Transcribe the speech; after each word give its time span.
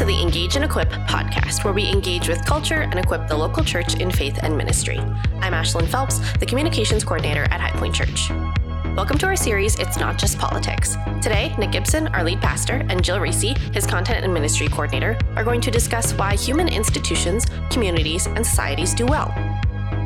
to 0.00 0.06
the 0.06 0.22
Engage 0.22 0.56
and 0.56 0.64
Equip 0.64 0.88
podcast, 0.88 1.62
where 1.62 1.74
we 1.74 1.86
engage 1.86 2.26
with 2.26 2.42
culture 2.46 2.80
and 2.80 2.98
equip 2.98 3.28
the 3.28 3.36
local 3.36 3.62
church 3.62 3.96
in 3.96 4.10
faith 4.10 4.38
and 4.42 4.56
ministry. 4.56 4.96
I'm 5.42 5.52
Ashlyn 5.52 5.86
Phelps, 5.86 6.20
the 6.38 6.46
communications 6.46 7.04
coordinator 7.04 7.42
at 7.50 7.60
High 7.60 7.78
Point 7.78 7.94
Church. 7.94 8.30
Welcome 8.96 9.18
to 9.18 9.26
our 9.26 9.36
series, 9.36 9.78
It's 9.78 9.98
Not 9.98 10.16
Just 10.16 10.38
Politics. 10.38 10.96
Today, 11.20 11.54
Nick 11.58 11.72
Gibson, 11.72 12.06
our 12.14 12.24
lead 12.24 12.40
pastor, 12.40 12.82
and 12.88 13.04
Jill 13.04 13.20
Reese, 13.20 13.54
his 13.74 13.86
content 13.86 14.24
and 14.24 14.32
ministry 14.32 14.68
coordinator, 14.68 15.18
are 15.36 15.44
going 15.44 15.60
to 15.60 15.70
discuss 15.70 16.14
why 16.14 16.34
human 16.34 16.68
institutions, 16.68 17.44
communities, 17.68 18.26
and 18.26 18.46
societies 18.46 18.94
do 18.94 19.04
well. 19.04 19.30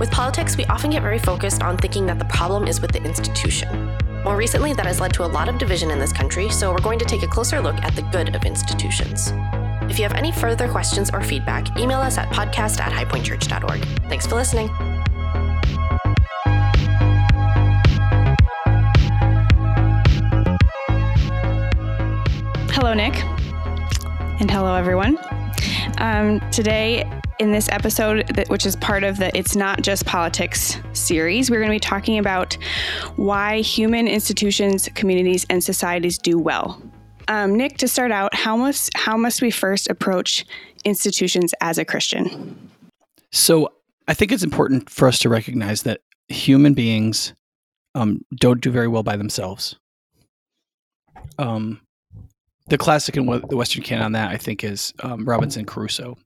With 0.01 0.11
politics, 0.11 0.57
we 0.57 0.65
often 0.65 0.91
get 0.91 1.03
very 1.03 1.21
focused 1.21 1.63
on 1.63 1.76
thinking 1.76 2.04
that 2.07 2.18
the 2.18 2.25
problem 2.25 2.67
is 2.67 2.81
with 2.81 2.90
the 2.90 3.04
institution. 3.04 3.96
More 4.25 4.37
recently, 4.37 4.73
that 4.73 4.87
has 4.87 5.01
led 5.01 5.13
to 5.13 5.25
a 5.25 5.26
lot 5.26 5.49
of 5.49 5.59
division 5.59 5.93
in 5.93 6.01
this 6.01 6.13
country, 6.13 6.49
so 6.49 6.73
we're 6.73 6.79
going 6.79 6.99
to 6.99 7.04
take 7.04 7.23
a 7.23 7.29
closer 7.29 7.61
look 7.61 7.76
at 7.85 7.95
the 7.95 8.03
good 8.03 8.35
of 8.35 8.45
institutions. 8.45 9.31
If 9.91 9.99
you 9.99 10.05
have 10.05 10.15
any 10.15 10.33
further 10.33 10.69
questions 10.69 11.11
or 11.13 11.23
feedback, 11.23 11.79
email 11.79 12.01
us 12.01 12.19
at 12.19 12.29
podcast 12.31 12.81
at 12.81 12.93
highpointchurch.org. 12.93 13.85
Thanks 14.09 14.27
for 14.27 14.35
listening. 14.35 14.69
Hello, 22.71 22.93
Nick. 22.93 23.23
And 24.41 24.51
hello, 24.51 24.75
everyone. 24.75 25.19
Um, 25.99 26.41
today, 26.51 27.09
in 27.39 27.53
this 27.53 27.69
episode, 27.69 28.27
that, 28.35 28.49
which 28.49 28.67
is 28.67 28.77
part 28.77 29.05
of 29.05 29.19
the 29.19 29.37
It's 29.37 29.55
Not 29.55 29.82
Just 29.82 30.07
Politics 30.07 30.79
series, 30.93 31.51
we're 31.51 31.59
going 31.59 31.71
to 31.71 31.77
be 31.77 31.81
talking 31.81 32.19
about 32.19 32.55
why 33.17 33.61
human 33.61 34.09
institutions, 34.09 34.89
communities, 34.95 35.47
and 35.48 35.63
societies 35.63 36.19
do 36.19 36.39
well. 36.39 36.83
Um, 37.28 37.56
Nick, 37.56 37.78
to 37.78 37.89
start 37.89 38.12
out, 38.12 38.34
how 38.34 38.56
must 38.56 38.97
how 38.97 39.17
must 39.17 39.42
we 39.42 39.50
first 39.50 39.89
approach 39.89 40.44
institutions 40.84 41.55
as 41.61 41.78
a 41.78 41.84
Christian? 41.84 42.70
So, 43.33 43.70
I 44.06 44.14
think 44.14 44.33
it's 44.33 44.42
important 44.42 44.91
for 44.91 45.08
us 45.08 45.19
to 45.20 45.28
recognize 45.28 45.83
that 45.83 46.00
human 46.28 46.75
beings 46.75 47.34
um, 47.95 48.20
don't 48.36 48.61
do 48.61 48.70
very 48.70 48.89
well 48.89 49.02
by 49.02 49.17
themselves. 49.17 49.77
Um, 51.39 51.80
the 52.67 52.78
classic 52.78 53.17
in 53.17 53.27
the 53.27 53.56
Western 53.56 53.83
canon 53.83 54.05
on 54.05 54.12
that, 54.12 54.30
I 54.30 54.36
think, 54.36 54.62
is 54.62 54.92
um, 55.02 55.25
Robinson 55.25 55.64
Crusoe 55.64 56.17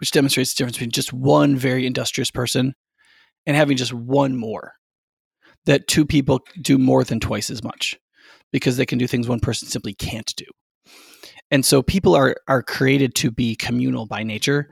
which 0.00 0.10
demonstrates 0.10 0.52
the 0.52 0.58
difference 0.58 0.78
between 0.78 0.90
just 0.90 1.12
one 1.12 1.56
very 1.56 1.86
industrious 1.86 2.30
person 2.30 2.74
and 3.46 3.56
having 3.56 3.76
just 3.76 3.92
one 3.92 4.36
more. 4.36 4.74
That 5.66 5.86
two 5.86 6.06
people 6.06 6.40
do 6.60 6.78
more 6.78 7.04
than 7.04 7.20
twice 7.20 7.50
as 7.50 7.62
much 7.62 7.98
because 8.52 8.76
they 8.76 8.86
can 8.86 8.98
do 8.98 9.06
things 9.06 9.28
one 9.28 9.40
person 9.40 9.68
simply 9.68 9.94
can't 9.94 10.32
do. 10.36 10.46
And 11.50 11.64
so 11.64 11.82
people 11.82 12.14
are 12.14 12.36
are 12.48 12.62
created 12.62 13.14
to 13.16 13.30
be 13.30 13.56
communal 13.56 14.06
by 14.06 14.22
nature. 14.22 14.70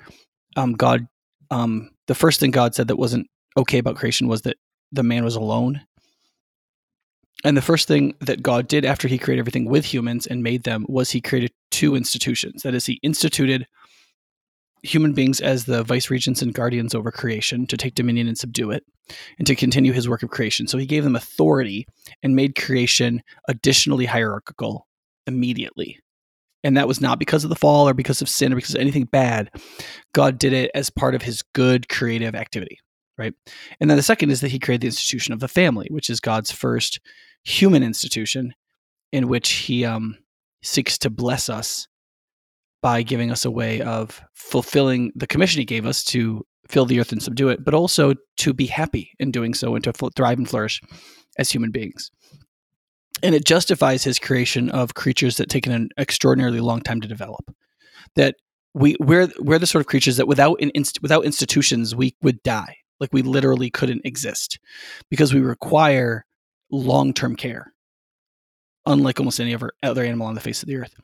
Um, 0.56 0.74
God, 0.74 1.06
um, 1.50 1.90
the 2.06 2.14
first 2.14 2.40
thing 2.40 2.50
God 2.50 2.74
said 2.74 2.88
that 2.88 2.96
wasn't 2.96 3.26
okay 3.56 3.78
about 3.78 3.96
creation 3.96 4.28
was 4.28 4.42
that 4.42 4.56
the 4.92 5.02
man 5.02 5.24
was 5.24 5.36
alone. 5.36 5.82
And 7.44 7.56
the 7.56 7.62
first 7.62 7.86
thing 7.86 8.14
that 8.20 8.42
God 8.42 8.66
did 8.66 8.84
after 8.84 9.06
he 9.06 9.18
created 9.18 9.40
everything 9.40 9.66
with 9.66 9.84
humans 9.84 10.26
and 10.26 10.42
made 10.42 10.64
them 10.64 10.84
was 10.88 11.10
he 11.10 11.20
created 11.20 11.52
two 11.70 11.94
institutions. 11.94 12.62
That 12.62 12.74
is, 12.74 12.86
he 12.86 12.98
instituted 13.02 13.66
human 14.82 15.12
beings 15.12 15.40
as 15.40 15.64
the 15.64 15.82
vice 15.82 16.10
regents 16.10 16.42
and 16.42 16.54
guardians 16.54 16.94
over 16.94 17.10
creation 17.10 17.66
to 17.66 17.76
take 17.76 17.94
dominion 17.94 18.28
and 18.28 18.38
subdue 18.38 18.70
it 18.70 18.84
and 19.38 19.46
to 19.46 19.56
continue 19.56 19.92
his 19.92 20.08
work 20.08 20.22
of 20.22 20.30
creation. 20.30 20.66
So 20.66 20.78
he 20.78 20.86
gave 20.86 21.04
them 21.04 21.16
authority 21.16 21.86
and 22.22 22.36
made 22.36 22.54
creation 22.54 23.22
additionally 23.48 24.06
hierarchical 24.06 24.86
immediately. 25.26 26.00
And 26.64 26.76
that 26.76 26.88
was 26.88 27.00
not 27.00 27.18
because 27.18 27.44
of 27.44 27.50
the 27.50 27.56
fall 27.56 27.88
or 27.88 27.94
because 27.94 28.20
of 28.20 28.28
sin 28.28 28.52
or 28.52 28.56
because 28.56 28.74
of 28.74 28.80
anything 28.80 29.04
bad. 29.04 29.50
God 30.12 30.38
did 30.38 30.52
it 30.52 30.70
as 30.74 30.90
part 30.90 31.14
of 31.14 31.22
his 31.22 31.42
good 31.54 31.88
creative 31.88 32.34
activity, 32.34 32.78
right? 33.16 33.32
And 33.80 33.88
then 33.88 33.96
the 33.96 34.02
second 34.02 34.30
is 34.30 34.40
that 34.40 34.50
he 34.50 34.58
created 34.58 34.82
the 34.82 34.88
institution 34.88 35.32
of 35.32 35.40
the 35.40 35.48
family, 35.48 35.86
which 35.90 36.10
is 36.10 36.20
God's 36.20 36.50
first 36.50 37.00
human 37.44 37.82
institution 37.82 38.54
in 39.12 39.28
which 39.28 39.50
he 39.50 39.84
um, 39.84 40.18
seeks 40.62 40.98
to 40.98 41.10
bless 41.10 41.48
us 41.48 41.86
by 42.82 43.02
giving 43.02 43.30
us 43.30 43.44
a 43.44 43.50
way 43.50 43.80
of 43.80 44.20
fulfilling 44.34 45.12
the 45.14 45.26
commission 45.26 45.60
he 45.60 45.64
gave 45.64 45.86
us 45.86 46.04
to 46.04 46.44
fill 46.68 46.84
the 46.84 47.00
earth 47.00 47.12
and 47.12 47.22
subdue 47.22 47.48
it, 47.48 47.64
but 47.64 47.74
also 47.74 48.14
to 48.36 48.52
be 48.52 48.66
happy 48.66 49.12
in 49.18 49.30
doing 49.30 49.54
so 49.54 49.74
and 49.74 49.84
to 49.84 49.92
thrive 49.92 50.38
and 50.38 50.48
flourish 50.48 50.80
as 51.38 51.50
human 51.50 51.70
beings. 51.70 52.10
And 53.22 53.34
it 53.34 53.44
justifies 53.44 54.04
his 54.04 54.18
creation 54.18 54.70
of 54.70 54.94
creatures 54.94 55.38
that 55.38 55.48
take 55.48 55.66
an 55.66 55.88
extraordinarily 55.98 56.60
long 56.60 56.80
time 56.80 57.00
to 57.00 57.08
develop. 57.08 57.50
That 58.14 58.36
we 58.74 58.96
we're 59.00 59.28
we're 59.40 59.58
the 59.58 59.66
sort 59.66 59.80
of 59.80 59.86
creatures 59.86 60.18
that 60.18 60.28
without 60.28 60.60
an 60.60 60.70
inst- 60.74 61.02
without 61.02 61.24
institutions 61.24 61.96
we 61.96 62.14
would 62.22 62.42
die. 62.42 62.76
Like 63.00 63.12
we 63.12 63.22
literally 63.22 63.70
couldn't 63.70 64.02
exist 64.04 64.58
because 65.10 65.34
we 65.34 65.40
require 65.40 66.24
long 66.70 67.12
term 67.12 67.34
care 67.34 67.72
unlike 68.88 69.20
almost 69.20 69.40
any 69.40 69.54
other 69.54 69.70
other 69.82 70.02
animal 70.02 70.26
on 70.26 70.34
the 70.34 70.40
face 70.40 70.62
of 70.62 70.68
the 70.68 70.76
earth. 70.76 70.94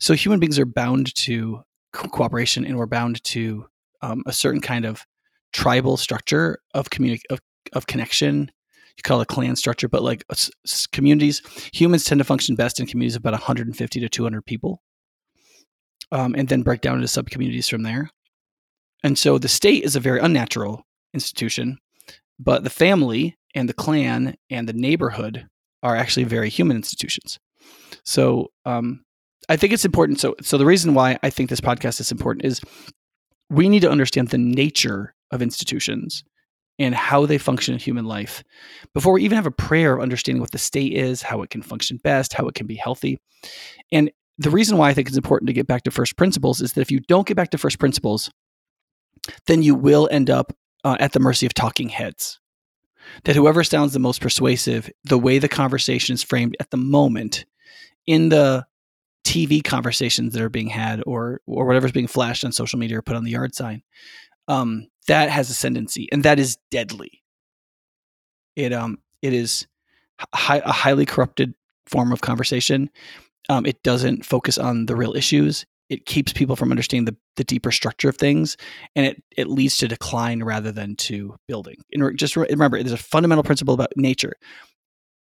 So 0.00 0.14
human 0.14 0.40
beings 0.40 0.58
are 0.58 0.66
bound 0.66 1.14
to 1.16 1.62
co- 1.92 2.08
cooperation, 2.08 2.64
and 2.64 2.76
we're 2.76 2.86
bound 2.86 3.22
to 3.24 3.66
um, 4.02 4.22
a 4.26 4.32
certain 4.32 4.60
kind 4.60 4.84
of 4.84 5.04
tribal 5.52 5.96
structure 5.96 6.58
of 6.74 6.90
communi- 6.90 7.22
of, 7.30 7.40
of 7.72 7.86
connection. 7.86 8.50
You 8.96 9.02
call 9.02 9.20
it 9.20 9.24
a 9.30 9.34
clan 9.34 9.56
structure, 9.56 9.88
but 9.88 10.02
like 10.02 10.24
s- 10.30 10.86
communities, 10.92 11.42
humans 11.72 12.04
tend 12.04 12.18
to 12.18 12.24
function 12.24 12.56
best 12.56 12.80
in 12.80 12.86
communities 12.86 13.16
of 13.16 13.20
about 13.20 13.34
150 13.34 14.00
to 14.00 14.08
200 14.08 14.44
people, 14.44 14.82
um, 16.12 16.34
and 16.36 16.48
then 16.48 16.62
break 16.62 16.80
down 16.80 16.96
into 16.96 17.08
sub 17.08 17.28
communities 17.30 17.68
from 17.68 17.82
there. 17.82 18.10
And 19.04 19.18
so 19.18 19.38
the 19.38 19.48
state 19.48 19.84
is 19.84 19.94
a 19.94 20.00
very 20.00 20.18
unnatural 20.18 20.86
institution, 21.12 21.78
but 22.38 22.64
the 22.64 22.70
family 22.70 23.36
and 23.54 23.68
the 23.68 23.74
clan 23.74 24.36
and 24.50 24.68
the 24.68 24.72
neighborhood 24.72 25.46
are 25.82 25.96
actually 25.96 26.24
very 26.24 26.48
human 26.48 26.76
institutions. 26.76 27.38
So 28.04 28.50
um, 28.64 29.04
I 29.48 29.56
think 29.56 29.72
it's 29.72 29.84
important. 29.84 30.20
So 30.20 30.34
so 30.40 30.58
the 30.58 30.66
reason 30.66 30.94
why 30.94 31.18
I 31.22 31.30
think 31.30 31.50
this 31.50 31.60
podcast 31.60 32.00
is 32.00 32.12
important 32.12 32.44
is 32.44 32.60
we 33.50 33.68
need 33.68 33.80
to 33.80 33.90
understand 33.90 34.28
the 34.28 34.38
nature 34.38 35.14
of 35.30 35.42
institutions 35.42 36.24
and 36.78 36.94
how 36.94 37.24
they 37.26 37.38
function 37.38 37.74
in 37.74 37.80
human 37.80 38.04
life 38.04 38.44
before 38.92 39.14
we 39.14 39.24
even 39.24 39.36
have 39.36 39.46
a 39.46 39.50
prayer 39.50 39.94
of 39.96 40.02
understanding 40.02 40.40
what 40.40 40.50
the 40.50 40.58
state 40.58 40.92
is, 40.92 41.22
how 41.22 41.42
it 41.42 41.50
can 41.50 41.62
function 41.62 41.98
best, 42.02 42.34
how 42.34 42.46
it 42.48 42.54
can 42.54 42.66
be 42.66 42.74
healthy. 42.74 43.18
And 43.92 44.10
the 44.38 44.50
reason 44.50 44.76
why 44.76 44.90
I 44.90 44.94
think 44.94 45.08
it's 45.08 45.16
important 45.16 45.46
to 45.46 45.54
get 45.54 45.66
back 45.66 45.84
to 45.84 45.90
first 45.90 46.16
principles 46.16 46.60
is 46.60 46.74
that 46.74 46.82
if 46.82 46.90
you 46.90 47.00
don't 47.00 47.26
get 47.26 47.36
back 47.36 47.50
to 47.50 47.58
first 47.58 47.78
principles, 47.78 48.30
then 49.46 49.62
you 49.62 49.74
will 49.74 50.08
end 50.12 50.28
up 50.28 50.52
uh, 50.84 50.96
at 51.00 51.12
the 51.12 51.20
mercy 51.20 51.46
of 51.46 51.54
talking 51.54 51.88
heads 51.88 52.38
that 53.24 53.36
whoever 53.36 53.64
sounds 53.64 53.92
the 53.92 53.98
most 53.98 54.20
persuasive, 54.20 54.90
the 55.04 55.18
way 55.18 55.38
the 55.38 55.48
conversation 55.48 56.14
is 56.14 56.22
framed 56.22 56.56
at 56.60 56.70
the 56.70 56.76
moment 56.76 57.44
in 58.06 58.28
the 58.28 58.66
TV 59.24 59.62
conversations 59.62 60.32
that 60.32 60.42
are 60.42 60.48
being 60.48 60.68
had 60.68 61.02
or 61.06 61.40
or 61.46 61.66
whatever's 61.66 61.92
being 61.92 62.06
flashed 62.06 62.44
on 62.44 62.52
social 62.52 62.78
media 62.78 62.98
or 62.98 63.02
put 63.02 63.16
on 63.16 63.24
the 63.24 63.32
yard 63.32 63.54
sign, 63.54 63.82
um, 64.48 64.86
that 65.08 65.30
has 65.30 65.50
ascendancy 65.50 66.08
and 66.12 66.22
that 66.22 66.38
is 66.38 66.58
deadly. 66.70 67.22
It 68.54 68.72
um 68.72 68.98
it 69.22 69.32
is 69.32 69.66
hi- 70.34 70.62
a 70.64 70.72
highly 70.72 71.06
corrupted 71.06 71.54
form 71.86 72.12
of 72.12 72.20
conversation. 72.20 72.90
Um, 73.48 73.66
it 73.66 73.82
doesn't 73.82 74.24
focus 74.24 74.58
on 74.58 74.86
the 74.86 74.96
real 74.96 75.14
issues 75.14 75.66
it 75.88 76.06
keeps 76.06 76.32
people 76.32 76.56
from 76.56 76.70
understanding 76.70 77.04
the, 77.04 77.16
the 77.36 77.44
deeper 77.44 77.70
structure 77.70 78.08
of 78.08 78.16
things 78.16 78.56
and 78.94 79.06
it, 79.06 79.22
it 79.36 79.48
leads 79.48 79.76
to 79.78 79.88
decline 79.88 80.42
rather 80.42 80.72
than 80.72 80.96
to 80.96 81.36
building. 81.46 81.76
And 81.92 82.18
just 82.18 82.36
remember 82.36 82.82
there's 82.82 82.92
a 82.92 82.96
fundamental 82.96 83.44
principle 83.44 83.74
about 83.74 83.92
nature. 83.96 84.34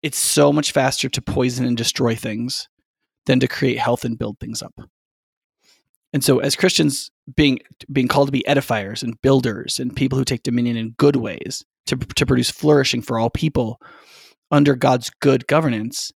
It's 0.02 0.18
so 0.18 0.52
much 0.52 0.72
faster 0.72 1.08
to 1.08 1.22
poison 1.22 1.64
and 1.64 1.76
destroy 1.76 2.14
things 2.14 2.68
than 3.26 3.40
to 3.40 3.48
create 3.48 3.78
health 3.78 4.04
and 4.04 4.18
build 4.18 4.38
things 4.40 4.62
up. 4.62 4.74
And 6.12 6.22
so 6.22 6.40
as 6.40 6.56
christians 6.56 7.10
being 7.34 7.58
being 7.90 8.08
called 8.08 8.28
to 8.28 8.32
be 8.32 8.44
edifiers 8.46 9.02
and 9.02 9.20
builders 9.22 9.78
and 9.78 9.94
people 9.94 10.18
who 10.18 10.24
take 10.24 10.42
dominion 10.42 10.76
in 10.76 10.90
good 10.98 11.16
ways 11.16 11.64
to, 11.86 11.96
to 11.96 12.26
produce 12.26 12.50
flourishing 12.50 13.00
for 13.00 13.18
all 13.18 13.30
people 13.30 13.80
under 14.50 14.74
god's 14.74 15.10
good 15.20 15.46
governance 15.46 16.12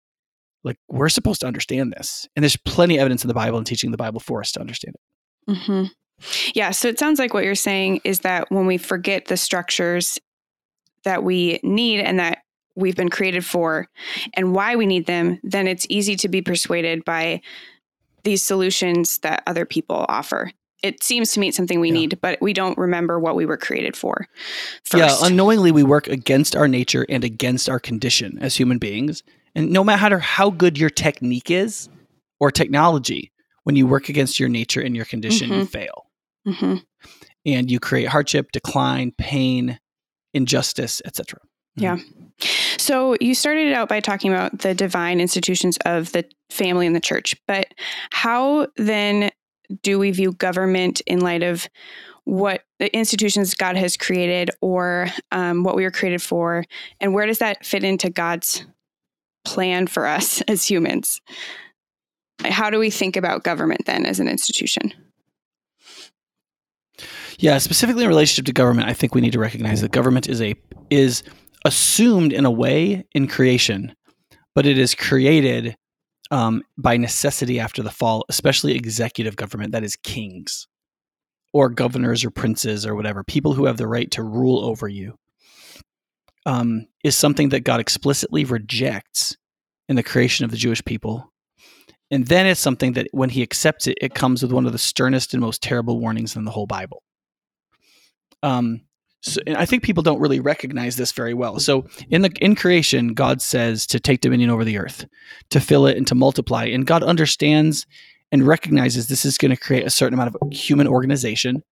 like 0.67 0.79
we're 0.89 1.09
supposed 1.09 1.41
to 1.41 1.47
understand 1.47 1.93
this 1.93 2.29
and 2.35 2.43
there's 2.43 2.57
plenty 2.57 2.97
of 2.97 3.01
evidence 3.01 3.25
in 3.25 3.29
the 3.29 3.35
bible 3.35 3.57
and 3.57 3.67
teaching 3.67 3.93
the 3.93 3.97
bible 3.97 4.21
for 4.21 4.41
us 4.41 4.53
to 4.53 4.61
understand 4.61 4.95
it 4.95 5.51
mm-hmm. 5.51 5.85
yeah 6.55 6.71
so 6.71 6.89
it 6.89 6.99
sounds 6.99 7.19
like 7.19 7.33
what 7.33 7.45
you're 7.45 7.55
saying 7.55 8.01
is 8.05 8.21
that 8.21 8.51
when 8.51 8.67
we 8.67 8.77
forget 8.77 9.27
the 9.27 9.37
structures 9.37 10.19
that 11.05 11.23
we 11.23 11.61
need 11.63 12.01
and 12.01 12.19
that 12.19 12.39
we've 12.75 12.97
been 12.97 13.09
created 13.09 13.45
for 13.45 13.89
and 14.35 14.55
why 14.55 14.77
we 14.77 14.85
need 14.85 15.07
them 15.07 15.39
then 15.43 15.67
it's 15.67 15.87
easy 15.89 16.17
to 16.17 16.29
be 16.29 16.43
persuaded 16.43 17.05
by 17.05 17.41
these 18.25 18.43
solutions 18.43 19.19
that 19.19 19.43
other 19.47 19.65
people 19.65 20.05
offer 20.09 20.51
it 20.83 21.03
seems 21.03 21.33
to 21.33 21.41
meet 21.41 21.55
something 21.55 21.81
we 21.81 21.89
yeah. 21.89 21.95
need, 21.95 22.21
but 22.21 22.41
we 22.41 22.53
don't 22.53 22.77
remember 22.77 23.19
what 23.19 23.35
we 23.35 23.47
were 23.47 23.57
created 23.57 23.97
for. 23.97 24.29
First. 24.85 24.99
Yeah, 24.99 25.27
unknowingly 25.27 25.73
we 25.73 25.83
work 25.83 26.07
against 26.07 26.55
our 26.55 26.69
nature 26.69 27.07
and 27.09 27.25
against 27.25 27.69
our 27.69 27.81
condition 27.81 28.39
as 28.41 28.57
human 28.57 28.79
beings, 28.79 29.23
and 29.57 29.71
no 29.71 29.83
matter 29.83 30.19
how 30.19 30.51
good 30.51 30.79
your 30.79 30.91
technique 30.91 31.51
is 31.51 31.89
or 32.39 32.51
technology, 32.51 33.33
when 33.65 33.75
you 33.75 33.87
work 33.87 34.11
against 34.11 34.39
your 34.39 34.51
nature 34.51 34.83
and 34.83 34.95
your 34.95 35.07
condition, 35.07 35.51
you 35.51 35.65
fail. 35.65 36.07
hmm 36.47 36.77
And 37.45 37.71
you 37.71 37.81
create 37.81 38.09
hardship, 38.09 38.53
decline, 38.53 39.13
pain, 39.17 39.81
injustice, 40.35 41.01
etc. 41.07 41.41
Yeah. 41.75 41.97
So 42.77 43.17
you 43.21 43.35
started 43.35 43.73
out 43.73 43.89
by 43.89 44.01
talking 44.01 44.31
about 44.31 44.59
the 44.59 44.75
divine 44.75 45.21
institutions 45.21 45.79
of 45.87 46.13
the 46.13 46.25
family 46.51 46.87
and 46.87 46.95
the 46.95 47.01
church, 47.01 47.35
but 47.49 47.73
how 48.11 48.67
then 48.77 49.31
do 49.83 49.99
we 49.99 50.11
view 50.11 50.33
government 50.33 51.01
in 51.07 51.21
light 51.21 51.43
of 51.43 51.67
what 52.25 52.63
the 52.79 52.95
institutions 52.95 53.55
God 53.55 53.77
has 53.77 53.97
created 53.97 54.51
or 54.61 55.09
um, 55.33 55.65
what 55.65 55.77
we 55.77 55.85
were 55.85 55.91
created 55.91 56.21
for? 56.21 56.65
And 57.01 57.15
where 57.15 57.27
does 57.27 57.39
that 57.39 57.65
fit 57.65 57.85
into 57.85 58.11
God's 58.11 58.67
plan 59.47 59.87
for 59.87 60.07
us 60.07 60.41
as 60.49 60.69
humans? 60.69 61.21
How 62.45 62.69
do 62.69 62.79
we 62.79 62.91
think 62.91 63.17
about 63.17 63.45
government 63.45 63.87
then 63.87 64.05
as 64.05 64.21
an 64.21 64.29
institution? 64.29 64.93
Yeah, 67.39 67.59
specifically 67.59 68.05
in 68.05 68.09
relationship 68.09 68.47
to 68.47 68.53
government, 68.53 68.89
I 68.89 68.93
think 68.93 69.15
we 69.15 69.21
need 69.21 69.33
to 69.33 69.39
recognize 69.39 69.81
that 69.81 69.93
government 69.93 70.29
is 70.29 70.41
a 70.41 70.55
is 70.91 71.23
assumed 71.65 72.33
in 72.33 72.45
a 72.45 72.51
way 72.51 73.05
in 73.13 73.27
creation, 73.27 73.95
but 74.55 74.67
it 74.67 74.79
is 74.79 74.95
created 74.95 75.77
um, 76.31 76.63
by 76.79 76.97
necessity 76.97 77.61
after 77.61 77.83
the 77.83 77.91
fall, 77.91 78.25
especially 78.29 78.75
executive 78.75 79.37
government, 79.37 79.73
that 79.73 79.85
is 79.85 79.97
kings 79.97 80.67
or 81.53 81.69
governors 81.69 82.25
or 82.25 82.31
princes 82.31 82.87
or 82.87 82.95
whatever, 82.95 83.25
people 83.25 83.55
who 83.55 83.65
have 83.65 83.77
the 83.77 83.89
right 83.89 84.11
to 84.11 84.23
rule 84.23 84.65
over 84.65 84.89
you, 84.89 85.17
um, 86.47 86.87
is 87.05 87.17
something 87.17 87.51
that 87.51 87.65
God 87.65 87.81
explicitly 87.81 88.45
rejects 88.45 89.37
in 89.89 89.97
the 89.97 90.03
creation 90.03 90.45
of 90.45 90.51
the 90.51 90.57
Jewish 90.57 90.83
people. 90.85 91.33
And 92.11 92.27
then 92.29 92.47
it's 92.47 92.61
something 92.61 92.93
that 92.93 93.09
when 93.11 93.31
he 93.31 93.43
accepts 93.43 93.87
it, 93.89 93.99
it 94.01 94.15
comes 94.15 94.43
with 94.43 94.53
one 94.53 94.65
of 94.65 94.73
the 94.73 94.79
sternest 94.79 95.35
and 95.35 95.41
most 95.41 95.61
terrible 95.61 95.99
warnings 95.99 96.37
in 96.37 96.45
the 96.45 96.53
whole 96.53 96.67
Bible. 96.67 97.03
Um, 98.45 98.83
so, 99.23 99.41
and 99.45 99.57
I 99.57 99.67
think 99.67 99.83
people 99.83 100.05
don't 100.05 100.21
really 100.21 100.39
recognize 100.39 100.95
this 100.95 101.11
very 101.11 101.35
well. 101.35 101.59
So 101.59 101.87
in 102.11 102.23
the 102.23 102.31
in 102.41 102.55
creation, 102.55 103.15
God 103.15 103.43
says 103.43 103.85
to 103.89 103.99
take 103.99 104.21
dominion 104.21 104.51
over 104.51 104.65
the 104.65 104.79
earth, 104.79 105.05
to 105.51 105.61
fill 105.61 105.87
it 105.87 105.97
and 105.97 106.07
to 106.07 106.15
multiply. 106.15 106.67
And 106.67 106.87
God 106.87 107.03
understands 107.03 107.87
and 108.31 108.47
recognizes 108.47 109.09
this 109.09 109.25
is 109.25 109.37
going 109.37 109.51
to 109.51 109.61
create 109.61 109.85
a 109.85 109.91
certain 109.91 110.15
amount 110.15 110.35
of 110.35 110.53
human 110.53 110.87
organization. 110.87 111.63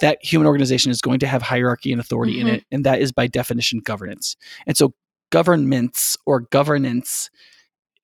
That 0.00 0.18
human 0.22 0.46
organization 0.46 0.90
is 0.90 1.00
going 1.00 1.20
to 1.20 1.26
have 1.26 1.42
hierarchy 1.42 1.92
and 1.92 2.00
authority 2.00 2.40
in 2.40 2.46
Mhm. 2.46 2.54
it, 2.54 2.64
and 2.72 2.84
that 2.84 3.00
is 3.00 3.12
by 3.12 3.26
definition 3.26 3.80
governance. 3.80 4.36
And 4.66 4.76
so 4.76 4.94
governments 5.30 6.16
or 6.26 6.40
governance, 6.40 7.30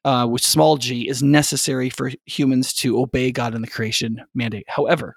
uh, 0.05 0.27
with 0.31 0.43
small 0.43 0.77
g, 0.77 1.09
is 1.09 1.23
necessary 1.23 1.91
for 1.91 2.13
humans 2.27 2.73
to 2.75 2.99
obey 3.01 3.33
God 3.33 3.55
in 3.55 3.63
the 3.63 3.69
creation 3.69 4.23
mandate. 4.35 4.65
However, 4.69 5.17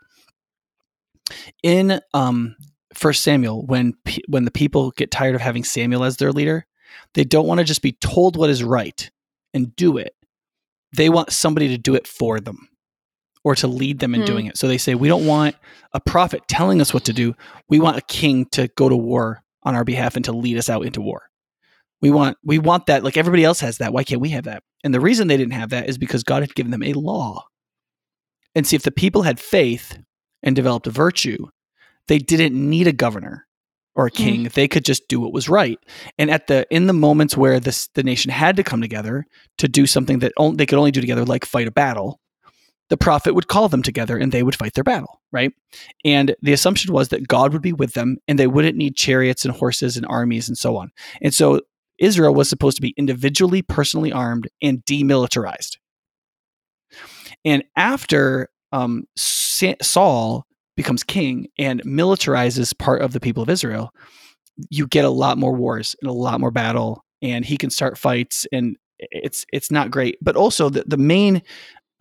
in 1.64 2.00
um, 2.14 2.56
First 2.94 3.24
Samuel, 3.24 3.66
when 3.66 3.94
pe- 4.06 4.22
when 4.28 4.46
the 4.46 4.52
people 4.52 4.92
get 4.92 5.12
tired 5.12 5.36
of 5.36 5.42
having 5.42 5.64
Samuel 5.64 6.04
as 6.04 6.18
their 6.18 6.32
leader, 6.32 6.66
they 7.14 7.24
don't 7.24 7.48
want 7.48 7.60
to 7.60 7.64
just 7.64 7.82
be 7.82 7.94
told 7.94 8.36
what 8.36 8.50
is 8.50 8.64
right 8.64 9.10
and 9.54 9.76
do 9.76 9.98
it. 9.98 10.16
They 10.96 11.10
want 11.10 11.32
somebody 11.32 11.70
to 11.70 11.78
do 11.78 11.96
it 11.96 12.06
for 12.08 12.40
them 12.42 12.68
or 13.44 13.56
to 13.56 13.68
lead 13.68 14.00
them 14.00 14.14
in 14.14 14.22
Hmm. 14.22 14.28
doing 14.28 14.46
it. 14.46 14.58
So 14.58 14.68
they 14.68 14.78
say, 14.78 14.96
we 14.96 15.08
don't 15.08 15.26
want 15.26 15.56
a 15.94 16.00
prophet 16.00 16.42
telling 16.48 16.80
us 16.82 16.94
what 16.94 17.06
to 17.06 17.14
do. 17.14 17.34
We 17.70 17.80
want 17.80 17.98
a 17.98 18.02
king 18.02 18.46
to 18.52 18.68
go 18.76 18.88
to 18.88 18.96
war 18.96 19.44
on 19.64 19.76
our 19.76 19.84
behalf 19.84 20.16
and 20.16 20.26
to 20.26 20.32
lead 20.32 20.58
us 20.58 20.70
out 20.70 20.86
into 20.86 21.02
war. 21.02 21.24
We 22.02 22.10
want 22.10 22.38
we 22.44 22.58
want 22.58 22.88
that 22.88 23.04
like 23.04 23.18
everybody 23.18 23.44
else 23.44 23.60
has 23.60 23.78
that. 23.78 23.94
Why 23.94 24.04
can't 24.04 24.22
we 24.22 24.30
have 24.30 24.46
that? 24.46 24.64
And 24.84 24.94
the 24.94 25.00
reason 25.00 25.28
they 25.28 25.38
didn't 25.38 25.54
have 25.54 25.70
that 25.70 25.88
is 25.90 25.98
because 25.98 26.24
God 26.24 26.42
had 26.42 26.56
given 26.56 26.72
them 26.72 26.84
a 26.84 26.94
law. 26.94 27.46
And 28.56 28.66
see 28.66 28.76
if 28.76 28.84
the 28.84 28.92
people 28.92 29.22
had 29.22 29.40
faith 29.40 29.98
and 30.44 30.56
developed 30.56 30.88
a 30.88 30.92
virtue, 30.92 31.48
they 32.08 32.18
didn't 32.18 32.54
need 32.54 32.88
a 32.88 32.92
governor 32.92 33.46
or 33.96 34.06
a 34.08 34.12
king. 34.12 34.44
They 34.54 34.68
could 34.68 34.86
just 34.86 35.08
do 35.10 35.20
what 35.20 35.34
was 35.34 35.50
right. 35.50 35.78
And 36.18 36.32
at 36.32 36.48
the 36.48 36.66
in 36.72 36.88
the 36.88 36.94
moments 36.94 37.36
where 37.36 37.60
this 37.60 37.88
the 37.96 38.04
nation 38.04 38.32
had 38.32 38.56
to 38.58 38.64
come 38.64 38.82
together 38.82 39.26
to 39.58 39.68
do 39.68 39.86
something 39.86 40.20
that 40.20 40.32
on, 40.38 40.58
they 40.58 40.66
could 40.66 40.78
only 40.80 40.92
do 40.92 41.02
together, 41.02 41.26
like 41.26 41.46
fight 41.46 41.68
a 41.68 41.72
battle, 41.72 42.20
the 42.92 42.98
prophet 42.98 43.34
would 43.34 43.48
call 43.48 43.70
them 43.70 43.82
together 43.82 44.18
and 44.18 44.34
they 44.34 44.44
would 44.44 44.54
fight 44.54 44.74
their 44.74 44.84
battle, 44.84 45.22
right? 45.32 45.54
And 46.04 46.36
the 46.42 46.52
assumption 46.52 46.94
was 46.94 47.08
that 47.08 47.26
God 47.26 47.54
would 47.54 47.62
be 47.62 47.72
with 47.72 47.94
them 47.94 48.18
and 48.28 48.38
they 48.38 48.48
wouldn't 48.48 48.76
need 48.76 48.98
chariots 48.98 49.46
and 49.46 49.56
horses 49.56 49.96
and 49.96 50.06
armies 50.10 50.50
and 50.50 50.58
so 50.58 50.76
on. 50.76 50.92
And 51.22 51.34
so 51.34 51.62
Israel 52.00 52.36
was 52.36 52.50
supposed 52.50 52.76
to 52.76 52.82
be 52.82 52.94
individually, 52.98 53.62
personally 53.62 54.12
armed 54.12 54.50
and 54.62 54.84
demilitarized. 54.84 55.78
And 57.46 57.64
after 57.78 58.50
um, 58.74 59.06
Saul 59.16 60.46
becomes 60.76 61.04
king 61.06 61.48
and 61.58 61.82
militarizes 61.84 62.78
part 62.78 63.02
of 63.02 63.14
the 63.14 63.22
people 63.22 63.42
of 63.42 63.50
Israel, 63.50 63.92
you 64.70 64.86
get 64.86 65.06
a 65.06 65.10
lot 65.10 65.38
more 65.38 65.56
wars 65.56 65.96
and 66.02 66.10
a 66.10 66.14
lot 66.14 66.42
more 66.42 66.52
battle, 66.52 67.06
and 67.22 67.46
he 67.46 67.56
can 67.56 67.70
start 67.70 67.98
fights, 67.98 68.46
and 68.52 68.76
it's 69.00 69.46
it's 69.54 69.72
not 69.72 69.92
great. 69.92 70.18
But 70.22 70.36
also 70.36 70.70
the 70.70 70.84
the 70.86 70.98
main 70.98 71.42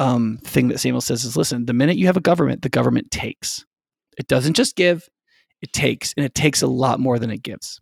um, 0.00 0.38
thing 0.42 0.68
that 0.68 0.80
Samuel 0.80 1.02
says 1.02 1.24
is, 1.24 1.36
listen, 1.36 1.66
the 1.66 1.74
minute 1.74 1.98
you 1.98 2.06
have 2.06 2.16
a 2.16 2.22
government, 2.22 2.62
the 2.62 2.70
government 2.70 3.10
takes. 3.10 3.64
It 4.18 4.26
doesn't 4.26 4.54
just 4.54 4.74
give; 4.74 5.08
it 5.60 5.72
takes, 5.72 6.14
and 6.16 6.24
it 6.24 6.34
takes 6.34 6.62
a 6.62 6.66
lot 6.66 6.98
more 6.98 7.18
than 7.18 7.30
it 7.30 7.42
gives. 7.42 7.80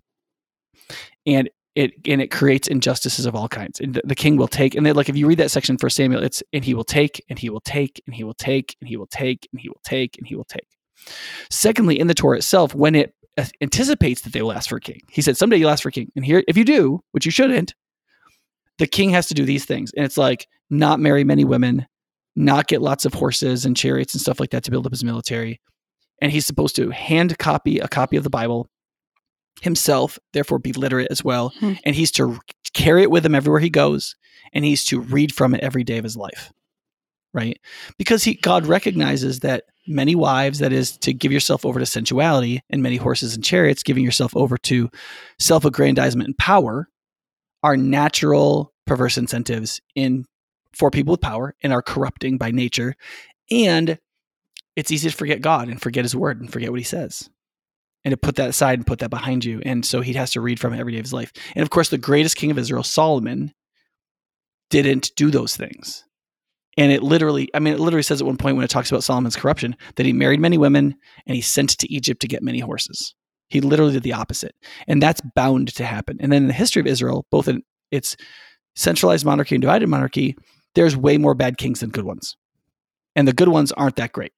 And 1.24 1.48
it 1.76 1.92
and 2.06 2.20
it 2.20 2.32
creates 2.32 2.66
injustices 2.66 3.24
of 3.24 3.36
all 3.36 3.48
kinds. 3.48 3.78
And 3.78 3.94
the, 3.94 4.02
the 4.04 4.16
king 4.16 4.36
will 4.36 4.48
take, 4.48 4.74
and 4.74 4.84
then 4.84 4.96
like 4.96 5.08
if 5.08 5.16
you 5.16 5.28
read 5.28 5.38
that 5.38 5.52
section 5.52 5.78
for 5.78 5.88
Samuel, 5.88 6.24
it's 6.24 6.42
and 6.52 6.64
he 6.64 6.74
will 6.74 6.84
take, 6.84 7.24
and 7.30 7.38
he 7.38 7.50
will 7.50 7.60
take, 7.60 8.02
and 8.06 8.14
he 8.14 8.24
will 8.24 8.34
take, 8.34 8.76
and 8.80 8.88
he 8.88 8.96
will 8.96 9.06
take, 9.06 9.48
and 9.52 9.60
he 9.60 9.68
will 9.68 9.80
take, 9.84 10.18
and 10.18 10.26
he 10.26 10.34
will 10.34 10.44
take. 10.44 10.66
Secondly, 11.50 12.00
in 12.00 12.08
the 12.08 12.14
Torah 12.14 12.38
itself, 12.38 12.74
when 12.74 12.96
it 12.96 13.14
anticipates 13.60 14.22
that 14.22 14.32
they 14.32 14.42
will 14.42 14.52
ask 14.52 14.68
for 14.68 14.76
a 14.76 14.80
king, 14.80 15.02
he 15.08 15.22
said, 15.22 15.36
"Someday 15.36 15.56
you'll 15.58 15.70
ask 15.70 15.84
for 15.84 15.90
a 15.90 15.92
king." 15.92 16.10
And 16.16 16.24
here, 16.24 16.42
if 16.48 16.56
you 16.56 16.64
do, 16.64 17.00
which 17.12 17.24
you 17.24 17.30
shouldn't, 17.30 17.76
the 18.78 18.88
king 18.88 19.10
has 19.10 19.28
to 19.28 19.34
do 19.34 19.44
these 19.44 19.64
things, 19.64 19.92
and 19.96 20.04
it's 20.04 20.18
like 20.18 20.48
not 20.68 20.98
marry 20.98 21.22
many 21.22 21.44
women, 21.44 21.86
not 22.38 22.68
get 22.68 22.80
lots 22.80 23.04
of 23.04 23.14
horses 23.14 23.64
and 23.64 23.76
chariots 23.76 24.14
and 24.14 24.20
stuff 24.20 24.38
like 24.38 24.50
that 24.50 24.62
to 24.64 24.70
build 24.70 24.86
up 24.86 24.92
his 24.92 25.02
military, 25.04 25.60
and 26.22 26.30
he's 26.30 26.46
supposed 26.46 26.76
to 26.76 26.90
hand 26.90 27.36
copy 27.38 27.80
a 27.80 27.88
copy 27.88 28.16
of 28.16 28.22
the 28.24 28.30
Bible 28.30 28.68
himself, 29.60 30.18
therefore 30.32 30.60
be 30.60 30.72
literate 30.72 31.08
as 31.10 31.24
well, 31.24 31.52
Hmm. 31.58 31.72
and 31.84 31.96
he's 31.96 32.12
to 32.12 32.38
carry 32.74 33.02
it 33.02 33.10
with 33.10 33.26
him 33.26 33.34
everywhere 33.34 33.60
he 33.60 33.70
goes, 33.70 34.14
and 34.52 34.64
he's 34.64 34.84
to 34.86 35.00
read 35.00 35.34
from 35.34 35.52
it 35.52 35.62
every 35.62 35.82
day 35.82 35.98
of 35.98 36.04
his 36.04 36.16
life, 36.16 36.52
right? 37.34 37.58
Because 37.98 38.22
he 38.22 38.34
God 38.34 38.66
recognizes 38.66 39.40
that 39.40 39.64
many 39.88 40.14
wives, 40.14 40.60
that 40.60 40.72
is 40.72 40.96
to 40.98 41.12
give 41.12 41.32
yourself 41.32 41.66
over 41.66 41.80
to 41.80 41.86
sensuality, 41.86 42.60
and 42.70 42.82
many 42.82 42.98
horses 42.98 43.34
and 43.34 43.42
chariots, 43.42 43.82
giving 43.82 44.04
yourself 44.04 44.36
over 44.36 44.56
to 44.58 44.88
self-aggrandizement 45.40 46.28
and 46.28 46.38
power, 46.38 46.88
are 47.64 47.76
natural 47.76 48.72
perverse 48.86 49.18
incentives 49.18 49.80
in 49.96 50.24
for 50.74 50.90
people 50.90 51.12
with 51.12 51.20
power 51.20 51.54
and 51.62 51.72
are 51.72 51.82
corrupting 51.82 52.38
by 52.38 52.50
nature, 52.50 52.94
and 53.50 53.98
it's 54.76 54.92
easy 54.92 55.10
to 55.10 55.16
forget 55.16 55.40
God 55.40 55.68
and 55.68 55.80
forget 55.80 56.04
His 56.04 56.16
word 56.16 56.40
and 56.40 56.52
forget 56.52 56.70
what 56.70 56.80
He 56.80 56.84
says 56.84 57.28
and 58.04 58.12
to 58.12 58.16
put 58.16 58.36
that 58.36 58.48
aside 58.48 58.78
and 58.78 58.86
put 58.86 59.00
that 59.00 59.10
behind 59.10 59.44
you. 59.44 59.60
And 59.64 59.84
so 59.84 60.00
he 60.00 60.12
has 60.14 60.30
to 60.32 60.40
read 60.40 60.60
from 60.60 60.72
it 60.72 60.80
every 60.80 60.92
day 60.92 60.98
of 60.98 61.04
his 61.04 61.12
life. 61.12 61.32
And 61.54 61.62
of 61.62 61.70
course, 61.70 61.88
the 61.88 61.98
greatest 61.98 62.36
king 62.36 62.50
of 62.50 62.58
Israel, 62.58 62.82
Solomon, 62.82 63.52
didn't 64.70 65.10
do 65.16 65.30
those 65.30 65.56
things. 65.56 66.04
And 66.76 66.92
it 66.92 67.02
literally, 67.02 67.50
I 67.54 67.58
mean, 67.58 67.74
it 67.74 67.80
literally 67.80 68.02
says 68.02 68.20
at 68.20 68.26
one 68.26 68.36
point 68.36 68.56
when 68.56 68.64
it 68.64 68.70
talks 68.70 68.90
about 68.90 69.02
Solomon's 69.02 69.36
corruption 69.36 69.76
that 69.96 70.06
he 70.06 70.12
married 70.12 70.40
many 70.40 70.58
women 70.58 70.94
and 71.26 71.34
he 71.34 71.42
sent 71.42 71.70
to 71.70 71.92
Egypt 71.92 72.20
to 72.20 72.28
get 72.28 72.42
many 72.42 72.60
horses. 72.60 73.14
He 73.48 73.60
literally 73.60 73.92
did 73.92 74.04
the 74.04 74.12
opposite. 74.12 74.54
And 74.86 75.02
that's 75.02 75.20
bound 75.34 75.74
to 75.74 75.84
happen. 75.84 76.18
And 76.20 76.30
then 76.30 76.42
in 76.42 76.48
the 76.48 76.54
history 76.54 76.80
of 76.80 76.86
Israel, 76.86 77.26
both 77.30 77.48
in 77.48 77.62
its 77.90 78.16
centralized 78.76 79.24
monarchy 79.24 79.56
and 79.56 79.62
divided 79.62 79.88
monarchy, 79.88 80.36
there's 80.78 80.96
way 80.96 81.18
more 81.18 81.34
bad 81.34 81.58
kings 81.58 81.80
than 81.80 81.90
good 81.90 82.04
ones. 82.04 82.36
And 83.16 83.26
the 83.26 83.32
good 83.32 83.48
ones 83.48 83.72
aren't 83.72 83.96
that 83.96 84.12
great. 84.12 84.32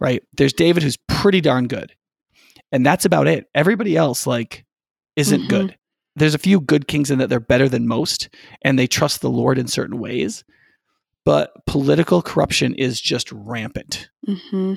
Right? 0.00 0.22
There's 0.32 0.52
David 0.54 0.82
who's 0.82 0.96
pretty 1.08 1.40
darn 1.42 1.66
good 1.68 1.92
and 2.72 2.84
that's 2.84 3.04
about 3.04 3.26
it. 3.26 3.46
Everybody 3.54 3.96
else 3.96 4.26
like 4.26 4.64
isn't 5.16 5.42
Mhm. 5.42 5.48
good. 5.48 5.78
There's 6.16 6.34
a 6.34 6.38
few 6.38 6.60
good 6.60 6.88
kings 6.88 7.10
in 7.10 7.18
that 7.18 7.28
they're 7.28 7.40
better 7.40 7.68
than 7.68 7.86
most 7.86 8.28
and 8.62 8.78
they 8.78 8.86
trust 8.86 9.20
the 9.20 9.30
Lord 9.30 9.58
in 9.58 9.66
certain 9.68 9.98
ways. 9.98 10.44
But 11.24 11.52
political 11.66 12.22
corruption 12.22 12.74
is 12.74 13.00
just 13.00 13.30
rampant. 13.32 14.08
hmm 14.26 14.74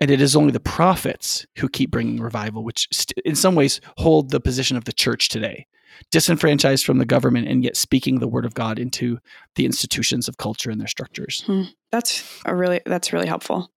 And 0.00 0.10
it 0.10 0.20
is 0.20 0.34
only 0.36 0.50
the 0.52 0.60
prophets 0.60 1.46
who 1.58 1.68
keep 1.68 1.90
bringing 1.90 2.20
revival, 2.20 2.62
which 2.64 2.88
st- 2.92 3.24
in 3.24 3.36
some 3.36 3.54
ways 3.54 3.80
hold 3.98 4.30
the 4.30 4.40
position 4.40 4.76
of 4.76 4.84
the 4.84 4.92
church 4.92 5.28
today, 5.28 5.66
disenfranchised 6.10 6.84
from 6.84 6.98
the 6.98 7.04
government 7.06 7.48
and 7.48 7.64
yet 7.64 7.76
speaking 7.76 8.18
the 8.18 8.28
word 8.28 8.44
of 8.44 8.54
God 8.54 8.78
into 8.78 9.18
the 9.56 9.64
institutions 9.66 10.28
of 10.28 10.36
culture 10.36 10.70
and 10.70 10.80
their 10.80 10.88
structures. 10.88 11.48
That's 11.90 12.40
a 12.46 12.54
really 12.56 12.80
that's 12.86 13.12
really 13.12 13.26
helpful. 13.26 13.70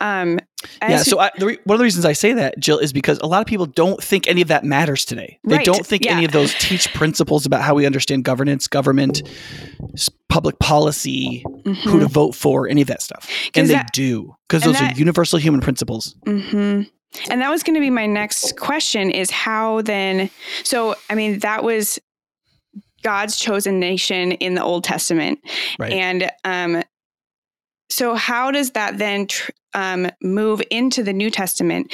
Um, 0.00 0.38
yeah. 0.82 0.98
So 0.98 1.18
I, 1.18 1.30
the 1.38 1.46
re- 1.46 1.58
one 1.64 1.74
of 1.74 1.78
the 1.78 1.84
reasons 1.84 2.04
I 2.04 2.12
say 2.12 2.34
that, 2.34 2.58
Jill, 2.58 2.78
is 2.78 2.92
because 2.92 3.18
a 3.20 3.26
lot 3.26 3.40
of 3.40 3.46
people 3.46 3.64
don't 3.66 4.02
think 4.02 4.26
any 4.28 4.42
of 4.42 4.48
that 4.48 4.62
matters 4.64 5.04
today. 5.06 5.38
They 5.44 5.56
Right, 5.56 5.64
don't 5.66 5.86
think 5.86 6.06
any 6.06 6.24
of 6.26 6.32
those 6.32 6.52
teach 6.54 6.92
principles 6.92 7.46
about 7.46 7.62
how 7.62 7.74
we 7.74 7.86
understand 7.86 8.24
governance, 8.24 8.68
government, 8.68 9.22
public 10.28 10.58
policy, 10.58 11.44
who 11.84 12.00
to 12.00 12.06
vote 12.06 12.34
for, 12.34 12.68
any 12.68 12.82
of 12.82 12.88
that 12.88 13.00
stuff. 13.02 13.28
And 13.54 13.68
they 13.68 13.74
that- 13.74 13.92
do 13.92 14.34
because 14.48 14.62
those 14.64 14.78
that- 14.78 14.94
are 14.94 14.98
universal 14.98 15.38
human 15.38 15.60
principles. 15.60 16.14
hmm 16.26 16.82
And 17.28 17.40
that 17.42 17.50
was 17.50 17.62
going 17.62 17.74
to 17.74 17.80
be 17.80 17.90
my 17.90 18.06
next 18.06 18.56
question 18.56 19.10
is 19.10 19.30
how 19.30 19.82
then, 19.82 20.30
so, 20.64 20.94
I 21.10 21.14
mean, 21.14 21.40
that 21.40 21.62
was 21.62 21.98
God's 23.02 23.38
chosen 23.38 23.80
nation 23.80 24.32
in 24.32 24.54
the 24.54 24.62
Old 24.62 24.84
Testament. 24.84 25.40
Right. 25.78 25.92
And 25.92 26.30
um, 26.44 26.82
so, 27.90 28.14
how 28.14 28.50
does 28.50 28.70
that 28.70 28.98
then 28.98 29.26
tr- 29.26 29.50
um, 29.74 30.08
move 30.22 30.62
into 30.70 31.02
the 31.02 31.12
New 31.12 31.30
Testament 31.30 31.92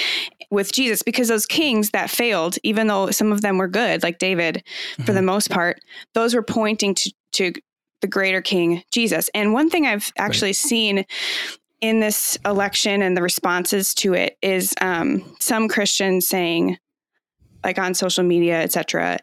with 0.50 0.72
Jesus? 0.72 1.02
Because 1.02 1.28
those 1.28 1.46
kings 1.46 1.90
that 1.90 2.10
failed, 2.10 2.56
even 2.62 2.86
though 2.86 3.10
some 3.10 3.32
of 3.32 3.40
them 3.40 3.58
were 3.58 3.68
good, 3.68 4.02
like 4.02 4.18
David, 4.18 4.62
for 5.04 5.12
the 5.12 5.22
most 5.22 5.50
part, 5.50 5.80
those 6.14 6.34
were 6.34 6.42
pointing 6.42 6.94
to, 6.94 7.12
to 7.32 7.52
the 8.00 8.06
greater 8.06 8.40
king, 8.40 8.82
Jesus. 8.92 9.28
And 9.34 9.52
one 9.52 9.70
thing 9.70 9.86
I've 9.86 10.12
actually 10.16 10.52
seen 10.52 11.04
in 11.80 12.00
this 12.00 12.36
election 12.44 13.02
and 13.02 13.16
the 13.16 13.22
responses 13.22 13.94
to 13.94 14.14
it 14.14 14.36
is 14.42 14.74
um, 14.80 15.36
some 15.38 15.68
Christians 15.68 16.26
saying, 16.26 16.78
like 17.64 17.78
on 17.78 17.94
social 17.94 18.24
media, 18.24 18.60
etc., 18.62 19.18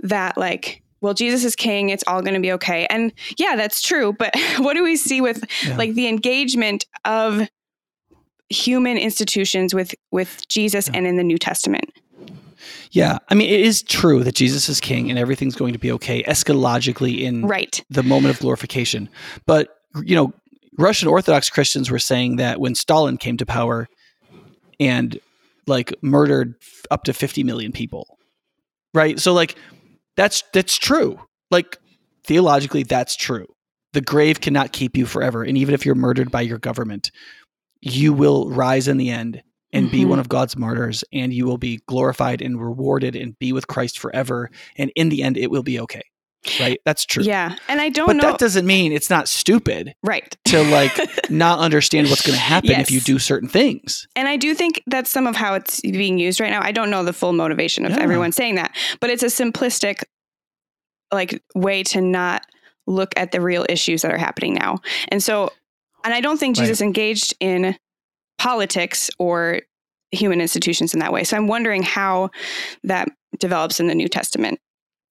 that 0.00 0.36
like, 0.36 0.82
well, 1.00 1.14
Jesus 1.14 1.44
is 1.44 1.56
king, 1.56 1.88
it's 1.90 2.04
all 2.06 2.22
going 2.22 2.34
to 2.34 2.40
be 2.40 2.52
okay. 2.52 2.86
And 2.90 3.12
yeah, 3.38 3.56
that's 3.56 3.82
true. 3.82 4.12
But 4.12 4.34
what 4.58 4.74
do 4.74 4.82
we 4.82 4.96
see 4.96 5.20
with 5.20 5.44
Yeah. 5.66 5.76
like 5.76 5.94
the 5.94 6.08
engagement 6.08 6.84
of 7.04 7.48
human 8.48 8.96
institutions 8.96 9.74
with 9.74 9.94
with 10.12 10.46
Jesus 10.48 10.88
Yeah. 10.88 10.98
and 10.98 11.06
in 11.06 11.16
the 11.16 11.24
New 11.24 11.38
Testament? 11.38 11.90
Yeah. 12.92 13.18
I 13.28 13.34
mean, 13.34 13.50
it 13.50 13.60
is 13.60 13.82
true 13.82 14.22
that 14.24 14.34
Jesus 14.34 14.68
is 14.68 14.80
king 14.80 15.10
and 15.10 15.18
everything's 15.18 15.56
going 15.56 15.72
to 15.72 15.78
be 15.78 15.90
okay 15.92 16.22
eschatologically 16.22 17.20
in 17.20 17.46
Right. 17.46 17.84
the 17.90 18.02
moment 18.02 18.34
of 18.34 18.40
glorification. 18.40 19.08
But, 19.44 19.76
you 20.04 20.14
know, 20.14 20.32
Russian 20.78 21.08
Orthodox 21.08 21.48
Christians 21.50 21.90
were 21.90 21.98
saying 21.98 22.36
that 22.36 22.60
when 22.60 22.74
Stalin 22.74 23.16
came 23.16 23.36
to 23.38 23.46
power 23.46 23.88
and 24.78 25.18
like 25.66 25.94
murdered 26.02 26.54
up 26.90 27.04
to 27.04 27.12
50 27.12 27.42
million 27.44 27.72
people. 27.72 28.18
Right? 28.94 29.18
So 29.18 29.32
like 29.32 29.56
that's 30.16 30.42
that's 30.52 30.76
true. 30.78 31.18
Like 31.50 31.78
theologically 32.24 32.82
that's 32.82 33.16
true. 33.16 33.46
The 33.92 34.00
grave 34.00 34.40
cannot 34.40 34.72
keep 34.72 34.96
you 34.96 35.06
forever 35.06 35.42
and 35.42 35.56
even 35.56 35.74
if 35.74 35.86
you're 35.86 35.94
murdered 35.94 36.30
by 36.30 36.42
your 36.42 36.58
government, 36.58 37.10
you 37.80 38.12
will 38.12 38.48
rise 38.50 38.88
in 38.88 38.96
the 38.96 39.10
end 39.10 39.42
and 39.72 39.90
be 39.90 40.04
Mhm. 40.04 40.08
one 40.08 40.18
of 40.18 40.28
God's 40.28 40.56
martyrs 40.56 41.04
and 41.12 41.32
you 41.32 41.44
will 41.46 41.58
be 41.58 41.80
glorified 41.86 42.40
and 42.40 42.60
rewarded 42.60 43.16
and 43.16 43.38
be 43.38 43.52
with 43.52 43.66
Christ 43.66 43.98
forever 43.98 44.50
and 44.76 44.90
in 44.94 45.08
the 45.08 45.22
end 45.22 45.36
it 45.36 45.50
will 45.50 45.62
be 45.62 45.80
okay. 45.80 46.02
Right? 46.60 46.80
That's 46.84 47.04
true. 47.04 47.22
Yeah. 47.24 47.56
And 47.68 47.80
I 47.80 47.88
don't 47.88 48.06
But 48.06 48.16
know. 48.16 48.22
that 48.30 48.38
doesn't 48.38 48.66
mean 48.66 48.92
it's 48.92 49.10
not 49.10 49.28
stupid 49.28 49.94
right. 50.02 50.36
to 50.46 50.62
like 50.70 50.92
not 51.30 51.58
understand 51.58 52.08
what's 52.08 52.26
going 52.26 52.36
to 52.36 52.40
happen 52.42 52.70
if 52.72 52.90
you 52.90 53.00
do 53.00 53.18
certain 53.18 53.48
things. 53.48 54.06
And 54.16 54.28
I 54.28 54.36
do 54.36 54.54
think 54.54 54.82
that's 54.86 55.10
some 55.10 55.26
of 55.26 55.36
how 55.36 55.54
it's 55.54 55.80
being 55.80 56.18
used 56.18 56.40
right 56.40 56.50
now. 56.50 56.62
I 56.62 56.72
don't 56.72 56.90
know 56.90 57.04
the 57.04 57.12
full 57.12 57.32
motivation 57.32 57.84
of 57.84 57.92
Yeah. 57.92 58.00
everyone 58.00 58.32
saying 58.32 58.54
that, 58.56 58.74
but 59.00 59.10
it's 59.10 59.22
a 59.22 59.26
simplistic 59.26 60.02
like 61.12 61.42
way 61.54 61.82
to 61.84 62.00
not 62.00 62.44
look 62.86 63.12
at 63.16 63.32
the 63.32 63.40
real 63.40 63.64
issues 63.68 64.02
that 64.02 64.12
are 64.12 64.18
happening 64.18 64.54
now. 64.54 64.78
And 65.08 65.22
so 65.22 65.50
and 66.04 66.14
I 66.14 66.20
don't 66.20 66.38
think 66.38 66.56
Right. 66.56 66.64
Jesus 66.64 66.80
engaged 66.80 67.34
in 67.40 67.76
politics 68.38 69.10
or 69.18 69.60
human 70.12 70.40
institutions 70.40 70.94
in 70.94 71.00
that 71.00 71.12
way. 71.12 71.24
So 71.24 71.36
I'm 71.36 71.48
wondering 71.48 71.82
how 71.82 72.30
that 72.84 73.08
develops 73.38 73.80
in 73.80 73.86
the 73.88 73.94
New 73.94 74.08
Testament. 74.08 74.60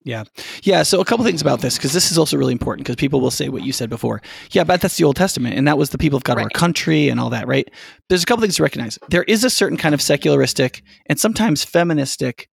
Yeah. 0.05 0.23
Yeah. 0.61 0.83
So 0.83 1.01
a 1.01 1.05
couple 1.05 1.25
things 1.25 1.41
about 1.41 1.61
this 1.61 1.77
because 1.77 1.91
this 1.91 2.11
is 2.11 2.17
also 2.19 2.37
really 2.37 2.51
important 2.51 2.85
because 2.85 2.95
people 2.95 3.19
will 3.19 3.31
say 3.31 3.49
what 3.49 3.63
you 3.63 3.73
said 3.73 3.89
before. 3.89 4.21
Yeah, 4.51 4.63
but 4.63 4.79
that's 4.79 4.97
the 4.97 5.03
Old 5.03 5.15
Testament, 5.15 5.57
and 5.57 5.67
that 5.67 5.79
was 5.79 5.89
the 5.89 5.97
people 5.97 6.15
of 6.15 6.23
God 6.23 6.37
of 6.37 6.43
our 6.43 6.49
country 6.51 7.09
and 7.09 7.19
all 7.19 7.31
that, 7.31 7.47
right? 7.47 7.67
There's 8.07 8.21
a 8.21 8.25
couple 8.27 8.43
things 8.43 8.57
to 8.57 8.63
recognize. 8.63 8.99
There 9.09 9.23
is 9.23 9.43
a 9.43 9.49
certain 9.49 9.79
kind 9.79 9.95
of 9.95 10.01
secularistic 10.03 10.83
and 11.07 11.19
sometimes 11.19 11.63
feministic, 11.63 12.49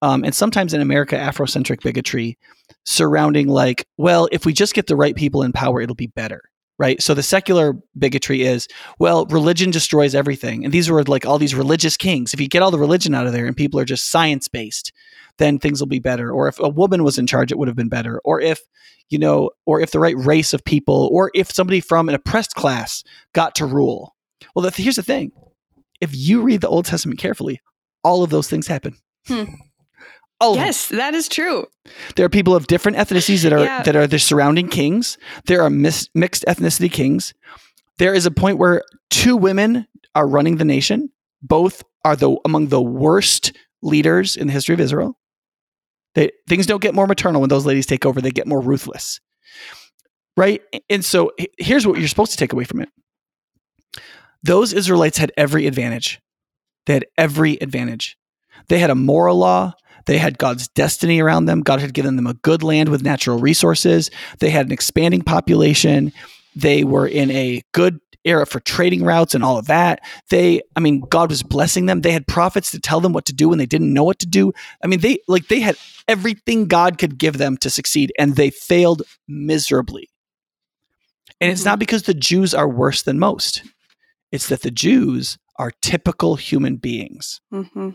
um, 0.00 0.22
and 0.22 0.32
sometimes 0.32 0.72
in 0.74 0.80
America 0.80 1.16
Afrocentric 1.16 1.82
bigotry 1.82 2.38
surrounding 2.84 3.48
like, 3.48 3.84
well, 3.96 4.28
if 4.30 4.46
we 4.46 4.52
just 4.52 4.72
get 4.72 4.86
the 4.86 4.96
right 4.96 5.16
people 5.16 5.42
in 5.42 5.50
power, 5.52 5.80
it'll 5.80 5.96
be 5.96 6.06
better. 6.06 6.40
Right. 6.78 7.00
So 7.00 7.14
the 7.14 7.22
secular 7.22 7.74
bigotry 7.98 8.42
is, 8.42 8.68
well, 8.98 9.24
religion 9.26 9.70
destroys 9.70 10.14
everything. 10.14 10.62
And 10.62 10.74
these 10.74 10.90
were 10.90 11.02
like 11.04 11.24
all 11.24 11.38
these 11.38 11.54
religious 11.54 11.96
kings. 11.96 12.34
If 12.34 12.40
you 12.40 12.48
get 12.48 12.60
all 12.60 12.70
the 12.70 12.78
religion 12.78 13.14
out 13.14 13.26
of 13.26 13.32
there 13.32 13.46
and 13.46 13.56
people 13.56 13.80
are 13.80 13.86
just 13.86 14.10
science 14.10 14.46
based, 14.46 14.92
then 15.38 15.58
things 15.58 15.80
will 15.80 15.86
be 15.86 15.98
better. 15.98 16.30
Or 16.30 16.48
if 16.48 16.58
a 16.60 16.68
woman 16.68 17.04
was 17.04 17.18
in 17.18 17.26
charge, 17.26 17.50
it 17.52 17.58
would 17.58 17.68
have 17.68 17.76
been 17.76 17.88
better. 17.88 18.20
Or 18.24 18.40
if, 18.40 18.60
you 19.10 19.18
know, 19.18 19.50
or 19.66 19.80
if 19.80 19.90
the 19.90 20.00
right 20.00 20.16
race 20.16 20.52
of 20.54 20.64
people, 20.64 21.08
or 21.12 21.30
if 21.34 21.50
somebody 21.50 21.80
from 21.80 22.08
an 22.08 22.14
oppressed 22.14 22.54
class 22.54 23.04
got 23.34 23.54
to 23.56 23.66
rule. 23.66 24.14
Well, 24.54 24.62
the, 24.62 24.70
here's 24.82 24.96
the 24.96 25.02
thing 25.02 25.32
if 26.00 26.14
you 26.14 26.42
read 26.42 26.60
the 26.60 26.68
Old 26.68 26.84
Testament 26.86 27.18
carefully, 27.20 27.60
all 28.04 28.22
of 28.22 28.30
those 28.30 28.48
things 28.48 28.66
happen. 28.66 28.96
Hmm. 29.26 29.44
Of. 30.38 30.56
Yes, 30.56 30.88
that 30.90 31.14
is 31.14 31.28
true. 31.30 31.64
There 32.14 32.26
are 32.26 32.28
people 32.28 32.54
of 32.54 32.66
different 32.66 32.98
ethnicities 32.98 33.42
that 33.42 33.54
are 33.54 33.64
Yeah. 33.64 33.82
that 33.84 33.96
are 33.96 34.06
the 34.06 34.18
surrounding 34.18 34.68
kings. 34.68 35.16
There 35.46 35.62
are 35.62 35.70
mis- 35.70 36.10
mixed 36.14 36.44
ethnicity 36.46 36.92
kings. 36.92 37.32
There 37.96 38.12
is 38.12 38.26
a 38.26 38.30
point 38.30 38.58
where 38.58 38.82
two 39.08 39.34
women 39.34 39.86
are 40.14 40.28
running 40.28 40.56
the 40.58 40.66
nation. 40.66 41.08
Both 41.40 41.82
are 42.04 42.16
the 42.16 42.36
among 42.44 42.66
the 42.68 42.82
worst 42.82 43.54
leaders 43.80 44.36
in 44.36 44.48
the 44.48 44.52
history 44.52 44.74
of 44.74 44.80
Israel. 44.80 45.16
They, 46.16 46.30
things 46.48 46.64
don't 46.66 46.80
get 46.82 46.94
more 46.94 47.06
maternal 47.06 47.42
when 47.42 47.50
those 47.50 47.66
ladies 47.66 47.86
take 47.86 48.06
over; 48.06 48.20
they 48.20 48.30
get 48.30 48.46
more 48.46 48.60
ruthless, 48.60 49.20
right? 50.36 50.62
And 50.88 51.04
so, 51.04 51.30
here's 51.58 51.86
what 51.86 51.98
you're 51.98 52.08
supposed 52.08 52.32
to 52.32 52.38
take 52.38 52.54
away 52.54 52.64
from 52.64 52.80
it: 52.80 52.88
those 54.42 54.72
Israelites 54.72 55.18
had 55.18 55.30
every 55.36 55.66
advantage. 55.66 56.20
They 56.86 56.94
had 56.94 57.06
every 57.18 57.58
advantage. 57.60 58.16
They 58.68 58.78
had 58.78 58.90
a 58.90 58.94
moral 58.94 59.36
law. 59.36 59.74
They 60.06 60.16
had 60.16 60.38
God's 60.38 60.68
destiny 60.68 61.20
around 61.20 61.44
them. 61.44 61.60
God 61.60 61.80
had 61.80 61.92
given 61.92 62.16
them 62.16 62.26
a 62.26 62.34
good 62.34 62.62
land 62.62 62.88
with 62.88 63.02
natural 63.02 63.38
resources. 63.38 64.10
They 64.38 64.50
had 64.50 64.66
an 64.66 64.72
expanding 64.72 65.20
population. 65.20 66.12
They 66.54 66.82
were 66.82 67.06
in 67.06 67.30
a 67.30 67.60
good 67.74 68.00
era 68.26 68.46
for 68.46 68.60
trading 68.60 69.04
routes 69.04 69.34
and 69.34 69.44
all 69.44 69.56
of 69.56 69.66
that. 69.66 70.00
They, 70.28 70.62
I 70.74 70.80
mean, 70.80 71.00
God 71.00 71.30
was 71.30 71.42
blessing 71.42 71.86
them. 71.86 72.00
They 72.00 72.12
had 72.12 72.26
prophets 72.26 72.70
to 72.72 72.80
tell 72.80 73.00
them 73.00 73.12
what 73.12 73.24
to 73.26 73.32
do 73.32 73.48
when 73.48 73.58
they 73.58 73.66
didn't 73.66 73.92
know 73.92 74.04
what 74.04 74.18
to 74.18 74.26
do. 74.26 74.52
I 74.82 74.86
mean, 74.86 75.00
they 75.00 75.18
like 75.28 75.48
they 75.48 75.60
had 75.60 75.76
everything 76.08 76.66
God 76.66 76.98
could 76.98 77.18
give 77.18 77.38
them 77.38 77.56
to 77.58 77.70
succeed, 77.70 78.12
and 78.18 78.36
they 78.36 78.50
failed 78.50 79.02
miserably. 79.28 80.10
And 81.40 81.52
it's 81.52 81.64
not 81.64 81.78
because 81.78 82.04
the 82.04 82.14
Jews 82.14 82.54
are 82.54 82.68
worse 82.68 83.02
than 83.02 83.18
most. 83.18 83.62
It's 84.32 84.48
that 84.48 84.62
the 84.62 84.70
Jews 84.70 85.38
are 85.58 85.72
typical 85.82 86.36
human 86.36 86.76
beings. 86.76 87.40
hmm 87.50 87.90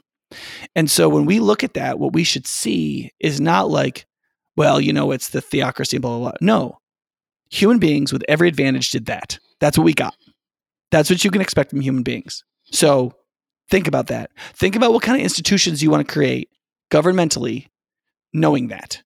And 0.76 0.90
so 0.90 1.10
when 1.10 1.26
we 1.26 1.40
look 1.40 1.64
at 1.64 1.74
that, 1.74 2.00
what 2.00 2.14
we 2.14 2.24
should 2.24 2.48
see 2.48 3.12
is 3.20 3.42
not 3.42 3.70
like, 3.70 4.06
well, 4.56 4.80
you 4.80 4.94
know, 4.94 5.12
it's 5.12 5.30
the 5.30 5.42
theocracy, 5.42 5.98
blah, 5.98 6.18
blah, 6.18 6.30
blah. 6.32 6.38
No. 6.42 6.81
Human 7.52 7.80
beings 7.80 8.12
with 8.14 8.24
every 8.28 8.48
advantage 8.48 8.90
did 8.92 9.06
that. 9.08 9.40
That's 9.60 9.78
what 9.78 9.84
we 9.86 9.94
got. 9.94 10.16
That's 10.90 11.10
what 11.10 11.24
you 11.24 11.32
can 11.32 11.42
expect 11.42 11.70
from 11.70 11.82
human 11.82 12.04
beings. 12.04 12.44
So 12.72 13.14
think 13.70 13.88
about 13.88 14.08
that. 14.08 14.32
Think 14.54 14.76
about 14.76 14.94
what 14.94 15.04
kind 15.04 15.18
of 15.18 15.24
institutions 15.24 15.82
you 15.84 15.92
want 15.92 16.08
to 16.08 16.12
create 16.12 16.50
governmentally, 16.92 17.68
knowing 18.34 18.68
that. 18.70 19.02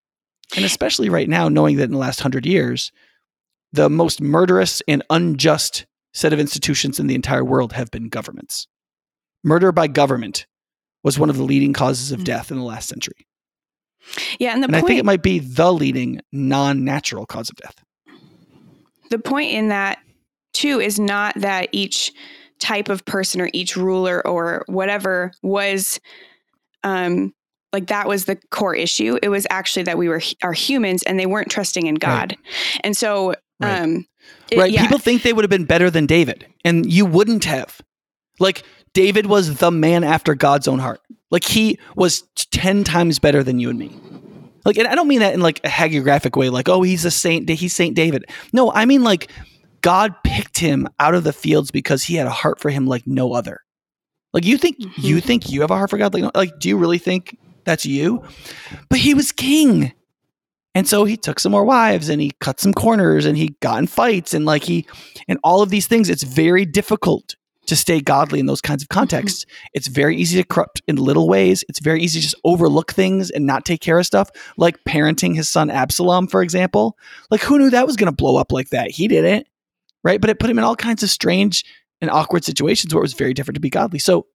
And 0.56 0.64
especially 0.66 1.10
right 1.10 1.28
now, 1.30 1.50
knowing 1.50 1.78
that 1.78 1.84
in 1.86 1.92
the 1.92 1.98
last 1.98 2.20
hundred 2.22 2.46
years, 2.46 2.92
the 3.74 3.90
most 3.90 4.22
murderous 4.22 4.82
and 4.88 5.04
unjust 5.10 5.86
set 6.14 6.32
of 6.34 6.40
institutions 6.40 7.00
in 7.00 7.08
the 7.08 7.16
entire 7.16 7.44
world 7.44 7.74
have 7.74 7.92
been 7.92 8.10
governments. 8.10 8.68
Murder 9.44 9.72
by 9.72 9.88
government 9.88 10.46
was 11.04 11.20
one 11.20 11.30
of 11.30 11.38
the 11.38 11.44
leading 11.44 11.74
causes 11.74 12.12
of 12.12 12.22
Mm. 12.22 12.26
death 12.26 12.52
in 12.52 12.58
the 12.58 12.64
last 12.64 12.88
century. 12.90 13.28
Yeah, 14.40 14.54
and 14.54 14.62
the 14.64 14.66
And 14.68 14.74
point 14.74 14.84
I 14.84 14.88
think 14.88 15.00
it 15.00 15.06
might 15.06 15.24
be 15.24 15.40
the 15.40 15.74
leading 15.74 16.22
non 16.32 16.84
natural 16.86 17.26
cause 17.26 17.50
of 17.50 17.56
death. 17.58 17.76
The 19.10 19.20
point 19.20 19.52
in 19.52 19.70
that 19.70 20.00
too 20.54 20.80
is 20.80 21.00
not 21.00 21.34
that 21.36 21.70
each 21.72 22.12
type 22.60 22.90
of 22.90 23.04
person 23.06 23.42
or 23.42 23.50
each 23.54 23.76
ruler 23.76 24.26
or 24.26 24.64
whatever 24.68 25.32
was 25.44 26.00
um 26.84 27.34
like 27.74 27.88
that 27.88 28.08
was 28.08 28.26
the 28.26 28.38
core 28.52 28.74
issue 28.76 29.18
it 29.22 29.28
was 29.30 29.46
actually 29.50 29.84
that 29.84 29.98
we 29.98 30.08
were 30.08 30.22
are 30.44 30.54
humans 30.54 31.04
and 31.04 31.20
they 31.20 31.26
weren't 31.26 31.52
trusting 31.52 31.86
in 31.88 31.96
god 31.96 32.36
and 32.84 32.96
so 32.96 33.34
Right. 33.60 33.82
um 33.82 34.06
it- 34.52 34.58
right? 34.58 34.72
yeah, 34.72 34.82
People 34.84 35.00
think 35.00 35.22
they 35.24 35.34
would 35.34 35.44
have 35.44 35.50
been 35.50 35.66
better 35.66 35.90
than 35.90 36.06
David, 36.06 36.46
and 36.66 36.92
you 36.92 37.06
wouldn't 37.06 37.46
have. 37.46 37.80
Like, 38.40 38.64
David 38.94 39.28
was 39.28 39.58
the 39.58 39.72
man 39.72 40.04
after 40.04 40.36
God's 40.36 40.68
own 40.68 40.80
heart. 40.80 41.00
Like, 41.32 41.44
he 41.46 41.80
was 41.96 42.24
10 42.52 42.84
times 42.84 43.18
better 43.18 43.44
than 43.44 43.60
you 43.60 43.70
and 43.70 43.80
me. 43.80 43.98
Like, 44.66 44.78
and 44.78 44.88
I 44.88 44.96
don't 44.96 45.08
mean 45.08 45.20
that 45.20 45.34
in 45.34 45.42
like 45.42 45.60
a 45.64 45.68
hagiographic 45.70 46.36
way, 46.38 46.50
like, 46.50 46.68
oh, 46.68 46.82
he's 46.82 47.06
a 47.06 47.12
saint, 47.12 47.48
he's 47.48 47.74
Saint 47.76 47.96
David. 47.96 48.26
No, 48.52 48.72
I 48.72 48.86
mean 48.86 49.04
like, 49.04 49.32
God 49.82 50.16
picked 50.24 50.58
him 50.58 50.88
out 51.00 51.14
of 51.14 51.24
the 51.24 51.32
fields 51.34 51.70
because 51.70 52.04
he 52.04 52.16
had 52.16 52.26
a 52.26 52.32
heart 52.32 52.60
for 52.60 52.72
him 52.72 52.88
like 52.88 53.06
no 53.06 53.34
other. 53.34 53.60
Like 54.34 54.44
you 54.44 54.58
think 54.58 54.80
Mhm. 54.80 55.04
you 55.04 55.22
think 55.22 55.50
you 55.50 55.62
have 55.62 55.70
a 55.72 55.76
heart 55.76 55.92
for 55.92 55.98
God 56.00 56.14
like 56.14 56.36
like 56.36 56.60
do 56.60 56.68
you 56.68 56.78
really 56.78 56.98
think 56.98 57.38
that's 57.64 57.86
you? 57.86 58.24
But 58.90 59.00
he 59.00 59.14
was 59.14 59.32
king. 59.32 59.94
And 60.74 60.88
so 60.88 61.06
he 61.06 61.16
took 61.16 61.40
some 61.40 61.52
more 61.54 61.64
wives 61.64 62.10
and 62.10 62.20
he 62.22 62.32
cut 62.42 62.60
some 62.60 62.74
corners 62.74 63.26
and 63.26 63.38
he 63.38 63.56
got 63.62 63.78
in 63.80 63.88
fights 63.88 64.34
and 64.34 64.44
like 64.46 64.64
he 64.64 64.86
and 65.30 65.40
all 65.44 65.62
of 65.62 65.70
these 65.70 65.88
things 65.88 66.10
it's 66.10 66.24
very 66.24 66.66
difficult 66.66 67.36
to 67.68 67.76
stay 67.76 68.02
godly 68.02 68.40
in 68.40 68.46
those 68.46 68.62
kinds 68.62 68.84
of 68.84 68.90
mm-hmm. 68.90 69.00
contexts. 69.00 69.46
It's 69.74 69.88
very 69.88 70.16
easy 70.16 70.42
to 70.42 70.48
corrupt 70.48 70.82
in 70.88 70.96
little 70.98 71.28
ways. 71.28 71.64
It's 71.70 71.80
very 71.80 72.02
easy 72.02 72.20
to 72.20 72.24
just 72.24 72.36
overlook 72.44 72.92
things 72.94 73.30
and 73.32 73.46
not 73.46 73.66
take 73.66 73.82
care 73.82 74.00
of 74.00 74.06
stuff, 74.06 74.30
like 74.58 74.84
parenting 74.84 75.36
his 75.36 75.50
son 75.50 75.70
Absalom, 75.70 76.28
for 76.28 76.42
example. 76.42 76.98
Like, 77.30 77.42
who 77.42 77.60
knew 77.60 77.70
that 77.70 77.88
was 77.88 77.96
going 77.96 78.12
to 78.12 78.16
blow 78.16 78.38
up 78.38 78.52
like 78.52 78.70
that? 78.70 78.92
He 78.92 79.08
didn't, 79.08 79.48
right? 80.04 80.22
But 80.22 80.30
it 80.30 80.40
put 80.40 80.50
him 80.50 80.58
in 80.58 80.64
all 80.64 80.76
kinds 80.76 81.04
of 81.04 81.10
strange 81.10 81.66
and 82.02 82.10
awkward 82.10 82.44
situations 82.44 82.94
where 82.94 83.02
it 83.02 83.04
was 83.04 83.14
very 83.14 83.34
different 83.34 83.56
to 83.56 83.62
be 83.62 83.70
godly. 83.70 84.00
So, 84.00 84.28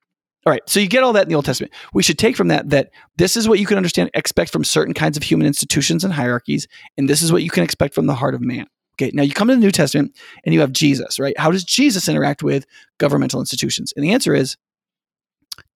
all 0.47 0.51
right, 0.53 0.63
so 0.67 0.81
you 0.81 0.89
get 0.89 1.03
all 1.03 1.13
that 1.13 1.25
in 1.25 1.29
the 1.29 1.35
Old 1.35 1.45
Testament. 1.45 1.73
We 1.93 2.03
should 2.03 2.19
take 2.19 2.35
from 2.35 2.49
that 2.49 2.71
that 2.71 2.91
this 3.17 3.37
is 3.37 3.47
what 3.47 3.59
you 3.59 3.67
can 3.67 3.77
understand, 3.77 4.11
expect 4.15 4.51
from 4.51 4.65
certain 4.65 4.95
kinds 4.95 5.19
of 5.19 5.23
human 5.23 5.47
institutions 5.47 6.03
and 6.03 6.13
hierarchies, 6.13 6.67
and 6.97 7.09
this 7.09 7.21
is 7.21 7.31
what 7.31 7.43
you 7.43 7.51
can 7.51 7.63
expect 7.63 7.95
from 7.95 8.07
the 8.07 8.15
heart 8.15 8.35
of 8.35 8.41
man. 8.41 8.67
Okay, 9.01 9.11
now 9.15 9.23
you 9.23 9.33
come 9.33 9.49
to 9.49 9.55
the 9.55 9.61
New 9.61 9.71
Testament 9.71 10.15
and 10.45 10.53
you 10.53 10.61
have 10.61 10.73
Jesus, 10.73 11.19
right? 11.19 11.39
How 11.39 11.51
does 11.51 11.65
Jesus 11.65 12.09
interact 12.09 12.43
with 12.43 12.67
governmental 12.99 13.41
institutions? 13.41 13.93
And 13.97 14.05
the 14.05 14.13
answer 14.13 14.35
is 14.35 14.57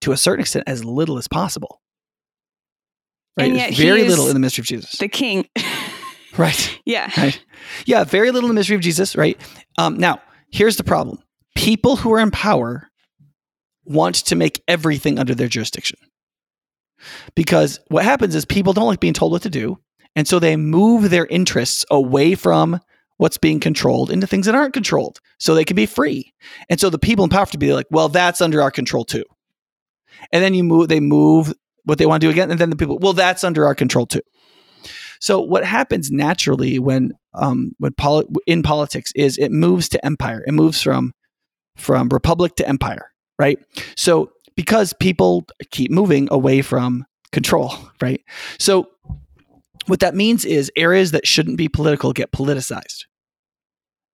to 0.01 0.11
a 0.11 0.17
certain 0.17 0.41
extent, 0.41 0.65
as 0.67 0.85
little 0.85 1.17
as 1.17 1.27
possible. 1.27 1.81
Right? 3.37 3.49
And 3.49 3.57
yet 3.57 3.73
very 3.73 4.07
little 4.07 4.27
in 4.27 4.33
the 4.33 4.39
mystery 4.39 4.61
of 4.61 4.67
Jesus. 4.67 4.91
The 4.93 5.07
king. 5.07 5.47
right. 6.37 6.79
yeah. 6.85 7.11
Right. 7.17 7.43
Yeah, 7.85 8.03
very 8.03 8.31
little 8.31 8.49
in 8.49 8.55
the 8.55 8.59
mystery 8.59 8.75
of 8.75 8.81
Jesus, 8.81 9.15
right? 9.15 9.39
Um, 9.77 9.97
now, 9.97 10.21
here's 10.51 10.77
the 10.77 10.83
problem 10.83 11.19
people 11.55 11.95
who 11.95 12.13
are 12.13 12.19
in 12.19 12.31
power 12.31 12.89
want 13.85 14.15
to 14.15 14.35
make 14.35 14.63
everything 14.67 15.19
under 15.19 15.33
their 15.33 15.47
jurisdiction. 15.47 15.97
Because 17.35 17.79
what 17.87 18.03
happens 18.03 18.35
is 18.35 18.45
people 18.45 18.73
don't 18.73 18.87
like 18.87 18.99
being 18.99 19.13
told 19.13 19.31
what 19.31 19.43
to 19.43 19.49
do. 19.49 19.79
And 20.15 20.27
so 20.27 20.39
they 20.39 20.55
move 20.55 21.09
their 21.09 21.25
interests 21.25 21.85
away 21.91 22.35
from 22.35 22.79
what's 23.17 23.37
being 23.37 23.59
controlled 23.59 24.11
into 24.11 24.27
things 24.27 24.45
that 24.45 24.55
aren't 24.55 24.73
controlled 24.73 25.19
so 25.39 25.53
they 25.53 25.63
can 25.63 25.75
be 25.75 25.85
free. 25.85 26.33
And 26.69 26.79
so 26.79 26.89
the 26.89 26.99
people 26.99 27.23
in 27.23 27.29
power 27.29 27.39
have 27.39 27.51
to 27.51 27.57
be 27.57 27.73
like, 27.73 27.87
well, 27.89 28.09
that's 28.09 28.41
under 28.41 28.61
our 28.61 28.71
control 28.71 29.05
too. 29.05 29.23
And 30.31 30.43
then 30.43 30.53
you 30.53 30.63
move, 30.63 30.89
they 30.89 30.99
move 30.99 31.53
what 31.85 31.97
they 31.97 32.05
want 32.05 32.21
to 32.21 32.27
do 32.27 32.31
again. 32.31 32.51
And 32.51 32.59
then 32.59 32.69
the 32.69 32.75
people, 32.75 32.97
well, 32.99 33.13
that's 33.13 33.43
under 33.43 33.65
our 33.65 33.75
control 33.75 34.05
too. 34.05 34.21
So 35.19 35.39
what 35.39 35.63
happens 35.63 36.11
naturally 36.11 36.77
when 36.79 37.13
um, 37.33 37.71
when 37.79 37.93
poli- 37.93 38.27
in 38.47 38.63
politics 38.63 39.11
is 39.15 39.37
it 39.37 39.51
moves 39.51 39.89
to 39.89 40.05
empire. 40.05 40.43
It 40.45 40.53
moves 40.53 40.81
from 40.81 41.13
from 41.77 42.09
republic 42.09 42.55
to 42.57 42.67
empire, 42.67 43.11
right? 43.39 43.59
So 43.97 44.31
because 44.55 44.93
people 44.93 45.45
keep 45.71 45.91
moving 45.91 46.27
away 46.31 46.61
from 46.61 47.05
control, 47.31 47.73
right? 48.01 48.21
So 48.59 48.89
what 49.87 49.99
that 49.99 50.15
means 50.15 50.45
is 50.45 50.71
areas 50.75 51.11
that 51.11 51.27
shouldn't 51.27 51.57
be 51.57 51.69
political 51.69 52.13
get 52.13 52.31
politicized. 52.31 53.05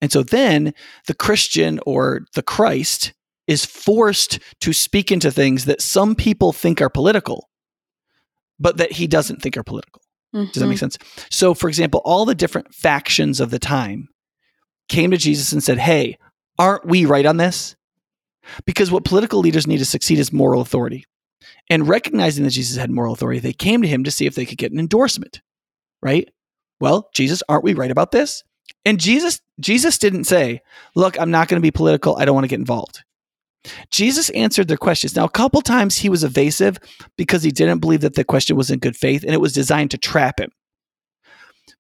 And 0.02 0.12
so 0.12 0.24
then 0.24 0.74
the 1.08 1.14
Christian 1.14 1.80
or 1.86 2.22
the 2.34 2.44
Christ 2.44 3.14
is 3.48 3.66
forced 3.66 4.40
to 4.62 4.74
speak 4.74 5.12
into 5.12 5.32
things 5.32 5.66
that 5.66 5.82
some 5.82 6.16
people 6.16 6.54
think 6.54 6.82
are 6.82 6.90
political, 6.90 7.50
but 8.60 8.78
that 8.78 8.94
he 8.94 9.08
doesn't 9.08 9.42
think 9.42 9.58
are 9.58 9.64
political. 9.64 10.02
Does 10.34 10.54
that 10.54 10.68
make 10.68 10.78
mm-hmm. 10.78 10.90
sense? 10.90 10.98
So, 11.30 11.54
for 11.54 11.68
example, 11.68 12.02
all 12.06 12.26
the 12.26 12.36
different 12.36 12.74
factions 12.74 13.42
of 13.42 13.52
the 13.52 13.60
time 13.60 14.08
came 14.88 15.12
to 15.12 15.18
Jesus 15.18 15.52
and 15.52 15.62
said, 15.62 15.78
Hey, 15.78 16.18
aren't 16.58 16.86
we 16.86 17.06
right 17.06 17.26
on 17.26 17.38
this? 17.38 17.76
Because 18.66 18.92
what 18.92 19.04
political 19.04 19.40
leaders 19.40 19.68
need 19.68 19.80
to 19.80 19.86
succeed 19.86 20.20
is 20.20 20.32
moral 20.32 20.62
authority. 20.62 21.06
And 21.70 21.88
recognizing 21.88 22.44
that 22.46 22.52
Jesus 22.52 22.78
had 22.78 22.90
moral 22.90 23.14
authority, 23.14 23.40
they 23.40 23.54
came 23.54 23.82
to 23.82 23.88
him 23.88 24.04
to 24.04 24.12
see 24.12 24.26
if 24.26 24.36
they 24.36 24.46
could 24.46 24.58
get 24.58 24.72
an 24.72 24.80
endorsement, 24.80 25.42
right? 26.02 26.30
Well, 26.80 27.10
Jesus, 27.14 27.44
aren't 27.48 27.64
we 27.64 27.74
right 27.74 27.92
about 27.92 28.12
this? 28.12 28.44
And 28.86 29.00
Jesus, 29.00 29.42
Jesus 29.60 29.98
didn't 29.98 30.24
say, 30.26 30.62
Look, 30.96 31.20
I'm 31.20 31.32
not 31.32 31.48
going 31.48 31.62
to 31.62 31.66
be 31.66 31.72
political. 31.72 32.18
I 32.18 32.26
don't 32.26 32.36
want 32.36 32.46
to 32.46 32.50
get 32.50 32.60
involved. 32.60 33.04
Jesus 33.92 34.30
answered 34.32 34.68
their 34.68 34.78
questions. 34.78 35.16
Now, 35.16 35.26
a 35.26 35.30
couple 35.30 35.62
times 35.62 35.98
he 35.98 36.10
was 36.10 36.24
evasive 36.24 36.80
because 37.16 37.44
he 37.44 37.52
didn't 37.52 37.80
believe 37.80 38.02
that 38.02 38.16
the 38.16 38.24
question 38.24 38.56
was 38.56 38.72
in 38.72 38.80
good 38.80 38.96
faith 38.96 39.24
and 39.24 39.34
it 39.34 39.42
was 39.42 39.54
designed 39.54 39.92
to 39.92 40.00
trap 40.00 40.40
him. 40.40 40.52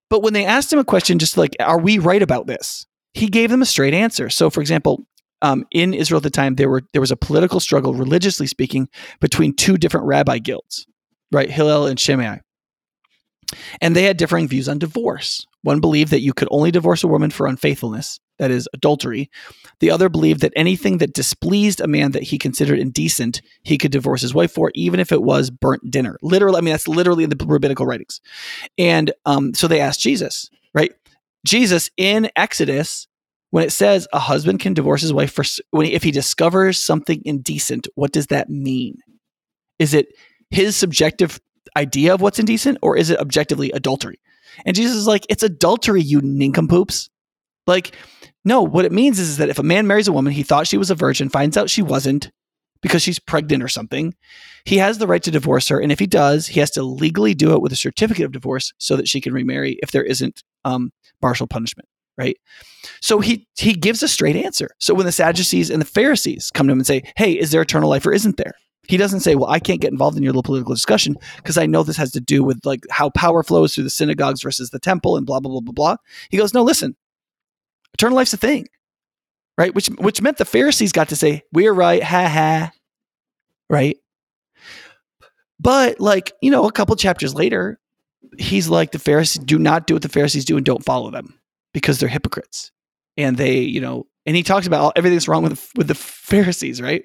But 0.09 0.21
when 0.21 0.33
they 0.33 0.45
asked 0.45 0.71
him 0.71 0.77
a 0.77 0.83
question, 0.83 1.17
just 1.17 1.37
like, 1.37 1.55
are 1.59 1.79
we 1.79 1.97
right 1.97 2.21
about 2.21 2.45
this? 2.45 2.85
He 3.13 3.27
gave 3.27 3.49
them 3.49 3.61
a 3.61 3.65
straight 3.65 3.93
answer. 3.93 4.29
So, 4.29 4.49
for 4.49 4.61
example, 4.61 5.07
um, 5.41 5.65
in 5.71 5.93
Israel 5.93 6.17
at 6.17 6.23
the 6.23 6.29
time, 6.29 6.55
there 6.55 6.69
were 6.69 6.83
there 6.93 7.01
was 7.01 7.11
a 7.11 7.17
political 7.17 7.59
struggle, 7.59 7.93
religiously 7.93 8.45
speaking, 8.45 8.87
between 9.19 9.55
two 9.55 9.77
different 9.77 10.05
rabbi 10.05 10.37
guilds, 10.37 10.85
right? 11.31 11.49
Hillel 11.49 11.87
and 11.87 11.99
Shammai. 11.99 12.37
And 13.81 13.95
they 13.95 14.03
had 14.03 14.17
differing 14.17 14.47
views 14.47 14.69
on 14.69 14.79
divorce. 14.79 15.45
One 15.63 15.79
believed 15.79 16.11
that 16.11 16.21
you 16.21 16.33
could 16.33 16.47
only 16.51 16.71
divorce 16.71 17.03
a 17.03 17.07
woman 17.07 17.29
for 17.29 17.47
unfaithfulness, 17.47 18.19
that 18.39 18.51
is, 18.51 18.67
adultery. 18.73 19.29
The 19.79 19.91
other 19.91 20.09
believed 20.09 20.41
that 20.41 20.53
anything 20.55 20.97
that 20.97 21.13
displeased 21.13 21.81
a 21.81 21.87
man 21.87 22.11
that 22.11 22.23
he 22.23 22.37
considered 22.37 22.79
indecent, 22.79 23.41
he 23.63 23.77
could 23.77 23.91
divorce 23.91 24.21
his 24.21 24.33
wife 24.33 24.51
for, 24.51 24.71
even 24.73 24.99
if 24.99 25.11
it 25.11 25.21
was 25.21 25.49
burnt 25.49 25.89
dinner. 25.91 26.17
Literally, 26.21 26.57
I 26.57 26.61
mean, 26.61 26.73
that's 26.73 26.87
literally 26.87 27.23
in 27.23 27.29
the 27.29 27.45
rabbinical 27.45 27.85
writings. 27.85 28.21
And 28.77 29.11
um, 29.25 29.53
so 29.53 29.67
they 29.67 29.81
asked 29.81 29.99
Jesus, 29.99 30.49
right? 30.73 30.91
Jesus 31.45 31.89
in 31.97 32.29
Exodus, 32.35 33.07
when 33.51 33.63
it 33.63 33.71
says 33.71 34.07
a 34.13 34.19
husband 34.19 34.59
can 34.61 34.73
divorce 34.73 35.01
his 35.01 35.13
wife 35.13 35.31
for 35.33 35.43
when 35.71 35.85
he, 35.85 35.93
if 35.93 36.03
he 36.03 36.11
discovers 36.11 36.79
something 36.79 37.21
indecent, 37.25 37.87
what 37.95 38.11
does 38.11 38.27
that 38.27 38.49
mean? 38.49 38.97
Is 39.77 39.93
it 39.93 40.07
his 40.49 40.75
subjective 40.75 41.39
idea 41.75 42.13
of 42.13 42.21
what's 42.21 42.39
indecent, 42.39 42.77
or 42.81 42.97
is 42.97 43.09
it 43.09 43.19
objectively 43.19 43.71
adultery? 43.71 44.19
And 44.65 44.75
Jesus 44.75 44.95
is 44.95 45.07
like, 45.07 45.25
it's 45.29 45.43
adultery, 45.43 46.01
you 46.01 46.21
nincompoops. 46.21 47.09
Like, 47.67 47.95
no, 48.43 48.61
what 48.61 48.85
it 48.85 48.91
means 48.91 49.19
is, 49.19 49.37
that 49.37 49.49
if 49.49 49.59
a 49.59 49.63
man 49.63 49.87
marries 49.87 50.07
a 50.07 50.13
woman, 50.13 50.33
he 50.33 50.43
thought 50.43 50.67
she 50.67 50.77
was 50.77 50.89
a 50.89 50.95
virgin, 50.95 51.29
finds 51.29 51.57
out 51.57 51.69
she 51.69 51.81
wasn't 51.81 52.31
because 52.81 53.01
she's 53.01 53.19
pregnant 53.19 53.63
or 53.63 53.67
something, 53.67 54.13
he 54.65 54.77
has 54.77 54.97
the 54.97 55.07
right 55.07 55.21
to 55.23 55.31
divorce 55.31 55.67
her. 55.67 55.79
And 55.79 55.91
if 55.91 55.99
he 55.99 56.07
does, 56.07 56.47
he 56.47 56.59
has 56.59 56.71
to 56.71 56.83
legally 56.83 57.33
do 57.33 57.53
it 57.53 57.61
with 57.61 57.71
a 57.71 57.75
certificate 57.77 58.25
of 58.25 58.31
divorce 58.31 58.73
so 58.77 58.95
that 58.95 59.07
she 59.07 59.21
can 59.21 59.33
remarry 59.33 59.77
if 59.83 59.91
there 59.91 60.03
isn't 60.03 60.43
um, 60.65 60.91
partial 61.21 61.47
punishment, 61.47 61.87
right? 62.17 62.37
So 63.01 63.19
he 63.19 63.47
he 63.55 63.73
gives 63.73 64.01
a 64.03 64.07
straight 64.07 64.35
answer. 64.35 64.71
So 64.79 64.93
when 64.93 65.05
the 65.05 65.11
Sadducees 65.11 65.69
and 65.69 65.81
the 65.81 65.85
Pharisees 65.85 66.51
come 66.53 66.67
to 66.67 66.73
him 66.73 66.79
and 66.79 66.87
say, 66.87 67.03
"Hey, 67.15 67.33
is 67.33 67.51
there 67.51 67.61
eternal 67.61 67.89
life 67.89 68.05
or 68.05 68.13
isn't 68.13 68.37
there?" 68.37 68.53
He 68.87 68.97
doesn't 68.97 69.19
say, 69.21 69.35
"Well, 69.35 69.49
I 69.49 69.59
can't 69.59 69.79
get 69.79 69.91
involved 69.91 70.17
in 70.17 70.23
your 70.23 70.31
little 70.31 70.43
political 70.43 70.73
discussion 70.73 71.15
because 71.37 71.57
I 71.57 71.65
know 71.65 71.83
this 71.83 71.97
has 71.97 72.11
to 72.11 72.19
do 72.19 72.43
with 72.43 72.65
like 72.65 72.85
how 72.89 73.09
power 73.11 73.43
flows 73.43 73.73
through 73.75 73.83
the 73.85 73.89
synagogues 73.89 74.41
versus 74.41 74.71
the 74.71 74.79
temple 74.79 75.17
and 75.17 75.25
blah 75.25 75.39
blah 75.39 75.51
blah 75.51 75.61
blah 75.61 75.73
blah." 75.73 75.95
He 76.29 76.37
goes, 76.37 76.53
"No, 76.53 76.63
listen. 76.63 76.95
Eternal 77.93 78.15
life's 78.15 78.33
a 78.33 78.37
thing." 78.37 78.67
Right? 79.57 79.73
Which 79.75 79.87
which 79.99 80.21
meant 80.21 80.37
the 80.37 80.45
Pharisees 80.45 80.91
got 80.91 81.09
to 81.09 81.15
say, 81.15 81.43
"We're 81.53 81.73
right." 81.73 82.03
Ha 82.03 82.27
ha. 82.27 82.71
Right? 83.69 83.97
But 85.59 85.99
like, 85.99 86.33
you 86.41 86.49
know, 86.49 86.67
a 86.67 86.71
couple 86.71 86.95
chapters 86.95 87.35
later, 87.35 87.79
he's 88.39 88.67
like 88.67 88.91
the 88.91 88.99
Pharisees 88.99 89.43
do 89.43 89.59
not 89.59 89.85
do 89.85 89.93
what 89.93 90.01
the 90.01 90.09
Pharisees 90.09 90.45
do 90.45 90.57
and 90.57 90.65
don't 90.65 90.83
follow 90.83 91.11
them 91.11 91.39
because 91.73 91.99
they're 91.99 92.09
hypocrites. 92.09 92.71
And 93.15 93.37
they, 93.37 93.59
you 93.59 93.79
know, 93.79 94.07
and 94.25 94.35
he 94.35 94.43
talks 94.43 94.65
about 94.65 94.81
all, 94.81 94.93
everything 94.95 95.17
that's 95.17 95.27
wrong 95.27 95.43
with 95.43 95.69
with 95.75 95.87
the 95.87 95.95
Pharisees, 95.95 96.81
right? 96.81 97.03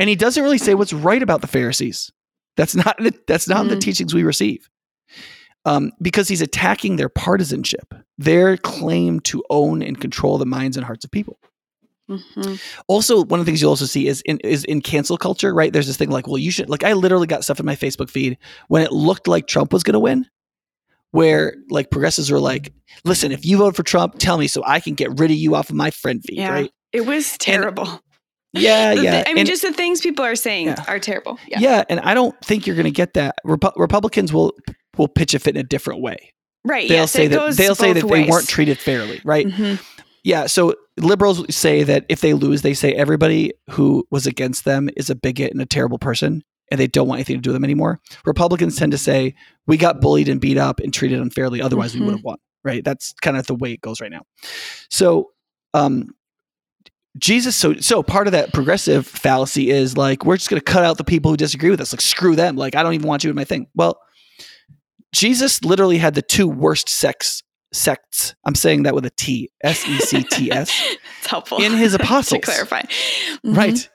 And 0.00 0.08
he 0.08 0.16
doesn't 0.16 0.42
really 0.42 0.58
say 0.58 0.74
what's 0.74 0.92
right 0.92 1.22
about 1.22 1.40
the 1.42 1.46
Pharisees. 1.46 2.10
That's 2.56 2.74
not 2.74 2.96
the, 2.98 3.14
that's 3.28 3.48
not 3.48 3.68
the 3.68 3.76
Mhm. 3.76 3.80
teachings 3.80 4.12
we 4.14 4.24
receive. 4.24 4.68
Um, 5.66 5.92
because 6.02 6.26
he's 6.26 6.40
attacking 6.40 6.96
their 6.96 7.08
partisanship, 7.10 7.92
their 8.18 8.56
claim 8.56 9.20
to 9.20 9.44
own 9.50 9.82
and 9.82 10.00
control 10.00 10.38
the 10.38 10.46
minds 10.46 10.76
and 10.76 10.84
hearts 10.86 11.04
of 11.04 11.10
people. 11.10 11.38
Mhm. 12.10 12.58
Also, 12.88 13.22
one 13.24 13.38
of 13.38 13.46
the 13.46 13.50
things 13.50 13.60
you'll 13.60 13.70
also 13.70 13.84
see 13.84 14.08
is 14.08 14.20
in 14.22 14.38
is 14.40 14.64
in 14.64 14.80
cancel 14.80 15.16
culture, 15.16 15.54
right? 15.54 15.72
There's 15.72 15.86
this 15.86 15.96
thing 15.96 16.10
like, 16.10 16.26
well, 16.26 16.38
you 16.38 16.50
should 16.50 16.68
like 16.68 16.82
I 16.82 16.94
literally 16.94 17.28
got 17.28 17.44
stuff 17.44 17.60
in 17.60 17.66
my 17.66 17.76
Facebook 17.76 18.10
feed 18.10 18.36
when 18.68 18.82
it 18.82 18.90
looked 18.90 19.28
like 19.28 19.46
Trump 19.46 19.72
was 19.72 19.82
gonna 19.84 20.00
win, 20.00 20.26
where 21.12 21.54
like 21.68 21.90
progressives 21.90 22.30
were 22.30 22.40
like, 22.40 22.72
listen, 23.04 23.30
if 23.30 23.44
you 23.44 23.58
vote 23.58 23.76
for 23.76 23.82
Trump, 23.84 24.16
tell 24.18 24.38
me 24.38 24.48
so 24.48 24.62
I 24.66 24.80
can 24.80 24.94
get 24.94 25.20
rid 25.20 25.30
of 25.30 25.36
you 25.36 25.54
off 25.54 25.68
of 25.70 25.76
my 25.76 25.90
friend 25.90 26.20
feed, 26.24 26.38
Yeah. 26.38 26.50
right? 26.50 26.70
It 26.92 27.06
was 27.06 27.36
terrible. 27.38 28.00
Yeah, 28.52 28.92
yeah. 28.94 29.24
I 29.26 29.30
mean, 29.30 29.38
and, 29.40 29.48
just 29.48 29.62
the 29.62 29.72
things 29.72 30.00
people 30.00 30.24
are 30.24 30.36
saying 30.36 30.66
Yeah. 30.68 30.84
are 30.88 30.98
terrible. 30.98 31.38
Yeah. 31.48 31.58
yeah. 31.60 31.84
and 31.88 32.00
I 32.00 32.14
don't 32.14 32.38
think 32.44 32.66
you're 32.66 32.76
gonna 32.76 32.90
get 32.90 33.14
that. 33.14 33.36
Repu- 33.46 33.72
Republicans 33.76 34.32
will 34.32 34.52
will 34.96 35.08
pitch 35.08 35.34
a 35.34 35.38
fit 35.38 35.54
in 35.56 35.60
a 35.60 35.64
different 35.68 36.00
way. 36.02 36.32
Right. 36.64 36.88
They'll 36.88 36.98
yes, 36.98 37.12
say 37.12 37.28
that 37.28 37.56
they'll 37.56 37.74
say 37.74 37.92
that 37.92 38.06
they 38.06 38.24
weren't 38.28 38.48
treated 38.48 38.78
fairly, 38.78 39.20
right? 39.24 39.46
Mhm. 39.46 39.80
Yeah, 40.22 40.46
so 40.46 40.74
liberals 40.98 41.54
say 41.54 41.82
that 41.84 42.04
if 42.10 42.20
they 42.20 42.34
lose, 42.34 42.60
they 42.60 42.74
say 42.74 42.92
everybody 42.92 43.52
who 43.70 44.06
was 44.10 44.26
against 44.26 44.66
them 44.66 44.90
is 44.94 45.08
a 45.08 45.14
bigot 45.14 45.50
and 45.52 45.62
a 45.62 45.66
terrible 45.66 45.98
person, 45.98 46.42
and 46.70 46.78
they 46.78 46.86
don't 46.86 47.08
want 47.08 47.18
anything 47.20 47.36
to 47.36 47.40
do 47.40 47.48
with 47.50 47.54
them 47.54 47.64
anymore. 47.64 48.00
Republicans 48.26 48.76
tend 48.76 48.92
to 48.92 48.98
say 48.98 49.34
we 49.66 49.78
got 49.78 50.02
bullied 50.02 50.28
and 50.28 50.38
beat 50.38 50.58
up 50.58 50.78
and 50.80 50.92
treated 50.92 51.20
unfairly, 51.20 51.62
otherwise 51.62 51.94
Mhm. 51.94 52.00
we 52.00 52.06
would 52.06 52.14
have 52.16 52.24
won. 52.24 52.36
Right? 52.62 52.84
That's 52.84 53.14
kind 53.22 53.38
of 53.38 53.46
the 53.46 53.54
way 53.54 53.72
it 53.72 53.80
goes 53.80 54.02
right 54.02 54.10
now. 54.10 54.22
So 54.90 55.30
um, 55.72 56.14
Jesus, 57.18 57.56
so 57.56 57.74
so 57.74 58.02
part 58.02 58.26
of 58.28 58.32
that 58.32 58.52
progressive 58.52 59.06
fallacy 59.06 59.70
is 59.70 59.96
like 59.96 60.24
we're 60.24 60.36
just 60.36 60.48
going 60.48 60.60
to 60.60 60.64
cut 60.64 60.84
out 60.84 60.96
the 60.96 61.04
people 61.04 61.30
who 61.30 61.36
disagree 61.36 61.70
with 61.70 61.80
us. 61.80 61.92
Like 61.92 62.00
screw 62.00 62.36
them. 62.36 62.56
Like 62.56 62.74
I 62.76 62.82
don't 62.82 62.94
even 62.94 63.08
want 63.08 63.24
you 63.24 63.30
in 63.30 63.36
my 63.36 63.44
thing. 63.44 63.66
Well, 63.74 63.98
Jesus 65.12 65.64
literally 65.64 65.98
had 65.98 66.14
the 66.14 66.22
two 66.22 66.48
worst 66.48 66.88
sex 66.88 67.42
sects. 67.72 68.34
I'm 68.44 68.54
saying 68.54 68.84
that 68.84 68.94
with 68.94 69.04
a 69.06 69.10
T, 69.10 69.50
S 69.62 69.86
E 69.88 69.98
C 69.98 70.22
T 70.24 70.52
S. 70.52 70.70
It's 71.18 71.26
helpful 71.28 71.58
In 71.62 71.72
his 71.72 71.92
to 71.96 72.02
apostles. 72.02 72.44
clarify. 72.44 72.82
Right, 73.44 73.88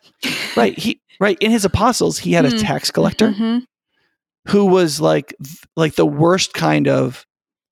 right. 0.55 0.77
He 0.77 1.01
right 1.19 1.37
in 1.39 1.49
his 1.51 1.65
apostles, 1.65 2.19
he 2.19 2.33
had 2.33 2.45
a 2.45 2.51
Mhm. 2.51 2.61
tax 2.61 2.91
collector 2.91 3.31
hmm 3.31 3.59
who 4.49 4.65
was 4.65 5.01
like 5.01 5.33
like 5.75 5.95
the 5.95 6.05
worst 6.05 6.53
kind 6.53 6.87
of 6.87 7.25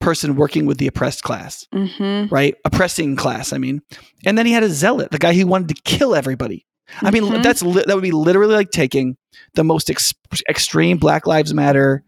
person 0.03 0.35
working 0.35 0.65
with 0.65 0.77
the 0.77 0.87
oppressed 0.87 1.23
class. 1.23 1.65
hmm 1.73 2.25
right? 2.29 2.55
Oppressing 2.65 3.15
class, 3.15 3.53
I 3.53 3.57
mean. 3.57 3.81
And 4.25 4.37
then 4.37 4.45
he 4.45 4.51
had 4.51 4.63
a 4.63 4.69
zealot, 4.69 5.11
the 5.11 5.17
guy 5.17 5.33
who 5.33 5.47
wanted 5.47 5.75
to 5.75 5.81
kill 5.83 6.13
everybody. 6.15 6.65
I 7.01 7.09
mean, 7.11 7.23
Mhm. 7.23 7.41
that's 7.43 7.63
li- 7.63 7.83
that 7.87 7.95
would 7.95 8.03
be 8.03 8.11
literally 8.11 8.53
like 8.53 8.69
taking 8.71 9.17
the 9.55 9.63
most 9.63 9.89
ex- 9.89 10.13
extreme 10.49 10.97
Black 10.97 11.25
Lives 11.25 11.53
Matter, 11.53 12.03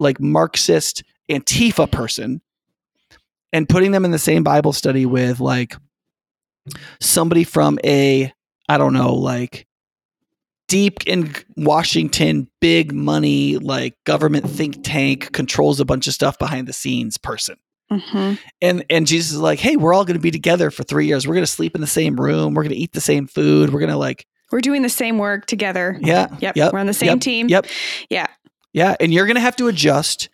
like 0.00 0.18
Marxist 0.20 1.04
Antifa 1.30 1.90
person, 1.90 2.40
and 3.52 3.68
putting 3.68 3.92
them 3.92 4.04
in 4.04 4.10
the 4.10 4.18
same 4.18 4.42
Bible 4.42 4.72
study 4.72 5.06
with 5.06 5.38
like 5.40 5.76
somebody 7.00 7.44
from 7.44 7.78
a 7.84 8.32
I 8.68 8.78
don't 8.78 8.94
know, 8.94 9.14
like 9.14 9.66
deep 10.68 11.06
in 11.06 11.32
Washington, 11.56 12.48
big 12.60 12.92
money, 12.92 13.58
like 13.58 13.94
government 14.04 14.48
think 14.48 14.82
tank 14.82 15.32
controls 15.32 15.80
a 15.80 15.84
bunch 15.84 16.06
of 16.06 16.14
stuff 16.14 16.38
behind 16.38 16.66
the 16.66 16.72
scenes 16.72 17.18
person 17.18 17.56
hmm 17.90 18.34
and 18.62 18.84
and 18.88 19.06
Jesus 19.06 19.32
is 19.32 19.38
like, 19.38 19.58
"Hey, 19.58 19.76
we're 19.76 19.92
all 19.92 20.04
going 20.04 20.16
to 20.16 20.22
be 20.22 20.30
together 20.30 20.70
for 20.70 20.82
3 20.84 21.06
years. 21.06 21.26
We're 21.26 21.34
going 21.34 21.44
to 21.44 21.50
sleep 21.50 21.74
in 21.74 21.80
the 21.80 21.86
same 21.86 22.16
room. 22.16 22.54
We're 22.54 22.62
going 22.62 22.74
to 22.74 22.78
eat 22.78 22.92
the 22.92 23.00
same 23.00 23.26
food. 23.26 23.72
We're 23.72 23.80
going 23.80 23.90
to 23.90 23.98
like, 23.98 24.26
We're 24.50 24.62
doing 24.62 24.82
the 24.82 24.88
same 24.88 25.18
work 25.18 25.46
together. 25.46 25.98
yeah. 26.00 26.28
Yep. 26.40 26.56
Yep. 26.56 26.72
We're 26.72 26.78
on 26.78 26.86
the 26.86 26.94
same 26.94 27.08
yep, 27.08 27.20
team. 27.20 27.48
Yep. 27.48 27.66
Yeah. 28.08 28.26
Yeah, 28.72 28.96
and 29.00 29.12
you're 29.12 29.26
going 29.26 29.36
to 29.36 29.40
have 29.40 29.56
to 29.56 29.68
adjust 29.68 30.28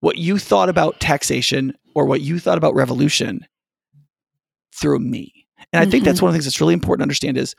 what 0.00 0.16
you 0.16 0.38
thought 0.38 0.68
about 0.68 1.00
taxation 1.00 1.76
or 1.94 2.06
what 2.06 2.22
you 2.22 2.38
thought 2.38 2.56
about 2.56 2.74
revolution 2.74 3.46
through 4.74 5.00
me. 5.00 5.46
And 5.72 5.86
I 5.86 5.90
think 5.90 6.04
that's 6.04 6.22
one 6.22 6.28
of 6.28 6.32
the 6.32 6.36
things 6.36 6.46
that's 6.46 6.60
really 6.60 6.74
important 6.74 7.00
to 7.00 7.04
understand 7.04 7.36
is 7.36 7.54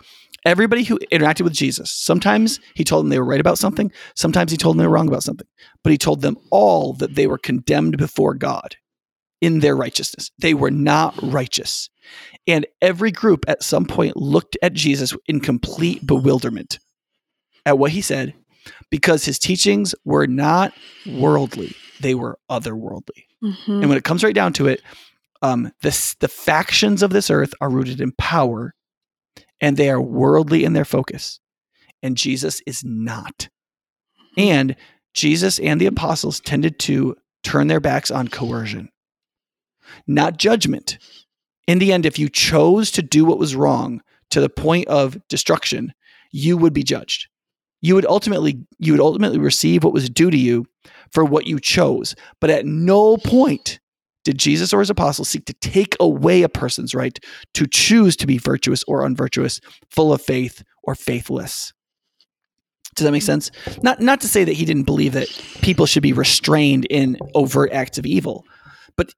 everybody 0.45 0.83
who 0.83 0.99
interacted 1.11 1.41
with 1.41 1.53
Jesus, 1.53 1.91
sometimes 1.91 2.59
he 2.75 2.83
told 2.83 3.05
them 3.05 3.09
they 3.09 3.19
were 3.19 3.25
right 3.25 3.39
about 3.39 3.57
something, 3.57 3.91
sometimes 4.15 4.51
he 4.51 4.57
told 4.57 4.75
them 4.75 4.79
they 4.79 4.87
were 4.87 4.93
wrong 4.93 5.07
about 5.07 5.23
something, 5.23 5.47
but 5.83 5.91
he 5.91 5.97
told 5.97 6.21
them 6.21 6.37
all 6.51 6.93
that 6.93 7.15
they 7.15 7.27
were 7.27 7.37
condemned 7.37 7.97
before 7.97 8.33
God 8.33 8.75
in 9.41 9.59
their 9.59 9.75
righteousness. 9.75 10.31
They 10.39 10.53
were 10.53 10.71
not 10.71 11.15
righteous. 11.21 11.89
And 12.47 12.65
every 12.81 13.11
group 13.11 13.45
at 13.47 13.63
some 13.63 13.85
point 13.85 14.17
looked 14.17 14.57
at 14.61 14.73
Jesus 14.73 15.15
in 15.27 15.39
complete 15.39 16.05
bewilderment 16.05 16.79
at 17.65 17.77
what 17.77 17.91
he 17.91 18.01
said 18.01 18.33
because 18.89 19.25
his 19.25 19.39
teachings 19.39 19.93
were 20.05 20.27
not 20.27 20.73
worldly, 21.05 21.75
they 21.99 22.15
were 22.15 22.37
otherworldly. 22.49 23.25
hmm 23.41 23.53
And 23.67 23.89
when 23.89 23.97
it 23.97 24.03
comes 24.03 24.23
right 24.23 24.35
down 24.35 24.53
to 24.53 24.67
it, 24.67 24.81
um, 25.41 25.71
this, 25.81 26.15
the 26.15 26.29
factions 26.29 27.03
of 27.03 27.11
this 27.11 27.29
earth 27.29 27.53
are 27.59 27.69
rooted 27.69 27.99
in 27.99 28.13
power 28.13 28.73
and 29.63 29.77
they 29.77 29.89
are 29.89 30.01
worldly 30.01 30.65
in 30.65 30.73
their 30.73 30.83
focus. 30.83 31.39
And 32.03 32.17
Jesus 32.17 32.61
is 32.67 32.83
not. 32.83 33.47
And 34.37 34.75
Jesus 35.13 35.57
and 35.57 35.79
the 35.79 35.85
apostles 35.85 36.41
tended 36.41 36.79
to 36.79 37.15
turn 37.43 37.67
their 37.67 37.79
backs 37.79 38.11
on 38.11 38.27
coercion, 38.27 38.89
not 40.05 40.37
judgment. 40.37 40.97
In 41.65 41.79
the 41.79 41.93
end, 41.93 42.05
if 42.05 42.19
you 42.19 42.27
chose 42.27 42.91
to 42.91 43.01
do 43.01 43.23
what 43.23 43.39
was 43.39 43.55
wrong 43.55 44.01
to 44.31 44.41
the 44.41 44.49
point 44.49 44.89
of 44.89 45.17
destruction, 45.29 45.93
you 46.33 46.57
would 46.57 46.73
be 46.73 46.83
judged. 46.83 47.27
You 47.81 47.95
would 47.95 48.05
ultimately 48.05 48.65
you 48.79 48.91
would 48.91 49.01
ultimately 49.01 49.39
receive 49.39 49.85
what 49.85 49.93
was 49.93 50.09
due 50.09 50.29
to 50.29 50.37
you 50.37 50.65
for 51.11 51.23
what 51.23 51.47
you 51.47 51.59
chose. 51.59 52.15
But 52.41 52.49
at 52.49 52.65
no 52.65 53.15
point 53.15 53.79
did 54.23 54.37
Jesus 54.37 54.73
or 54.73 54.79
his 54.79 54.89
apostles 54.89 55.29
seek 55.29 55.45
to 55.45 55.53
take 55.55 55.95
away 55.99 56.43
a 56.43 56.49
person's 56.49 56.95
right 56.95 57.17
to 57.53 57.67
choose 57.67 58.15
to 58.17 58.27
be 58.27 58.37
virtuous 58.37 58.83
or 58.87 59.05
unvirtuous, 59.05 59.59
full 59.89 60.13
of 60.13 60.21
faith 60.21 60.63
or 60.83 60.95
faithless. 60.95 61.73
Does 62.95 63.05
that 63.05 63.11
make 63.11 63.23
sense? 63.23 63.49
Not 63.81 64.01
not 64.01 64.21
to 64.21 64.27
say 64.27 64.43
that 64.43 64.53
he 64.53 64.65
didn't 64.65 64.83
believe 64.83 65.13
that 65.13 65.27
people 65.61 65.85
should 65.85 66.03
be 66.03 66.13
restrained 66.13 66.85
in 66.89 67.17
overt 67.33 67.71
acts 67.71 67.97
of 67.97 68.05
evil, 68.05 68.45
but 68.95 69.13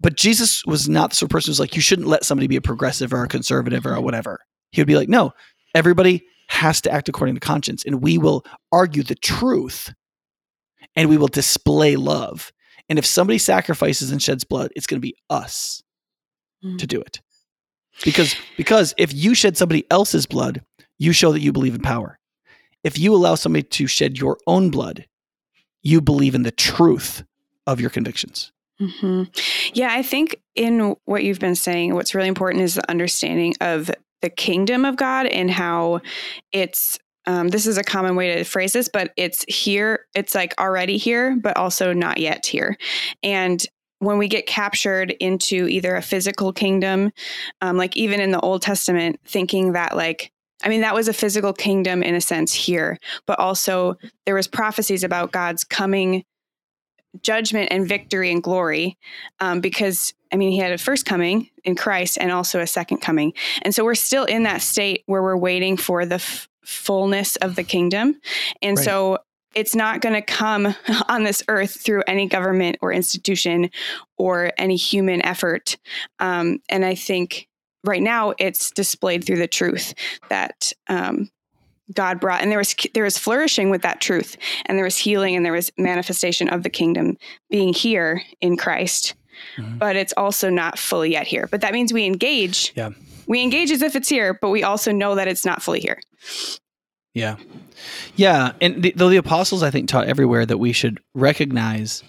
but 0.00 0.16
Jesus 0.16 0.64
was 0.64 0.88
not 0.88 1.10
the 1.10 1.16
sort 1.16 1.30
of 1.30 1.32
person 1.32 1.50
who's 1.50 1.60
like, 1.60 1.76
you 1.76 1.82
shouldn't 1.82 2.08
let 2.08 2.24
somebody 2.24 2.46
be 2.46 2.56
a 2.56 2.62
progressive 2.62 3.12
or 3.12 3.22
a 3.22 3.28
conservative 3.28 3.84
or 3.84 4.00
whatever. 4.00 4.40
He 4.72 4.80
would 4.80 4.88
be 4.88 4.96
like, 4.96 5.10
no, 5.10 5.32
everybody 5.74 6.24
has 6.48 6.80
to 6.80 6.90
act 6.90 7.08
according 7.08 7.34
to 7.34 7.40
conscience, 7.40 7.84
and 7.84 8.02
we 8.02 8.16
will 8.16 8.44
argue 8.72 9.02
the 9.02 9.14
truth 9.14 9.92
and 10.96 11.08
we 11.08 11.18
will 11.18 11.28
display 11.28 11.96
love. 11.96 12.52
And 12.90 12.98
if 12.98 13.06
somebody 13.06 13.38
sacrifices 13.38 14.10
and 14.10 14.22
sheds 14.22 14.44
blood, 14.44 14.72
it's 14.76 14.86
going 14.86 14.98
to 14.98 15.00
be 15.00 15.14
us 15.30 15.82
to 16.76 16.86
do 16.86 17.00
it. 17.00 17.22
Because 18.04 18.36
because 18.56 18.94
if 18.98 19.14
you 19.14 19.34
shed 19.34 19.56
somebody 19.56 19.86
else's 19.90 20.26
blood, 20.26 20.62
you 20.98 21.12
show 21.12 21.32
that 21.32 21.40
you 21.40 21.52
believe 21.52 21.74
in 21.74 21.80
power. 21.80 22.18
If 22.84 22.98
you 22.98 23.14
allow 23.14 23.34
somebody 23.36 23.62
to 23.62 23.86
shed 23.86 24.18
your 24.18 24.36
own 24.46 24.70
blood, 24.70 25.06
you 25.82 26.00
believe 26.00 26.34
in 26.34 26.42
the 26.42 26.50
truth 26.50 27.24
of 27.66 27.80
your 27.80 27.90
convictions. 27.90 28.52
hmm 28.78 29.24
Yeah, 29.72 29.88
I 29.92 30.02
think 30.02 30.36
in 30.54 30.96
what 31.04 31.22
you've 31.22 31.38
been 31.38 31.54
saying, 31.54 31.94
what's 31.94 32.14
really 32.14 32.28
important 32.28 32.64
is 32.64 32.74
the 32.74 32.90
understanding 32.90 33.54
of 33.60 33.90
the 34.20 34.30
kingdom 34.30 34.84
of 34.84 34.96
God 34.96 35.26
and 35.26 35.50
how 35.50 36.00
it's. 36.52 36.98
Um, 37.30 37.46
this 37.46 37.64
is 37.64 37.78
a 37.78 37.84
common 37.84 38.16
way 38.16 38.34
to 38.34 38.44
phrase 38.44 38.72
this, 38.72 38.88
but 38.88 39.12
it's 39.16 39.44
here. 39.44 40.06
It's 40.16 40.34
like 40.34 40.52
already 40.58 40.96
here, 40.96 41.36
but 41.40 41.56
also 41.56 41.92
not 41.92 42.18
yet 42.18 42.44
here. 42.44 42.76
And 43.22 43.64
when 44.00 44.18
we 44.18 44.26
get 44.26 44.46
captured 44.46 45.12
into 45.20 45.68
either 45.68 45.94
a 45.94 46.02
physical 46.02 46.52
kingdom, 46.52 47.12
um, 47.60 47.76
like 47.76 47.96
even 47.96 48.20
in 48.20 48.32
the 48.32 48.40
Old 48.40 48.62
Testament, 48.62 49.20
thinking 49.24 49.74
that 49.74 49.96
like 49.96 50.32
I 50.64 50.68
mean, 50.68 50.80
that 50.80 50.94
was 50.94 51.06
a 51.06 51.12
physical 51.12 51.52
kingdom 51.52 52.02
in 52.02 52.16
a 52.16 52.20
sense 52.20 52.52
here, 52.52 52.98
but 53.26 53.38
also 53.38 53.94
there 54.26 54.34
was 54.34 54.48
prophecies 54.48 55.04
about 55.04 55.32
God's 55.32 55.62
coming 55.62 56.24
judgment 57.22 57.68
and 57.70 57.88
victory 57.88 58.30
and 58.30 58.42
glory 58.42 58.96
um, 59.40 59.60
because 59.60 60.14
i 60.32 60.36
mean 60.36 60.52
he 60.52 60.58
had 60.58 60.72
a 60.72 60.78
first 60.78 61.04
coming 61.04 61.50
in 61.64 61.74
christ 61.74 62.16
and 62.20 62.30
also 62.30 62.60
a 62.60 62.66
second 62.68 62.98
coming 62.98 63.32
and 63.62 63.74
so 63.74 63.84
we're 63.84 63.96
still 63.96 64.24
in 64.24 64.44
that 64.44 64.62
state 64.62 65.02
where 65.06 65.20
we're 65.20 65.36
waiting 65.36 65.76
for 65.76 66.06
the 66.06 66.14
f- 66.14 66.48
fullness 66.64 67.36
of 67.36 67.56
the 67.56 67.64
kingdom 67.64 68.20
and 68.62 68.76
Right. 68.76 68.84
so 68.84 69.18
it's 69.54 69.74
not 69.74 70.00
going 70.00 70.14
to 70.14 70.22
come 70.22 70.74
on 71.08 71.24
this 71.24 71.42
earth 71.48 71.80
through 71.80 72.02
any 72.06 72.26
government 72.28 72.76
or 72.80 72.92
institution 72.92 73.70
or 74.18 74.52
any 74.58 74.76
human 74.76 75.24
effort 75.24 75.76
um, 76.18 76.58
and 76.68 76.84
i 76.84 76.94
think 76.94 77.48
right 77.84 78.02
now 78.02 78.34
it's 78.38 78.70
displayed 78.70 79.24
through 79.24 79.38
the 79.38 79.48
truth 79.48 79.94
that 80.28 80.72
um, 80.88 81.30
God 81.92 82.20
brought, 82.20 82.40
and 82.40 82.52
there 82.52 82.58
was 82.58 82.76
there 82.94 83.02
was 83.02 83.18
flourishing 83.18 83.68
with 83.68 83.82
that 83.82 84.00
truth, 84.00 84.36
and 84.66 84.78
there 84.78 84.84
was 84.84 84.96
healing, 84.96 85.34
and 85.34 85.44
there 85.44 85.52
was 85.52 85.72
manifestation 85.76 86.48
of 86.48 86.62
the 86.62 86.70
kingdom 86.70 87.16
being 87.50 87.72
here 87.72 88.22
in 88.40 88.56
Christ. 88.56 89.14
Mhm. 89.58 89.76
But 89.80 89.96
it's 89.96 90.12
also 90.16 90.50
not 90.50 90.78
fully 90.78 91.10
yet 91.10 91.26
here. 91.26 91.48
But 91.50 91.62
that 91.62 91.72
means 91.72 91.92
we 91.92 92.04
engage. 92.04 92.72
Yeah. 92.76 92.90
We 93.26 93.42
engage 93.42 93.72
as 93.72 93.82
if 93.82 93.96
it's 93.96 94.08
here, 94.08 94.34
but 94.40 94.50
we 94.50 94.62
also 94.62 94.92
know 94.92 95.16
that 95.16 95.26
it's 95.26 95.44
not 95.44 95.62
fully 95.64 95.80
here. 95.80 96.00
Yeah. 97.14 97.36
Yeah. 98.16 98.52
And 98.60 98.82
the, 98.82 98.92
though 98.96 99.08
the 99.08 99.16
apostles, 99.16 99.62
I 99.62 99.70
think, 99.70 99.88
taught 99.88 100.06
everywhere 100.06 100.46
that 100.46 100.58
we 100.58 100.72
should 100.72 101.00
recognize 101.14 102.02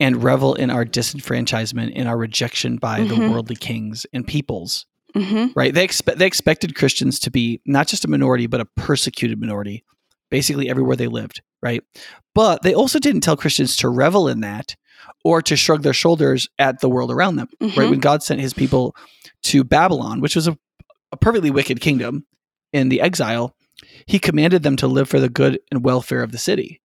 and 0.00 0.22
revel 0.22 0.54
in 0.54 0.70
our 0.70 0.84
disenfranchisement, 0.84 1.92
in 1.92 2.06
our 2.06 2.16
rejection 2.16 2.76
by 2.76 3.02
the 3.02 3.14
Mhm. 3.14 3.30
worldly 3.30 3.56
kings 3.56 4.06
and 4.12 4.24
peoples, 4.26 4.86
hmm 5.14 5.46
right? 5.56 5.74
They, 5.74 5.82
expect 5.82 6.18
they 6.18 6.26
expected 6.26 6.76
Christians 6.76 7.18
to 7.20 7.30
be 7.32 7.60
not 7.66 7.88
just 7.88 8.04
a 8.04 8.08
minority, 8.08 8.46
but 8.46 8.60
a 8.60 8.64
persecuted 8.64 9.40
minority, 9.40 9.82
basically 10.30 10.70
everywhere 10.70 10.94
they 10.94 11.08
lived, 11.08 11.42
right? 11.62 11.82
But 12.32 12.62
they 12.62 12.74
also 12.74 13.00
didn't 13.00 13.22
tell 13.22 13.36
Christians 13.36 13.74
to 13.78 13.88
revel 13.88 14.28
in 14.28 14.40
that 14.42 14.76
or 15.24 15.42
to 15.42 15.56
shrug 15.56 15.82
their 15.82 15.92
shoulders 15.92 16.48
at 16.60 16.80
the 16.80 16.88
world 16.88 17.10
around 17.10 17.36
them, 17.36 17.48
right? 17.60 17.72
Mhm. 17.72 17.90
When 17.90 17.98
God 18.00 18.22
sent 18.22 18.40
his 18.40 18.54
people 18.54 18.94
to 19.44 19.64
Babylon, 19.64 20.20
which 20.20 20.36
was 20.36 20.46
a, 20.46 20.56
a 21.10 21.16
perfectly 21.16 21.50
wicked 21.50 21.80
kingdom 21.80 22.24
in 22.72 22.88
the 22.88 23.00
exile, 23.00 23.54
he 24.06 24.18
commanded 24.18 24.62
them 24.62 24.76
to 24.76 24.86
live 24.86 25.08
for 25.08 25.20
the 25.20 25.28
good 25.28 25.60
and 25.70 25.84
welfare 25.84 26.22
of 26.22 26.32
the 26.32 26.38
city, 26.38 26.80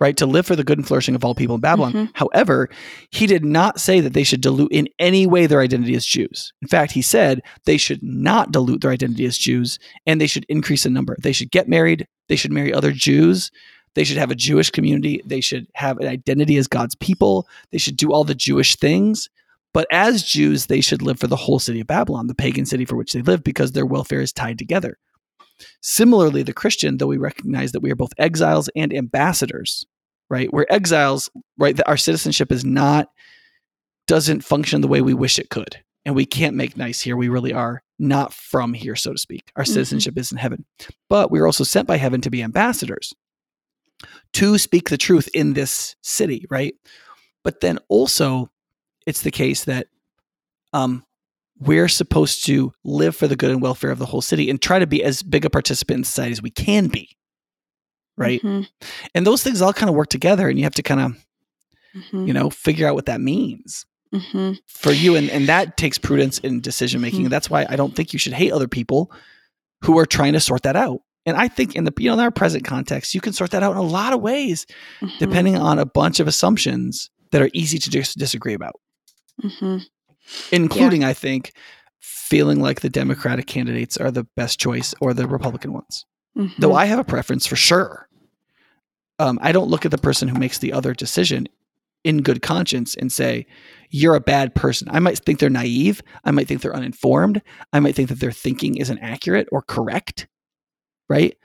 right? 0.00 0.16
To 0.18 0.26
live 0.26 0.46
for 0.46 0.56
the 0.56 0.64
good 0.64 0.78
and 0.78 0.86
flourishing 0.86 1.14
of 1.14 1.24
all 1.24 1.34
people 1.34 1.54
in 1.54 1.60
Babylon. 1.60 1.92
Mhm. 1.92 2.10
However, 2.14 2.68
he 3.10 3.26
did 3.26 3.44
not 3.44 3.80
say 3.80 4.00
that 4.00 4.12
they 4.12 4.24
should 4.24 4.40
dilute 4.42 4.70
in 4.72 4.88
any 4.98 5.26
way 5.26 5.46
their 5.46 5.60
identity 5.60 5.94
as 5.94 6.04
Jews. 6.04 6.52
In 6.60 6.68
fact, 6.68 6.92
he 6.92 7.02
said 7.02 7.40
they 7.64 7.76
should 7.78 8.02
not 8.02 8.52
dilute 8.52 8.82
their 8.82 8.90
identity 8.90 9.24
as 9.24 9.38
Jews 9.38 9.78
and 10.06 10.20
they 10.20 10.26
should 10.26 10.44
increase 10.48 10.84
in 10.84 10.92
number. 10.92 11.16
They 11.22 11.32
should 11.32 11.50
get 11.50 11.68
married, 11.68 12.06
they 12.28 12.36
should 12.36 12.52
marry 12.52 12.72
other 12.72 12.92
Jews. 12.92 13.50
They 13.94 14.04
should 14.04 14.18
have 14.18 14.30
a 14.30 14.34
Jewish 14.34 14.68
community. 14.68 15.22
They 15.24 15.40
should 15.40 15.68
have 15.74 15.96
an 15.98 16.06
identity 16.06 16.58
as 16.58 16.66
God's 16.68 16.94
people. 16.96 17.48
They 17.72 17.78
should 17.78 17.96
do 17.96 18.12
all 18.12 18.24
the 18.24 18.34
Jewish 18.34 18.76
things, 18.76 19.30
But 19.72 19.86
as 19.90 20.22
Jews, 20.22 20.66
they 20.66 20.80
should 20.80 21.02
live 21.02 21.18
for 21.18 21.26
the 21.26 21.36
whole 21.36 21.58
city 21.58 21.80
of 21.80 21.86
Babylon, 21.86 22.28
the 22.28 22.34
pagan 22.34 22.64
city 22.64 22.86
for 22.86 22.96
which 22.96 23.12
they 23.12 23.20
live, 23.20 23.44
because 23.44 23.72
their 23.72 23.84
welfare 23.84 24.22
is 24.22 24.32
tied 24.32 24.58
together. 24.58 24.96
Similarly, 25.82 26.42
the 26.42 26.52
Christian, 26.52 26.98
though 26.98 27.06
we 27.06 27.16
recognize 27.18 27.72
that 27.72 27.80
we 27.80 27.90
are 27.90 27.96
both 27.96 28.12
exiles 28.18 28.68
and 28.76 28.92
ambassadors, 28.92 29.84
right? 30.30 30.52
We're 30.52 30.66
exiles, 30.70 31.30
right? 31.58 31.76
That 31.76 31.88
our 31.88 31.96
citizenship 31.96 32.50
is 32.52 32.64
not, 32.64 33.08
doesn't 34.06 34.44
function 34.44 34.80
the 34.80 34.88
way 34.88 35.00
we 35.02 35.14
wish 35.14 35.38
it 35.38 35.50
could. 35.50 35.82
And 36.04 36.14
we 36.14 36.26
can't 36.26 36.54
make 36.56 36.76
nice 36.76 37.00
here. 37.00 37.16
We 37.16 37.28
really 37.28 37.52
are 37.52 37.82
not 37.98 38.32
from 38.32 38.72
here, 38.74 38.94
so 38.94 39.12
to 39.12 39.18
speak. 39.18 39.50
Our 39.56 39.64
Mhm. 39.64 39.68
citizenship 39.68 40.16
is 40.18 40.30
in 40.30 40.38
heaven. 40.38 40.64
But 41.08 41.30
we 41.30 41.40
are 41.40 41.46
also 41.46 41.64
sent 41.64 41.88
by 41.88 41.96
heaven 41.96 42.20
to 42.20 42.30
be 42.30 42.42
ambassadors, 42.42 43.12
to 44.34 44.58
speak 44.58 44.88
the 44.90 44.98
truth 44.98 45.28
in 45.34 45.54
this 45.54 45.96
city, 46.02 46.44
right? 46.50 46.74
But 47.42 47.60
then 47.60 47.78
also, 47.88 48.50
it's 49.06 49.22
the 49.22 49.30
case 49.30 49.64
that 49.64 49.88
um, 50.72 51.04
we're 51.58 51.88
supposed 51.88 52.44
to 52.46 52.72
live 52.84 53.16
for 53.16 53.26
the 53.26 53.36
good 53.36 53.50
and 53.50 53.62
welfare 53.62 53.90
of 53.90 53.98
the 53.98 54.06
whole 54.06 54.20
city 54.20 54.50
and 54.50 54.60
try 54.60 54.78
to 54.78 54.86
be 54.86 55.02
as 55.02 55.22
big 55.22 55.44
a 55.44 55.50
participant 55.50 55.98
in 55.98 56.04
society 56.04 56.32
as 56.32 56.42
we 56.42 56.50
can 56.50 56.88
be, 56.88 57.16
right? 58.16 58.42
Mhm. 58.42 58.68
And 59.14 59.26
those 59.26 59.42
things 59.42 59.62
all 59.62 59.72
kind 59.72 59.88
of 59.88 59.96
work 59.96 60.08
together, 60.08 60.48
and 60.48 60.58
you 60.58 60.64
have 60.64 60.74
to 60.74 60.82
kind 60.82 61.00
of, 61.00 61.16
Mhm. 61.94 62.26
you 62.28 62.32
know, 62.34 62.50
figure 62.50 62.86
out 62.86 62.94
what 62.94 63.06
that 63.06 63.20
means 63.20 63.86
Mhm. 64.14 64.58
for 64.66 64.92
you, 64.92 65.16
and 65.16 65.30
and 65.30 65.48
that 65.48 65.76
takes 65.76 65.98
prudence 65.98 66.38
in 66.40 66.60
decision 66.60 67.00
making. 67.00 67.24
Mhm. 67.26 67.30
That's 67.30 67.48
why 67.50 67.66
I 67.68 67.76
don't 67.76 67.94
think 67.96 68.12
you 68.12 68.18
should 68.18 68.34
hate 68.34 68.52
other 68.52 68.68
people 68.68 69.10
who 69.82 69.98
are 69.98 70.06
trying 70.06 70.34
to 70.34 70.40
sort 70.40 70.62
that 70.64 70.76
out. 70.76 71.00
And 71.24 71.36
I 71.36 71.48
think 71.48 71.74
in 71.74 71.84
the 71.84 71.92
you 71.98 72.08
know 72.08 72.14
in 72.14 72.20
our 72.20 72.30
present 72.30 72.64
context, 72.64 73.14
you 73.14 73.20
can 73.20 73.32
sort 73.32 73.50
that 73.52 73.62
out 73.62 73.72
in 73.72 73.78
a 73.78 73.82
lot 73.82 74.12
of 74.12 74.20
ways, 74.20 74.66
Mhm. 75.00 75.18
depending 75.18 75.56
on 75.56 75.78
a 75.78 75.86
bunch 75.86 76.20
of 76.20 76.28
assumptions 76.28 77.10
that 77.32 77.42
are 77.42 77.50
easy 77.54 77.78
to 77.78 77.90
dis- 77.90 78.14
disagree 78.14 78.54
about. 78.54 78.74
Mhm. 79.42 79.84
Including 80.52 81.04
I 81.04 81.12
think 81.12 81.52
feeling 82.00 82.60
like 82.60 82.80
the 82.80 82.90
Democratic 82.90 83.46
candidates 83.46 83.96
are 83.96 84.10
the 84.10 84.24
best 84.36 84.58
choice 84.58 84.94
or 85.00 85.14
the 85.14 85.26
Republican 85.28 85.72
ones. 85.72 86.04
Mhm. 86.36 86.56
Though 86.58 86.74
I 86.74 86.86
have 86.86 86.98
a 86.98 87.04
preference 87.04 87.46
for 87.46 87.56
sure. 87.56 88.08
Um, 89.18 89.38
I 89.40 89.52
don't 89.52 89.70
look 89.70 89.84
at 89.84 89.90
the 89.90 89.98
person 89.98 90.28
who 90.28 90.38
makes 90.38 90.58
the 90.58 90.72
other 90.72 90.92
decision 90.92 91.48
in 92.04 92.22
good 92.22 92.42
conscience 92.42 92.94
and 92.94 93.10
say, 93.10 93.46
you're 93.90 94.14
a 94.14 94.20
bad 94.20 94.54
person. 94.54 94.88
I 94.90 95.00
might 95.00 95.18
think 95.18 95.38
they're 95.38 95.48
naive. 95.50 96.02
I 96.24 96.30
might 96.30 96.46
think 96.46 96.60
they're 96.60 96.76
uninformed. 96.76 97.40
I 97.72 97.80
might 97.80 97.94
think 97.94 98.10
that 98.10 98.20
their 98.20 98.32
thinking 98.32 98.76
isn't 98.76 98.98
accurate 98.98 99.48
or 99.50 99.62
correct. 99.62 100.28
Right. 101.08 101.36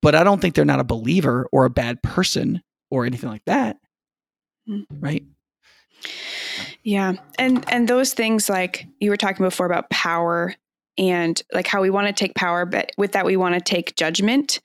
But 0.00 0.14
I 0.14 0.24
don't 0.24 0.40
think 0.40 0.54
they're 0.54 0.64
not 0.64 0.80
a 0.80 0.84
believer 0.84 1.48
or 1.52 1.64
a 1.64 1.70
bad 1.70 2.02
person 2.02 2.62
or 2.90 3.06
anything 3.06 3.30
like 3.30 3.44
that. 3.46 3.76
Mm. 4.68 4.86
Right. 4.90 5.24
Yeah. 6.82 7.14
And 7.38 7.64
and 7.70 7.86
those 7.86 8.12
things 8.12 8.48
like 8.48 8.86
you 8.98 9.10
were 9.10 9.16
talking 9.16 9.44
before 9.44 9.66
about 9.66 9.90
power 9.90 10.54
and 10.98 11.40
like 11.52 11.66
how 11.66 11.80
we 11.80 11.90
want 11.90 12.08
to 12.08 12.12
take 12.12 12.34
power, 12.34 12.66
but 12.66 12.92
with 12.98 13.12
that 13.12 13.24
we 13.24 13.36
want 13.36 13.54
to 13.54 13.60
take 13.60 13.96
judgment. 13.96 14.60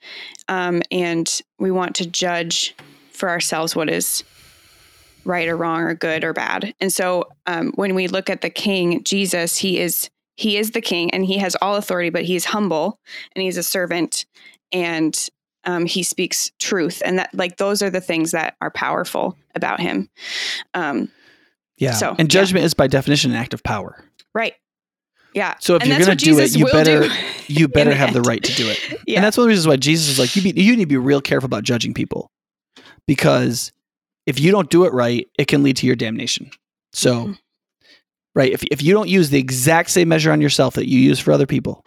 Um, 0.48 0.82
and 0.90 1.40
we 1.58 1.70
want 1.70 1.94
to 1.96 2.06
judge 2.06 2.74
for 3.12 3.28
ourselves 3.28 3.74
what 3.74 3.88
is 3.88 4.24
right 5.24 5.48
or 5.48 5.56
wrong 5.56 5.82
or 5.82 5.94
good 5.94 6.24
or 6.24 6.32
bad. 6.32 6.74
And 6.80 6.92
so 6.92 7.28
um, 7.46 7.72
when 7.74 7.94
we 7.94 8.08
look 8.08 8.30
at 8.30 8.40
the 8.40 8.50
king, 8.50 9.02
Jesus, 9.04 9.56
he 9.58 9.78
is 9.78 10.10
he 10.36 10.56
is 10.56 10.70
the 10.70 10.80
king 10.80 11.10
and 11.12 11.24
he 11.24 11.38
has 11.38 11.56
all 11.60 11.76
authority, 11.76 12.10
but 12.10 12.24
he's 12.24 12.44
humble 12.44 12.98
and 13.34 13.42
he's 13.42 13.56
a 13.56 13.62
servant 13.62 14.24
and 14.72 15.28
um, 15.64 15.84
he 15.84 16.02
speaks 16.02 16.52
truth. 16.58 17.02
And 17.04 17.18
that 17.18 17.30
like 17.34 17.56
those 17.56 17.82
are 17.82 17.90
the 17.90 18.00
things 18.00 18.30
that 18.30 18.56
are 18.60 18.70
powerful 18.70 19.36
about 19.54 19.80
him. 19.80 20.08
Um, 20.74 21.10
Yeah. 21.78 21.92
So, 21.92 22.10
and 22.10 22.20
yeah. 22.20 22.24
judgment 22.26 22.64
is 22.64 22.74
by 22.74 22.86
definition 22.86 23.30
an 23.30 23.36
act 23.36 23.54
of 23.54 23.62
power. 23.62 24.04
Right. 24.34 24.54
Yeah. 25.34 25.54
So 25.60 25.76
if 25.76 25.82
And 25.82 25.90
you're 25.90 25.98
going 26.00 26.16
to 26.16 26.24
do 26.24 26.38
it, 26.38 26.56
you 26.56 26.66
better 26.66 27.06
you 27.48 27.68
better 27.78 27.94
have 27.94 28.12
the 28.12 28.18
end. 28.18 28.26
right 28.26 28.42
to 28.42 28.52
do 28.54 28.68
it. 28.68 28.78
Yeah. 29.06 29.16
And 29.18 29.24
that's 29.24 29.36
one 29.36 29.42
of 29.44 29.46
the 29.46 29.50
reasons 29.50 29.66
why 29.68 29.76
Jesus 29.76 30.08
is 30.08 30.18
like 30.18 30.34
you 30.36 30.42
be, 30.42 30.60
you 30.60 30.72
need 30.76 30.82
to 30.84 30.86
be 30.86 30.96
real 30.96 31.20
careful 31.20 31.46
about 31.46 31.62
judging 31.64 31.94
people 31.94 32.30
because 33.06 33.72
if 34.26 34.38
you 34.40 34.50
don't 34.50 34.68
do 34.70 34.84
it 34.84 34.92
right, 34.92 35.26
it 35.38 35.46
can 35.48 35.62
lead 35.62 35.76
to 35.78 35.86
your 35.86 35.96
damnation. 35.96 36.50
So 36.92 37.26
Mhm. 37.28 37.38
right, 38.34 38.52
if 38.52 38.62
if 38.64 38.82
you 38.82 38.92
don't 38.94 39.08
use 39.08 39.30
the 39.30 39.38
exact 39.38 39.90
same 39.90 40.08
measure 40.08 40.32
on 40.32 40.40
yourself 40.40 40.74
that 40.74 40.88
you 40.88 40.98
use 40.98 41.18
for 41.20 41.32
other 41.32 41.46
people, 41.46 41.84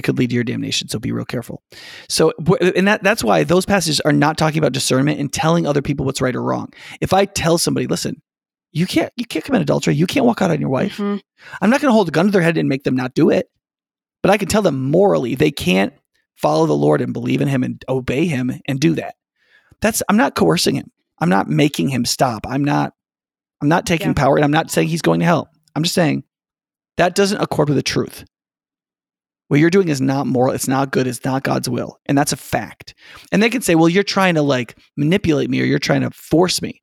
it 0.00 0.04
could 0.04 0.18
lead 0.18 0.30
to 0.30 0.34
your 0.34 0.44
damnation. 0.44 0.88
So 0.88 0.98
be 0.98 1.12
real 1.12 1.24
careful. 1.24 1.62
So 2.08 2.32
and 2.74 2.88
that 2.88 3.02
that's 3.02 3.22
why 3.22 3.44
those 3.44 3.64
passages 3.66 4.00
are 4.00 4.12
not 4.12 4.36
talking 4.36 4.58
about 4.58 4.72
discernment 4.72 5.20
and 5.20 5.32
telling 5.32 5.66
other 5.66 5.82
people 5.82 6.04
what's 6.06 6.20
right 6.20 6.34
or 6.34 6.42
wrong. 6.42 6.72
If 7.00 7.12
I 7.12 7.24
tell 7.26 7.58
somebody, 7.58 7.86
listen, 7.86 8.20
you 8.72 8.86
can't 8.86 9.12
you 9.16 9.24
can't 9.26 9.44
commit 9.44 9.62
adultery, 9.62 9.94
you 9.94 10.06
can't 10.06 10.26
walk 10.26 10.42
out 10.42 10.50
on 10.50 10.60
your 10.60 10.70
wife. 10.70 10.96
Mhm. 10.96 11.20
I'm 11.60 11.70
not 11.70 11.80
going 11.80 11.90
to 11.90 11.94
hold 11.94 12.08
a 12.08 12.12
gun 12.12 12.26
to 12.26 12.32
their 12.32 12.42
head 12.42 12.56
and 12.58 12.68
make 12.68 12.84
them 12.84 12.96
not 12.96 13.14
do 13.14 13.30
it, 13.30 13.50
but 14.22 14.30
I 14.30 14.36
can 14.38 14.48
tell 14.48 14.62
them 14.62 14.90
morally 14.90 15.34
they 15.34 15.50
can't 15.50 15.92
follow 16.36 16.66
the 16.66 16.72
Lord 16.76 17.00
and 17.00 17.12
believe 17.12 17.40
in 17.40 17.48
Him 17.48 17.62
and 17.62 17.84
obey 17.88 18.26
Him 18.26 18.52
and 18.66 18.80
do 18.80 18.94
that. 18.94 19.14
That's 19.80 20.02
I'm 20.08 20.16
not 20.16 20.34
coercing 20.34 20.74
him. 20.74 20.90
I'm 21.18 21.28
not 21.28 21.48
making 21.48 21.88
him 21.90 22.04
stop. 22.04 22.46
I'm 22.48 22.64
not. 22.64 22.94
I'm 23.62 23.68
not 23.68 23.84
taking 23.86 24.08
Yeah. 24.08 24.12
power, 24.14 24.36
and 24.36 24.44
I'm 24.44 24.50
not 24.50 24.70
saying 24.70 24.88
he's 24.88 25.02
going 25.02 25.20
to 25.20 25.26
hell. 25.26 25.50
I'm 25.76 25.82
just 25.82 25.94
saying 25.94 26.24
that 26.96 27.14
doesn't 27.14 27.40
accord 27.40 27.68
with 27.68 27.76
the 27.76 27.82
truth. 27.82 28.24
What 29.50 29.58
you're 29.58 29.68
doing 29.68 29.88
is 29.88 30.00
not 30.00 30.28
moral. 30.28 30.54
It's 30.54 30.68
not 30.68 30.92
good. 30.92 31.08
It's 31.08 31.24
not 31.24 31.42
God's 31.42 31.68
will, 31.68 31.98
and 32.06 32.16
that's 32.16 32.32
a 32.32 32.36
fact. 32.36 32.94
And 33.32 33.42
they 33.42 33.50
can 33.50 33.62
say, 33.62 33.74
"Well, 33.74 33.88
you're 33.88 34.04
trying 34.04 34.36
to 34.36 34.42
like 34.42 34.78
manipulate 34.96 35.50
me, 35.50 35.60
or 35.60 35.64
you're 35.64 35.80
trying 35.80 36.02
to 36.02 36.10
force 36.10 36.62
me." 36.62 36.80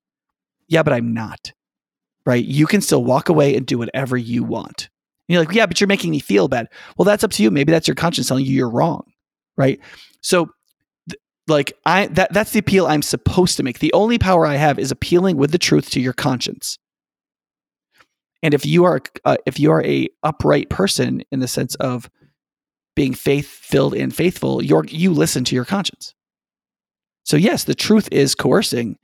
Yeah, 0.68 0.84
but 0.84 0.92
I'm 0.92 1.14
not. 1.14 1.54
Right? 2.26 2.44
You 2.44 2.68
can 2.68 2.82
still 2.82 3.06
walk 3.06 3.30
away 3.30 3.56
and 3.56 3.66
do 3.66 3.78
whatever 3.78 4.18
you 4.18 4.44
want. 4.44 4.90
And 5.30 5.34
you're 5.34 5.46
like, 5.46 5.56
yeah, 5.56 5.66
but 5.66 5.80
you're 5.80 5.88
making 5.88 6.12
me 6.12 6.20
feel 6.20 6.50
bad. 6.50 6.68
Well, 6.98 7.06
that's 7.06 7.24
up 7.24 7.32
to 7.32 7.44
you. 7.44 7.52
Maybe 7.52 7.72
that's 7.72 7.88
your 7.88 7.96
conscience 7.96 8.28
telling 8.28 8.44
you 8.44 8.54
you're 8.54 8.70
wrong. 8.70 9.04
Right? 9.56 9.80
So, 10.20 10.50
like, 11.48 11.72
I 11.86 12.08
that 12.08 12.34
that's 12.34 12.52
the 12.52 12.60
appeal 12.60 12.86
I'm 12.86 13.02
supposed 13.02 13.56
to 13.56 13.64
make. 13.64 13.80
The 13.80 13.94
only 13.94 14.20
power 14.20 14.46
I 14.46 14.56
have 14.56 14.78
is 14.78 14.92
appealing 14.92 15.38
with 15.38 15.54
the 15.54 15.58
truth 15.58 15.90
to 15.92 16.02
your 16.02 16.12
conscience. 16.12 16.78
And 18.44 18.54
if 18.54 18.66
you 18.66 18.84
are 18.84 19.00
uh, 19.24 19.38
if 19.46 19.58
you 19.58 19.72
are 19.72 19.86
a 19.86 20.10
upright 20.24 20.70
person 20.70 21.24
in 21.32 21.40
the 21.40 21.48
sense 21.48 21.76
of 21.76 22.10
being 22.98 23.14
faith 23.14 23.48
filled 23.48 23.94
and 23.94 24.14
faithful, 24.14 24.64
you're 24.64 24.84
you 24.90 25.14
listen 25.14 25.44
to 25.46 25.56
your 25.56 25.66
conscience. 25.66 26.16
So 27.26 27.38
yes, 27.38 27.64
the 27.64 27.76
truth 27.76 28.10
is 28.12 28.34
coercing 28.34 28.98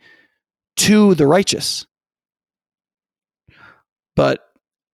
to 0.77 1.13
the 1.13 1.27
righteous, 1.27 1.86
but 4.15 4.39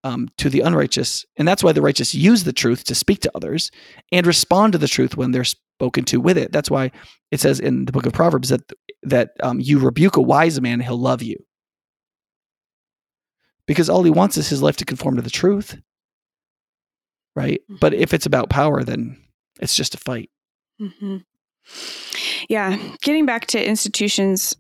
um, 0.04 0.28
to 0.38 0.50
the 0.50 0.60
unrighteous, 0.60 1.26
and 1.38 1.48
that's 1.48 1.64
why 1.64 1.72
the 1.72 1.82
righteous 1.82 2.14
use 2.14 2.44
the 2.44 2.52
truth 2.52 2.84
to 2.84 2.94
speak 2.94 3.22
to 3.22 3.32
others 3.34 3.72
and 4.12 4.28
respond 4.28 4.74
to 4.74 4.78
the 4.78 4.88
truth 4.88 5.16
when 5.16 5.32
they're 5.32 5.46
spoken 5.46 6.04
to 6.06 6.20
with 6.20 6.38
it. 6.38 6.52
That's 6.52 6.70
why 6.70 6.92
it 7.32 7.40
says 7.40 7.62
in 7.62 7.86
the 7.86 7.94
book 7.94 8.06
of 8.06 8.12
Proverbs 8.12 8.50
that 8.50 8.70
that 9.04 9.30
um, 9.42 9.62
you 9.62 9.80
rebuke 9.80 10.18
a 10.18 10.22
wise 10.22 10.60
man, 10.60 10.82
he'll 10.82 10.98
love 10.98 11.24
you, 11.24 11.38
because 13.66 13.90
all 13.90 14.04
he 14.04 14.12
wants 14.12 14.36
is 14.36 14.50
his 14.50 14.62
life 14.62 14.76
to 14.76 14.86
conform 14.86 15.16
to 15.16 15.22
the 15.22 15.30
truth, 15.30 15.78
right? 17.36 17.62
But 17.70 17.94
if 17.94 18.13
it's 18.13 18.26
about 18.26 18.50
power, 18.50 18.84
then 18.84 19.18
it's 19.60 19.76
just 19.76 19.96
a 19.96 19.98
fight. 19.98 20.30
hmm 20.80 21.18
Yeah, 22.48 22.78
getting 23.02 23.26
back 23.26 23.48
to 23.48 23.63
institutions 23.63 24.56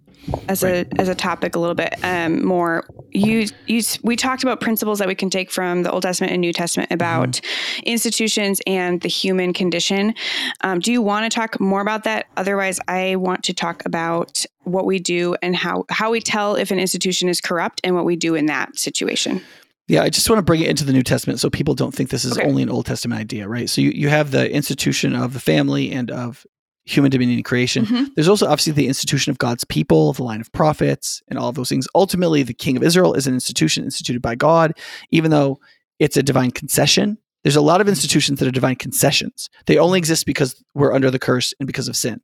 as 0.47 0.63
a 0.63 0.85
as 0.97 1.07
a 1.07 1.15
topic 1.15 1.55
a 1.55 1.59
little 1.59 1.75
bit 1.75 1.95
um, 2.03 2.45
more. 2.45 2.85
You 3.11 3.47
you 3.67 3.81
we 4.03 4.15
talked 4.15 4.43
about 4.43 4.59
principles 4.59 4.99
that 4.99 5.07
we 5.07 5.15
can 5.15 5.29
take 5.29 5.51
from 5.51 5.83
the 5.83 5.91
Old 5.91 6.03
Testament 6.03 6.33
and 6.33 6.41
New 6.41 6.53
Testament 6.53 6.91
about 6.91 7.41
institutions 7.83 8.61
and 8.67 9.01
the 9.01 9.09
human 9.09 9.53
condition. 9.53 10.13
Um, 10.61 10.79
do 10.79 10.91
you 10.91 11.01
want 11.01 11.31
to 11.31 11.35
talk 11.35 11.59
more 11.59 11.81
about 11.81 12.03
that? 12.03 12.27
Otherwise, 12.37 12.79
I 12.87 13.15
want 13.15 13.43
to 13.45 13.53
talk 13.53 13.85
about 13.85 14.45
what 14.63 14.85
we 14.85 14.99
do 14.99 15.35
and 15.41 15.55
how 15.55 15.85
how 15.89 16.11
we 16.11 16.21
tell 16.21 16.55
if 16.55 16.71
an 16.71 16.79
institution 16.79 17.29
is 17.29 17.41
corrupt 17.41 17.81
and 17.83 17.95
what 17.95 18.05
we 18.05 18.15
do 18.15 18.35
in 18.35 18.45
that 18.47 18.77
situation. 18.77 19.41
Yeah, 19.89 20.03
I 20.03 20.09
just 20.09 20.29
want 20.29 20.37
to 20.37 20.43
bring 20.43 20.61
it 20.61 20.69
into 20.69 20.85
the 20.85 20.93
New 20.93 21.03
Testament 21.03 21.39
so 21.39 21.49
people 21.49 21.73
don't 21.73 21.93
think 21.93 22.09
this 22.11 22.23
is 22.23 22.37
Okay. 22.37 22.47
only 22.47 22.61
an 22.63 22.69
Old 22.69 22.85
Testament 22.85 23.19
idea, 23.19 23.47
right? 23.47 23.69
So 23.69 23.81
you, 23.81 23.89
you 23.89 24.07
have 24.09 24.31
the 24.31 24.49
institution 24.51 25.15
of 25.15 25.33
the 25.33 25.39
family 25.39 25.91
and 25.91 26.11
of 26.11 26.45
human 26.85 27.11
dominion 27.11 27.37
and 27.39 27.45
creation. 27.45 27.85
Mhm. 27.85 28.07
There's 28.15 28.27
also 28.27 28.45
obviously 28.47 28.73
the 28.73 28.87
institution 28.87 29.31
of 29.31 29.37
God's 29.37 29.63
people, 29.63 30.13
the 30.13 30.23
line 30.23 30.41
of 30.41 30.51
prophets, 30.51 31.21
and 31.27 31.37
all 31.37 31.49
of 31.49 31.55
those 31.55 31.69
things. 31.69 31.87
Ultimately, 31.95 32.43
the 32.43 32.53
king 32.53 32.77
of 32.77 32.83
Israel 32.83 33.13
is 33.15 33.27
an 33.27 33.33
institution 33.33 33.83
instituted 33.83 34.21
by 34.21 34.35
God, 34.35 34.73
even 35.11 35.31
though 35.31 35.59
it's 35.99 36.17
a 36.17 36.23
divine 36.23 36.51
concession. 36.51 37.17
There's 37.43 37.55
a 37.55 37.61
lot 37.61 37.81
of 37.81 37.87
institutions 37.87 38.39
that 38.39 38.47
are 38.47 38.51
divine 38.51 38.75
concessions. 38.75 39.49
They 39.65 39.77
only 39.77 39.97
exist 39.97 40.25
because 40.25 40.55
we're 40.75 40.93
under 40.93 41.09
the 41.09 41.19
curse 41.19 41.53
and 41.59 41.67
because 41.67 41.87
of 41.87 41.95
sin. 41.95 42.21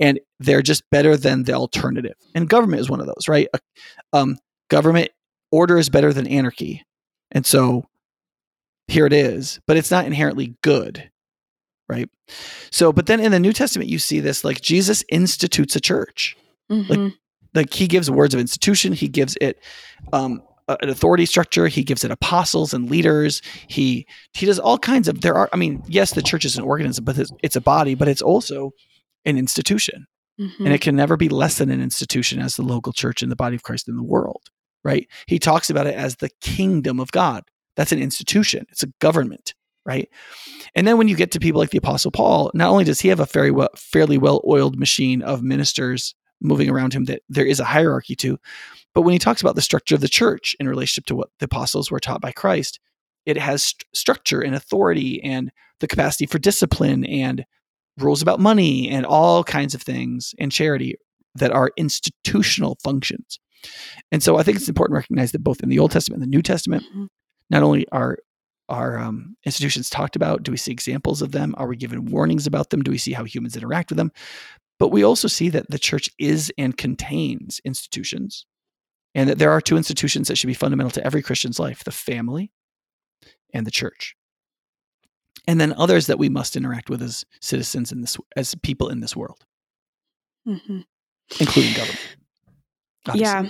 And 0.00 0.18
they're 0.40 0.62
just 0.62 0.82
better 0.90 1.16
than 1.16 1.44
the 1.44 1.52
alternative. 1.54 2.14
And 2.34 2.48
government 2.48 2.80
is 2.80 2.90
one 2.90 3.00
of 3.00 3.06
those, 3.06 3.28
right? 3.28 3.46
Uh, 3.54 3.58
Um, 4.12 4.38
government 4.68 5.10
order 5.52 5.76
is 5.78 5.88
better 5.88 6.12
than 6.12 6.26
anarchy. 6.26 6.82
And 7.34 7.44
so 7.44 7.84
here 8.88 9.06
it 9.06 9.12
is, 9.12 9.60
but 9.66 9.76
it's 9.76 9.90
not 9.90 10.06
inherently 10.06 10.54
good, 10.62 11.10
right? 11.88 12.08
So, 12.70 12.92
but 12.92 13.06
then 13.06 13.20
in 13.20 13.32
the 13.32 13.40
New 13.40 13.52
Testament, 13.52 13.90
you 13.90 13.98
see 13.98 14.20
this 14.20 14.44
like 14.44 14.60
Jesus 14.60 15.04
institutes 15.10 15.74
a 15.76 15.80
church. 15.80 16.36
Mhm. 16.70 17.14
Like 17.54 17.72
he 17.72 17.86
gives 17.86 18.10
words 18.10 18.34
of 18.34 18.40
institution, 18.40 18.92
he 18.92 19.08
gives 19.08 19.36
it 19.40 19.60
um, 20.12 20.42
an 20.68 20.88
authority 20.88 21.26
structure. 21.26 21.68
He 21.68 21.84
gives 21.84 22.04
it 22.04 22.10
apostles 22.10 22.72
and 22.72 22.90
leaders. 22.90 23.42
He 23.68 24.06
he 24.32 24.46
does 24.46 24.58
all 24.58 24.78
kinds 24.78 25.08
of. 25.08 25.20
There 25.20 25.34
are. 25.34 25.48
I 25.52 25.56
mean, 25.56 25.82
yes, 25.86 26.12
the 26.14 26.22
church 26.22 26.44
is 26.44 26.56
an 26.56 26.64
organism, 26.64 27.04
but 27.04 27.18
it's, 27.18 27.30
it's 27.42 27.56
a 27.56 27.60
body, 27.60 27.94
but 27.94 28.08
it's 28.08 28.22
also 28.22 28.72
an 29.26 29.36
institution, 29.38 30.06
Mhm. 30.40 30.60
and 30.60 30.68
it 30.72 30.80
can 30.80 30.96
never 30.96 31.16
be 31.16 31.28
less 31.28 31.58
than 31.58 31.70
an 31.70 31.82
institution 31.82 32.40
as 32.40 32.56
the 32.56 32.62
local 32.62 32.92
church 32.94 33.22
and 33.22 33.30
the 33.30 33.36
body 33.36 33.56
of 33.56 33.62
Christ 33.62 33.88
in 33.88 33.96
the 33.96 34.02
world. 34.02 34.42
Right? 34.84 35.08
He 35.26 35.38
talks 35.38 35.70
about 35.70 35.86
it 35.86 35.94
as 35.94 36.16
the 36.16 36.30
kingdom 36.40 37.00
of 37.00 37.10
God. 37.10 37.44
That's 37.76 37.92
an 37.92 38.00
institution. 38.00 38.66
It's 38.70 38.82
a 38.82 38.92
government. 39.00 39.54
Right? 39.86 40.08
And 40.74 40.86
then 40.86 40.96
when 40.96 41.08
you 41.08 41.16
get 41.16 41.30
to 41.32 41.40
people 41.40 41.60
like 41.60 41.70
the 41.70 41.78
Apostle 41.78 42.10
Paul, 42.10 42.50
not 42.54 42.70
only 42.70 42.84
does 42.84 43.00
he 43.00 43.08
have 43.08 43.20
a 43.20 43.26
very 43.26 43.50
well, 43.50 43.68
fairly 43.76 44.16
well-oiled 44.16 44.78
machine 44.78 45.20
of 45.22 45.42
ministers 45.42 46.14
moving 46.40 46.70
around 46.70 46.94
him 46.94 47.04
that 47.04 47.22
there 47.28 47.44
is 47.44 47.60
a 47.60 47.64
hierarchy 47.64 48.16
to, 48.16 48.38
but 48.94 49.02
when 49.02 49.12
he 49.12 49.18
talks 49.18 49.40
about 49.40 49.56
the 49.56 49.62
structure 49.62 49.94
of 49.94 50.00
the 50.00 50.08
church 50.08 50.56
in 50.58 50.68
relationship 50.68 51.04
to 51.06 51.14
what 51.14 51.28
the 51.38 51.46
apostles 51.46 51.90
were 51.90 52.00
taught 52.00 52.20
by 52.20 52.32
Christ, 52.32 52.80
it 53.26 53.36
has 53.36 53.64
st- 53.64 53.84
structure 53.94 54.40
and 54.40 54.54
authority 54.54 55.22
and 55.22 55.50
the 55.80 55.86
capacity 55.86 56.26
for 56.26 56.38
discipline 56.38 57.04
and 57.04 57.44
rules 57.98 58.22
about 58.22 58.40
money 58.40 58.88
and 58.88 59.04
all 59.04 59.44
kinds 59.44 59.74
of 59.74 59.82
things 59.82 60.34
and 60.38 60.52
charity 60.52 60.96
that 61.34 61.52
are 61.52 61.72
institutional 61.76 62.78
functions. 62.82 63.38
And 64.12 64.22
so 64.22 64.36
I 64.36 64.42
think 64.42 64.56
it's 64.56 64.68
important 64.68 64.94
to 64.94 64.98
recognize 64.98 65.32
that 65.32 65.42
both 65.44 65.62
in 65.62 65.68
the 65.68 65.78
Old 65.78 65.90
Testament 65.90 66.22
and 66.22 66.32
the 66.32 66.36
New 66.36 66.42
Testament, 66.42 66.84
Mhm. 66.94 67.08
not 67.50 67.62
only 67.62 67.86
are 67.90 68.18
are 68.70 68.98
um, 68.98 69.36
institutions 69.44 69.90
talked 69.90 70.16
about, 70.16 70.42
do 70.42 70.50
we 70.50 70.56
see 70.56 70.72
examples 70.72 71.20
of 71.20 71.32
them? 71.32 71.54
Are 71.58 71.66
we 71.68 71.76
given 71.76 72.06
warnings 72.06 72.46
about 72.46 72.70
them? 72.70 72.80
Do 72.82 72.90
we 72.90 72.96
see 72.96 73.12
how 73.12 73.24
humans 73.24 73.56
interact 73.56 73.90
with 73.90 73.98
them? 73.98 74.10
But 74.78 74.88
we 74.88 75.02
also 75.04 75.28
see 75.28 75.50
that 75.50 75.68
the 75.68 75.78
church 75.78 76.08
is 76.18 76.50
and 76.56 76.74
contains 76.74 77.60
institutions, 77.66 78.46
and 79.14 79.28
that 79.28 79.38
there 79.38 79.50
are 79.50 79.60
two 79.60 79.76
institutions 79.76 80.28
that 80.28 80.36
should 80.38 80.46
be 80.46 80.54
fundamental 80.54 80.90
to 80.92 81.04
every 81.04 81.20
Christian's 81.20 81.58
life 81.58 81.84
the 81.84 81.92
family 81.92 82.52
and 83.52 83.66
the 83.66 83.70
church. 83.70 84.16
And 85.46 85.60
then 85.60 85.74
others 85.74 86.06
that 86.06 86.18
we 86.18 86.30
must 86.30 86.56
interact 86.56 86.88
with 86.88 87.02
as 87.02 87.22
citizens 87.42 87.92
in 87.92 88.00
this, 88.00 88.16
as 88.34 88.54
people 88.62 88.88
in 88.88 89.00
this 89.00 89.14
world, 89.14 89.44
Mhm. 90.48 90.86
including 91.38 91.74
government. 91.74 92.16
Obviously. 93.06 93.20
Yeah. 93.22 93.46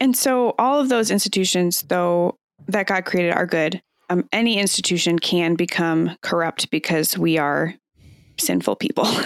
And 0.00 0.16
so 0.16 0.54
all 0.58 0.80
of 0.80 0.88
those 0.88 1.10
institutions, 1.10 1.82
though, 1.82 2.36
that 2.68 2.86
God 2.86 3.04
created 3.04 3.32
are 3.34 3.46
good. 3.46 3.80
Um, 4.10 4.28
any 4.32 4.58
institution 4.58 5.18
can 5.18 5.54
become 5.54 6.16
corrupt 6.22 6.70
because 6.70 7.16
we 7.16 7.38
are 7.38 7.74
sinful 8.38 8.76
people. 8.76 9.06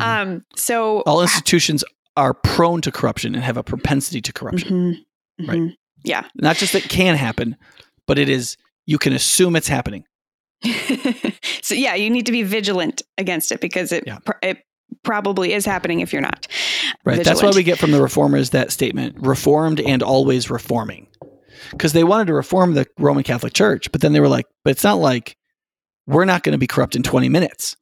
Um, 0.00 0.44
so 0.56 1.00
All 1.06 1.22
institutions 1.22 1.82
are 2.18 2.34
prone 2.34 2.82
to 2.82 2.92
corruption 2.92 3.34
and 3.34 3.42
have 3.42 3.56
a 3.56 3.62
propensity 3.62 4.20
to 4.20 4.32
corruption. 4.32 5.02
Mhm. 5.40 5.48
Right. 5.48 5.58
Mhm. 5.58 5.76
Yeah. 6.04 6.24
Not 6.34 6.56
just 6.56 6.74
that 6.74 6.82
can 6.90 7.14
happen, 7.16 7.56
but 8.06 8.18
it 8.18 8.28
is, 8.28 8.58
you 8.84 8.98
can 8.98 9.14
assume 9.14 9.56
it's 9.56 9.68
happening. 9.68 10.04
so 11.62 11.74
yeah, 11.74 11.94
you 11.94 12.10
need 12.10 12.26
to 12.26 12.32
be 12.32 12.42
vigilant 12.42 13.00
against 13.16 13.52
it 13.52 13.60
because 13.60 13.90
it 13.92 14.04
Yeah. 14.06 14.18
it 14.42 14.58
probably 15.02 15.52
is 15.52 15.64
happening 15.64 16.00
if 16.00 16.12
you're 16.12 16.22
not. 16.22 16.46
Right. 17.04 17.22
That's 17.22 17.42
why 17.42 17.50
we 17.50 17.62
get 17.62 17.78
from 17.78 17.92
the 17.92 18.02
reformers 18.02 18.50
that 18.50 18.72
statement 18.72 19.16
reformed 19.18 19.80
and 19.80 20.02
always 20.02 20.50
reforming. 20.50 21.08
Because 21.70 21.92
they 21.92 22.04
wanted 22.04 22.26
to 22.26 22.34
reform 22.34 22.74
the 22.74 22.86
Roman 22.98 23.24
Catholic 23.24 23.52
Church, 23.52 23.90
but 23.90 24.00
then 24.00 24.12
they 24.12 24.20
were 24.20 24.28
like, 24.28 24.46
but 24.64 24.70
it's 24.70 24.84
not 24.84 24.98
like 24.98 25.36
we're 26.06 26.24
not 26.24 26.42
going 26.42 26.52
to 26.52 26.58
be 26.58 26.66
corrupt 26.66 26.94
in 26.94 27.02
20 27.02 27.28
minutes. 27.28 27.76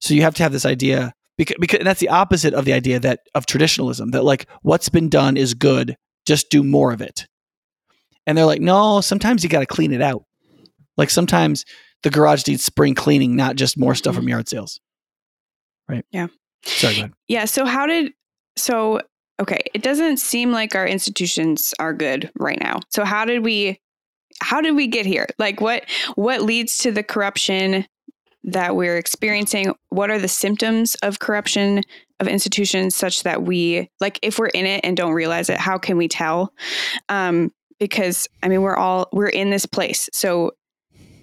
So 0.00 0.14
you 0.14 0.22
have 0.22 0.34
to 0.34 0.42
have 0.42 0.52
this 0.52 0.66
idea 0.66 1.12
because, 1.36 1.56
because 1.60 1.78
and 1.78 1.86
that's 1.86 2.00
the 2.00 2.08
opposite 2.08 2.54
of 2.54 2.64
the 2.64 2.72
idea 2.72 3.00
that 3.00 3.20
of 3.34 3.46
traditionalism 3.46 4.10
that 4.10 4.24
like 4.24 4.46
what's 4.62 4.88
been 4.88 5.08
done 5.08 5.36
is 5.36 5.54
good, 5.54 5.96
just 6.26 6.50
do 6.50 6.62
more 6.62 6.92
of 6.92 7.00
it. 7.00 7.26
And 8.26 8.36
they're 8.36 8.46
like, 8.46 8.60
no, 8.60 9.00
sometimes 9.00 9.42
you 9.42 9.48
got 9.48 9.60
to 9.60 9.66
clean 9.66 9.92
it 9.92 10.02
out. 10.02 10.24
Like 10.96 11.10
sometimes 11.10 11.64
the 12.02 12.10
garage 12.10 12.46
needs 12.46 12.64
spring 12.64 12.94
cleaning, 12.94 13.36
not 13.36 13.56
just 13.56 13.78
more 13.78 13.94
stuff 13.94 14.14
from 14.14 14.24
mm-hmm. 14.24 14.30
yard 14.30 14.48
sales. 14.48 14.80
Right. 15.90 16.04
Yeah. 16.10 16.28
Sorry, 16.64 16.94
go 16.94 17.00
ahead. 17.00 17.12
Yeah. 17.28 17.44
So 17.46 17.64
how 17.64 17.86
did 17.86 18.12
so 18.56 19.00
okay? 19.40 19.60
It 19.74 19.82
doesn't 19.82 20.18
seem 20.18 20.52
like 20.52 20.74
our 20.74 20.86
institutions 20.86 21.74
are 21.78 21.92
good 21.92 22.30
right 22.38 22.58
now. 22.60 22.80
So 22.90 23.04
how 23.04 23.24
did 23.24 23.44
we 23.44 23.80
how 24.40 24.60
did 24.60 24.76
we 24.76 24.86
get 24.86 25.06
here? 25.06 25.26
Like 25.38 25.60
what 25.60 25.84
what 26.14 26.42
leads 26.42 26.78
to 26.78 26.92
the 26.92 27.02
corruption 27.02 27.86
that 28.44 28.76
we're 28.76 28.96
experiencing? 28.96 29.74
What 29.90 30.10
are 30.10 30.18
the 30.18 30.28
symptoms 30.28 30.94
of 30.96 31.18
corruption 31.18 31.82
of 32.20 32.28
institutions 32.28 32.94
such 32.94 33.22
that 33.24 33.42
we 33.42 33.90
like 34.00 34.18
if 34.22 34.38
we're 34.38 34.46
in 34.48 34.66
it 34.66 34.82
and 34.84 34.96
don't 34.96 35.12
realize 35.12 35.50
it, 35.50 35.58
how 35.58 35.78
can 35.78 35.96
we 35.96 36.08
tell? 36.08 36.52
Um 37.08 37.52
because 37.78 38.28
I 38.42 38.48
mean 38.48 38.62
we're 38.62 38.76
all 38.76 39.08
we're 39.12 39.28
in 39.28 39.50
this 39.50 39.66
place. 39.66 40.08
So 40.12 40.52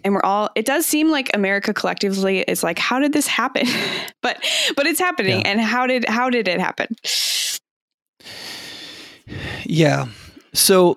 and 0.08 0.16
we're 0.16 0.22
all 0.24 0.50
it 0.56 0.66
does 0.66 0.86
seem 0.86 1.12
like 1.12 1.30
america 1.36 1.74
collectively 1.74 2.40
is 2.48 2.64
like 2.64 2.80
how 2.80 2.98
did 3.00 3.12
this 3.14 3.28
happen 3.28 3.68
but 4.24 4.38
but 4.76 4.88
it's 4.88 5.00
happening 5.00 5.42
Yeah. 5.42 5.48
and 5.52 5.62
how 5.62 5.86
did 5.86 6.08
how 6.08 6.30
did 6.30 6.48
it 6.48 6.60
happen 6.60 6.88
Yeah. 9.66 10.06
So 10.54 10.96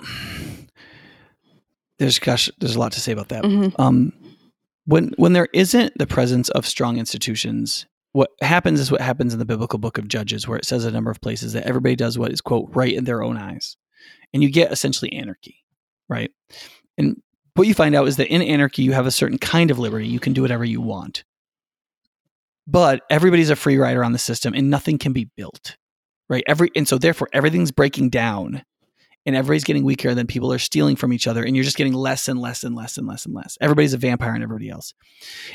there's 1.99 2.19
gosh, 2.19 2.49
there's 2.61 2.77
a 2.77 2.79
lot 2.79 2.93
to 2.93 3.01
say 3.01 3.13
about 3.13 3.29
that. 3.31 3.43
Mhm. 3.45 3.75
Um, 3.79 4.13
when 4.87 5.13
when 5.17 5.33
there 5.33 5.49
isn't 5.53 5.99
the 5.99 6.07
presence 6.07 6.49
of 6.51 6.67
strong 6.67 6.97
institutions, 6.99 7.87
what 8.13 8.31
happens 8.41 8.81
is 8.81 8.91
what 8.91 9.01
happens 9.01 9.33
in 9.33 9.39
the 9.39 9.45
biblical 9.45 9.79
book 9.79 9.99
of 9.99 10.09
Judges, 10.09 10.47
where 10.49 10.59
it 10.59 10.65
says 10.65 10.85
a 10.85 10.91
number 10.91 11.11
of 11.11 11.21
places 11.21 11.53
that 11.53 11.65
everybody 11.67 11.97
does 11.97 12.19
what 12.19 12.33
is 12.33 12.41
quote 12.41 12.71
right 12.73 12.95
in 12.95 13.05
their 13.05 13.23
own 13.23 13.37
eyes, 13.37 13.77
and 14.33 14.43
you 14.43 14.51
get 14.51 14.73
essentially 14.73 15.13
anarchy, 15.13 15.57
right? 16.09 16.31
And 16.97 17.21
what 17.55 17.67
you 17.67 17.75
find 17.75 17.95
out 17.95 18.09
is 18.09 18.17
that 18.17 18.33
in 18.33 18.43
anarchy, 18.43 18.83
you 18.83 18.93
have 18.93 19.07
a 19.07 19.11
certain 19.11 19.39
kind 19.39 19.71
of 19.71 19.79
liberty; 19.79 20.09
you 20.09 20.21
can 20.21 20.33
do 20.33 20.43
whatever 20.43 20.65
you 20.65 20.81
want, 20.81 21.25
but 22.67 23.03
everybody's 23.11 23.51
a 23.51 23.57
free 23.57 23.77
rider 23.77 24.05
on 24.05 24.13
the 24.13 24.19
system, 24.19 24.55
and 24.55 24.71
nothing 24.71 24.99
can 24.99 25.13
be 25.13 25.29
built, 25.37 25.77
right? 26.29 26.45
Every 26.47 26.71
and 26.77 26.87
so 26.87 26.99
therefore 26.99 27.29
everything's 27.33 27.73
breaking 27.73 28.11
down 28.11 28.63
and 29.27 29.37
everybody's 29.37 29.65
getting 29.65 29.85
weaker 29.85 30.09
and 30.09 30.19
then 30.19 30.27
people 30.27 30.53
are 30.53 30.59
stealing 30.59 30.97
from 30.97 31.13
each 31.13 31.27
other 31.27 31.43
and 31.43 31.55
you're 31.55 31.65
just 31.65 31.77
getting 31.77 31.93
less 31.93 32.29
and 32.29 32.41
less 32.41 32.65
and 32.65 32.75
less 32.75 32.97
and 32.97 33.07
less 33.07 33.27
and 33.27 33.35
less. 33.35 33.59
Everybody's 33.61 33.93
a 33.93 33.99
vampire 33.99 34.35
and 34.35 34.43
everybody 34.43 34.71
else. 34.71 34.95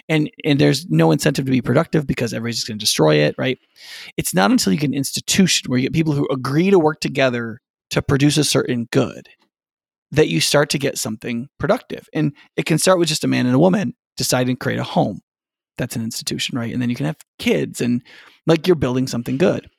And 0.07 0.29
and 0.43 0.59
there's 0.59 0.87
no 0.89 1.11
incentive 1.11 1.45
to 1.45 1.51
be 1.51 1.61
productive 1.61 2.05
because 2.05 2.33
everybody's 2.33 2.57
just 2.57 2.67
going 2.67 2.77
to 2.77 2.83
destroy 2.83 3.15
it 3.15 3.35
right? 3.37 3.57
It's 4.17 4.33
not 4.33 4.51
until 4.51 4.73
you 4.73 4.79
get 4.79 4.89
an 4.89 4.93
institution 4.93 5.69
where 5.69 5.79
you 5.79 5.87
get 5.87 5.93
people 5.93 6.13
who 6.13 6.27
agree 6.31 6.69
to 6.69 6.79
work 6.79 6.99
together 6.99 7.61
to 7.91 8.01
produce 8.01 8.37
a 8.37 8.43
certain 8.43 8.87
good 8.91 9.29
that 10.11 10.29
you 10.29 10.39
start 10.39 10.69
to 10.71 10.77
get 10.77 10.97
something 10.97 11.47
productive. 11.59 12.07
And 12.13 12.33
it 12.55 12.65
can 12.65 12.77
start 12.77 12.99
with 12.99 13.07
just 13.07 13.23
a 13.23 13.27
man 13.27 13.45
and 13.45 13.55
a 13.55 13.59
woman 13.59 13.93
deciding 14.17 14.55
to 14.55 14.59
create 14.59 14.79
a 14.79 14.83
home. 14.83 15.19
That's 15.77 15.95
an 15.95 16.03
institution 16.03 16.57
right? 16.57 16.71
And 16.71 16.81
then 16.81 16.89
you 16.89 16.95
can 16.95 17.05
have 17.05 17.17
kids 17.39 17.81
and 17.81 18.01
like 18.47 18.67
you're 18.67 18.75
building 18.75 19.07
something 19.07 19.37
good. 19.37 19.69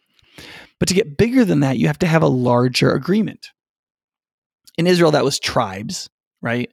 But 0.78 0.88
to 0.88 0.94
get 0.94 1.16
bigger 1.16 1.44
than 1.44 1.60
that 1.60 1.78
you 1.78 1.86
have 1.86 1.98
to 2.00 2.06
have 2.06 2.22
a 2.22 2.28
larger 2.28 2.92
agreement. 2.92 3.50
In 4.76 4.86
Israel, 4.86 5.12
that 5.12 5.24
was 5.24 5.40
tribes, 5.40 6.10
right? 6.42 6.70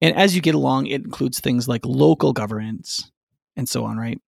And 0.00 0.14
as 0.16 0.36
you 0.36 0.42
get 0.42 0.54
along, 0.54 0.86
it 0.86 1.04
includes 1.04 1.40
things 1.40 1.66
like 1.66 1.84
local 1.84 2.32
governance 2.32 3.10
and 3.56 3.68
so 3.68 3.84
on, 3.84 3.96
right? 3.96 4.20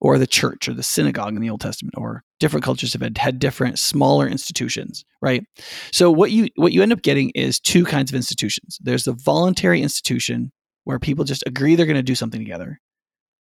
Or 0.00 0.18
the 0.18 0.26
church 0.26 0.68
or 0.68 0.74
the 0.74 0.82
synagogue 0.82 1.34
in 1.34 1.40
the 1.40 1.50
Old 1.50 1.60
Testament, 1.60 1.94
or 1.96 2.22
different 2.40 2.64
cultures 2.64 2.92
have 2.92 3.02
had, 3.02 3.18
had 3.18 3.38
different 3.38 3.78
smaller 3.78 4.26
institutions, 4.26 5.04
right? 5.22 5.44
So 5.92 6.10
what 6.10 6.30
you 6.30 6.48
what 6.56 6.72
you 6.72 6.82
end 6.82 6.92
up 6.92 7.02
getting 7.02 7.30
is 7.30 7.60
two 7.60 7.84
kinds 7.84 8.10
of 8.10 8.16
institutions. 8.16 8.78
There's 8.80 9.04
the 9.04 9.12
voluntary 9.12 9.82
institution 9.82 10.52
where 10.84 10.98
people 10.98 11.24
just 11.24 11.44
agree 11.46 11.74
they're 11.74 11.86
going 11.86 11.96
to 11.96 12.02
do 12.02 12.14
something 12.14 12.40
together, 12.40 12.80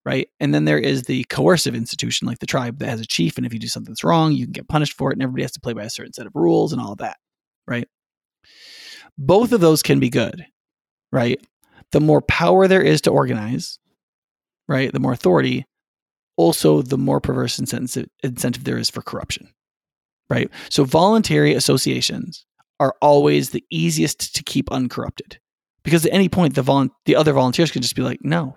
right? 0.04 0.28
And 0.40 0.54
then 0.54 0.64
there 0.64 0.78
is 0.78 1.02
the 1.02 1.24
coercive 1.24 1.74
institution, 1.74 2.26
like 2.26 2.38
the 2.38 2.46
tribe 2.46 2.78
that 2.78 2.88
has 2.88 3.00
a 3.00 3.06
chief, 3.06 3.36
and 3.36 3.46
if 3.46 3.52
you 3.52 3.60
do 3.60 3.68
something 3.68 3.92
that's 3.92 4.04
wrong, 4.04 4.32
you 4.32 4.46
can 4.46 4.52
get 4.52 4.68
punished 4.68 4.96
for 4.96 5.10
it, 5.10 5.14
and 5.14 5.22
everybody 5.22 5.42
has 5.42 5.52
to 5.52 5.60
play 5.60 5.72
by 5.72 5.84
a 5.84 5.90
certain 5.90 6.12
set 6.12 6.26
of 6.26 6.32
rules 6.34 6.72
and 6.72 6.80
all 6.80 6.92
of 6.92 6.98
that, 6.98 7.16
right? 7.66 7.86
both 9.18 9.52
of 9.52 9.60
those 9.60 9.82
can 9.82 10.00
be 10.00 10.10
good, 10.10 10.44
right? 11.12 11.40
The 11.92 12.00
more 12.00 12.22
power 12.22 12.66
there 12.66 12.82
is 12.82 13.02
to 13.02 13.10
organize, 13.10 13.78
right? 14.68 14.92
The 14.92 15.00
more 15.00 15.12
authority, 15.12 15.64
also 16.36 16.82
the 16.82 16.98
more 16.98 17.20
perverse 17.20 17.58
incentive, 17.58 18.08
incentive 18.22 18.64
there 18.64 18.78
is 18.78 18.90
for 18.90 19.02
corruption, 19.02 19.48
right? 20.30 20.50
So 20.70 20.84
voluntary 20.84 21.54
associations 21.54 22.44
are 22.80 22.94
always 23.00 23.50
the 23.50 23.64
easiest 23.70 24.34
to 24.34 24.42
keep 24.42 24.70
uncorrupted 24.72 25.38
because 25.84 26.04
at 26.06 26.12
any 26.12 26.28
point 26.28 26.54
the 26.54 26.62
vol- 26.62 26.88
the 27.06 27.16
other 27.16 27.32
volunteers 27.32 27.70
can 27.70 27.82
just 27.82 27.96
be 27.96 28.02
like, 28.02 28.18
no, 28.22 28.56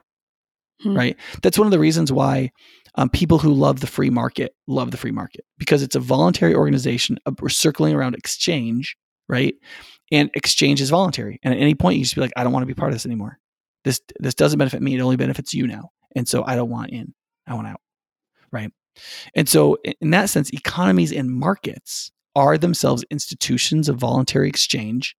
Hmm. 0.84 0.96
right? 0.96 1.18
That's 1.42 1.58
one 1.58 1.66
of 1.68 1.72
the 1.72 1.80
reasons 1.80 2.12
why 2.12 2.52
um, 2.96 3.10
people 3.10 3.40
who 3.40 3.52
love 3.54 3.80
the 3.80 3.88
free 3.88 4.10
market 4.12 4.54
love 4.68 4.92
the 4.92 4.98
free 4.98 5.12
market 5.12 5.44
because 5.58 5.82
it's 5.82 5.96
a 5.96 6.00
voluntary 6.00 6.54
organization 6.56 7.18
uh, 7.26 7.32
circling 7.48 7.96
around 7.96 8.14
exchange, 8.16 8.96
right? 9.28 9.56
and 10.10 10.30
exchange 10.36 10.80
is 10.80 10.90
voluntary. 10.90 11.38
And 11.44 11.54
at 11.54 11.60
any 11.60 11.76
point, 11.76 11.98
you 11.98 12.04
just 12.04 12.16
be 12.16 12.22
like, 12.22 12.32
I 12.38 12.44
don't 12.46 12.54
want 12.54 12.62
to 12.62 12.68
be 12.68 12.74
part 12.74 12.92
of 12.92 12.96
this 12.96 13.06
anymore. 13.06 13.40
This 13.84 14.00
this 14.20 14.34
doesn't 14.36 14.58
benefit 14.58 14.82
me. 14.82 14.96
It 14.96 15.02
only 15.02 15.18
benefits 15.18 15.54
you 15.54 15.68
now. 15.68 15.90
And 16.16 16.26
so 16.28 16.46
I 16.46 16.56
don't 16.56 16.70
want 16.70 16.92
in. 16.92 17.14
I 17.48 17.54
want 17.54 17.68
out. 17.68 17.82
Right. 18.52 18.72
And 19.36 19.48
so 19.48 19.78
in 20.02 20.12
that 20.12 20.30
sense, 20.30 20.52
economies 20.52 21.12
and 21.12 21.30
markets 21.30 22.12
are 22.36 22.58
themselves 22.58 23.04
institutions 23.10 23.90
of 23.90 23.98
voluntary 23.98 24.50
exchange 24.50 25.16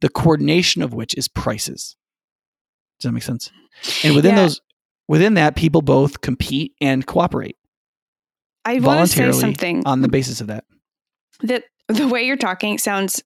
the 0.00 0.08
coordination 0.08 0.80
of 0.82 0.94
which 0.94 1.14
is 1.16 1.26
prices. 1.26 1.96
Does 3.00 3.08
that 3.08 3.12
make 3.12 3.22
sense? 3.24 3.50
And 4.04 4.14
within 4.14 4.36
Yeah. 4.36 4.42
those, 4.42 4.60
within 5.08 5.34
that, 5.34 5.56
people 5.56 5.82
both 5.82 6.20
compete 6.20 6.72
and 6.80 7.04
cooperate 7.06 7.56
I 8.64 8.78
want 8.80 9.00
to 9.10 9.16
say 9.16 9.32
something 9.32 9.82
on 9.86 10.02
the 10.02 10.08
basis 10.08 10.40
of 10.40 10.46
that. 10.48 10.64
that 11.42 11.64
the 11.88 12.06
way 12.06 12.24
you're 12.24 12.36
talking 12.36 12.76
sounds 12.78 13.22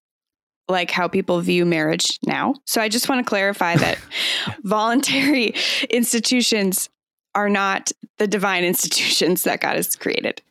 like 0.68 0.90
how 0.90 1.08
people 1.08 1.40
view 1.40 1.66
marriage 1.66 2.18
now. 2.24 2.54
So 2.66 2.80
I 2.80 2.88
just 2.88 3.08
want 3.08 3.24
to 3.24 3.28
clarify 3.28 3.76
that 3.76 3.98
voluntary 4.62 5.54
institutions 5.90 6.88
are 7.34 7.48
not 7.48 7.90
the 8.18 8.26
divine 8.26 8.64
institutions 8.72 9.44
that 9.44 9.60
God 9.60 9.76
has 9.76 9.96
created 9.96 10.42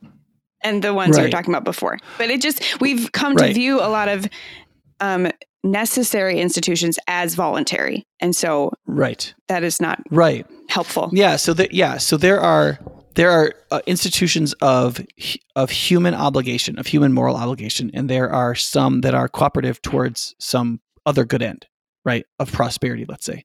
and 0.63 0.83
the 0.83 0.93
ones 0.93 1.17
you 1.17 1.23
were 1.23 1.29
talking 1.29 1.53
about 1.53 1.63
before. 1.63 1.97
But 2.17 2.29
it 2.29 2.41
just, 2.41 2.79
we've 2.81 3.11
come 3.11 3.35
to 3.37 3.43
Right. 3.43 3.53
view 3.55 3.79
a 3.79 3.89
lot 3.89 4.07
of 4.09 4.27
um, 4.99 5.31
necessary 5.63 6.39
institutions 6.39 6.97
as 7.07 7.35
voluntary. 7.35 8.05
And 8.19 8.35
so 8.35 8.71
Right. 8.87 9.33
that 9.47 9.63
is 9.63 9.79
not 9.81 9.99
Right. 10.11 10.45
helpful. 10.69 11.09
Yeah. 11.13 11.35
So 11.35 11.53
that 11.53 11.73
yeah. 11.73 11.97
So 11.97 12.17
there 12.17 12.39
are 12.39 12.79
there 13.15 13.29
are 13.31 13.53
uh, 13.71 13.81
institutions 13.87 14.53
of 14.61 14.99
of 15.55 15.69
human 15.69 16.13
obligation, 16.13 16.79
of 16.79 16.87
human 16.87 17.11
moral 17.13 17.35
obligation, 17.35 17.91
and 17.93 18.09
there 18.09 18.31
are 18.31 18.55
some 18.55 19.01
that 19.01 19.13
are 19.13 19.27
cooperative 19.27 19.81
towards 19.81 20.33
some 20.39 20.79
other 21.05 21.25
good 21.25 21.41
end, 21.41 21.65
right? 22.05 22.25
Of 22.39 22.51
prosperity, 22.51 23.05
let's 23.07 23.25
say. 23.25 23.43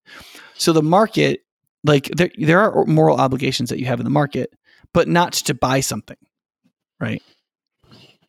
So 0.55 0.72
the 0.72 0.82
market, 0.82 1.41
like 1.87 2.09
there 2.16 2.30
there 2.39 2.61
are 2.61 2.84
moral 2.87 3.16
obligations 3.16 3.70
that 3.70 3.78
you 3.78 3.87
have 3.87 4.01
in 4.01 4.05
the 4.05 4.11
market, 4.11 4.53
but 4.93 5.09
not 5.09 5.32
to 5.32 5.55
buy 5.55 5.80
something, 5.80 6.16
right? 7.01 7.22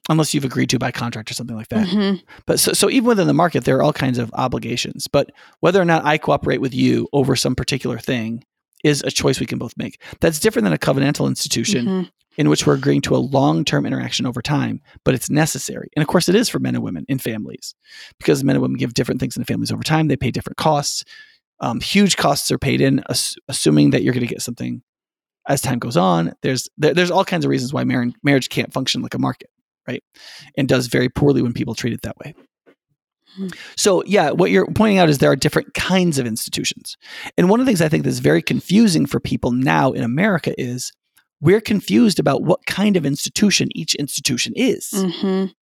Unless 0.10 0.34
you've 0.34 0.46
agreed 0.46 0.70
to 0.70 0.80
by 0.80 0.92
contract 0.92 1.30
or 1.30 1.34
something 1.34 1.56
like 1.58 1.68
that. 1.68 1.86
Mhm. 1.88 2.22
But 2.46 2.60
so, 2.62 2.72
so 2.72 2.90
even 2.90 3.08
within 3.08 3.28
the 3.28 3.34
market, 3.34 3.66
there 3.66 3.76
are 3.78 3.84
all 3.84 3.92
kinds 3.92 4.18
of 4.18 4.32
obligations. 4.34 5.08
But 5.08 5.32
whether 5.60 5.82
or 5.82 5.86
not 5.86 6.06
I 6.06 6.18
cooperate 6.18 6.62
with 6.62 6.74
you 6.74 7.10
over 7.12 7.36
some 7.36 7.56
particular 7.56 8.00
thing 8.00 8.44
is 8.86 9.04
a 9.04 9.12
choice 9.12 9.40
we 9.42 9.46
can 9.46 9.58
both 9.60 9.74
make. 9.76 10.02
That's 10.22 10.40
different 10.40 10.64
than 10.64 10.72
a 10.72 10.78
covenantal 10.78 11.28
institution 11.28 11.86
Mhm. 11.86 12.10
in 12.38 12.48
which 12.50 12.66
we're 12.66 12.76
agreeing 12.76 13.02
to 13.02 13.16
a 13.16 13.18
long 13.18 13.66
term 13.66 13.86
interaction 13.86 14.26
over 14.26 14.42
time, 14.42 14.80
but 15.04 15.14
it's 15.14 15.30
necessary. 15.30 15.90
And 15.98 16.02
of 16.04 16.08
course, 16.08 16.30
it 16.30 16.36
is 16.36 16.48
for 16.48 16.60
men 16.60 16.76
and 16.76 16.84
women 16.86 17.04
in 17.10 17.18
families 17.20 17.76
because 18.18 18.46
men 18.46 18.56
and 18.56 18.62
women 18.62 18.78
give 18.78 18.94
different 18.94 19.20
things 19.20 19.36
in 19.36 19.42
the 19.42 19.46
families 19.46 19.74
over 19.74 19.84
time. 19.84 20.08
They 20.08 20.16
pay 20.16 20.32
different 20.32 20.56
costs. 20.58 21.04
Um, 21.60 21.80
huge 21.80 22.18
costs 22.18 22.52
are 22.52 22.58
paid 22.58 22.82
in, 22.82 23.04
ass- 23.10 23.36
assuming 23.48 23.92
that 23.92 24.04
you're 24.04 24.14
going 24.14 24.28
to 24.28 24.34
get 24.34 24.42
something 24.42 24.82
as 25.48 25.62
time 25.62 25.80
goes 25.80 25.98
on. 25.98 26.34
There's 26.42 26.68
there, 26.78 26.94
there's 26.94 27.12
all 27.12 27.26
kinds 27.26 27.46
of 27.46 27.50
reasons 27.50 27.74
why 27.74 27.84
marriage 27.84 28.14
marriage 28.24 28.50
can't 28.50 28.72
function 28.74 29.02
like 29.02 29.14
a 29.14 29.20
market, 29.20 29.50
right? 29.88 30.04
And 30.58 30.68
does 30.68 30.88
very 30.88 31.10
poorly 31.10 31.42
when 31.42 31.54
people 31.54 31.74
treat 31.76 31.94
it 31.94 32.02
that 32.04 32.18
way. 32.18 32.36
Hmm. 33.36 33.48
So 33.76 34.04
yeah, 34.06 34.32
what 34.32 34.52
you're 34.52 34.68
pointing 34.72 34.98
out 34.98 35.10
is 35.10 35.18
there 35.18 35.32
are 35.32 35.36
different 35.36 35.74
kinds 35.74 36.18
of 36.20 36.26
institutions. 36.28 36.98
And 37.38 37.50
one 37.50 37.60
of 37.60 37.66
the 37.66 37.70
things 37.70 37.82
I 37.82 37.90
think 37.90 38.04
that's 38.04 38.20
very 38.20 38.42
confusing 38.42 39.06
for 39.06 39.20
people 39.20 39.52
now 39.52 39.92
in 39.92 40.04
America 40.04 40.54
is 40.60 40.92
we're 41.40 41.62
confused 41.62 42.20
about 42.20 42.44
what 42.44 42.66
kind 42.66 42.98
of 42.98 43.06
institution 43.06 43.70
each 43.76 43.96
institution 43.96 44.54
is. 44.56 44.90
Mhm. 44.94 45.54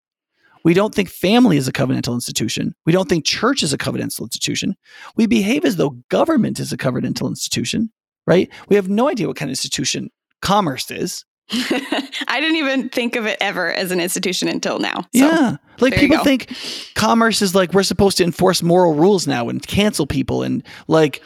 We 0.64 0.74
don't 0.74 0.94
think 0.94 1.10
family 1.10 1.56
is 1.56 1.68
a 1.68 1.72
covenantal 1.72 2.14
institution. 2.14 2.74
We 2.86 2.92
don't 2.92 3.08
think 3.08 3.24
church 3.24 3.62
is 3.62 3.72
a 3.72 3.78
covenantal 3.78 4.22
institution. 4.22 4.74
We 5.14 5.26
behave 5.26 5.64
as 5.64 5.76
though 5.76 5.90
government 6.08 6.58
is 6.58 6.72
a 6.72 6.76
covenantal 6.76 7.28
institution, 7.28 7.90
right? 8.26 8.50
We 8.68 8.76
have 8.76 8.88
no 8.88 9.08
idea 9.08 9.26
what 9.26 9.36
kind 9.36 9.50
of 9.50 9.52
institution 9.52 10.10
commerce 10.40 10.90
is. 10.90 11.24
I 11.50 12.40
didn't 12.40 12.56
even 12.56 12.88
think 12.88 13.16
of 13.16 13.26
it 13.26 13.36
ever 13.40 13.70
as 13.72 13.90
an 13.90 14.00
institution 14.00 14.48
until 14.48 14.78
now. 14.78 15.02
So. 15.02 15.06
yeah. 15.12 15.56
Like 15.80 15.96
people 15.96 16.18
think 16.24 16.56
commerce 16.94 17.42
is 17.42 17.54
like 17.54 17.74
we're 17.74 17.82
supposed 17.82 18.16
to 18.18 18.24
enforce 18.24 18.62
moral 18.62 18.94
rules 18.94 19.26
now 19.26 19.48
and 19.48 19.64
cancel 19.66 20.06
people 20.06 20.42
and 20.42 20.62
like 20.88 21.22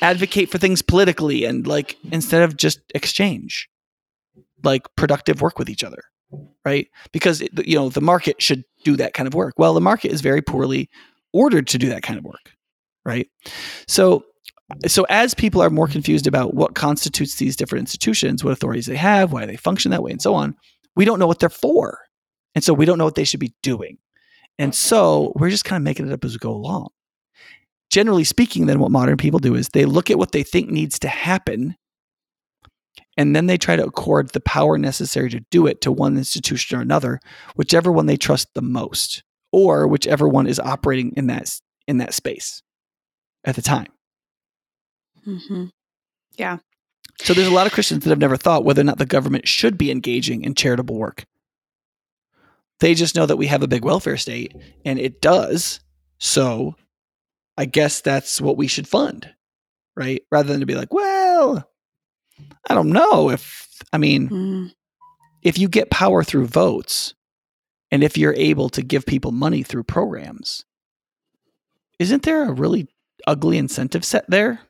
advocate 0.00 0.48
for 0.48 0.58
things 0.58 0.80
politically 0.80 1.44
and 1.44 1.66
like 1.66 1.96
instead 2.12 2.42
of 2.42 2.56
just 2.56 2.80
exchange 2.94 3.68
like 4.62 4.82
productive 4.96 5.40
work 5.40 5.58
with 5.58 5.68
each 5.68 5.84
other 5.84 6.02
right 6.64 6.88
because 7.12 7.42
you 7.64 7.74
know 7.74 7.88
the 7.88 8.00
market 8.00 8.40
should 8.40 8.64
do 8.84 8.96
that 8.96 9.14
kind 9.14 9.26
of 9.26 9.34
work. 9.34 9.54
Well 9.56 9.74
the 9.74 9.80
market 9.80 10.12
is 10.12 10.20
very 10.20 10.42
poorly 10.42 10.88
ordered 11.32 11.66
to 11.68 11.78
do 11.78 11.88
that 11.88 12.02
kind 12.02 12.18
of 12.18 12.24
work 12.24 12.52
right? 13.04 13.28
So 13.86 14.24
so 14.86 15.06
as 15.08 15.32
people 15.32 15.62
are 15.62 15.70
more 15.70 15.88
confused 15.88 16.26
about 16.26 16.52
what 16.52 16.74
constitutes 16.74 17.36
these 17.36 17.56
different 17.56 17.80
institutions 17.80 18.44
what 18.44 18.52
authorities 18.52 18.86
they 18.86 18.96
have 18.96 19.32
why 19.32 19.46
they 19.46 19.56
function 19.56 19.90
that 19.90 20.02
way 20.02 20.10
and 20.10 20.20
so 20.20 20.34
on 20.34 20.54
we 20.98 21.04
don't 21.04 21.20
know 21.20 21.28
what 21.28 21.38
they're 21.38 21.48
for. 21.48 22.00
And 22.56 22.64
so 22.64 22.74
we 22.74 22.84
don't 22.84 22.98
know 22.98 23.04
what 23.04 23.14
they 23.14 23.24
should 23.24 23.38
be 23.38 23.54
doing. 23.62 23.98
And 24.58 24.74
so 24.74 25.32
we're 25.36 25.48
just 25.48 25.64
kind 25.64 25.80
of 25.80 25.84
making 25.84 26.08
it 26.08 26.12
up 26.12 26.24
as 26.24 26.32
we 26.32 26.38
go 26.38 26.50
along. 26.50 26.88
Generally 27.90 28.24
speaking 28.24 28.66
then 28.66 28.80
what 28.80 28.90
modern 28.90 29.16
people 29.16 29.38
do 29.38 29.54
is 29.54 29.68
they 29.68 29.84
look 29.84 30.10
at 30.10 30.18
what 30.18 30.32
they 30.32 30.42
think 30.42 30.68
needs 30.68 30.98
to 30.98 31.08
happen 31.08 31.76
and 33.18 33.36
then 33.36 33.46
they 33.46 33.58
try 33.58 33.76
to 33.76 33.84
accord 33.84 34.30
the 34.30 34.40
power 34.40 34.78
necessary 34.78 35.28
to 35.28 35.40
do 35.50 35.66
it 35.66 35.82
to 35.82 35.92
one 35.92 36.16
institution 36.16 36.78
or 36.78 36.80
another 36.80 37.20
whichever 37.56 37.92
one 37.92 38.06
they 38.06 38.16
trust 38.16 38.48
the 38.54 38.62
most 38.62 39.22
or 39.52 39.86
whichever 39.86 40.26
one 40.26 40.46
is 40.46 40.58
operating 40.60 41.12
in 41.16 41.26
that 41.26 41.60
in 41.86 41.98
that 41.98 42.14
space 42.14 42.62
at 43.44 43.56
the 43.56 43.62
time 43.62 43.88
Mhm. 45.26 45.70
Yeah. 46.36 46.58
So 47.20 47.34
there's 47.34 47.48
a 47.48 47.52
lot 47.54 47.66
of 47.66 47.72
christians 47.72 48.04
that 48.04 48.10
have 48.10 48.18
never 48.18 48.36
thought 48.36 48.64
whether 48.64 48.80
or 48.80 48.84
not 48.84 48.98
the 48.98 49.04
government 49.06 49.46
should 49.48 49.76
be 49.76 49.90
engaging 49.90 50.42
in 50.44 50.54
charitable 50.54 50.96
work 50.96 51.26
they 52.80 52.94
just 52.94 53.16
know 53.16 53.26
that 53.26 53.36
we 53.36 53.48
have 53.48 53.62
a 53.62 53.68
big 53.68 53.84
welfare 53.84 54.16
state 54.16 54.54
and 54.84 54.98
it 55.00 55.20
does 55.20 55.80
so 56.18 56.76
i 57.56 57.64
guess 57.64 58.00
that's 58.00 58.40
what 58.40 58.56
we 58.56 58.68
should 58.68 58.86
fund 58.86 59.28
right 59.96 60.22
rather 60.30 60.48
than 60.50 60.60
to 60.60 60.66
be 60.66 60.76
like 60.76 60.94
well 60.94 61.68
i 62.68 62.74
don't 62.74 62.90
know 62.90 63.30
if 63.30 63.66
i 63.92 63.98
mean 63.98 64.28
Mm. 64.28 64.72
if 65.42 65.58
you 65.58 65.68
get 65.68 65.90
power 65.90 66.22
through 66.24 66.46
votes 66.46 67.14
and 67.90 68.02
if 68.04 68.18
you're 68.18 68.34
able 68.34 68.68
to 68.70 68.82
give 68.82 69.06
people 69.06 69.32
money 69.32 69.62
through 69.62 69.84
programs 69.84 70.64
isn't 71.98 72.22
there 72.22 72.44
a 72.48 72.52
really 72.52 72.88
ugly 73.26 73.58
incentive 73.58 74.04
set 74.04 74.24
there 74.28 74.60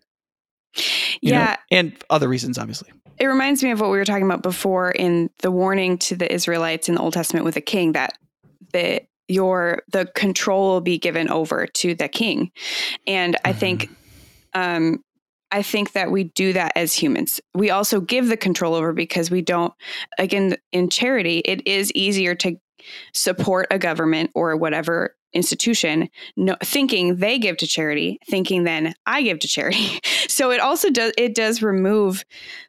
You 1.20 1.32
know? 1.32 1.38
Yeah, 1.38 1.56
and 1.70 1.92
other 2.10 2.28
reasons 2.28 2.58
obviously 2.58 2.90
it 3.18 3.26
reminds 3.26 3.64
me 3.64 3.72
of 3.72 3.80
what 3.80 3.90
we 3.90 3.98
were 3.98 4.04
talking 4.04 4.24
about 4.26 4.42
before 4.42 4.90
in 4.92 5.28
the 5.42 5.50
warning 5.50 5.98
to 5.98 6.14
the 6.14 6.32
Israelites 6.32 6.88
in 6.88 6.94
the 6.94 7.00
Old 7.00 7.14
Testament 7.14 7.44
with 7.44 7.54
the 7.54 7.60
king 7.60 7.92
that 7.92 8.16
the 8.72 9.00
your 9.26 9.82
the 9.90 10.06
control 10.14 10.68
will 10.74 10.80
be 10.80 10.98
given 10.98 11.28
over 11.28 11.66
to 11.66 11.94
the 11.96 12.06
king. 12.08 12.50
And 13.08 13.36
I 13.44 13.52
think 13.52 13.90
um 14.54 15.02
I 15.50 15.62
think 15.62 15.92
that 15.92 16.10
we 16.10 16.24
do 16.24 16.52
that 16.52 16.72
as 16.76 16.92
humans. 16.94 17.40
We 17.54 17.70
also 17.70 18.00
give 18.00 18.28
the 18.28 18.36
control 18.36 18.74
over 18.74 18.92
because 18.92 19.30
we 19.30 19.42
don't 19.42 19.72
again 20.18 20.56
in 20.72 20.88
charity 20.90 21.38
it 21.44 21.66
is 21.66 21.90
easier 21.92 22.34
to 22.36 22.56
support 23.14 23.66
a 23.70 23.78
government 23.78 24.30
or 24.34 24.56
whatever 24.56 25.14
institution 25.34 26.08
no, 26.36 26.56
thinking 26.62 27.16
they 27.16 27.38
give 27.38 27.56
to 27.58 27.66
charity 27.66 28.18
thinking 28.30 28.64
then 28.64 28.94
i 29.04 29.20
give 29.20 29.38
to 29.38 29.46
charity 29.48 30.00
so 30.28 30.50
it 30.50 30.58
also 30.60 30.88
does 30.90 31.12
it 31.18 31.34
does 31.34 31.60
remove 31.62 32.24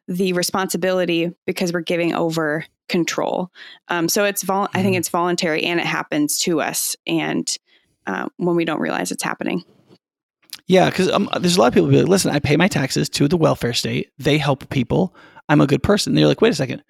the 0.08 0.32
responsibility 0.34 1.30
because 1.46 1.72
we're 1.72 1.80
giving 1.80 2.14
over 2.14 2.66
control 2.88 3.50
um, 3.88 4.08
so 4.10 4.24
it's 4.24 4.42
vol- 4.42 4.68
i 4.74 4.82
think 4.82 4.94
Mhm. 4.94 4.98
it's 4.98 5.08
voluntary 5.08 5.62
and 5.64 5.80
it 5.80 5.86
happens 5.86 6.38
to 6.40 6.60
us 6.60 6.96
and 7.06 7.56
uh, 8.06 8.28
when 8.36 8.56
we 8.56 8.64
don't 8.66 8.80
realize 8.80 9.10
it's 9.10 9.22
happening 9.22 9.64
yeah 10.70 10.88
because 10.88 11.10
um, 11.10 11.28
there's 11.40 11.56
a 11.56 11.60
lot 11.60 11.66
of 11.66 11.74
people 11.74 11.86
who 11.86 11.92
be 11.92 11.98
like 11.98 12.08
listen 12.08 12.30
i 12.30 12.38
pay 12.38 12.56
my 12.56 12.68
taxes 12.68 13.08
to 13.08 13.26
the 13.26 13.36
welfare 13.36 13.72
state. 13.72 14.10
They 14.18 14.38
help 14.38 14.68
people. 14.70 15.14
I'm 15.48 15.60
a 15.60 15.66
good 15.66 15.82
person. 15.82 16.12
And 16.12 16.18
they're 16.18 16.26
like 16.26 16.40
wait 16.40 16.52
a 16.52 16.54
second. 16.54 16.82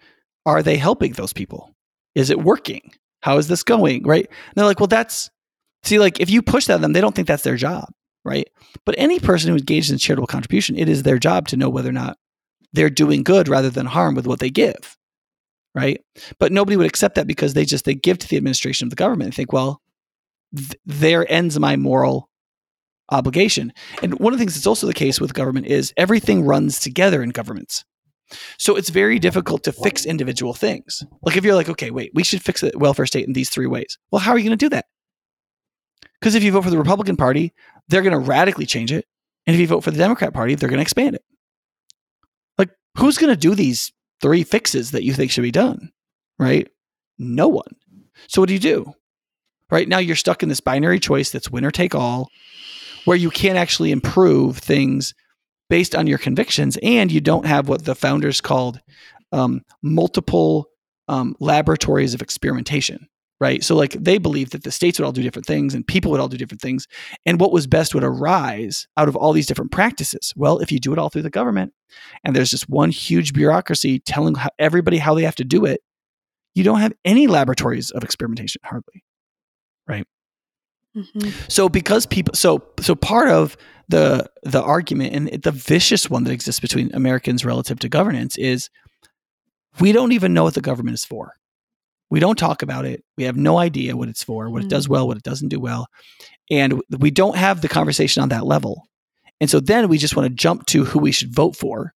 Are 0.46 0.62
they 0.62 0.76
helping 0.76 1.12
those 1.12 1.32
people? 1.32 1.74
Is 2.14 2.30
it 2.30 2.40
working? 2.40 2.92
How 3.22 3.38
is 3.38 3.48
this 3.48 3.62
going? 3.62 4.04
Right? 4.04 4.26
And 4.26 4.54
they're 4.54 4.66
like 4.66 4.80
well 4.80 4.86
that's 4.86 5.30
see 5.82 5.98
like 5.98 6.20
if 6.20 6.28
you 6.30 6.42
push 6.42 6.66
that 6.66 6.74
on 6.74 6.82
them 6.82 6.92
they 6.92 7.00
don't 7.00 7.14
think 7.14 7.26
that's 7.26 7.42
their 7.42 7.56
job 7.56 7.88
right? 8.22 8.48
But 8.84 8.96
any 8.98 9.18
person 9.18 9.50
who 9.50 9.56
engages 9.56 9.90
in 9.90 9.98
charitable 9.98 10.26
contribution 10.26 10.76
it 10.76 10.88
is 10.88 11.02
their 11.02 11.18
job 11.18 11.48
to 11.48 11.56
know 11.56 11.70
whether 11.70 11.88
or 11.88 11.92
not 11.92 12.18
they're 12.74 12.90
doing 12.90 13.22
good 13.22 13.48
rather 13.48 13.70
than 13.70 13.86
harm 13.86 14.14
with 14.14 14.26
what 14.26 14.40
they 14.40 14.50
give 14.50 14.96
right? 15.74 16.00
But 16.38 16.52
nobody 16.52 16.76
would 16.76 16.86
accept 16.86 17.14
that 17.14 17.28
because 17.28 17.54
they 17.54 17.64
just 17.64 17.84
they 17.84 17.94
give 17.94 18.18
to 18.18 18.28
the 18.28 18.36
administration 18.36 18.86
of 18.86 18.90
the 18.90 18.96
government 18.96 19.26
and 19.28 19.34
think 19.34 19.52
well 19.52 19.80
th- 20.54 20.74
there 20.84 21.30
ends 21.32 21.58
my 21.58 21.76
moral 21.76 22.29
obligation. 23.10 23.72
And 24.02 24.18
one 24.18 24.32
of 24.32 24.38
the 24.38 24.42
things 24.42 24.54
that's 24.54 24.66
also 24.66 24.86
the 24.86 24.94
case 24.94 25.20
with 25.20 25.34
government 25.34 25.66
is 25.66 25.92
everything 25.96 26.44
runs 26.44 26.78
together 26.78 27.22
in 27.22 27.30
governments. 27.30 27.84
So 28.58 28.76
it's 28.76 28.90
very 28.90 29.18
difficult 29.18 29.64
to 29.64 29.72
fix 29.72 30.06
individual 30.06 30.54
things. 30.54 31.04
Like 31.22 31.36
if 31.36 31.44
you're 31.44 31.54
like 31.54 31.68
okay 31.68 31.90
wait 31.90 32.12
we 32.14 32.22
should 32.22 32.42
fix 32.42 32.60
the 32.60 32.72
welfare 32.76 33.06
state 33.06 33.26
in 33.26 33.32
these 33.32 33.50
three 33.50 33.66
ways. 33.66 33.98
Well 34.12 34.20
how 34.20 34.32
are 34.32 34.38
you 34.38 34.44
going 34.44 34.58
to 34.58 34.64
do 34.64 34.70
that? 34.70 34.86
Because 36.20 36.34
if 36.34 36.44
you 36.44 36.52
vote 36.52 36.62
for 36.62 36.70
the 36.70 36.78
republican 36.78 37.16
party 37.16 37.52
they're 37.88 38.02
going 38.02 38.12
to 38.12 38.18
radically 38.18 38.66
change 38.66 38.92
it. 38.92 39.06
And 39.46 39.54
if 39.54 39.60
you 39.60 39.66
vote 39.66 39.82
for 39.82 39.90
the 39.90 39.98
democrat 39.98 40.32
party 40.32 40.54
they're 40.54 40.68
going 40.68 40.78
to 40.78 40.82
expand 40.82 41.16
it. 41.16 41.24
Like 42.56 42.70
who's 42.98 43.18
going 43.18 43.32
to 43.32 43.40
do 43.40 43.54
these 43.56 43.92
three 44.22 44.44
fixes 44.44 44.92
that 44.92 45.02
you 45.02 45.12
think 45.12 45.30
should 45.30 45.42
be 45.42 45.50
done 45.50 45.90
right? 46.40 46.68
No 47.18 47.46
one. 47.46 47.76
So 48.26 48.40
what 48.40 48.48
do 48.48 48.54
you 48.54 48.60
do? 48.60 48.94
Right 49.70 49.86
now 49.86 49.98
you're 49.98 50.16
stuck 50.16 50.42
in 50.42 50.48
this 50.48 50.60
binary 50.60 50.98
choice 50.98 51.30
that's 51.30 51.50
winner 51.50 51.70
take 51.70 51.94
all 51.94 52.28
where 53.04 53.16
you 53.16 53.30
can't 53.30 53.58
actually 53.58 53.92
improve 53.92 54.58
things 54.58 55.14
based 55.68 55.94
on 55.94 56.06
your 56.06 56.18
convictions 56.18 56.78
and 56.82 57.12
you 57.12 57.20
don't 57.20 57.46
have 57.46 57.68
what 57.68 57.84
the 57.84 57.94
founders 57.94 58.40
called 58.40 58.80
um, 59.32 59.62
multiple 59.82 60.66
um, 61.08 61.34
laboratories 61.40 62.14
of 62.14 62.22
experimentation 62.22 63.06
right? 63.40 63.64
So 63.64 63.74
like 63.74 63.92
they 63.92 64.18
believed 64.18 64.52
that 64.52 64.64
the 64.64 64.70
states 64.70 64.98
would 64.98 65.06
all 65.06 65.12
do 65.12 65.22
different 65.22 65.46
things 65.46 65.72
and 65.72 65.86
people 65.86 66.10
would 66.10 66.20
all 66.20 66.28
do 66.28 66.36
different 66.36 66.60
things. 66.60 66.86
And 67.24 67.40
what 67.40 67.52
was 67.52 67.66
best 67.66 67.94
would 67.94 68.04
arise 68.04 68.86
out 68.98 69.08
of 69.08 69.16
all 69.16 69.32
these 69.32 69.46
different 69.46 69.72
practices. 69.72 70.34
Well 70.36 70.58
if 70.58 70.70
you 70.70 70.78
do 70.78 70.92
it 70.92 70.98
all 70.98 71.08
through 71.08 71.22
the 71.22 71.30
government 71.30 71.72
and 72.22 72.36
there's 72.36 72.50
just 72.50 72.68
one 72.68 72.90
huge 72.90 73.32
bureaucracy 73.32 73.98
telling 74.00 74.36
everybody 74.58 74.98
how 74.98 75.14
they 75.14 75.24
have 75.24 75.36
to 75.36 75.44
do 75.44 75.64
it 75.64 75.80
you 76.54 76.64
don't 76.64 76.80
have 76.80 76.92
any 77.04 77.26
laboratories 77.26 77.90
of 77.90 78.02
experimentation 78.02 78.60
hardly 78.64 79.04
right 79.88 80.06
mm-hmm. 80.96 81.30
so 81.48 81.68
because 81.68 82.06
people 82.06 82.34
so 82.34 82.62
so 82.80 82.94
part 82.94 83.28
of 83.28 83.56
the 83.88 84.28
the 84.42 84.62
argument 84.62 85.14
and 85.14 85.42
the 85.42 85.50
vicious 85.50 86.08
one 86.08 86.24
that 86.24 86.32
exists 86.32 86.60
between 86.60 86.92
americans 86.94 87.44
relative 87.44 87.78
to 87.78 87.88
governance 87.88 88.36
is 88.38 88.70
we 89.80 89.92
don't 89.92 90.12
even 90.12 90.34
know 90.34 90.44
what 90.44 90.54
the 90.54 90.60
government 90.60 90.94
is 90.94 91.04
for 91.04 91.34
we 92.10 92.20
don't 92.20 92.38
talk 92.38 92.62
about 92.62 92.84
it 92.84 93.04
we 93.16 93.24
have 93.24 93.36
no 93.36 93.58
idea 93.58 93.96
what 93.96 94.08
it's 94.08 94.22
for 94.22 94.48
what 94.50 94.60
mm-hmm. 94.60 94.66
it 94.66 94.70
does 94.70 94.86
mm. 94.86 94.90
well 94.90 95.06
what 95.06 95.16
it 95.16 95.22
doesn't 95.22 95.48
do 95.48 95.60
well 95.60 95.86
and 96.50 96.80
we 96.98 97.10
don't 97.10 97.36
have 97.36 97.60
the 97.60 97.68
conversation 97.68 98.22
on 98.22 98.28
that 98.28 98.46
level 98.46 98.86
and 99.40 99.48
so 99.48 99.58
then 99.58 99.88
we 99.88 99.98
just 99.98 100.16
want 100.16 100.28
to 100.28 100.34
jump 100.34 100.66
to 100.66 100.84
who 100.84 100.98
we 100.98 101.12
should 101.12 101.34
vote 101.34 101.56
for 101.56 101.94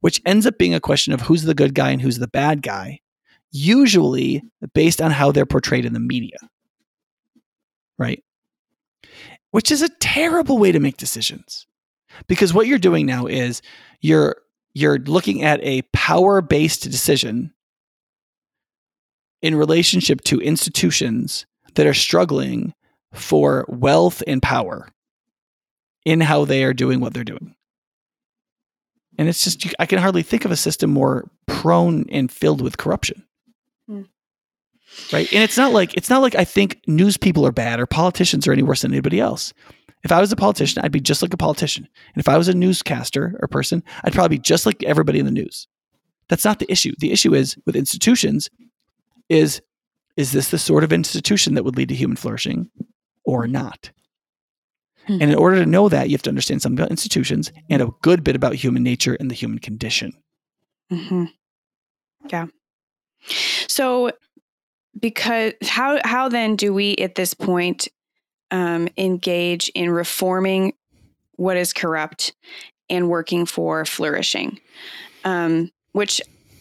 which 0.00 0.20
ends 0.26 0.46
up 0.46 0.58
being 0.58 0.74
a 0.74 0.80
question 0.80 1.12
of 1.12 1.20
who's 1.20 1.42
the 1.42 1.54
good 1.54 1.74
guy 1.74 1.90
and 1.90 2.02
who's 2.02 2.18
the 2.18 2.28
bad 2.28 2.62
guy 2.62 3.00
usually 3.52 4.42
based 4.74 5.00
on 5.00 5.10
how 5.10 5.32
they're 5.32 5.46
portrayed 5.46 5.84
in 5.84 5.92
the 5.92 6.00
media. 6.00 6.38
Right? 7.98 8.22
Which 9.50 9.70
is 9.70 9.82
a 9.82 9.88
terrible 9.88 10.58
way 10.58 10.72
to 10.72 10.80
make 10.80 10.96
decisions. 10.96 11.66
Because 12.26 12.54
what 12.54 12.66
you're 12.66 12.78
doing 12.78 13.06
now 13.06 13.26
is 13.26 13.62
you're 14.00 14.36
you're 14.72 14.98
looking 14.98 15.42
at 15.42 15.60
a 15.62 15.82
power-based 15.92 16.82
decision 16.82 17.52
in 19.42 19.54
relationship 19.56 20.20
to 20.22 20.40
institutions 20.40 21.46
that 21.74 21.86
are 21.86 21.94
struggling 21.94 22.72
for 23.12 23.64
wealth 23.68 24.22
and 24.26 24.40
power 24.42 24.88
in 26.04 26.20
how 26.20 26.44
they 26.44 26.62
are 26.62 26.72
doing 26.72 27.00
what 27.00 27.14
they're 27.14 27.24
doing. 27.24 27.56
And 29.18 29.28
it's 29.28 29.42
just, 29.42 29.74
I 29.78 29.86
can 29.86 29.98
hardly 29.98 30.22
think 30.22 30.44
of 30.44 30.50
a 30.50 30.56
system 30.56 30.90
more 30.90 31.28
prone 31.46 32.06
and 32.10 32.30
filled 32.30 32.60
with 32.60 32.78
corruption. 32.78 33.24
Right. 35.12 35.32
And 35.32 35.42
it's 35.42 35.56
not 35.56 35.72
like 35.72 35.94
it's 35.94 36.10
not 36.10 36.22
like 36.22 36.34
I 36.34 36.44
think 36.44 36.80
news 36.86 37.16
people 37.16 37.46
are 37.46 37.52
bad 37.52 37.80
or 37.80 37.86
politicians 37.86 38.46
are 38.46 38.52
any 38.52 38.62
worse 38.62 38.82
than 38.82 38.92
anybody 38.92 39.20
else. 39.20 39.52
If 40.02 40.12
I 40.12 40.20
was 40.20 40.32
a 40.32 40.36
politician, 40.36 40.82
I'd 40.82 40.92
be 40.92 41.00
just 41.00 41.22
like 41.22 41.34
a 41.34 41.38
politician. 41.38 41.86
And 42.14 42.20
if 42.20 42.28
I 42.28 42.38
was 42.38 42.48
a 42.48 42.54
newscaster 42.54 43.36
or 43.40 43.48
person, 43.48 43.82
I'd 44.02 44.14
probably 44.14 44.38
be 44.38 44.42
just 44.42 44.66
like 44.66 44.82
everybody 44.84 45.18
in 45.18 45.26
the 45.26 45.30
news. 45.30 45.68
That's 46.28 46.44
not 46.44 46.58
the 46.58 46.70
issue. 46.70 46.94
The 46.98 47.12
issue 47.12 47.34
is 47.34 47.56
with 47.66 47.76
institutions 47.76 48.48
is 49.28 49.60
is 50.16 50.32
this 50.32 50.50
the 50.50 50.58
sort 50.58 50.84
of 50.84 50.92
institution 50.92 51.54
that 51.54 51.64
would 51.64 51.76
lead 51.76 51.88
to 51.88 51.94
human 51.94 52.16
flourishing 52.16 52.70
or 53.24 53.46
not? 53.46 53.90
Hmm. 55.06 55.18
And 55.20 55.30
in 55.30 55.34
order 55.34 55.56
to 55.56 55.66
know 55.66 55.88
that, 55.88 56.08
you 56.08 56.14
have 56.14 56.22
to 56.22 56.30
understand 56.30 56.62
something 56.62 56.78
about 56.78 56.90
institutions 56.90 57.52
and 57.68 57.80
a 57.80 57.90
good 58.02 58.22
bit 58.22 58.36
about 58.36 58.54
human 58.54 58.82
nature 58.82 59.16
and 59.18 59.30
the 59.30 59.34
human 59.34 59.58
condition. 59.58 60.12
Mm-hmm. 60.92 61.24
Yeah. 62.28 62.46
So, 63.66 64.12
because 64.98 65.52
how 65.62 65.98
how 66.04 66.28
then 66.28 66.56
do 66.56 66.72
we 66.72 66.96
at 66.96 67.14
this 67.14 67.34
point 67.34 67.88
um, 68.50 68.88
engage 68.96 69.68
in 69.70 69.90
reforming 69.90 70.72
what 71.36 71.56
is 71.56 71.72
corrupt 71.72 72.34
and 72.88 73.08
working 73.08 73.46
for 73.46 73.84
flourishing? 73.84 74.58
Um, 75.24 75.70
which 75.92 76.20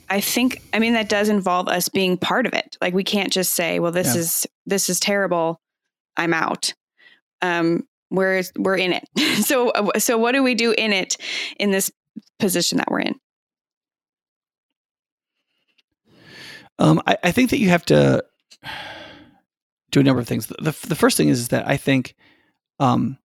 I 0.10 0.22
think, 0.22 0.62
I 0.74 0.80
mean, 0.80 0.94
that 0.94 1.10
does 1.10 1.30
involve 1.30 1.68
us 1.68 1.88
being 1.88 2.18
part 2.18 2.48
of 2.48 2.54
it. 2.54 2.78
Like 2.82 2.94
we 2.94 3.04
can't 3.04 3.32
just 3.32 3.54
say, 3.54 3.80
"Well, 3.80 3.92
this 3.92 4.16
yeah. 4.16 4.22
is 4.22 4.48
this 4.66 4.90
is 4.90 5.00
terrible. 5.00 5.62
I'm 6.18 6.34
out." 6.34 6.74
Um, 7.42 7.88
we're 8.10 8.44
we're 8.58 8.78
in 8.78 8.94
it. 8.94 9.08
so 9.46 9.72
so 9.98 10.18
what 10.18 10.34
do 10.34 10.44
we 10.44 10.56
do 10.56 10.72
in 10.72 10.94
it 10.94 11.18
in 11.60 11.72
this 11.72 11.92
position 12.40 12.80
that 12.80 12.90
we're 12.90 13.02
in? 13.02 13.20
Um, 16.80 17.02
I, 17.06 17.18
I, 17.26 17.32
think 17.32 17.50
that 17.50 17.60
you 17.60 17.70
have 17.70 17.86
to 17.86 18.24
do 19.92 20.00
a 20.00 20.04
number 20.04 20.22
of 20.22 20.28
things. 20.28 20.48
The, 20.48 20.76
the, 20.88 20.96
first 20.96 21.18
thing 21.18 21.28
is, 21.28 21.40
is, 21.40 21.48
that 21.50 21.68
I 21.68 21.76
think, 21.76 22.16
um, 22.80 23.18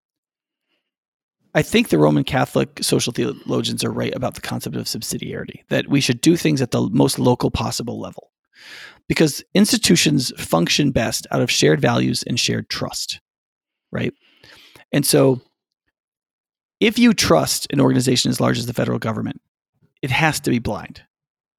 I 1.54 1.62
think 1.62 1.88
the 1.88 1.98
Roman 1.98 2.24
Catholic 2.24 2.82
social 2.82 3.12
theologians 3.12 3.84
are 3.84 3.92
right 3.92 4.14
about 4.14 4.34
the 4.34 4.40
concept 4.40 4.74
of 4.74 4.86
subsidiarity, 4.86 5.60
that 5.68 5.88
we 5.88 6.00
should 6.00 6.20
do 6.20 6.36
things 6.36 6.60
at 6.60 6.72
the 6.72 6.90
most 6.90 7.20
local 7.20 7.50
possible 7.50 8.00
level. 8.00 8.32
Because 9.06 9.44
institutions 9.54 10.32
function 10.36 10.90
best 10.90 11.26
out 11.30 11.42
of 11.42 11.50
shared 11.50 11.80
values 11.80 12.24
and 12.24 12.40
shared 12.40 12.68
trust, 12.70 13.20
right? 13.92 14.14
And 14.92 15.06
so, 15.06 15.42
if 16.80 16.98
you 16.98 17.12
trust 17.12 17.66
an 17.70 17.80
organization 17.80 18.30
as 18.30 18.40
large 18.40 18.58
as 18.58 18.66
the 18.66 18.72
federal 18.72 18.98
government, 18.98 19.40
it 20.02 20.10
has 20.10 20.40
to 20.40 20.50
be 20.50 20.58
blind 20.58 21.02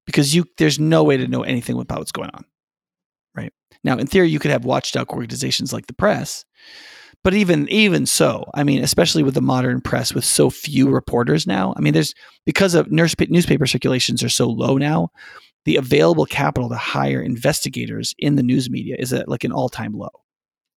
because 0.05 0.35
you 0.35 0.45
there's 0.57 0.79
no 0.79 1.03
way 1.03 1.17
to 1.17 1.27
know 1.27 1.43
anything 1.43 1.79
about 1.79 1.99
what's 1.99 2.11
going 2.11 2.29
on. 2.31 2.45
Right. 3.35 3.51
Now, 3.83 3.97
in 3.97 4.07
theory, 4.07 4.29
you 4.29 4.39
could 4.39 4.51
have 4.51 4.65
watchdog 4.65 5.11
organizations 5.11 5.73
like 5.73 5.87
the 5.87 5.93
press, 5.93 6.45
but 7.25 7.33
even 7.33 7.67
even 7.69 8.05
so, 8.05 8.45
I 8.53 8.63
mean, 8.63 8.83
especially 8.83 9.23
with 9.23 9.33
the 9.33 9.41
modern 9.41 9.81
press 9.81 10.13
with 10.13 10.23
so 10.23 10.51
few 10.51 10.89
reporters 10.89 11.47
now, 11.47 11.73
I 11.75 11.81
mean, 11.81 11.93
there's 11.93 12.13
because 12.45 12.75
of 12.75 12.91
newspaper 12.91 13.65
circulations 13.65 14.21
are 14.21 14.29
so 14.29 14.47
low 14.47 14.77
now, 14.77 15.09
the 15.65 15.77
available 15.77 16.27
capital 16.27 16.69
to 16.69 16.75
hire 16.75 17.19
investigators 17.19 18.13
in 18.19 18.35
the 18.35 18.43
news 18.43 18.69
media 18.69 18.95
is 18.99 19.11
at 19.11 19.27
like 19.27 19.43
an 19.43 19.51
all-time 19.51 19.93
low. 19.93 20.11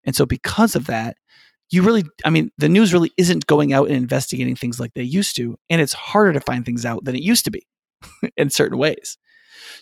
And 0.04 0.16
so 0.16 0.24
because 0.24 0.74
of 0.74 0.86
that, 0.86 1.18
you 1.70 1.82
really 1.82 2.04
I 2.24 2.30
mean, 2.30 2.50
the 2.56 2.70
news 2.70 2.94
really 2.94 3.12
isn't 3.18 3.46
going 3.46 3.74
out 3.74 3.88
and 3.88 3.96
investigating 3.98 4.56
things 4.56 4.80
like 4.80 4.94
they 4.94 5.02
used 5.02 5.36
to, 5.36 5.58
and 5.68 5.82
it's 5.82 5.92
harder 5.92 6.32
to 6.32 6.40
find 6.40 6.64
things 6.64 6.86
out 6.86 7.04
than 7.04 7.14
it 7.14 7.22
used 7.22 7.44
to 7.44 7.50
be. 7.50 7.67
in 8.36 8.50
certain 8.50 8.78
ways. 8.78 9.18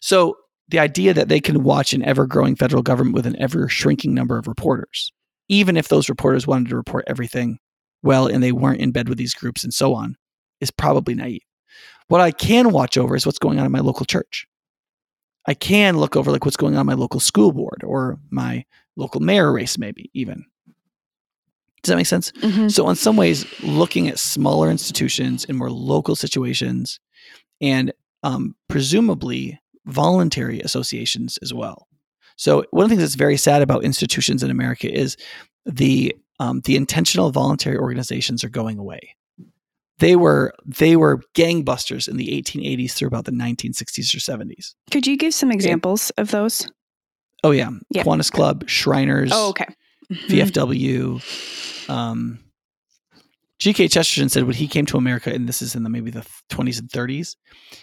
So 0.00 0.36
the 0.68 0.78
idea 0.78 1.14
that 1.14 1.28
they 1.28 1.40
can 1.40 1.62
watch 1.62 1.92
an 1.92 2.02
ever 2.02 2.26
growing 2.26 2.56
federal 2.56 2.82
government 2.82 3.14
with 3.14 3.26
an 3.26 3.40
ever 3.40 3.68
shrinking 3.68 4.14
number 4.14 4.38
of 4.38 4.48
reporters, 4.48 5.12
even 5.48 5.76
if 5.76 5.88
those 5.88 6.08
reporters 6.08 6.46
wanted 6.46 6.68
to 6.70 6.76
report 6.76 7.04
everything 7.06 7.58
well 8.02 8.26
and 8.26 8.42
they 8.42 8.52
weren't 8.52 8.80
in 8.80 8.90
bed 8.90 9.08
with 9.08 9.18
these 9.18 9.34
groups 9.34 9.64
and 9.64 9.72
so 9.72 9.94
on, 9.94 10.16
is 10.60 10.70
probably 10.70 11.14
naive. 11.14 11.42
What 12.08 12.20
I 12.20 12.30
can 12.30 12.72
watch 12.72 12.96
over 12.96 13.16
is 13.16 13.26
what's 13.26 13.38
going 13.38 13.58
on 13.58 13.66
in 13.66 13.72
my 13.72 13.80
local 13.80 14.06
church. 14.06 14.46
I 15.46 15.54
can 15.54 15.98
look 15.98 16.16
over 16.16 16.30
like 16.30 16.44
what's 16.44 16.56
going 16.56 16.74
on 16.74 16.80
in 16.80 16.86
my 16.86 16.94
local 16.94 17.20
school 17.20 17.52
board 17.52 17.82
or 17.84 18.18
my 18.30 18.64
local 18.96 19.20
mayor 19.20 19.52
race, 19.52 19.78
maybe 19.78 20.10
even. 20.12 20.44
Does 21.82 21.90
that 21.90 21.96
make 21.96 22.06
sense? 22.06 22.32
Mm-hmm. 22.32 22.68
So, 22.68 22.88
in 22.90 22.96
some 22.96 23.16
ways, 23.16 23.46
looking 23.62 24.08
at 24.08 24.18
smaller 24.18 24.70
institutions 24.70 25.44
in 25.44 25.54
more 25.54 25.70
local 25.70 26.16
situations 26.16 26.98
and 27.60 27.92
um, 28.26 28.56
presumably 28.68 29.60
voluntary 29.86 30.60
associations 30.60 31.38
as 31.42 31.54
well. 31.54 31.86
So 32.36 32.64
one 32.72 32.84
of 32.84 32.90
the 32.90 32.96
things 32.96 33.02
that's 33.02 33.14
very 33.14 33.36
sad 33.36 33.62
about 33.62 33.84
institutions 33.84 34.42
in 34.42 34.50
America 34.50 34.92
is 34.92 35.16
the 35.64 36.14
um, 36.38 36.60
the 36.64 36.76
intentional 36.76 37.30
voluntary 37.30 37.78
organizations 37.78 38.44
are 38.44 38.50
going 38.50 38.78
away. 38.78 39.14
They 39.98 40.16
were 40.16 40.52
they 40.66 40.96
were 40.96 41.22
gangbusters 41.34 42.08
in 42.08 42.16
the 42.16 42.28
1880s 42.42 42.92
through 42.92 43.08
about 43.08 43.26
the 43.26 43.32
1960s 43.32 44.14
or 44.14 44.18
70s. 44.18 44.74
Could 44.90 45.06
you 45.06 45.16
give 45.16 45.32
some 45.32 45.52
examples 45.52 46.10
of 46.18 46.32
those? 46.32 46.68
Oh 47.44 47.52
yeah, 47.52 47.70
yeah. 47.90 48.02
Kiwanis 48.02 48.30
Club, 48.30 48.68
Shriners. 48.68 49.30
Oh 49.32 49.50
okay. 49.50 49.66
VFW, 50.12 51.88
um, 51.88 52.38
G.K. 53.58 53.88
Chesterton 53.88 54.28
said 54.28 54.44
when 54.44 54.54
he 54.54 54.68
came 54.68 54.84
to 54.86 54.98
America, 54.98 55.32
and 55.32 55.48
this 55.48 55.62
is 55.62 55.74
in 55.74 55.82
the 55.82 55.88
maybe 55.88 56.10
the 56.10 56.26
20s 56.50 56.78
and 56.78 56.90
30s, 56.90 57.36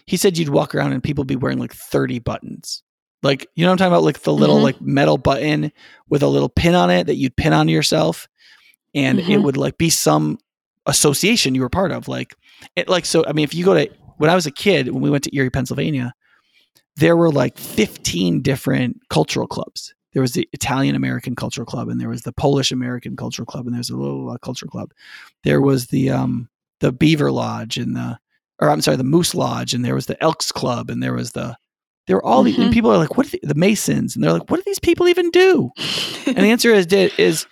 he 0.05 0.17
said 0.17 0.37
you'd 0.37 0.49
walk 0.49 0.75
around 0.75 0.93
and 0.93 1.03
people 1.03 1.23
be 1.23 1.35
wearing 1.35 1.57
like 1.57 1.73
30 1.73 2.19
buttons. 2.19 2.83
Like, 3.23 3.47
you 3.55 3.65
know 3.65 3.71
I'm 3.71 3.77
talking 3.77 3.91
about? 3.91 4.03
Like 4.03 4.21
the 4.21 4.33
little 4.33 4.57
mm-hmm. 4.57 4.65
like 4.65 4.81
metal 4.81 5.17
button 5.17 5.71
with 6.09 6.21
a 6.21 6.27
little 6.27 6.49
pin 6.49 6.75
on 6.75 6.91
it 6.91 7.07
that 7.07 7.15
you'd 7.15 7.35
pin 7.35 7.53
on 7.53 7.69
yourself. 7.69 8.27
And 8.93 9.17
mm-hmm. 9.17 9.31
it 9.31 9.37
would 9.41 9.57
like 9.57 9.77
be 9.77 9.89
some 9.89 10.37
association 10.85 11.55
you 11.55 11.61
were 11.61 11.69
part 11.69 11.91
of. 11.91 12.07
Like 12.07 12.35
it 12.75 12.89
like 12.89 13.05
so 13.05 13.23
I 13.25 13.33
mean 13.33 13.45
if 13.45 13.55
you 13.55 13.65
go 13.65 13.73
to 13.73 13.89
when 14.17 14.29
I 14.29 14.35
was 14.35 14.45
a 14.45 14.51
kid, 14.51 14.89
when 14.89 15.01
we 15.01 15.09
went 15.09 15.23
to 15.23 15.35
Erie, 15.35 15.49
Pennsylvania, 15.49 16.13
there 16.97 17.17
were 17.17 17.31
like 17.31 17.57
15 17.57 18.41
different 18.41 18.97
cultural 19.09 19.47
clubs 19.47 19.95
there 20.13 20.21
was 20.21 20.33
the 20.33 20.47
Italian 20.53 20.95
American 20.95 21.35
Cultural 21.35 21.65
Club, 21.65 21.89
and 21.89 21.99
there 21.99 22.09
was 22.09 22.21
the 22.21 22.33
Polish 22.33 22.71
American 22.71 23.15
Cultural 23.15 23.45
Club, 23.45 23.65
and 23.65 23.75
there's 23.75 23.89
a 23.89 23.97
little 23.97 24.29
uh, 24.29 24.37
cultural 24.37 24.69
club. 24.69 24.91
There 25.43 25.61
was 25.61 25.87
the 25.87 26.09
um, 26.11 26.49
the 26.79 26.91
Beaver 26.91 27.31
Lodge 27.31 27.77
and 27.77 27.95
the, 27.95 28.19
or 28.59 28.69
I'm 28.69 28.81
sorry, 28.81 28.97
the 28.97 29.03
Moose 29.03 29.33
Lodge, 29.33 29.73
and 29.73 29.83
there 29.83 29.95
was 29.95 30.05
the 30.05 30.21
Elks 30.21 30.51
Club, 30.51 30.89
and 30.89 31.01
there 31.01 31.13
was 31.13 31.31
the, 31.31 31.57
there 32.07 32.17
were 32.17 32.25
all 32.25 32.43
mm-hmm. 32.43 32.61
the 32.61 32.71
people 32.71 32.91
are 32.91 32.97
like, 32.97 33.17
what 33.17 33.27
the, 33.27 33.39
the, 33.41 33.55
Masons, 33.55 34.15
and 34.15 34.23
they're 34.23 34.33
like, 34.33 34.51
what 34.51 34.57
do 34.57 34.63
these 34.65 34.79
people 34.79 35.07
even 35.07 35.29
do? 35.31 35.71
and 36.27 36.37
the 36.37 36.41
answer 36.51 36.73
is 36.73 36.87
is, 36.87 37.47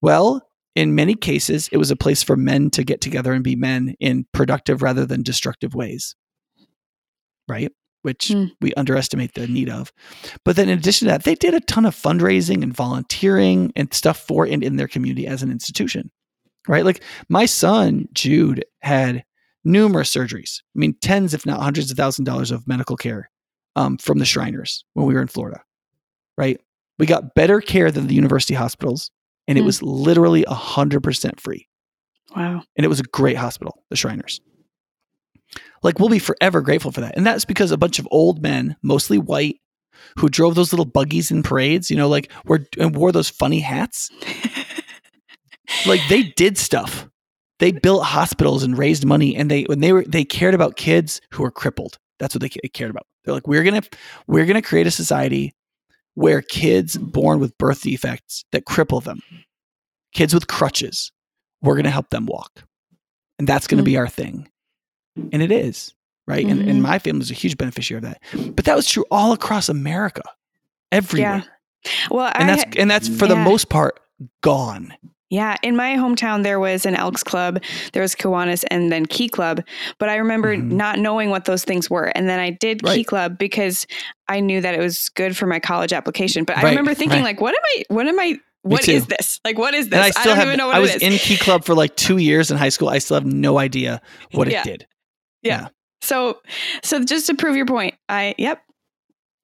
well, 0.00 0.42
in 0.74 0.94
many 0.94 1.14
cases, 1.14 1.68
it 1.72 1.76
was 1.76 1.90
a 1.90 1.96
place 1.96 2.22
for 2.22 2.36
men 2.36 2.70
to 2.70 2.84
get 2.84 3.00
together 3.00 3.32
and 3.32 3.42
be 3.42 3.56
men 3.56 3.94
in 3.98 4.26
productive 4.32 4.80
rather 4.80 5.04
than 5.04 5.22
destructive 5.22 5.74
ways. 5.74 6.14
Right? 7.48 7.72
Which 8.02 8.28
Hmm. 8.28 8.46
we 8.60 8.72
underestimate 8.74 9.34
the 9.34 9.46
need 9.48 9.68
of. 9.68 9.92
But 10.44 10.56
then, 10.56 10.68
in 10.68 10.78
addition 10.78 11.06
to 11.06 11.12
that, 11.12 11.24
they 11.24 11.34
did 11.34 11.52
a 11.54 11.60
ton 11.60 11.84
of 11.84 11.94
fundraising 11.96 12.62
and 12.62 12.72
volunteering 12.74 13.72
and 13.76 13.92
stuff 13.92 14.18
for 14.18 14.46
and 14.46 14.62
in 14.62 14.76
their 14.76 14.88
community 14.88 15.26
as 15.26 15.42
an 15.42 15.50
institution. 15.50 16.10
Right? 16.68 16.84
Like 16.84 17.02
my 17.28 17.44
son, 17.46 18.08
Jude, 18.12 18.64
had 18.82 19.24
numerous 19.64 20.14
surgeries. 20.14 20.60
I 20.76 20.78
mean, 20.78 20.94
tens, 21.00 21.34
if 21.34 21.44
not 21.44 21.60
hundreds 21.60 21.90
of 21.90 21.96
thousands 21.96 22.28
of 22.28 22.32
dollars 22.32 22.50
of 22.50 22.68
medical 22.68 22.96
care 22.96 23.30
um, 23.74 23.98
from 23.98 24.18
the 24.18 24.24
Shriners 24.24 24.84
when 24.94 25.06
we 25.06 25.14
were 25.14 25.22
in 25.22 25.28
Florida. 25.28 25.62
Right? 26.36 26.60
We 26.98 27.06
got 27.06 27.34
better 27.34 27.60
care 27.60 27.90
than 27.90 28.06
the 28.06 28.14
university 28.14 28.54
hospitals, 28.54 29.10
and 29.48 29.58
it 29.58 29.62
Hmm. 29.62 29.66
was 29.66 29.82
literally 29.82 30.44
100% 30.48 31.40
free. 31.40 31.68
Wow. 32.36 32.62
And 32.76 32.84
it 32.84 32.88
was 32.88 33.00
a 33.00 33.04
great 33.04 33.36
hospital, 33.36 33.82
the 33.90 33.96
Shriners. 33.96 34.40
Like, 35.82 35.98
we'll 35.98 36.08
be 36.08 36.18
forever 36.18 36.60
grateful 36.60 36.92
for 36.92 37.00
that. 37.00 37.16
And 37.16 37.26
that's 37.26 37.44
because 37.44 37.70
a 37.70 37.76
bunch 37.76 37.98
of 37.98 38.08
old 38.10 38.42
men, 38.42 38.76
mostly 38.82 39.18
white, 39.18 39.60
who 40.18 40.28
drove 40.28 40.54
those 40.54 40.72
little 40.72 40.84
buggies 40.84 41.30
in 41.30 41.42
parades, 41.42 41.90
you 41.90 41.96
know, 41.96 42.08
like, 42.08 42.30
were, 42.44 42.66
and 42.78 42.94
wore 42.94 43.12
those 43.12 43.28
funny 43.28 43.60
hats. 43.60 44.10
like, 45.86 46.00
they 46.08 46.24
did 46.36 46.58
stuff. 46.58 47.08
They 47.58 47.72
built 47.72 48.04
hospitals 48.04 48.62
and 48.62 48.78
raised 48.78 49.04
money, 49.04 49.34
and 49.34 49.50
they, 49.50 49.64
when 49.64 49.80
they 49.80 49.92
were, 49.92 50.04
they 50.04 50.24
cared 50.24 50.54
about 50.54 50.76
kids 50.76 51.20
who 51.32 51.42
were 51.42 51.50
crippled. 51.50 51.98
That's 52.18 52.34
what 52.34 52.42
they 52.42 52.48
cared 52.48 52.90
about. 52.90 53.06
They're 53.24 53.34
like, 53.34 53.46
we're 53.46 53.64
going 53.64 53.80
to, 53.80 53.88
we're 54.26 54.46
going 54.46 54.60
to 54.60 54.68
create 54.68 54.86
a 54.86 54.92
society 54.92 55.54
where 56.14 56.42
kids 56.42 56.96
born 56.96 57.38
with 57.38 57.56
birth 57.58 57.82
defects 57.82 58.44
that 58.50 58.64
cripple 58.64 59.02
them, 59.02 59.20
kids 60.12 60.34
with 60.34 60.48
crutches, 60.48 61.12
we're 61.62 61.74
going 61.74 61.84
to 61.84 61.90
help 61.90 62.10
them 62.10 62.26
walk. 62.26 62.64
And 63.38 63.46
that's 63.46 63.68
going 63.68 63.78
to 63.78 63.84
be 63.84 63.94
hmm. 63.94 64.00
our 64.00 64.08
thing. 64.08 64.48
And 65.32 65.42
it 65.42 65.50
is, 65.52 65.94
right? 66.26 66.44
And, 66.46 66.60
and 66.62 66.78
Mhm. 66.78 66.82
my 66.82 66.98
family 66.98 67.18
was 67.20 67.30
a 67.30 67.34
huge 67.34 67.56
beneficiary 67.58 67.98
of 67.98 68.04
that. 68.04 68.54
But 68.56 68.64
that 68.64 68.76
was 68.76 68.88
true 68.88 69.04
all 69.10 69.32
across 69.32 69.68
America, 69.68 70.22
everywhere. 70.92 71.44
Well, 72.10 72.30
And 72.34 72.50
I, 72.50 72.56
that's 72.56 72.76
and 72.76 72.90
that's 72.90 73.08
for 73.08 73.26
the 73.26 73.36
most 73.36 73.68
part 73.68 74.00
gone. 74.42 74.94
Yeah, 75.30 75.56
in 75.62 75.76
my 75.76 75.90
hometown 75.94 76.42
there 76.42 76.58
was 76.58 76.86
an 76.86 76.94
Elks 76.94 77.22
Club, 77.22 77.62
there 77.92 78.00
was 78.02 78.14
Kiwanis, 78.14 78.64
and 78.70 78.90
then 78.90 79.04
Key 79.04 79.28
Club. 79.28 79.62
But 79.98 80.08
I 80.08 80.16
remember 80.16 80.56
Mhm. 80.56 80.70
not 80.72 80.98
knowing 80.98 81.28
what 81.28 81.44
those 81.44 81.64
things 81.64 81.90
were, 81.90 82.06
and 82.16 82.28
then 82.30 82.40
I 82.40 82.48
did 82.50 82.82
Key 82.82 83.04
Club 83.04 83.36
because 83.38 83.86
I 84.28 84.40
knew 84.40 84.60
that 84.62 84.74
it 84.74 84.80
was 84.80 85.10
good 85.10 85.36
for 85.36 85.46
my 85.46 85.60
college 85.60 85.92
application. 85.92 86.44
But 86.44 86.56
I 86.58 86.62
remember 86.70 86.94
thinking, 86.94 87.18
right. 87.18 87.24
like, 87.36 87.40
what 87.42 87.54
am 87.54 87.60
I? 87.64 87.82
What 87.88 88.06
am 88.06 88.18
I? 88.18 88.38
What 88.62 88.88
is 88.88 89.06
this? 89.06 89.38
Like, 89.44 89.56
what 89.58 89.72
is 89.74 89.88
this? 89.90 89.98
I 90.04 90.10
still 90.10 90.24
don't 90.24 90.36
have 90.36 90.46
even 90.48 90.58
know 90.58 90.66
what 90.68 90.76
I 90.76 90.80
was 90.80 90.96
in 90.96 91.12
Key 91.12 91.36
Club 91.36 91.64
for 91.64 91.74
like 91.74 91.94
2 91.96 92.16
years 92.16 92.50
in 92.50 92.56
high 92.56 92.68
school. 92.70 92.88
I 92.88 92.98
still 92.98 93.14
have 93.16 93.26
no 93.26 93.58
idea 93.58 94.00
what 94.32 94.50
Yeah. 94.50 94.60
it 94.62 94.64
did. 94.64 94.86
So, 96.00 96.40
so 96.82 97.04
just 97.04 97.26
to 97.26 97.34
prove 97.34 97.56
your 97.56 97.66
point, 97.66 97.94
I 98.08 98.34
yep, 98.38 98.62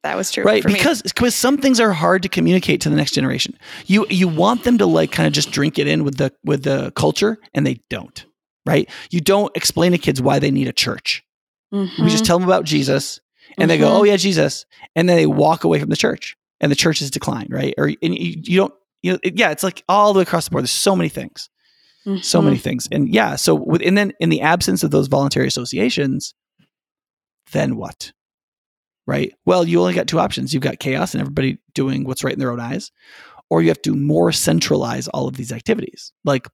that 0.02 0.16
was 0.16 0.30
true. 0.30 0.44
right 0.44 0.62
for 0.62 0.68
me. 0.68 0.74
because 0.74 1.02
because 1.02 1.34
some 1.34 1.58
things 1.58 1.80
are 1.80 1.92
hard 1.92 2.22
to 2.22 2.28
communicate 2.28 2.80
to 2.82 2.90
the 2.90 2.96
next 2.96 3.12
generation. 3.12 3.58
You 3.86 4.06
you 4.10 4.28
want 4.28 4.64
them 4.64 4.78
to 4.78 4.86
like 4.86 5.10
kind 5.12 5.26
of 5.26 5.32
just 5.32 5.50
drink 5.50 5.78
it 5.78 5.86
in 5.86 6.04
with 6.04 6.16
the 6.18 6.32
with 6.44 6.62
the 6.64 6.92
culture 6.96 7.38
and 7.54 7.66
they 7.66 7.80
don't 7.90 8.24
right? 8.66 8.88
You 9.10 9.20
don't 9.20 9.54
explain 9.56 9.92
to 9.92 9.98
kids 9.98 10.22
why 10.22 10.38
they 10.38 10.50
need 10.50 10.68
a 10.68 10.72
church. 10.72 11.22
We 11.70 11.78
Mhm. 11.88 12.08
just 12.08 12.24
tell 12.24 12.38
them 12.38 12.48
about 12.48 12.64
jesus 12.64 13.20
and 13.58 13.68
they 13.70 13.76
go 13.78 13.96
oh 13.98 14.04
yeah 14.04 14.16
jesus 14.16 14.64
and 14.96 15.08
then 15.08 15.16
they 15.16 15.26
walk 15.26 15.64
away 15.64 15.80
from 15.80 15.90
the 15.90 15.96
church 15.96 16.36
and 16.60 16.70
the 16.72 16.76
church 16.76 17.00
has 17.00 17.10
declined 17.10 17.48
right? 17.50 17.74
Or 17.76 17.86
and 17.88 18.14
you, 18.16 18.40
you 18.42 18.56
don't 18.58 18.74
you 19.02 19.12
know 19.12 19.18
it- 19.22 19.36
yeah 19.38 19.50
it's 19.50 19.62
like 19.64 19.82
all 19.88 20.12
the 20.12 20.18
way 20.18 20.22
across 20.22 20.44
the 20.44 20.50
board 20.52 20.62
there's 20.62 20.70
so 20.70 20.94
many 20.96 21.08
things 21.08 21.50
so 22.22 22.40
Mhm. 22.40 22.44
many 22.44 22.58
things. 22.58 22.88
And 22.92 23.08
yeah 23.08 23.36
so 23.36 23.54
with 23.54 23.82
and 23.82 23.96
then 23.96 24.12
in 24.20 24.28
the 24.28 24.40
absence 24.42 24.82
of 24.82 24.90
those 24.90 25.06
voluntary 25.08 25.46
associations 25.46 26.34
then 27.52 27.76
what? 27.76 28.12
Right? 29.06 29.32
Well 29.46 29.64
you 29.66 29.80
only 29.80 29.94
got 29.94 30.06
two 30.08 30.18
options. 30.18 30.52
You've 30.52 30.62
got 30.62 30.78
chaos 30.80 31.14
and 31.14 31.20
everybody 31.20 31.58
doing 31.74 32.04
what's 32.04 32.24
right 32.24 32.32
in 32.32 32.38
their 32.40 32.50
own 32.52 32.60
eyes 32.60 32.90
or 33.50 33.62
you 33.62 33.68
have 33.68 33.82
to 33.82 33.94
more 33.94 34.32
centralize 34.32 35.08
all 35.08 35.28
of 35.28 35.36
these 35.36 35.52
activities. 35.52 36.12
Like 36.24 36.48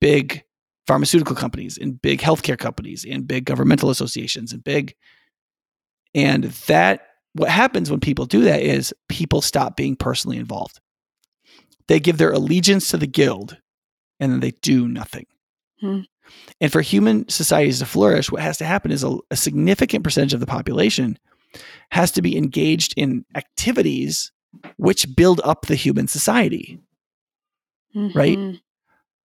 big 0.00 0.42
pharmaceutical 0.86 1.34
companies 1.36 1.78
and 1.78 2.00
big 2.02 2.20
healthcare 2.20 2.58
companies 2.58 3.06
and 3.08 3.26
big 3.26 3.44
governmental 3.46 3.90
associations 3.90 4.52
and 4.52 4.62
big 4.62 4.94
and 6.14 6.44
that 6.68 7.06
what 7.32 7.48
happens 7.50 7.90
when 7.90 7.98
people 8.00 8.26
do 8.26 8.42
that 8.42 8.62
is 8.62 8.94
people 9.08 9.40
stop 9.40 9.76
being 9.76 9.96
personally 9.96 10.36
involved. 10.36 10.78
They 11.88 11.98
give 11.98 12.18
their 12.18 12.30
allegiance 12.32 12.88
to 12.88 12.96
the 12.96 13.06
guild 13.08 13.56
and 14.20 14.32
then 14.32 14.40
they 14.40 14.52
do 14.62 14.88
nothing 14.88 15.26
Hmm. 15.80 16.00
and 16.60 16.70
for 16.72 16.80
human 16.80 17.28
societies 17.28 17.80
to 17.80 17.86
flourish 17.86 18.30
what 18.30 18.40
has 18.42 18.56
to 18.58 18.64
happen 18.64 18.90
is 18.92 19.02
a, 19.04 19.16
a 19.30 19.36
significant 19.36 20.04
percentage 20.04 20.32
of 20.34 20.40
the 20.40 20.46
population 20.46 21.18
has 21.90 22.10
to 22.12 22.22
be 22.22 22.36
engaged 22.36 22.94
in 22.96 23.24
activities 23.34 24.30
which 24.76 25.06
build 25.16 25.40
up 25.44 25.66
the 25.66 25.74
human 25.74 26.06
society 26.06 26.80
right? 28.14 28.38
Mhm. 28.38 28.60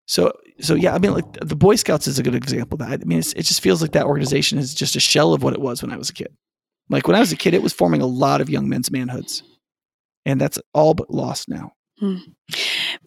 so 0.05 0.33
so 0.59 0.73
yeah 0.75 0.93
i 0.93 0.99
mean 0.99 1.13
like 1.13 1.31
the 1.41 1.55
boy 1.55 1.75
scouts 1.75 2.07
is 2.07 2.19
a 2.19 2.23
good 2.23 2.35
example 2.35 2.75
of 2.81 2.87
that 2.89 3.01
i 3.01 3.05
mean 3.05 3.19
it's, 3.19 3.33
it 3.33 3.43
just 3.43 3.61
feels 3.61 3.81
like 3.81 3.91
that 3.93 4.05
organization 4.05 4.57
is 4.57 4.73
just 4.73 4.95
a 4.95 4.99
shell 4.99 5.33
of 5.33 5.41
what 5.43 5.53
it 5.53 5.61
was 5.61 5.81
when 5.81 5.91
i 5.91 5.97
was 5.97 6.09
a 6.09 6.13
kid 6.13 6.35
like 6.89 7.07
when 7.07 7.15
i 7.15 7.19
was 7.19 7.31
a 7.31 7.35
kid 7.37 7.53
it 7.53 7.63
was 7.63 7.73
forming 7.73 8.01
a 8.01 8.05
lot 8.07 8.41
of 8.41 8.49
young 8.49 8.67
men's 8.69 8.89
manhoods 8.89 9.43
and 10.25 10.41
that's 10.41 10.59
all 10.73 10.93
but 10.93 11.09
lost 11.11 11.47
now 11.47 11.71
Hmm. 11.99 12.15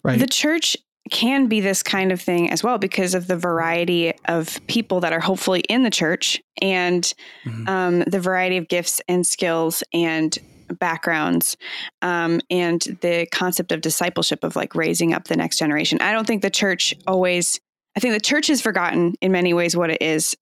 right 0.03 0.19
The 0.19 0.27
church 0.27 0.77
can 1.11 1.47
be 1.47 1.59
this 1.59 1.83
kind 1.83 2.11
of 2.11 2.21
thing 2.21 2.49
as 2.49 2.63
well 2.63 2.77
because 2.77 3.13
of 3.13 3.27
the 3.27 3.35
variety 3.35 4.13
of 4.25 4.59
people 4.67 5.01
that 5.01 5.11
are 5.11 5.19
hopefully 5.19 5.59
in 5.69 5.83
the 5.83 5.89
church 5.89 6.41
and 6.61 7.13
Mhm. 7.45 7.67
um, 7.67 7.99
the 8.07 8.19
variety 8.19 8.57
of 8.57 8.67
gifts 8.69 9.01
and 9.09 9.27
skills 9.27 9.83
and 9.93 10.37
backgrounds 10.79 11.57
um, 12.01 12.39
and 12.49 12.97
the 13.01 13.27
concept 13.31 13.71
of 13.71 13.81
discipleship 13.81 14.43
of 14.43 14.55
like 14.55 14.73
raising 14.75 15.13
up 15.13 15.25
the 15.27 15.35
next 15.35 15.57
generation. 15.59 15.99
I 16.01 16.13
don't 16.13 16.25
think 16.25 16.41
the 16.41 16.49
church 16.49 16.95
always, 17.05 17.59
I 17.95 17.99
think 17.99 18.13
the 18.13 18.19
church 18.21 18.47
has 18.47 18.61
forgotten 18.61 19.13
in 19.21 19.31
many 19.31 19.53
ways 19.53 19.75
what 19.75 19.89
it 19.89 20.01
is 20.01 20.35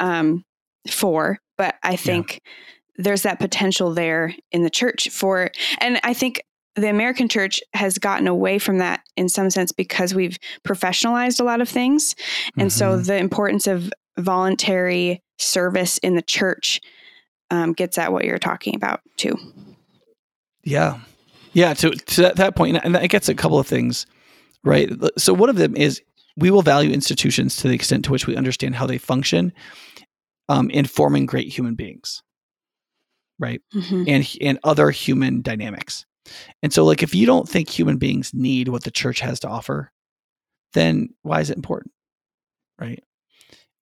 um, 0.00 0.44
for, 0.90 1.38
but 1.58 1.76
I 1.82 1.94
think 1.96 2.40
there's 2.96 3.22
that 3.22 3.38
potential 3.38 3.94
there 3.94 4.34
in 4.50 4.62
the 4.62 4.70
church 4.70 5.10
for, 5.10 5.50
and 5.78 6.00
I 6.02 6.14
think 6.14 6.42
the 6.76 6.88
American 6.88 7.28
church 7.28 7.60
has 7.74 7.98
gotten 7.98 8.26
away 8.28 8.58
from 8.58 8.78
that 8.78 9.00
in 9.16 9.28
some 9.28 9.50
sense 9.50 9.72
because 9.72 10.14
we've 10.14 10.38
professionalized 10.66 11.40
a 11.40 11.44
lot 11.44 11.60
of 11.60 11.68
things. 11.68 12.14
And 12.56 12.72
so 12.72 12.96
Mhm. 12.98 13.06
the 13.06 13.16
importance 13.16 13.66
of 13.66 13.92
voluntary 14.18 15.22
service 15.38 15.98
in 15.98 16.14
the 16.14 16.22
church 16.22 16.80
um, 17.50 17.72
gets 17.72 17.98
at 17.98 18.12
what 18.12 18.24
you're 18.24 18.38
talking 18.38 18.76
about 18.76 19.00
too. 19.16 19.36
Yeah. 20.62 21.00
Yeah. 21.52 21.74
To, 21.74 21.90
to 21.90 22.22
that, 22.22 22.36
that 22.36 22.54
point, 22.54 22.78
and 22.84 22.94
that 22.94 23.08
gets 23.10 23.28
a 23.28 23.34
couple 23.34 23.58
of 23.58 23.66
things, 23.66 24.06
right? 24.62 24.88
So, 25.18 25.34
one 25.34 25.48
of 25.48 25.56
them 25.56 25.74
is 25.74 26.00
we 26.36 26.50
will 26.52 26.62
value 26.62 26.92
institutions 26.92 27.56
to 27.56 27.68
the 27.68 27.74
extent 27.74 28.04
to 28.04 28.12
which 28.12 28.26
we 28.28 28.36
understand 28.36 28.76
how 28.76 28.86
they 28.86 28.98
function 28.98 29.52
um, 30.48 30.70
in 30.70 30.84
forming 30.84 31.26
great 31.26 31.48
human 31.48 31.74
beings, 31.74 32.22
right? 33.40 33.60
Mhm. 33.74 34.04
And, 34.08 34.36
and 34.40 34.58
other 34.62 34.90
human 34.90 35.42
dynamics. 35.42 36.06
And 36.62 36.72
so, 36.72 36.84
like, 36.84 37.02
if 37.02 37.14
you 37.14 37.26
don't 37.26 37.48
think 37.48 37.68
human 37.68 37.96
beings 37.98 38.32
need 38.34 38.68
what 38.68 38.84
the 38.84 38.90
church 38.90 39.20
has 39.20 39.40
to 39.40 39.48
offer, 39.48 39.92
then 40.72 41.10
why 41.22 41.40
is 41.40 41.50
it 41.50 41.56
important? 41.56 41.92
Right. 42.78 43.02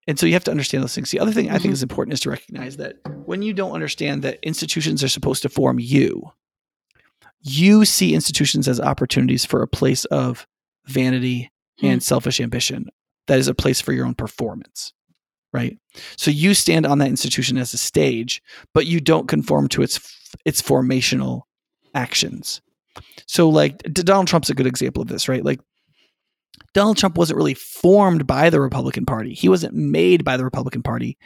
And 0.07 0.17
so 0.19 0.25
you 0.25 0.33
have 0.33 0.43
to 0.45 0.51
understand 0.51 0.81
those 0.83 0.95
things. 0.95 1.11
The 1.11 1.19
other 1.19 1.31
thing 1.31 1.49
I 1.49 1.59
think 1.59 1.71
Mhm. 1.71 1.73
is 1.73 1.83
important 1.83 2.13
is 2.13 2.19
to 2.21 2.31
recognize 2.31 2.77
that 2.77 2.95
when 3.25 3.41
you 3.43 3.53
don't 3.53 3.73
understand 3.73 4.23
that 4.23 4.39
institutions 4.41 5.03
are 5.03 5.09
supposed 5.09 5.43
to 5.43 5.49
form 5.49 5.79
you, 5.79 6.31
you 7.41 7.85
see 7.85 8.13
institutions 8.15 8.67
as 8.67 8.79
opportunities 8.79 9.45
for 9.45 9.61
a 9.61 9.67
place 9.67 10.05
of 10.05 10.47
vanity 10.85 11.51
and 11.81 12.03
selfish 12.03 12.41
ambition 12.41 12.89
that 13.27 13.39
is 13.39 13.47
a 13.47 13.53
place 13.53 13.79
for 13.79 13.93
your 13.93 14.05
own 14.05 14.13
performance 14.15 14.91
right 15.53 15.77
so 16.17 16.29
you 16.29 16.53
stand 16.53 16.85
on 16.85 16.97
that 16.97 17.07
institution 17.07 17.57
as 17.57 17.73
a 17.73 17.77
stage 17.77 18.41
but 18.73 18.85
you 18.85 18.99
don't 18.99 19.27
conform 19.29 19.69
to 19.69 19.81
its 19.81 19.99
its 20.45 20.61
formational 20.61 21.43
actions. 21.93 22.61
So 23.27 23.49
like 23.49 23.81
donald 23.93 24.27
trump's 24.27 24.49
a 24.49 24.55
good 24.55 24.67
example 24.67 25.01
of 25.01 25.07
this 25.07 25.27
right? 25.27 25.43
Like 25.43 25.59
donald 26.73 26.97
trump 26.97 27.17
wasn't 27.17 27.37
really 27.37 27.53
formed 27.53 28.27
by 28.27 28.49
the 28.49 28.61
republican 28.61 29.05
party. 29.05 29.33
He 29.33 29.49
wasn't 29.49 29.73
made 29.73 30.23
by 30.23 30.37
the 30.37 30.43
republican 30.43 30.83
party. 30.83 31.17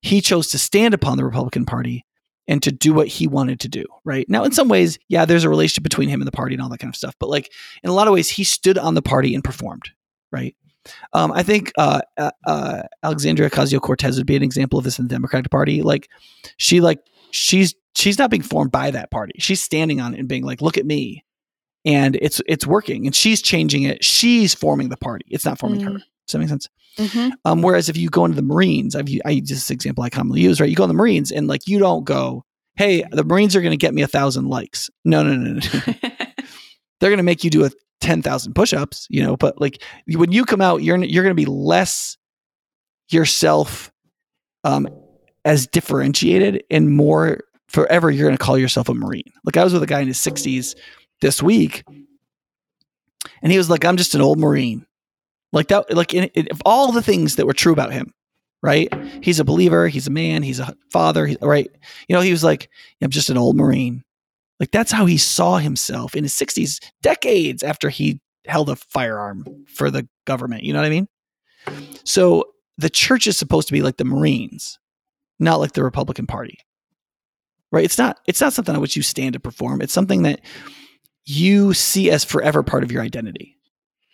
He 0.00 0.20
chose 0.20 0.48
to 0.48 0.58
stand 0.58 0.94
upon 0.94 1.16
the 1.16 1.24
republican 1.24 1.66
party 1.66 2.04
and 2.48 2.60
to 2.62 2.72
do 2.72 2.92
what 2.92 3.08
he 3.08 3.26
wanted 3.26 3.60
to 3.60 3.68
do 3.68 3.84
right? 4.04 4.28
Now 4.28 4.44
in 4.44 4.52
some 4.52 4.68
ways 4.68 4.98
yeah 5.08 5.24
there's 5.24 5.44
a 5.44 5.50
relationship 5.50 5.84
between 5.84 6.08
him 6.08 6.20
and 6.20 6.26
the 6.26 6.32
party 6.32 6.54
and 6.54 6.62
all 6.62 6.68
that 6.70 6.78
kind 6.78 6.90
of 6.90 6.96
stuff 6.96 7.14
but 7.18 7.28
like 7.28 7.52
in 7.82 7.90
a 7.90 7.94
lot 7.94 8.08
of 8.08 8.14
ways 8.14 8.30
he 8.30 8.44
stood 8.44 8.78
on 8.78 8.94
the 8.94 9.02
party 9.02 9.34
and 9.34 9.44
performed 9.44 9.90
right? 10.30 10.56
Um, 11.12 11.30
i 11.30 11.44
think 11.44 11.72
uh, 11.78 12.00
uh, 12.18 12.32
uh, 12.44 12.82
alexandria 13.04 13.48
ocasio-cortez 13.48 14.16
would 14.16 14.26
be 14.26 14.34
an 14.34 14.42
example 14.42 14.78
of 14.78 14.84
this 14.84 14.98
in 14.98 15.06
the 15.06 15.14
democratic 15.14 15.50
party. 15.50 15.82
Like 15.82 16.08
she 16.56 16.80
like 16.80 16.98
she's 17.32 17.74
she's 17.96 18.18
not 18.18 18.30
being 18.30 18.42
formed 18.42 18.70
by 18.70 18.90
that 18.90 19.10
party. 19.10 19.34
She's 19.38 19.62
standing 19.62 20.00
on 20.00 20.14
it 20.14 20.20
and 20.20 20.28
being 20.28 20.44
like 20.44 20.62
look 20.62 20.78
at 20.78 20.86
me. 20.86 21.24
And 21.84 22.16
it's 22.16 22.40
it's 22.46 22.66
working 22.66 23.06
and 23.06 23.14
she's 23.14 23.42
changing 23.42 23.82
it. 23.82 24.04
She's 24.04 24.54
forming 24.54 24.88
the 24.88 24.96
party. 24.96 25.26
It's 25.28 25.44
not 25.44 25.58
forming 25.58 25.80
her. 25.80 25.90
Mm. 25.90 25.94
does 25.94 26.32
that 26.32 26.38
make 26.38 26.48
sense? 26.48 26.68
Hmm 26.96 27.30
um, 27.46 27.62
whereas 27.62 27.88
if 27.88 27.96
you 27.96 28.10
go 28.10 28.26
into 28.26 28.36
the 28.36 28.42
marines 28.42 28.94
i've 28.94 29.08
i 29.24 29.30
use 29.30 29.48
this 29.48 29.70
example 29.70 30.04
i 30.04 30.10
commonly 30.10 30.42
use 30.42 30.60
right? 30.60 30.68
You 30.68 30.76
go 30.76 30.84
in 30.84 30.88
the 30.88 30.94
marines 30.94 31.32
and 31.32 31.48
like 31.48 31.66
you 31.66 31.78
don't 31.78 32.04
go 32.04 32.44
hey 32.76 33.02
the 33.10 33.24
marines 33.24 33.56
are 33.56 33.62
going 33.62 33.72
to 33.72 33.78
get 33.78 33.94
me 33.94 34.02
a 34.02 34.06
thousand 34.06 34.48
likes. 34.48 34.90
No 35.04 35.22
no 35.22 35.34
no 35.34 35.54
no 35.54 35.60
they're 37.00 37.10
going 37.10 37.16
to 37.16 37.22
make 37.22 37.42
you 37.44 37.50
do 37.50 37.64
a 37.64 37.70
10,000 38.00 38.54
push-ups, 38.54 39.06
you 39.10 39.22
know, 39.22 39.36
but 39.36 39.60
like 39.60 39.82
when 40.08 40.32
you 40.32 40.44
come 40.44 40.60
out, 40.60 40.82
you're 40.82 41.02
you're 41.02 41.22
going 41.22 41.34
to 41.36 41.40
be 41.40 41.46
less 41.46 42.16
yourself 43.10 43.90
um 44.64 44.88
as 45.44 45.66
differentiated 45.66 46.62
and 46.70 46.90
more 46.90 47.40
forever 47.68 48.10
you're 48.10 48.26
going 48.26 48.36
to 48.36 48.42
call 48.42 48.58
yourself 48.58 48.88
a 48.88 48.94
marine. 48.94 49.32
Like 49.44 49.56
I 49.56 49.64
was 49.64 49.72
with 49.72 49.82
a 49.82 49.86
guy 49.86 50.00
in 50.00 50.06
his 50.06 50.18
60s 50.18 50.74
this 51.20 51.42
week 51.42 51.84
and 53.42 53.52
he 53.52 53.58
was 53.58 53.70
like 53.70 53.84
I'm 53.84 53.96
just 53.96 54.14
an 54.14 54.20
old 54.20 54.38
marine. 54.38 54.86
Like 55.52 55.68
that 55.68 55.92
like 55.94 56.14
in, 56.14 56.24
in, 56.34 56.48
all 56.64 56.92
the 56.92 57.02
things 57.02 57.36
that 57.36 57.46
were 57.46 57.52
true 57.52 57.72
about 57.72 57.92
him, 57.92 58.12
right? 58.62 58.92
He's 59.22 59.40
a 59.40 59.44
believer, 59.44 59.88
he's 59.88 60.06
a 60.06 60.10
man, 60.10 60.42
he's 60.42 60.60
a 60.60 60.74
father, 60.90 61.26
he's 61.26 61.38
right. 61.42 61.70
You 62.08 62.16
know, 62.16 62.22
he 62.22 62.30
was 62.30 62.44
like 62.44 62.70
I'm 63.02 63.10
just 63.10 63.30
an 63.30 63.38
old 63.38 63.56
marine. 63.56 64.02
Like 64.60 64.70
that's 64.70 64.92
how 64.92 65.06
he 65.06 65.18
saw 65.18 65.58
himself 65.58 66.14
in 66.14 66.22
his 66.22 66.34
60s, 66.34 66.78
decades 67.02 67.62
after 67.62 67.88
he 67.88 68.20
held 68.46 68.70
a 68.70 68.76
firearm 68.76 69.44
for 69.66 69.90
the 69.90 70.08
government. 70.24 70.62
You 70.62 70.72
know 70.72 70.80
what 70.80 70.86
I 70.86 70.90
mean? 70.90 71.08
So 72.04 72.52
the 72.78 72.90
church 72.90 73.26
is 73.26 73.36
supposed 73.36 73.68
to 73.68 73.72
be 73.72 73.82
like 73.82 73.96
the 73.96 74.04
Marines, 74.04 74.78
not 75.38 75.60
like 75.60 75.72
the 75.72 75.84
Republican 75.84 76.26
Party. 76.26 76.58
Right? 77.70 77.84
It's 77.84 77.98
not 77.98 78.20
it's 78.26 78.40
not 78.40 78.52
something 78.52 78.74
on 78.74 78.80
which 78.80 78.96
you 78.96 79.02
stand 79.02 79.32
to 79.32 79.40
perform. 79.40 79.80
It's 79.80 79.92
something 79.92 80.22
that 80.22 80.40
you 81.24 81.72
see 81.74 82.10
as 82.10 82.24
forever 82.24 82.62
part 82.62 82.82
of 82.82 82.92
your 82.92 83.02
identity. 83.02 83.56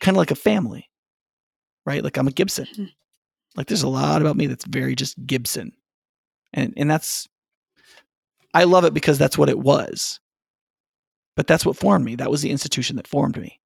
Kind 0.00 0.16
of 0.16 0.18
like 0.18 0.30
a 0.30 0.36
family. 0.36 0.88
Right? 1.84 2.04
Like 2.04 2.16
I'm 2.16 2.28
a 2.28 2.32
Gibson. 2.32 2.66
Mhm. 2.76 2.90
Like 3.56 3.66
there's 3.66 3.82
a 3.82 3.88
lot 3.88 4.20
about 4.20 4.36
me 4.36 4.46
that's 4.46 4.64
very 4.64 4.94
just 4.94 5.16
Gibson. 5.26 5.72
And 6.52 6.72
and 6.76 6.90
that's 6.90 7.28
I 8.54 8.64
love 8.64 8.84
it 8.84 8.94
because 8.94 9.18
that's 9.18 9.36
what 9.36 9.48
it 9.48 9.58
was 9.58 10.20
but 11.38 11.46
that's 11.46 11.64
what 11.64 11.76
formed 11.76 12.04
me. 12.04 12.16
That 12.16 12.32
was 12.32 12.42
the 12.42 12.50
institution 12.50 12.96
that 12.96 13.06
formed 13.06 13.40
me, 13.40 13.60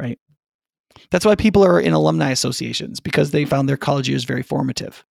right? 0.00 0.18
That's 1.10 1.26
why 1.26 1.34
people 1.34 1.62
are 1.62 1.78
in 1.78 1.92
alumni 1.92 2.30
associations 2.30 3.00
because 3.00 3.32
they 3.32 3.44
found 3.44 3.68
their 3.68 3.76
college 3.76 4.08
years 4.08 4.24
very 4.24 4.42
formative, 4.42 5.04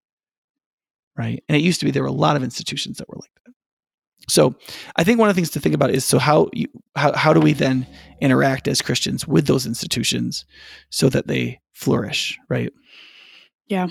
right? 1.16 1.42
And 1.48 1.56
it 1.56 1.62
used 1.62 1.80
to 1.80 1.86
be 1.86 1.90
there 1.90 2.02
were 2.02 2.08
a 2.08 2.12
lot 2.12 2.36
of 2.36 2.42
institutions 2.42 2.98
that 2.98 3.08
were 3.08 3.16
like 3.16 3.30
that. 3.44 3.52
So 4.28 4.54
I 4.96 5.04
think 5.04 5.18
one 5.18 5.28
of 5.28 5.34
the 5.34 5.38
things 5.40 5.50
to 5.50 5.60
think 5.60 5.74
about 5.74 5.90
is 5.90 6.04
so 6.04 6.18
how 6.18 6.48
you 6.52 6.68
how 6.94 7.12
how 7.16 7.32
do 7.32 7.40
we 7.40 7.52
then 7.52 7.86
interact 8.20 8.68
as 8.68 8.80
Christians 8.80 9.26
with 9.26 9.46
those 9.46 9.66
institutions 9.66 10.44
so 10.90 11.08
that 11.08 11.26
they 11.26 11.60
flourish, 11.72 12.38
right? 12.48 12.72
Yeah. 13.66 13.88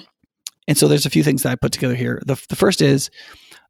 And 0.68 0.78
so 0.78 0.88
there's 0.88 1.06
a 1.06 1.10
few 1.10 1.24
things 1.24 1.44
that 1.44 1.52
I 1.52 1.56
put 1.56 1.74
together 1.74 1.96
here. 1.96 2.22
The 2.26 2.42
the 2.48 2.56
first 2.56 2.82
is 2.82 3.10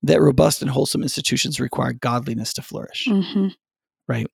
that 0.04 0.22
robust 0.22 0.62
and 0.62 0.70
wholesome 0.70 1.02
institutions 1.02 1.60
require 1.60 1.94
godliness 1.94 2.54
to 2.54 2.62
flourish 2.62 3.08
hmm 3.08 3.48
right? 4.12 4.28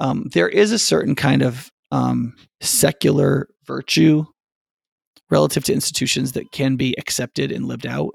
Um, 0.00 0.26
there 0.32 0.48
is 0.48 0.70
a 0.70 0.78
certain 0.78 1.16
kind 1.16 1.42
of 1.42 1.70
um, 1.90 2.34
secular 2.60 3.48
virtue 3.64 4.24
relative 5.28 5.64
to 5.64 5.74
institutions 5.74 6.32
that 6.32 6.52
can 6.52 6.76
be 6.76 6.94
accepted 6.98 7.50
and 7.50 7.66
lived 7.66 7.86
out. 7.86 8.14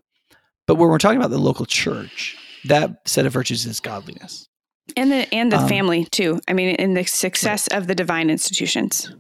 But 0.68 0.76
when 0.76 0.89
we're 0.89 0.97
talking 0.97 1.18
about 1.18 1.32
the 1.32 1.38
local 1.38 1.66
church, 1.66 2.38
that 2.66 3.07
set 3.07 3.26
of 3.26 3.34
virtues 3.34 3.66
is 3.66 3.80
godliness. 3.80 4.47
And 4.97 5.11
the 5.11 5.34
and 5.34 5.51
the 5.51 5.59
Um, 5.59 5.68
family 5.68 6.05
too. 6.05 6.39
I 6.47 6.53
mean, 6.53 6.76
in 6.76 6.93
the 6.93 7.05
success 7.05 7.68
of 7.68 7.88
the 7.88 7.95
divine 7.95 8.30
institutions. 8.30 9.14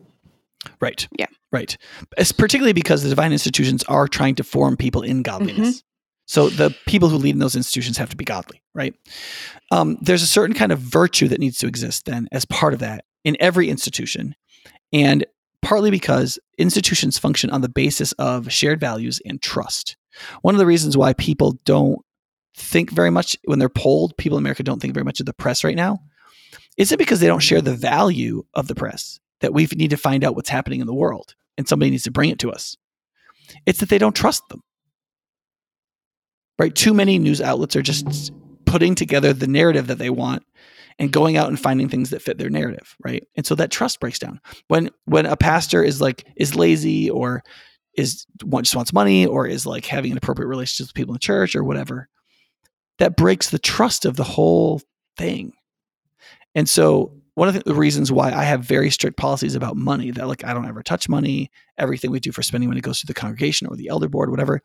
Right. 0.79 1.07
Yeah. 1.17 1.27
Right. 1.51 1.77
It's 2.17 2.31
particularly 2.31 2.73
because 2.73 3.03
the 3.03 3.09
divine 3.09 3.31
institutions 3.31 3.83
are 3.83 4.07
trying 4.07 4.35
to 4.35 4.43
form 4.43 4.77
people 4.77 5.01
in 5.01 5.21
godliness. 5.21 5.83
So 6.25 6.49
the 6.49 6.73
people 6.87 7.09
who 7.09 7.17
lead 7.17 7.35
in 7.35 7.39
those 7.39 7.55
institutions 7.55 7.97
have 7.97 8.09
to 8.09 8.15
be 8.15 8.23
godly, 8.23 8.61
right? 8.73 8.95
Um, 9.71 9.97
there's 10.01 10.23
a 10.23 10.27
certain 10.27 10.55
kind 10.55 10.71
of 10.71 10.79
virtue 10.79 11.27
that 11.27 11.39
needs 11.39 11.57
to 11.59 11.67
exist 11.67 12.05
then 12.05 12.29
as 12.31 12.45
part 12.45 12.73
of 12.73 12.79
that 12.79 13.03
in 13.25 13.35
every 13.41 13.69
institution. 13.69 14.35
And 14.93 15.25
partly 15.61 15.91
because 15.91 16.39
institutions 16.57 17.19
function 17.19 17.49
on 17.49 17.61
the 17.61 17.69
basis 17.69 18.13
of 18.13 18.51
shared 18.51 18.79
values 18.79 19.19
and 19.25 19.41
trust. 19.41 19.97
One 20.41 20.55
of 20.55 20.59
the 20.59 20.65
reasons 20.65 20.97
why 20.97 21.13
people 21.13 21.59
don't 21.65 21.99
think 22.55 22.91
very 22.91 23.09
much 23.09 23.37
when 23.45 23.59
they're 23.59 23.69
polled, 23.69 24.15
people 24.17 24.37
in 24.37 24.43
America 24.43 24.63
don't 24.63 24.81
think 24.81 24.93
very 24.93 25.03
much 25.03 25.19
of 25.19 25.25
the 25.25 25.33
press 25.33 25.63
right 25.63 25.75
now. 25.75 25.99
Is 26.77 26.91
it 26.91 26.99
because 26.99 27.19
they 27.19 27.27
don't 27.27 27.39
share 27.39 27.61
the 27.61 27.75
value 27.75 28.43
of 28.53 28.67
the 28.67 28.75
press 28.75 29.19
that 29.41 29.53
we 29.53 29.67
need 29.75 29.89
to 29.91 29.97
find 29.97 30.23
out 30.23 30.35
what's 30.35 30.49
happening 30.49 30.81
in 30.81 30.87
the 30.87 30.93
world 30.93 31.35
and 31.57 31.67
somebody 31.67 31.91
needs 31.91 32.03
to 32.03 32.11
bring 32.11 32.29
it 32.29 32.39
to 32.39 32.51
us? 32.51 32.77
It's 33.65 33.79
that 33.79 33.89
they 33.89 33.97
don't 33.97 34.15
trust 34.15 34.47
them. 34.49 34.61
Right? 36.59 36.73
Too 36.73 36.93
many 36.93 37.17
news 37.17 37.41
outlets 37.41 37.75
are 37.75 37.81
just 37.81 38.31
putting 38.65 38.95
together 38.95 39.33
the 39.33 39.47
narrative 39.47 39.87
that 39.87 39.97
they 39.97 40.09
want 40.09 40.43
and 40.99 41.11
going 41.11 41.37
out 41.37 41.49
and 41.49 41.59
finding 41.59 41.89
things 41.89 42.11
that 42.11 42.21
fit 42.21 42.37
their 42.37 42.49
narrative, 42.49 42.95
right? 43.03 43.27
And 43.35 43.45
so 43.45 43.55
that 43.55 43.71
trust 43.71 43.99
breaks 43.99 44.19
down. 44.19 44.39
When 44.67 44.89
when 45.05 45.25
a 45.25 45.35
pastor 45.35 45.83
is 45.83 46.01
like 46.01 46.25
is 46.35 46.55
lazy 46.55 47.09
or 47.09 47.43
is 47.95 48.25
want- 48.43 48.65
just 48.65 48.75
wants 48.75 48.93
money 48.93 49.25
or 49.25 49.47
is 49.47 49.65
like 49.65 49.85
having 49.85 50.11
an 50.11 50.17
appropriate 50.17 50.47
relationship 50.47 50.89
with 50.89 50.93
people 50.95 51.13
in 51.13 51.15
the 51.15 51.19
church 51.19 51.55
or 51.55 51.63
whatever, 51.63 52.09
that 52.99 53.15
breaks 53.15 53.49
the 53.49 53.59
trust 53.59 54.05
of 54.05 54.15
the 54.15 54.23
whole 54.23 54.81
thing. 55.17 55.53
And 56.55 56.69
so 56.69 57.13
one 57.35 57.47
of 57.47 57.63
the 57.63 57.73
reasons 57.73 58.11
why 58.11 58.31
I 58.31 58.43
have 58.43 58.63
very 58.63 58.91
strict 58.91 59.17
policies 59.17 59.55
about 59.55 59.75
money 59.75 60.11
that 60.11 60.27
like 60.27 60.43
I 60.43 60.53
don't 60.53 60.67
ever 60.67 60.83
touch 60.83 61.09
money, 61.09 61.49
everything 61.77 62.11
we 62.11 62.19
do 62.19 62.31
for 62.31 62.43
spending 62.43 62.69
money 62.69 62.81
goes 62.81 62.99
to 62.99 63.07
the 63.07 63.13
congregation 63.13 63.67
or 63.67 63.75
the 63.75 63.87
elder 63.87 64.07
board, 64.07 64.29
whatever, 64.29 64.61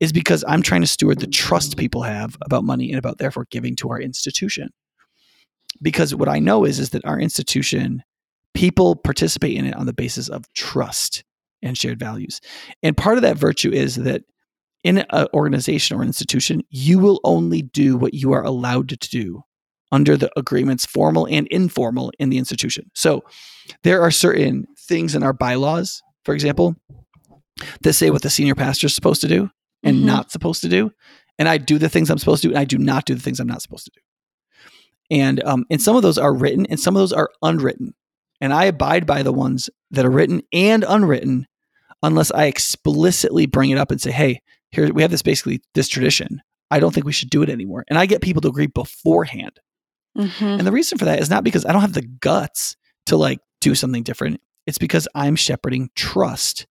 is 0.00 0.12
because 0.12 0.42
I'm 0.48 0.62
trying 0.62 0.80
to 0.80 0.86
steward 0.86 1.18
the 1.18 1.26
trust 1.26 1.76
people 1.76 2.02
have 2.02 2.36
about 2.40 2.64
money 2.64 2.90
and 2.90 2.98
about 2.98 3.18
therefore 3.18 3.46
giving 3.50 3.76
to 3.76 3.90
our 3.90 4.00
institution. 4.00 4.70
Because 5.82 6.14
what 6.14 6.28
I 6.28 6.38
know 6.38 6.64
is 6.64 6.78
is 6.78 6.90
that 6.90 7.04
our 7.04 7.20
institution, 7.20 8.02
people 8.54 8.96
participate 8.96 9.56
in 9.56 9.66
it 9.66 9.76
on 9.76 9.84
the 9.84 9.92
basis 9.92 10.30
of 10.30 10.50
trust 10.54 11.22
and 11.66 11.76
shared 11.76 11.98
values. 11.98 12.40
And 12.82 12.96
part 12.96 13.18
of 13.18 13.22
that 13.22 13.36
virtue 13.36 13.72
is 13.72 13.96
that 13.96 14.22
in 14.84 14.98
an 14.98 15.26
organization 15.34 15.96
or 15.96 16.02
an 16.02 16.08
institution, 16.08 16.62
you 16.70 16.98
will 16.98 17.20
only 17.24 17.62
do 17.62 17.96
what 17.96 18.14
you 18.14 18.32
are 18.32 18.44
allowed 18.44 18.88
to 18.88 18.96
do 18.96 19.42
under 19.92 20.16
the 20.16 20.30
agreements, 20.36 20.86
formal 20.86 21.26
and 21.26 21.46
informal, 21.48 22.12
in 22.18 22.30
the 22.30 22.38
institution. 22.38 22.90
So 22.94 23.22
there 23.82 24.00
are 24.00 24.10
certain 24.10 24.66
things 24.88 25.14
in 25.14 25.22
our 25.22 25.32
bylaws, 25.32 26.02
for 26.24 26.34
example, 26.34 26.76
that 27.82 27.94
say 27.94 28.10
what 28.10 28.22
the 28.22 28.30
senior 28.30 28.54
pastor 28.54 28.86
is 28.86 28.94
supposed 28.94 29.20
to 29.22 29.28
do 29.28 29.50
and 29.82 29.98
Mhm. 29.98 30.04
not 30.04 30.30
supposed 30.30 30.60
to 30.62 30.68
do. 30.68 30.90
And 31.38 31.48
I 31.48 31.58
do 31.58 31.78
the 31.78 31.88
things 31.88 32.10
I'm 32.10 32.18
supposed 32.18 32.42
to 32.42 32.48
do, 32.48 32.54
and 32.54 32.58
I 32.60 32.64
do 32.64 32.78
not 32.78 33.04
do 33.06 33.14
the 33.14 33.20
things 33.20 33.40
I'm 33.40 33.46
not 33.46 33.62
supposed 33.62 33.84
to 33.86 33.90
do. 33.94 34.00
And 35.10 35.42
um, 35.44 35.64
and 35.70 35.80
some 35.80 35.96
of 35.96 36.02
those 36.02 36.18
are 36.18 36.34
written, 36.34 36.66
and 36.66 36.80
some 36.80 36.96
of 36.96 37.00
those 37.00 37.12
are 37.12 37.30
unwritten. 37.42 37.94
And 38.40 38.52
I 38.52 38.64
abide 38.64 39.06
by 39.06 39.22
the 39.22 39.32
ones 39.32 39.70
that 39.90 40.04
are 40.04 40.10
written 40.10 40.42
and 40.52 40.84
unwritten, 40.86 41.46
unless 42.02 42.30
I 42.32 42.46
explicitly 42.46 43.46
bring 43.46 43.70
it 43.70 43.78
up 43.78 43.90
and 43.90 44.00
say, 44.00 44.10
"Hey, 44.12 44.40
here 44.70 44.92
we 44.92 45.02
have 45.02 45.10
this 45.10 45.22
basically 45.22 45.60
this 45.74 45.88
tradition. 45.88 46.40
I 46.70 46.80
don't 46.80 46.92
think 46.92 47.06
we 47.06 47.12
should 47.12 47.30
do 47.30 47.42
it 47.42 47.48
anymore." 47.50 47.84
And 47.88 47.98
I 47.98 48.06
get 48.06 48.20
people 48.22 48.42
to 48.42 48.48
agree 48.48 48.66
beforehand. 48.66 49.58
Mhm. 50.16 50.58
And 50.58 50.66
the 50.66 50.72
reason 50.72 50.98
for 50.98 51.04
that 51.04 51.20
is 51.20 51.30
not 51.30 51.44
because 51.44 51.64
I 51.66 51.72
don't 51.72 51.82
have 51.82 51.92
the 51.92 52.02
guts 52.20 52.76
to 53.06 53.16
like 53.16 53.40
do 53.60 53.74
something 53.74 54.02
different. 54.02 54.40
It's 54.66 54.78
because 54.78 55.06
I'm 55.14 55.36
shepherding 55.36 55.90
trust 55.94 56.66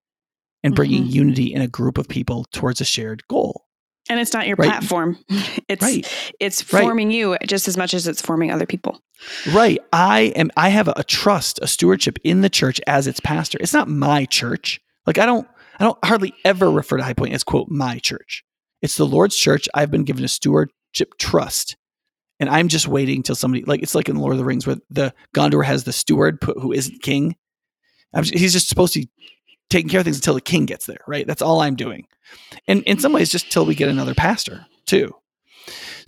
and 0.63 0.75
bringing 0.75 1.05
unity 1.05 1.53
in 1.53 1.61
a 1.61 1.67
group 1.67 1.97
of 1.97 2.07
people 2.07 2.45
towards 2.51 2.81
a 2.81 2.85
shared 2.85 3.25
goal. 3.27 3.65
And 4.09 4.19
it's 4.19 4.33
not 4.33 4.47
your 4.47 4.55
Right. 4.57 4.67
platform. 4.69 5.17
It's 5.69 5.81
Right. 5.81 6.33
it's 6.39 6.73
Right. 6.73 6.81
forming 6.83 7.09
you 7.11 7.37
just 7.47 7.67
as 7.67 7.75
much 7.77 7.93
as 7.93 8.07
it's 8.07 8.21
forming 8.21 8.51
other 8.51 8.65
people. 8.65 9.01
Right. 9.51 9.79
I 9.93 10.33
am 10.35 10.51
I 10.57 10.69
have 10.69 10.87
a, 10.87 10.93
a 10.97 11.03
trust, 11.03 11.59
a 11.61 11.67
stewardship 11.67 12.17
in 12.23 12.41
the 12.41 12.49
church 12.49 12.79
as 12.87 13.07
its 13.07 13.19
pastor. 13.19 13.57
It's 13.61 13.73
not 13.73 13.87
my 13.87 14.25
church. 14.25 14.79
Like 15.05 15.17
I 15.17 15.25
don't 15.25 15.47
I 15.79 15.83
don't 15.83 16.03
hardly 16.03 16.33
ever 16.43 16.69
refer 16.69 16.97
to 16.97 17.03
High 17.03 17.13
Point 17.13 17.33
as 17.33 17.43
quote 17.43 17.69
my 17.69 17.99
church. 17.99 18.43
It's 18.81 18.97
the 18.97 19.05
Lord's 19.05 19.35
church. 19.35 19.67
I've 19.73 19.91
been 19.91 20.03
given 20.03 20.23
a 20.23 20.27
stewardship 20.29 21.17
trust. 21.17 21.75
And 22.39 22.49
I'm 22.49 22.67
just 22.67 22.87
waiting 22.87 23.23
till 23.23 23.35
somebody 23.35 23.63
like 23.63 23.81
it's 23.81 23.95
like 23.95 24.09
in 24.09 24.17
Lord 24.17 24.33
of 24.33 24.37
the 24.37 24.45
Rings 24.45 24.67
where 24.67 24.77
the 24.89 25.13
Gondor 25.33 25.63
has 25.63 25.85
the 25.85 25.93
steward 25.93 26.37
who 26.43 26.73
isn't 26.73 27.01
king. 27.01 27.35
I'm, 28.13 28.23
j- 28.23 28.37
he's 28.37 28.53
just 28.53 28.67
supposed 28.67 28.93
to 28.93 29.05
taking 29.69 29.89
care 29.89 30.01
of 30.01 30.03
things 30.03 30.17
until 30.17 30.33
the 30.33 30.41
king 30.41 30.65
gets 30.65 30.85
there, 30.85 30.99
right? 31.07 31.25
That's 31.25 31.41
all 31.41 31.61
I'm 31.61 31.75
doing. 31.75 32.07
And 32.67 32.83
in 32.83 32.99
some 32.99 33.13
ways, 33.13 33.31
just 33.31 33.51
till 33.51 33.65
we 33.65 33.73
get 33.73 33.89
another 33.89 34.13
pastor 34.13 34.65
too. 34.85 35.15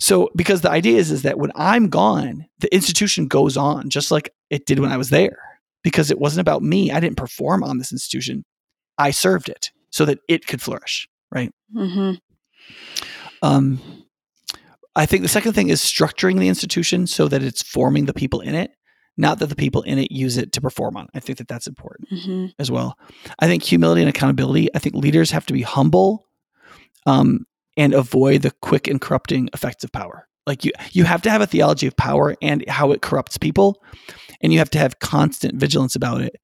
So 0.00 0.28
because 0.36 0.60
the 0.60 0.70
idea 0.70 0.98
is 0.98 1.10
is 1.10 1.22
that 1.22 1.38
when 1.38 1.50
I'm 1.54 1.88
gone, 1.88 2.46
the 2.58 2.72
institution 2.74 3.26
goes 3.26 3.56
on 3.56 3.88
just 3.88 4.10
like 4.10 4.32
it 4.50 4.66
did 4.66 4.78
when 4.78 4.92
I 4.92 4.96
was 4.96 5.10
there. 5.10 5.38
Because 5.82 6.10
it 6.10 6.18
wasn't 6.18 6.40
about 6.40 6.62
me. 6.62 6.90
I 6.90 7.00
didn't 7.00 7.16
perform 7.16 7.62
on 7.62 7.78
this 7.78 7.92
institution. 7.92 8.44
I 8.98 9.10
served 9.10 9.48
it 9.48 9.70
so 9.90 10.04
that 10.04 10.18
it 10.28 10.46
could 10.46 10.60
flourish, 10.60 11.08
right? 11.30 11.52
hmm 11.72 12.12
Um, 13.42 13.80
I 14.96 15.06
think 15.06 15.22
the 15.22 15.28
second 15.28 15.52
thing 15.52 15.68
is 15.68 15.80
structuring 15.80 16.40
the 16.40 16.48
institution 16.48 17.06
so 17.06 17.28
that 17.28 17.42
it's 17.42 17.62
forming 17.62 18.06
the 18.06 18.14
people 18.14 18.40
in 18.40 18.54
it, 18.54 18.72
not 19.16 19.38
that 19.38 19.46
the 19.46 19.54
people 19.54 19.82
in 19.82 19.98
it 19.98 20.10
use 20.10 20.36
it 20.36 20.52
to 20.52 20.60
perform 20.60 20.96
on. 20.96 21.08
I 21.14 21.20
think 21.20 21.38
that 21.38 21.48
that's 21.48 21.66
important 21.66 22.08
hmm 22.10 22.46
as 22.58 22.70
well. 22.70 22.98
I 23.38 23.46
think 23.46 23.62
humility 23.62 24.02
and 24.02 24.08
accountability. 24.08 24.68
I 24.74 24.80
think 24.80 24.96
leaders 24.96 25.30
have 25.30 25.46
to 25.46 25.52
be 25.52 25.62
humble, 25.62 26.26
um, 27.06 27.46
and 27.76 27.94
avoid 27.94 28.42
the 28.42 28.50
quick 28.50 28.88
and 28.88 29.00
corrupting 29.00 29.48
effects 29.54 29.84
of 29.84 29.92
power. 29.92 30.26
Like 30.48 30.64
you, 30.64 30.72
you 30.92 31.04
have 31.04 31.22
to 31.22 31.30
have 31.30 31.42
a 31.42 31.46
theology 31.46 31.86
of 31.86 31.96
power 31.96 32.34
and 32.42 32.64
how 32.68 32.90
it 32.90 33.02
corrupts 33.02 33.38
people, 33.38 33.80
and 34.40 34.52
you 34.52 34.58
have 34.58 34.70
to 34.70 34.78
have 34.78 34.98
constant 34.98 35.54
vigilance 35.54 35.94
about 35.94 36.22
it 36.22 36.36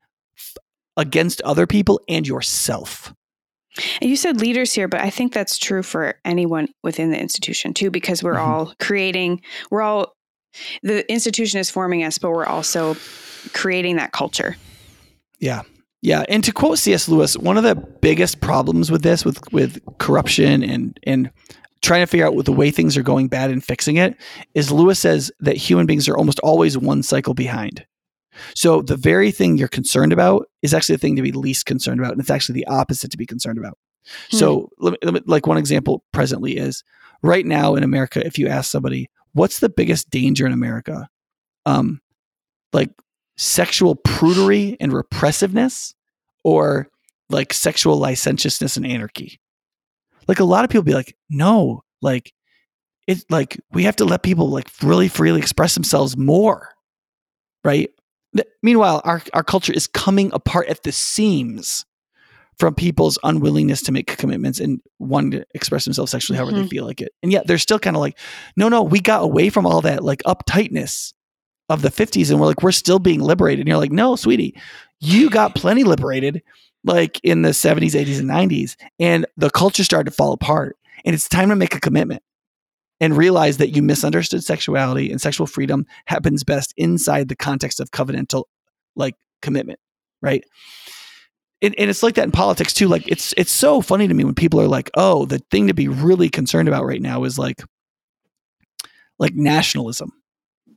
against 0.97 1.41
other 1.43 1.67
people 1.67 2.01
and 2.09 2.27
yourself. 2.27 3.13
And 4.01 4.09
you 4.09 4.17
said 4.17 4.41
leaders 4.41 4.73
here, 4.73 4.87
but 4.87 5.01
I 5.01 5.11
think 5.11 5.33
that's 5.33 5.59
true 5.59 5.83
for 5.83 6.15
anyone 6.25 6.69
within 6.85 7.11
the 7.11 7.21
institution 7.21 7.75
too, 7.75 7.91
because 7.91 8.23
we're 8.23 8.35
Mhm. 8.35 8.47
all 8.47 8.75
creating, 8.81 9.41
we're 9.71 9.83
all, 9.83 10.15
the 10.85 11.11
institution 11.11 11.59
is 11.59 11.71
forming 11.71 12.05
us, 12.05 12.17
but 12.19 12.31
we're 12.31 12.47
also 12.47 12.97
creating 13.53 13.97
that 13.97 14.13
culture. 14.13 14.57
Yeah. 15.41 15.63
Yeah. 16.03 16.23
And 16.29 16.45
to 16.45 16.53
quote 16.53 16.79
C.S. 16.79 17.09
Lewis, 17.09 17.37
one 17.37 17.57
of 17.57 17.65
the 17.65 17.75
biggest 17.75 18.41
problems 18.41 18.91
with 18.93 19.03
this, 19.03 19.25
with 19.25 19.41
with 19.53 19.81
corruption 19.99 20.63
and 20.63 21.01
and 21.05 21.31
trying 21.83 22.03
to 22.03 22.07
figure 22.07 22.27
out 22.27 22.45
the 22.45 22.53
way 22.53 22.71
things 22.71 22.97
are 22.97 23.03
going 23.03 23.27
bad 23.29 23.51
and 23.51 23.63
fixing 23.65 23.97
it, 23.97 24.17
is 24.55 24.71
Lewis 24.71 24.99
says 25.01 25.33
that 25.41 25.57
human 25.57 25.87
beings 25.87 26.09
are 26.09 26.17
almost 26.17 26.39
always 26.41 26.79
one 26.79 27.03
cycle 27.03 27.35
behind. 27.35 27.85
So 28.55 28.83
the 28.83 28.97
very 28.97 29.31
thing 29.31 29.57
you're 29.59 29.69
concerned 29.69 30.13
about 30.13 30.47
is 30.63 30.75
actually 30.75 30.97
the 30.97 31.01
thing 31.01 31.17
to 31.17 31.23
be 31.23 31.33
least 31.33 31.67
concerned 31.67 32.01
about. 32.01 32.13
And 32.13 32.21
it's 32.21 32.31
actually 32.31 32.61
the 32.61 32.67
opposite 32.67 33.11
to 33.11 33.17
be 33.17 33.27
concerned 33.27 33.59
about. 33.59 33.79
So 34.31 34.69
let 34.79 34.93
me, 34.93 34.99
let 35.03 35.15
me- 35.15 35.21
like 35.27 35.47
one 35.47 35.57
example 35.57 36.05
presently 36.13 36.57
is 36.57 36.85
right 37.23 37.47
now 37.47 37.75
in 37.75 37.83
America, 37.83 38.25
if 38.25 38.39
you 38.39 38.49
ask 38.49 38.71
somebody, 38.71 39.09
what's 39.33 39.61
the 39.61 39.69
biggest 39.69 40.11
danger 40.11 40.47
in 40.47 40.53
America? 40.53 41.09
Um, 41.65 42.01
like 42.73 42.91
sexual 43.37 43.97
prudery 43.97 44.77
and 44.81 44.93
repressiveness 44.93 45.95
or 46.43 46.89
like 47.31 47.53
sexual 47.53 47.97
licentiousness 47.97 48.77
and 48.77 48.87
anarchy. 48.87 49.41
Like 50.29 50.41
a 50.41 50.45
lot 50.45 50.65
of 50.65 50.71
people 50.71 50.83
be 50.85 50.95
like, 50.95 51.17
no, 51.31 51.83
like 52.03 52.33
it's 53.07 53.25
like 53.31 53.61
we 53.73 53.85
have 53.85 53.97
to 53.97 54.05
let 54.05 54.23
people 54.23 54.51
like 54.51 54.69
really 54.83 55.09
freely 55.09 55.41
express 55.41 55.75
themselves 55.75 56.17
more. 56.17 56.69
Right? 57.65 57.91
Meanwhile, 58.63 59.01
our, 59.05 59.23
our 59.33 59.45
culture 59.45 59.73
is 59.73 59.87
coming 59.87 60.31
apart 60.33 60.69
at 60.69 60.83
the 60.83 60.93
seams 60.93 61.85
from 62.59 62.75
people's 62.75 63.19
unwillingness 63.25 63.83
to 63.83 63.93
make 63.93 64.17
commitments 64.17 64.61
and 64.61 64.81
wanting 64.99 65.33
to 65.33 65.47
express 65.55 65.85
themselves 65.85 66.13
sexually 66.13 66.37
however 66.37 66.53
they 66.53 66.63
Mhm. 66.63 66.71
feel 66.71 66.85
like 66.87 67.01
it. 67.01 67.13
And 67.23 67.33
yet 67.33 67.47
they're 67.47 67.59
still 67.59 67.79
kind 67.81 67.97
of 67.97 68.01
like, 68.01 68.17
no, 68.57 68.69
no, 68.69 68.83
we 68.83 69.01
got 69.01 69.23
away 69.25 69.51
from 69.51 69.67
all 69.67 69.81
that 69.83 70.05
like 70.05 70.23
uptightness 70.23 71.13
of 71.69 71.83
the 71.83 71.91
50s 71.91 72.31
and 72.31 72.39
we're 72.41 72.47
like, 72.47 72.63
we're 72.63 72.71
still 72.73 72.99
being 73.01 73.21
liberated. 73.21 73.61
And 73.61 73.69
you're 73.69 73.79
like, 73.79 73.91
no, 73.93 74.15
sweetie, 74.17 74.55
you 75.01 75.31
got 75.31 75.55
plenty 75.57 75.83
liberated 75.85 76.43
like 76.85 77.19
in 77.25 77.43
the 77.43 77.51
70s, 77.51 77.93
80s, 77.93 78.19
and 78.21 78.29
90s. 78.31 78.77
And 79.01 79.27
the 79.37 79.51
culture 79.51 79.83
started 79.83 80.11
to 80.11 80.17
fall 80.17 80.33
apart. 80.33 80.77
And 81.05 81.13
it's 81.15 81.29
time 81.29 81.49
to 81.49 81.57
make 81.57 81.75
a 81.75 81.81
commitment 81.81 82.23
and 83.05 83.15
realize 83.19 83.59
that 83.59 83.77
you 83.77 83.83
misunderstood 83.83 84.43
sexuality 84.43 85.11
and 85.11 85.21
sexual 85.21 85.47
freedom 85.47 85.85
happens 86.07 86.43
best 86.43 86.73
inside 86.79 87.29
the 87.29 87.37
context 87.37 87.79
of 87.79 87.91
covenantal 87.91 88.45
like 88.97 89.15
commitment, 89.43 89.79
right? 90.23 90.43
And, 91.61 91.75
and 91.79 91.91
it's 91.91 92.03
like 92.03 92.15
that 92.15 92.25
in 92.25 92.31
politics 92.31 92.73
too. 92.73 92.89
Like 92.89 93.07
it's 93.07 93.35
it's 93.37 93.53
so 93.53 93.83
funny 93.83 94.09
to 94.09 94.15
me 94.15 94.25
when 94.25 94.35
people 94.35 94.59
are 94.59 94.69
like, 94.69 94.91
"Oh, 94.95 95.27
the 95.27 95.39
thing 95.51 95.67
to 95.67 95.75
be 95.75 95.87
really 95.87 96.31
concerned 96.31 96.67
about 96.67 96.87
right 96.87 97.03
now 97.03 97.25
is 97.25 97.39
like 97.39 97.63
like 99.19 99.35
nationalism." 99.35 100.11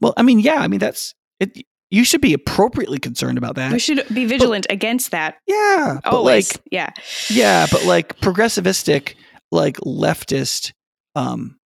Well, 0.02 0.14
I 0.18 0.22
mean, 0.22 0.40
yeah, 0.40 0.58
I 0.58 0.68
mean 0.68 0.82
that's 0.82 1.16
it. 1.40 1.58
You 1.90 2.04
should 2.04 2.20
be 2.20 2.34
appropriately 2.34 3.00
concerned 3.00 3.38
about 3.38 3.56
that. 3.56 3.72
We 3.72 3.80
should 3.80 4.06
be 4.14 4.26
vigilant 4.26 4.68
against 4.70 5.12
that. 5.12 5.38
yeah, 5.48 6.00
but 6.04 6.14
Always. 6.14 6.54
like 6.54 6.62
yeah. 6.72 6.90
yeah, 7.30 7.68
but 7.72 7.86
like 7.86 8.20
progressivistic, 8.20 9.16
like 9.50 9.78
leftist, 9.78 10.74
um, 11.16 11.58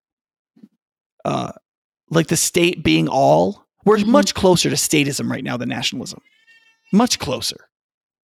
uh, 1.24 1.52
like 2.10 2.26
the 2.28 2.36
state 2.36 2.82
being 2.82 3.08
all, 3.08 3.66
we're 3.84 3.98
Mhm. 3.98 4.06
much 4.06 4.34
closer 4.34 4.68
to 4.70 4.76
statism 4.76 5.30
right 5.30 5.44
now 5.44 5.56
than 5.56 5.68
nationalism. 5.68 6.20
Much 6.92 7.18
closer, 7.18 7.56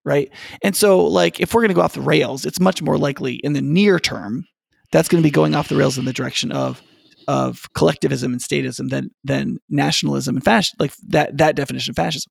right? 0.04 0.30
And 0.62 0.74
so, 0.76 1.04
like, 1.04 1.40
if 1.40 1.54
we're 1.54 1.60
going 1.62 1.68
to 1.68 1.74
go 1.74 1.82
off 1.82 1.92
the 1.94 2.00
rails, 2.00 2.44
it's 2.44 2.60
much 2.60 2.82
more 2.82 2.98
likely 2.98 3.34
in 3.36 3.52
the 3.52 3.62
near 3.62 3.98
term 4.00 4.44
that's 4.92 5.08
going 5.08 5.22
to 5.22 5.26
be 5.26 5.30
going 5.30 5.54
off 5.54 5.68
the 5.68 5.76
rails 5.76 5.98
in 5.98 6.04
the 6.04 6.12
direction 6.12 6.52
of 6.52 6.82
of 7.28 7.66
collectivism 7.74 8.32
and 8.32 8.40
statism 8.40 8.88
than 8.88 9.10
than 9.24 9.58
nationalism 9.68 10.36
and 10.36 10.44
fascism, 10.44 10.76
like 10.78 10.92
that 11.08 11.36
that 11.38 11.56
definition 11.56 11.90
of 11.90 11.96
fascism, 11.96 12.30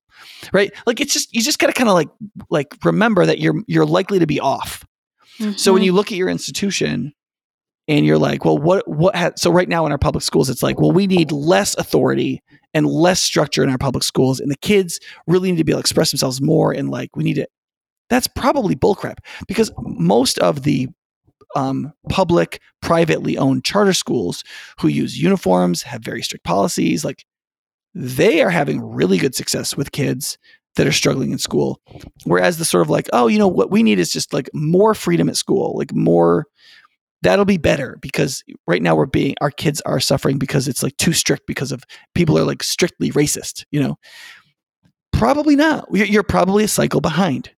right? 0.52 0.72
Like, 0.86 1.00
it's 1.02 1.12
just 1.12 1.34
you 1.34 1.42
just 1.42 1.58
got 1.58 1.66
to 1.66 1.72
kind 1.74 1.88
of 1.90 1.94
like 1.94 2.08
like 2.50 2.74
remember 2.84 3.26
that 3.26 3.38
you're 3.38 3.60
you're 3.66 3.84
likely 3.86 4.18
to 4.20 4.26
be 4.26 4.40
off. 4.40 4.84
So 5.56 5.72
when 5.74 5.82
Mhm. 5.82 5.86
you 5.86 5.92
look 5.92 6.10
at 6.12 6.16
your 6.18 6.30
institution 6.30 7.12
and 7.88 8.04
you're 8.04 8.18
like, 8.18 8.44
well, 8.44 8.58
what 8.58 8.86
what 8.88 9.14
ha-? 9.14 9.32
so 9.36 9.50
right 9.50 9.68
now 9.68 9.86
in 9.86 9.92
our 9.92 9.98
public 9.98 10.22
schools, 10.24 10.50
it's 10.50 10.62
like, 10.62 10.80
well, 10.80 10.92
we 10.92 11.06
need 11.06 11.32
less 11.32 11.76
authority 11.76 12.42
and 12.74 12.86
less 12.86 13.20
structure 13.20 13.62
in 13.62 13.70
our 13.70 13.78
public 13.78 14.04
schools, 14.04 14.40
and 14.40 14.50
the 14.50 14.58
kids 14.58 15.00
really 15.26 15.50
need 15.50 15.58
to 15.58 15.64
be 15.64 15.72
able 15.72 15.78
to 15.78 15.82
express 15.82 16.10
themselves 16.10 16.40
more, 16.40 16.72
and 16.72 16.90
like 16.90 17.14
we 17.16 17.24
need 17.24 17.34
to. 17.34 17.46
That's 18.08 18.28
probably 18.28 18.76
bullcrap 18.76 19.18
because 19.48 19.72
most 19.78 20.38
of 20.38 20.62
the 20.62 20.88
um, 21.56 21.92
public, 22.08 22.60
privately 22.82 23.36
owned 23.36 23.64
charter 23.64 23.94
schools 23.94 24.44
who 24.78 24.88
use 24.88 25.20
uniforms 25.20 25.82
have 25.82 26.02
very 26.02 26.22
strict 26.22 26.44
policies. 26.44 27.04
Like 27.04 27.24
they 27.94 28.42
are 28.42 28.50
having 28.50 28.80
really 28.80 29.18
good 29.18 29.34
success 29.34 29.76
with 29.76 29.90
kids 29.90 30.38
that 30.76 30.86
are 30.86 30.92
struggling 30.92 31.32
in 31.32 31.38
school. 31.38 31.80
Whereas 32.24 32.58
the 32.58 32.64
sort 32.64 32.82
of 32.82 32.90
like, 32.90 33.08
oh, 33.12 33.26
you 33.26 33.38
know, 33.38 33.48
what 33.48 33.70
we 33.70 33.82
need 33.82 33.98
is 33.98 34.12
just 34.12 34.32
like 34.32 34.50
more 34.52 34.94
freedom 34.94 35.28
at 35.28 35.36
school, 35.36 35.74
like 35.76 35.94
more. 35.94 36.46
That'll 37.26 37.44
be 37.44 37.56
better 37.58 37.98
because 38.00 38.44
right 38.68 38.80
now 38.80 38.94
we're 38.94 39.06
being 39.06 39.34
our 39.40 39.50
kids 39.50 39.80
are 39.80 39.98
suffering 39.98 40.38
because 40.38 40.68
it's 40.68 40.80
like 40.84 40.96
too 40.96 41.12
strict 41.12 41.48
because 41.48 41.72
of 41.72 41.82
people 42.14 42.38
are 42.38 42.44
like 42.44 42.62
strictly 42.62 43.10
racist. 43.10 43.64
You 43.72 43.80
know, 43.82 43.98
probably 45.12 45.56
not. 45.56 45.86
You're, 45.92 46.22
probably 46.22 46.62
a 46.62 46.68
cycle 46.68 47.00
behind, 47.00 47.50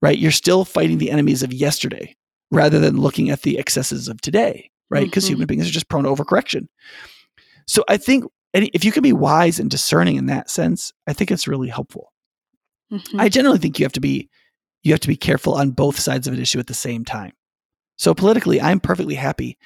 right? 0.00 0.18
You're 0.18 0.32
still 0.32 0.64
fighting 0.64 0.98
the 0.98 1.12
enemies 1.12 1.44
of 1.44 1.52
yesterday 1.52 2.16
rather 2.50 2.80
than 2.80 2.96
looking 2.96 3.30
at 3.30 3.42
the 3.42 3.60
excesses 3.60 4.08
of 4.08 4.20
today, 4.22 4.70
right? 4.90 5.04
Because 5.06 5.24
Mhm. 5.24 5.28
human 5.28 5.46
beings 5.46 5.68
are 5.68 5.72
just 5.72 5.88
prone 5.88 6.02
to 6.02 6.10
overcorrection. 6.10 6.66
So 7.68 7.84
I 7.88 7.98
think 7.98 8.24
if 8.52 8.84
you 8.84 8.90
can 8.90 9.04
be 9.04 9.12
wise 9.12 9.60
and 9.60 9.70
discerning 9.70 10.16
in 10.16 10.26
that 10.26 10.50
sense, 10.50 10.92
I 11.06 11.12
think 11.12 11.30
it's 11.30 11.46
really 11.46 11.68
helpful. 11.68 12.12
Mhm. 12.90 13.20
I 13.20 13.28
generally 13.28 13.58
think 13.58 13.78
you 13.78 13.84
have 13.84 13.92
to 13.92 14.00
be 14.00 14.28
you 14.82 14.92
have 14.92 15.00
to 15.00 15.06
be 15.08 15.16
careful 15.16 15.54
on 15.54 15.70
both 15.70 15.96
sides 16.00 16.26
of 16.26 16.34
an 16.34 16.40
issue 16.40 16.58
at 16.58 16.66
the 16.66 16.74
same 16.74 17.04
time. 17.04 17.32
So 18.02 18.14
politically, 18.14 18.60
I'm 18.60 18.80
perfectly 18.80 19.14
happy 19.14 19.56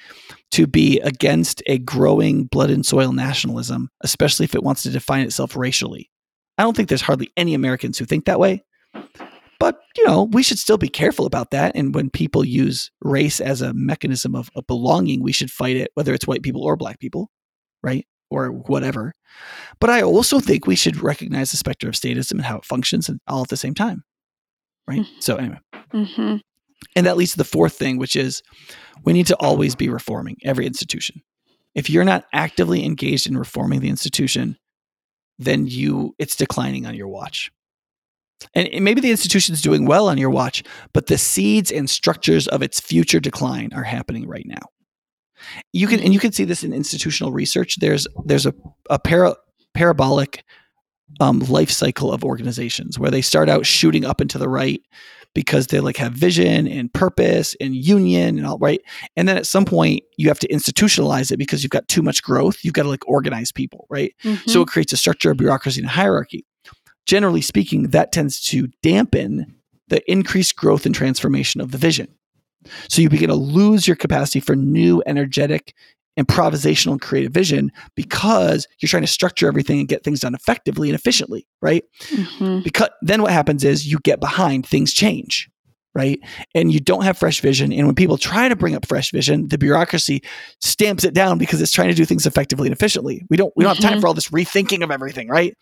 to 0.51 0.67
be 0.67 0.99
against 0.99 1.63
a 1.65 1.79
growing 1.79 2.43
blood 2.43 2.69
and 2.69 2.85
soil 2.85 3.11
nationalism, 3.11 3.89
especially 4.01 4.43
if 4.43 4.53
it 4.53 4.61
wants 4.61 4.83
to 4.83 4.91
define 4.91 5.25
itself 5.25 5.55
racially. 5.55 6.11
I 6.59 6.61
don't 6.61 6.77
think 6.77 6.87
there's 6.87 7.01
hardly 7.01 7.31
any 7.35 7.55
Americans 7.55 7.97
who 7.97 8.05
think 8.05 8.25
that 8.25 8.39
way. 8.39 8.63
But, 9.59 9.79
you 9.97 10.05
know, 10.05 10.25
we 10.25 10.43
should 10.43 10.59
still 10.59 10.77
be 10.77 10.87
careful 10.87 11.25
about 11.25 11.49
that. 11.49 11.75
And 11.75 11.95
when 11.95 12.11
people 12.11 12.45
use 12.45 12.91
race 13.01 13.39
as 13.39 13.63
a 13.63 13.73
mechanism 13.73 14.35
of, 14.35 14.51
of 14.55 14.67
belonging, 14.67 15.23
we 15.23 15.31
should 15.31 15.49
fight 15.49 15.75
it, 15.75 15.89
whether 15.95 16.13
it's 16.13 16.27
white 16.27 16.43
people 16.43 16.61
or 16.61 16.75
black 16.75 16.99
people, 16.99 17.31
right? 17.81 18.05
Or 18.29 18.49
whatever. 18.49 19.15
But 19.79 19.89
I 19.89 20.03
also 20.03 20.39
think 20.39 20.67
we 20.67 20.75
should 20.75 21.01
recognize 21.01 21.49
the 21.49 21.57
specter 21.57 21.87
of 21.87 21.95
statism 21.95 22.33
and 22.33 22.45
how 22.45 22.57
it 22.57 22.65
functions 22.65 23.09
and 23.09 23.19
all 23.27 23.41
at 23.41 23.49
the 23.49 23.57
same 23.57 23.73
time. 23.73 24.03
Right. 24.87 25.07
So, 25.21 25.37
anyway. 25.37 25.57
Mhm. 25.91 26.41
And 26.95 27.05
that 27.05 27.17
leads 27.17 27.31
to 27.31 27.37
the 27.37 27.43
fourth 27.43 27.73
thing, 27.73 27.97
which 27.97 28.15
is 28.15 28.41
we 29.03 29.13
need 29.13 29.27
to 29.27 29.35
always 29.37 29.75
be 29.75 29.89
reforming 29.89 30.37
every 30.43 30.65
institution. 30.65 31.21
If 31.75 31.89
you're 31.89 32.03
not 32.03 32.25
actively 32.33 32.83
engaged 32.85 33.27
in 33.27 33.37
reforming 33.37 33.81
the 33.81 33.89
institution, 33.89 34.57
then 35.37 35.67
you 35.67 36.15
it's 36.17 36.35
declining 36.35 36.85
on 36.85 36.95
your 36.95 37.07
watch. 37.07 37.51
And 38.53 38.83
maybe 38.83 39.01
the 39.01 39.11
institution's 39.11 39.61
doing 39.61 39.85
well 39.85 40.07
on 40.09 40.17
your 40.17 40.29
watch, 40.29 40.63
but 40.93 41.07
the 41.07 41.17
seeds 41.17 41.71
and 41.71 41.89
structures 41.89 42.47
of 42.47 42.61
its 42.61 42.79
future 42.79 43.19
decline 43.19 43.71
are 43.73 43.83
happening 43.83 44.27
right 44.27 44.45
now. 44.45 44.61
You 45.73 45.87
can 45.87 45.99
and 45.99 46.13
you 46.13 46.19
can 46.19 46.31
see 46.31 46.43
this 46.43 46.63
in 46.63 46.73
institutional 46.73 47.31
research. 47.31 47.77
There's 47.77 48.07
there's 48.25 48.45
a, 48.45 48.53
a 48.89 48.99
para, 48.99 49.35
parabolic 49.73 50.43
um, 51.19 51.39
life 51.39 51.71
cycle 51.71 52.11
of 52.11 52.23
organizations 52.23 52.99
where 52.99 53.11
they 53.11 53.21
start 53.21 53.49
out 53.49 53.65
shooting 53.65 54.05
up 54.05 54.19
and 54.19 54.29
to 54.31 54.37
the 54.37 54.49
right 54.49 54.81
because 55.37 55.67
they 55.67 55.79
like 55.79 55.97
have 55.97 56.13
vision 56.13 56.67
and 56.67 56.91
purpose 56.91 57.55
and 57.61 57.75
union 57.75 58.39
and 58.39 58.47
all 58.47 58.57
right. 58.57 58.81
And 59.15 59.27
then 59.27 59.37
at 59.37 59.45
some 59.45 59.65
point 59.65 60.01
you 60.17 60.29
have 60.29 60.39
to 60.39 60.47
institutionalize 60.47 61.31
it 61.31 61.37
because 61.37 61.61
you've 61.61 61.69
got 61.69 61.87
too 61.87 62.01
much 62.01 62.23
growth. 62.23 62.57
You've 62.63 62.73
got 62.73 62.83
to 62.83 62.89
like 62.89 63.07
organize 63.07 63.51
people, 63.51 63.85
right? 63.91 64.15
Mhm. 64.23 64.49
So 64.49 64.63
it 64.63 64.67
creates 64.67 64.93
a 64.93 64.97
structure 64.97 65.29
of 65.29 65.37
bureaucracy 65.37 65.79
and 65.79 65.87
hierarchy. 65.87 66.43
Generally 67.05 67.43
speaking, 67.43 67.89
that 67.89 68.11
tends 68.11 68.41
to 68.45 68.67
dampen 68.81 69.53
the 69.89 70.01
increased 70.11 70.55
growth 70.55 70.87
and 70.87 70.95
transformation 70.95 71.61
of 71.61 71.69
the 71.69 71.77
vision. 71.77 72.07
So 72.89 73.03
you 73.03 73.09
begin 73.09 73.29
to 73.29 73.35
lose 73.35 73.87
your 73.87 73.95
capacity 73.95 74.39
for 74.39 74.55
new, 74.55 75.03
energetic, 75.05 75.75
improvisational 76.17 76.93
and 76.93 77.01
creative 77.01 77.31
vision 77.31 77.71
because 77.95 78.67
you're 78.79 78.87
trying 78.89 79.03
to 79.03 79.07
structure 79.07 79.47
everything 79.47 79.79
and 79.79 79.87
get 79.87 80.03
things 80.03 80.19
done 80.21 80.33
effectively 80.35 80.89
and 80.89 80.95
efficiently, 80.97 81.45
right? 81.61 81.83
Mhm. 82.09 82.63
Because 82.63 82.89
then 83.01 83.21
what 83.21 83.31
happens 83.31 83.63
is 83.63 83.85
you 83.91 83.99
get 84.03 84.19
behind, 84.19 84.65
things 84.65 84.93
change, 84.93 85.49
right? 85.93 86.19
And 86.55 86.71
you 86.71 86.79
don't 86.79 87.03
have 87.03 87.17
fresh 87.17 87.39
vision. 87.41 87.71
And 87.71 87.85
when 87.85 87.95
people 87.95 88.17
try 88.17 88.49
to 88.49 88.55
bring 88.55 88.75
up 88.75 88.85
fresh 88.87 89.11
vision, 89.11 89.47
the 89.47 89.57
bureaucracy 89.57 90.21
stamps 90.61 91.03
it 91.03 91.13
down 91.13 91.37
because 91.37 91.61
it's 91.61 91.71
trying 91.71 91.89
to 91.89 91.95
do 91.95 92.05
things 92.05 92.25
effectively 92.25 92.67
and 92.67 92.73
efficiently. 92.75 93.23
We 93.29 93.37
don't 93.37 93.53
we 93.55 93.63
don't 93.63 93.75
have 93.75 93.83
time 93.83 93.97
Mhm. 93.99 94.01
for 94.01 94.07
all 94.07 94.13
this 94.13 94.29
rethinking 94.29 94.83
of 94.83 94.91
everything, 94.91 95.27
right? 95.27 95.55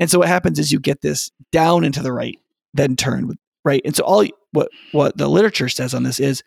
And 0.00 0.10
so 0.10 0.18
what 0.18 0.28
happens 0.28 0.58
is 0.58 0.72
you 0.72 0.80
get 0.80 1.02
this 1.02 1.30
down 1.52 1.84
into 1.84 2.02
the 2.02 2.12
right, 2.12 2.36
then 2.72 2.96
turn 2.96 3.36
right. 3.64 3.80
And 3.84 3.94
so 3.94 4.02
all 4.04 4.24
what 4.52 4.68
what 4.92 5.16
the 5.16 5.28
literature 5.28 5.68
says 5.68 5.94
on 5.94 6.02
this 6.02 6.18
is 6.20 6.42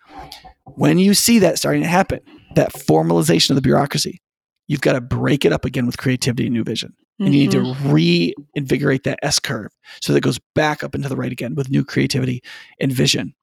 when 0.76 0.98
you 1.00 1.14
see 1.14 1.40
that 1.40 1.58
starting 1.58 1.82
to 1.84 1.88
happen, 1.88 2.20
that 2.56 2.74
formalization 2.74 3.52
of 3.52 3.56
the 3.56 3.62
bureaucracy, 3.62 4.22
you've 4.68 4.82
got 4.82 4.94
to 4.94 5.02
break 5.02 5.46
it 5.46 5.54
up 5.54 5.66
again 5.66 5.86
with 5.86 5.98
creativity 5.98 6.46
and 6.46 6.54
new 6.54 6.64
vision. 6.64 6.94
And 7.20 7.34
you 7.34 7.40
need 7.48 7.52
to 7.52 7.74
reinvigorate 7.90 9.04
that 9.06 9.18
S 9.24 9.40
curve 9.40 9.72
so 10.02 10.14
that 10.14 10.18
it 10.18 10.24
goes 10.24 10.40
back 10.54 10.84
up 10.84 10.94
into 10.94 11.10
the 11.10 11.16
right 11.16 11.32
again 11.32 11.56
with 11.56 11.68
new 11.68 11.84
creativity 11.84 12.44
and 12.80 12.92
vision. 12.92 13.34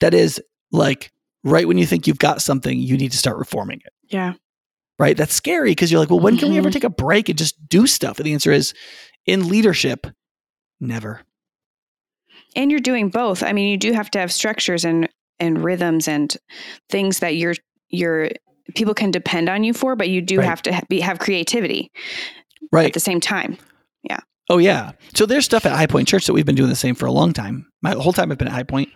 That 0.00 0.14
is 0.14 0.42
like 0.72 1.12
right 1.44 1.68
when 1.68 1.78
you 1.78 1.86
think 1.86 2.08
you've 2.08 2.18
got 2.18 2.42
something, 2.42 2.76
you 2.76 2.96
need 2.96 3.12
to 3.12 3.18
start 3.18 3.36
reforming 3.38 3.80
it 3.84 3.92
Yeah. 4.12 4.32
right? 4.98 5.16
That's 5.16 5.32
scary 5.32 5.70
because 5.70 5.92
you're 5.92 6.00
like, 6.00 6.10
well, 6.10 6.18
when 6.18 6.38
can 6.38 6.50
we 6.50 6.58
ever 6.58 6.70
Mhm. 6.70 6.72
take 6.72 6.84
a 6.84 6.90
break 6.90 7.28
and 7.28 7.38
just 7.38 7.68
do 7.68 7.86
stuff? 7.86 8.18
And 8.18 8.26
the 8.26 8.32
answer 8.32 8.50
is 8.50 8.74
in 9.26 9.48
leadership, 9.48 10.08
never. 10.80 11.20
And 12.56 12.70
you're 12.72 12.80
doing 12.80 13.10
both. 13.10 13.44
I 13.44 13.52
mean, 13.52 13.68
you 13.70 13.76
do 13.76 13.92
have 13.92 14.10
to 14.10 14.18
have 14.18 14.32
structures 14.32 14.84
and 14.84 15.08
and 15.40 15.64
rhythms 15.64 16.06
and 16.06 16.36
things 16.88 17.18
that 17.20 17.36
your 17.36 17.54
your 17.88 18.30
people 18.76 18.94
can 18.94 19.10
depend 19.10 19.48
on 19.48 19.64
you 19.64 19.72
for, 19.72 19.96
but 19.96 20.08
you 20.08 20.20
do 20.20 20.38
Right. 20.38 20.44
have 20.46 20.62
to 20.62 20.82
be, 20.88 21.00
have 21.00 21.18
creativity 21.18 21.90
right 22.70 22.86
at 22.86 22.92
the 22.92 23.00
same 23.00 23.20
time. 23.20 23.56
Yeah. 24.04 24.20
Oh, 24.48 24.58
yeah. 24.58 24.92
So 25.14 25.26
there's 25.26 25.44
stuff 25.44 25.66
at 25.66 25.72
High 25.72 25.86
Point 25.88 26.06
Church 26.06 26.26
that 26.26 26.32
we've 26.34 26.46
been 26.46 26.54
doing 26.54 26.68
the 26.70 26.76
same 26.76 26.94
for 26.94 27.06
a 27.06 27.12
long 27.12 27.32
time. 27.32 27.66
My 27.82 27.92
whole 27.92 28.12
time 28.12 28.30
I've 28.30 28.38
been 28.38 28.46
at 28.48 28.54
High 28.54 28.62
Point. 28.62 28.88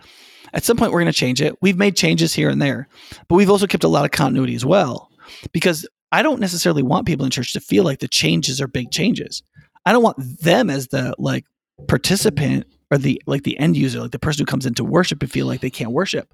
At 0.53 0.63
some 0.63 0.77
point, 0.77 0.93
we're 0.93 1.01
going 1.01 1.11
to 1.11 1.17
change 1.17 1.41
it. 1.41 1.55
We've 1.61 1.77
made 1.77 1.97
changes 1.97 2.33
here 2.33 2.49
and 2.49 2.61
there, 2.61 2.87
but 3.27 3.35
we've 3.35 3.49
also 3.49 3.67
kept 3.67 3.83
a 3.83 3.89
lot 3.89 4.05
of 4.05 4.11
continuity 4.11 4.55
as 4.55 4.63
well 4.65 5.09
because 5.51 5.85
I 6.13 6.21
don't 6.21 6.39
necessarily 6.39 6.83
want 6.83 7.05
people 7.07 7.25
in 7.25 7.31
church 7.31 7.51
to 7.53 7.59
feel 7.59 7.83
like 7.83 7.99
the 7.99 8.07
changes 8.07 8.61
are 8.61 8.67
big 8.67 8.91
changes. 8.91 9.43
I 9.85 9.91
don't 9.91 10.03
want 10.03 10.17
them 10.41 10.69
as 10.69 10.87
the 10.87 11.13
like 11.17 11.43
participant 11.89 12.65
or 12.95 12.97
the 12.97 13.21
like 13.27 13.43
the 13.43 13.57
end 13.59 13.75
user, 13.77 13.99
like 14.01 14.11
the 14.11 14.19
person 14.19 14.41
who 14.41 14.45
comes 14.49 14.65
into 14.65 14.83
worship 14.83 15.21
and 15.21 15.31
feel 15.31 15.45
like 15.45 15.61
they 15.61 15.69
can't 15.69 15.91
worship. 15.91 16.33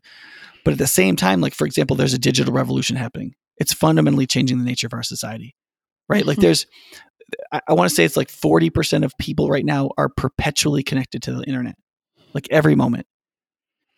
But 0.64 0.74
at 0.74 0.78
the 0.78 0.88
same 0.88 1.16
time, 1.16 1.42
like 1.42 1.54
for 1.56 1.66
example, 1.66 1.96
there's 1.96 2.14
a 2.14 2.20
digital 2.20 2.54
revolution 2.54 2.96
happening. 2.96 3.34
It's 3.58 3.74
fundamentally 3.74 4.28
changing 4.28 4.60
the 4.60 4.64
nature 4.66 4.88
of 4.88 4.94
our 4.94 5.04
society. 5.04 5.56
Right? 6.08 6.26
Like 6.26 6.38
Mhm. 6.38 6.42
there's 6.42 6.66
I, 7.52 7.62
I 7.70 7.74
want 7.74 7.90
to 7.90 7.96
say 7.96 8.04
it's 8.04 8.18
like 8.18 8.28
40% 8.30 9.06
of 9.06 9.14
people 9.18 9.48
right 9.50 9.64
now 9.66 9.92
are 9.98 10.10
perpetually 10.10 10.84
connected 10.84 11.24
to 11.24 11.34
the 11.34 11.44
internet. 11.44 11.76
Like 12.34 12.48
every 12.52 12.76
moment. 12.76 13.08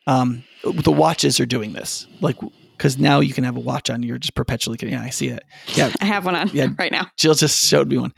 Um 0.08 0.44
the 0.64 0.92
watches 0.92 1.40
are 1.40 1.46
doing 1.46 1.74
this. 1.74 2.08
Like 2.22 2.38
because 2.78 2.98
now 2.98 3.20
you 3.20 3.34
can 3.34 3.44
have 3.44 3.56
a 3.56 3.60
watch 3.60 3.90
on, 3.90 4.04
you're 4.04 4.18
just 4.18 4.36
perpetually 4.36 4.78
connected. 4.78 4.98
Yeah, 5.00 5.06
I 5.06 5.10
see 5.10 5.28
it. 5.30 5.44
Yeah, 5.76 5.92
I 6.02 6.06
have 6.06 6.26
one 6.26 6.36
on 6.36 6.50
Yeah. 6.54 6.68
right 6.78 6.92
now. 6.92 7.08
Jill 7.18 7.34
just 7.36 7.66
showed 7.66 7.88
me 7.90 7.98
one. 7.98 8.14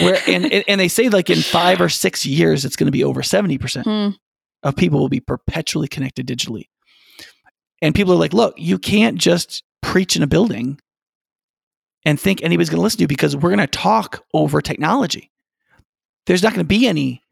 Where 0.00 0.18
and, 0.28 0.46
and 0.68 0.80
they 0.80 0.88
say 0.88 1.08
like 1.08 1.30
in 1.30 1.38
five 1.40 1.80
or 1.80 1.88
six 1.88 2.24
years, 2.26 2.64
it's 2.64 2.76
going 2.76 2.86
to 2.86 2.92
be 2.92 3.04
over 3.04 3.22
seventy 3.22 3.58
percent 3.58 3.86
Hmm. 3.86 4.10
of 4.62 4.76
people 4.76 5.00
will 5.00 5.08
be 5.08 5.20
perpetually 5.20 5.88
connected 5.88 6.26
digitally. 6.26 6.64
And 7.82 7.94
people 7.94 8.12
are 8.14 8.18
like, 8.18 8.32
look, 8.32 8.54
you 8.56 8.78
can't 8.78 9.18
just 9.18 9.62
preach 9.82 10.16
in 10.16 10.22
a 10.22 10.26
building 10.26 10.78
and 12.06 12.18
think 12.18 12.42
anybody's 12.42 12.70
going 12.70 12.78
to 12.78 12.82
listen 12.82 12.98
to 12.98 13.02
you 13.04 13.08
because 13.08 13.34
we're 13.36 13.50
going 13.50 13.58
to 13.58 13.66
talk 13.66 14.24
over 14.32 14.60
technology. 14.62 15.30
There's 16.26 16.42
not 16.42 16.52
going 16.52 16.64
to 16.64 16.68
be 16.68 16.86
any 16.86 17.22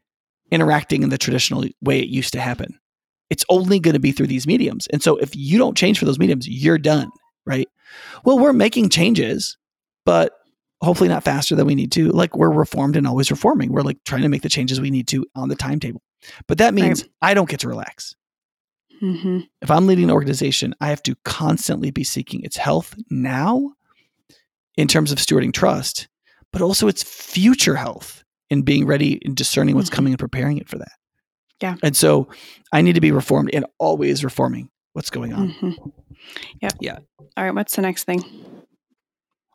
interacting 0.51 1.01
in 1.01 1.09
the 1.09 1.17
traditional 1.17 1.65
way 1.81 1.99
it 1.99 2.09
used 2.09 2.33
to 2.33 2.39
happen. 2.39 2.77
It's 3.29 3.45
only 3.49 3.79
going 3.79 3.93
to 3.93 3.99
be 3.99 4.11
through 4.11 4.27
these 4.27 4.45
mediums. 4.47 4.87
And 4.87 5.01
so 5.01 5.17
if 5.17 5.35
you 5.35 5.57
don't 5.57 5.77
change 5.77 5.97
for 5.99 6.05
those 6.05 6.19
mediums, 6.19 6.47
you're 6.47 6.77
done, 6.77 7.09
right? 7.45 7.67
Well, 8.25 8.37
we're 8.39 8.53
making 8.53 8.89
changes, 8.89 9.57
but 10.05 10.33
hopefully 10.81 11.09
not 11.09 11.23
faster 11.23 11.55
than 11.55 11.65
we 11.65 11.75
need 11.75 11.91
to. 11.93 12.09
Like 12.09 12.35
we're 12.35 12.51
reformed 12.51 12.95
and 12.95 13.07
always 13.07 13.31
reforming. 13.31 13.71
We're 13.71 13.81
like 13.81 13.97
trying 14.05 14.21
to 14.23 14.29
make 14.29 14.41
the 14.41 14.49
changes 14.49 14.79
we 14.81 14.91
need 14.91 15.07
to 15.09 15.25
on 15.35 15.49
the 15.49 15.55
timetable. 15.55 16.01
But 16.47 16.57
that 16.59 16.73
means 16.73 17.05
I 17.21 17.33
don't 17.33 17.49
get 17.49 17.61
to 17.61 17.67
relax. 17.67 18.15
hmm 18.99 19.39
If 19.61 19.71
I'm 19.71 19.87
leading 19.87 20.05
an 20.05 20.11
organization, 20.11 20.75
I 20.81 20.89
have 20.89 21.03
to 21.03 21.15
constantly 21.25 21.91
be 21.91 22.03
seeking 22.03 22.43
its 22.43 22.57
health 22.57 22.95
now 23.09 23.71
in 24.77 24.87
terms 24.87 25.11
of 25.11 25.17
stewarding 25.19 25.53
trust, 25.53 26.07
but 26.51 26.61
also 26.61 26.87
its 26.87 27.03
future 27.03 27.75
health 27.75 28.23
and 28.49 28.65
being 28.65 28.85
ready 28.85 29.19
and 29.25 29.35
discerning 29.35 29.75
what's 29.75 29.89
Mhm. 29.89 29.93
coming 29.93 30.13
and 30.13 30.19
preparing 30.19 30.57
it 30.57 30.67
for 30.69 30.77
that. 30.77 30.91
Yeah. 31.63 31.75
And 31.81 31.95
so 31.95 32.27
I 32.73 32.81
need 32.81 32.95
to 32.95 33.01
be 33.01 33.11
reformed 33.13 33.49
and 33.53 33.65
always 33.79 34.21
reforming 34.23 34.69
what's 34.91 35.09
going 35.09 35.31
on. 35.33 35.49
hmm 35.51 35.71
Yep. 36.61 36.73
Yeah. 36.81 36.97
All 37.37 37.43
right. 37.45 37.55
What's 37.55 37.75
the 37.75 37.81
next 37.81 38.03
thing? 38.03 38.19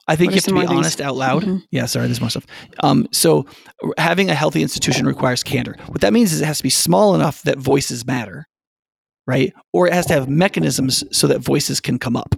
I 0.07 0.17
think 0.17 0.31
What 0.31 0.37
you 0.37 0.37
have 0.37 0.45
to 0.45 0.51
be 0.53 0.55
more 0.55 0.63
things? 0.69 0.79
honest 0.79 1.01
out 1.03 1.17
loud. 1.17 1.43
Mhm. 1.45 1.63
Yeah, 1.71 1.85
sorry, 1.85 2.07
there's 2.07 2.21
more 2.23 2.31
stuff. 2.31 2.47
Um, 2.83 3.07
so 3.13 3.45
having 3.99 4.31
a 4.31 4.35
healthy 4.35 4.63
institution 4.63 5.07
requires 5.07 5.43
candor. 5.43 5.77
What 5.89 6.01
that 6.01 6.15
means 6.15 6.33
is 6.33 6.41
it 6.41 6.47
has 6.47 6.57
to 6.57 6.63
be 6.63 6.71
small 6.71 7.15
enough 7.15 7.43
that 7.43 7.59
voices 7.59 8.07
matter, 8.07 8.49
right? 9.29 9.53
Or 9.75 9.87
it 9.87 9.93
has 9.93 10.07
to 10.07 10.15
have 10.15 10.27
mechanisms 10.27 11.05
so 11.13 11.27
that 11.27 11.41
voices 11.41 11.81
can 11.81 11.99
come 11.99 12.17
up. 12.17 12.35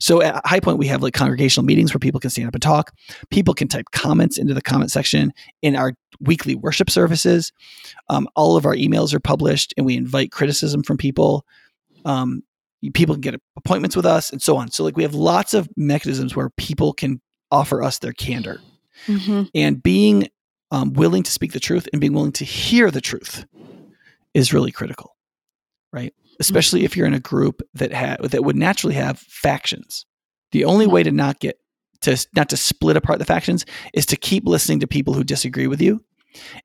So 0.00 0.20
at 0.20 0.44
High 0.44 0.58
Point, 0.58 0.76
we 0.76 0.88
have 0.88 1.00
like 1.00 1.14
congregational 1.14 1.64
meetings 1.64 1.94
where 1.94 2.00
people 2.00 2.18
can 2.18 2.30
stand 2.30 2.48
up 2.48 2.54
and 2.54 2.60
talk. 2.62 2.92
People 3.30 3.54
can 3.54 3.68
type 3.68 3.86
comments 3.92 4.36
into 4.38 4.52
the 4.52 4.60
comment 4.60 4.90
section 4.90 5.32
in 5.62 5.76
our 5.76 5.94
weekly 6.20 6.56
worship 6.56 6.90
services. 6.90 7.52
Um, 8.08 8.28
all 8.34 8.56
of 8.56 8.66
our 8.66 8.74
emails 8.74 9.14
are 9.14 9.20
published, 9.20 9.72
and 9.76 9.86
we 9.86 9.96
invite 9.96 10.32
criticism 10.32 10.82
from 10.82 10.96
people. 10.96 11.46
Um, 12.04 12.42
people 12.92 13.14
can 13.14 13.20
get 13.20 13.40
appointments 13.56 13.94
with 13.94 14.04
us, 14.04 14.30
and 14.30 14.42
so 14.42 14.56
on. 14.56 14.72
So 14.72 14.82
like 14.82 14.96
we 14.96 15.04
have 15.04 15.14
lots 15.14 15.54
of 15.54 15.68
mechanisms 15.76 16.34
where 16.34 16.50
people 16.50 16.92
can 16.92 17.20
offer 17.52 17.82
us 17.82 17.98
their 18.00 18.12
candor 18.14 18.60
hmm 19.06 19.42
and 19.54 19.82
being 19.82 20.28
um, 20.70 20.92
willing 20.94 21.22
to 21.22 21.30
speak 21.30 21.52
the 21.52 21.60
truth 21.60 21.88
and 21.92 22.00
being 22.00 22.12
willing 22.14 22.32
to 22.32 22.44
hear 22.44 22.90
the 22.90 23.00
truth 23.00 23.44
is 24.34 24.52
really 24.52 24.72
critical 24.72 25.16
right 25.92 26.14
especially 26.46 26.84
if 26.84 26.96
you're 26.96 27.06
in 27.06 27.14
a 27.14 27.20
group 27.20 27.62
that 27.74 27.92
ha- 27.92 28.16
that 28.32 28.44
would 28.44 28.56
naturally 28.56 28.94
have 28.94 29.18
factions 29.18 30.04
the 30.52 30.64
only 30.64 30.86
way 30.86 31.02
to 31.02 31.10
not 31.12 31.38
get 31.40 31.56
to 32.02 32.12
not 32.36 32.48
to 32.50 32.56
split 32.56 32.96
apart 32.96 33.18
the 33.18 33.24
factions 33.24 33.64
is 33.94 34.04
to 34.06 34.16
keep 34.16 34.44
listening 34.46 34.80
to 34.80 34.86
people 34.86 35.14
who 35.14 35.24
disagree 35.24 35.66
with 35.68 35.80
you 35.80 36.00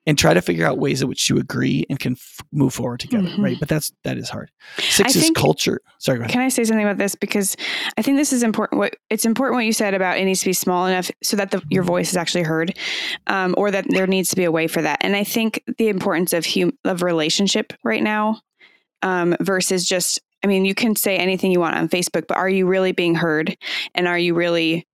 and 0.05 0.17
try 0.17 0.33
to 0.33 0.41
figure 0.41 0.65
out 0.65 0.77
ways 0.79 1.01
in 1.01 1.09
which 1.09 1.29
you 1.29 1.37
agree 1.37 1.85
and 1.89 1.99
can 1.99 2.13
f- 2.13 2.39
move 2.53 2.73
forward 2.73 2.99
together 3.01 3.27
Mhm. 3.27 3.43
right 3.43 3.57
but 3.59 3.67
that's 3.67 3.91
that 4.05 4.17
is 4.17 4.29
hard 4.29 4.49
six 4.79 5.13
is 5.15 5.23
think- 5.23 5.35
culture 5.37 5.81
sorry 5.99 6.17
go 6.17 6.21
ahead 6.23 6.31
Can 6.31 6.41
I 6.41 6.47
say 6.49 6.63
something 6.63 6.85
about 6.85 6.97
this? 6.97 7.15
Because 7.15 7.55
I 7.97 8.01
think 8.01 8.15
this 8.17 8.31
is 8.31 8.43
important. 8.43 8.79
What 8.79 8.95
it's 9.09 9.25
important 9.25 9.55
what 9.57 9.65
you 9.65 9.73
said 9.73 9.93
about 9.93 10.17
it 10.19 10.23
needs 10.25 10.39
to 10.39 10.45
be 10.45 10.53
small 10.53 10.85
enough 10.87 11.11
so 11.21 11.35
that 11.37 11.51
the, 11.51 11.61
your 11.69 11.83
voice 11.83 12.09
is 12.11 12.17
actually 12.17 12.43
heard, 12.43 12.69
um, 13.27 13.53
or 13.57 13.69
that 13.71 13.85
there 13.89 14.07
needs 14.07 14.29
to 14.29 14.35
be 14.37 14.45
a 14.45 14.51
way 14.51 14.67
for 14.67 14.81
that. 14.81 14.99
And 15.01 15.15
I 15.17 15.23
think 15.25 15.61
the 15.77 15.89
importance 15.89 16.31
of 16.33 16.45
hum- 16.45 16.77
of 16.85 17.03
relationship 17.03 17.73
right 17.83 18.01
now 18.03 18.41
um, 19.01 19.35
versus 19.39 19.85
just. 19.85 20.19
I 20.43 20.47
mean, 20.47 20.65
you 20.65 20.75
can 20.75 20.95
say 20.95 21.17
anything 21.17 21.51
you 21.51 21.59
want 21.59 21.75
on 21.75 21.89
Facebook, 21.89 22.27
but 22.27 22.37
are 22.37 22.47
you 22.47 22.67
really 22.67 22.91
being 22.91 23.15
heard? 23.15 23.57
And 23.95 24.07
are 24.07 24.19
you 24.19 24.35
really? 24.35 24.85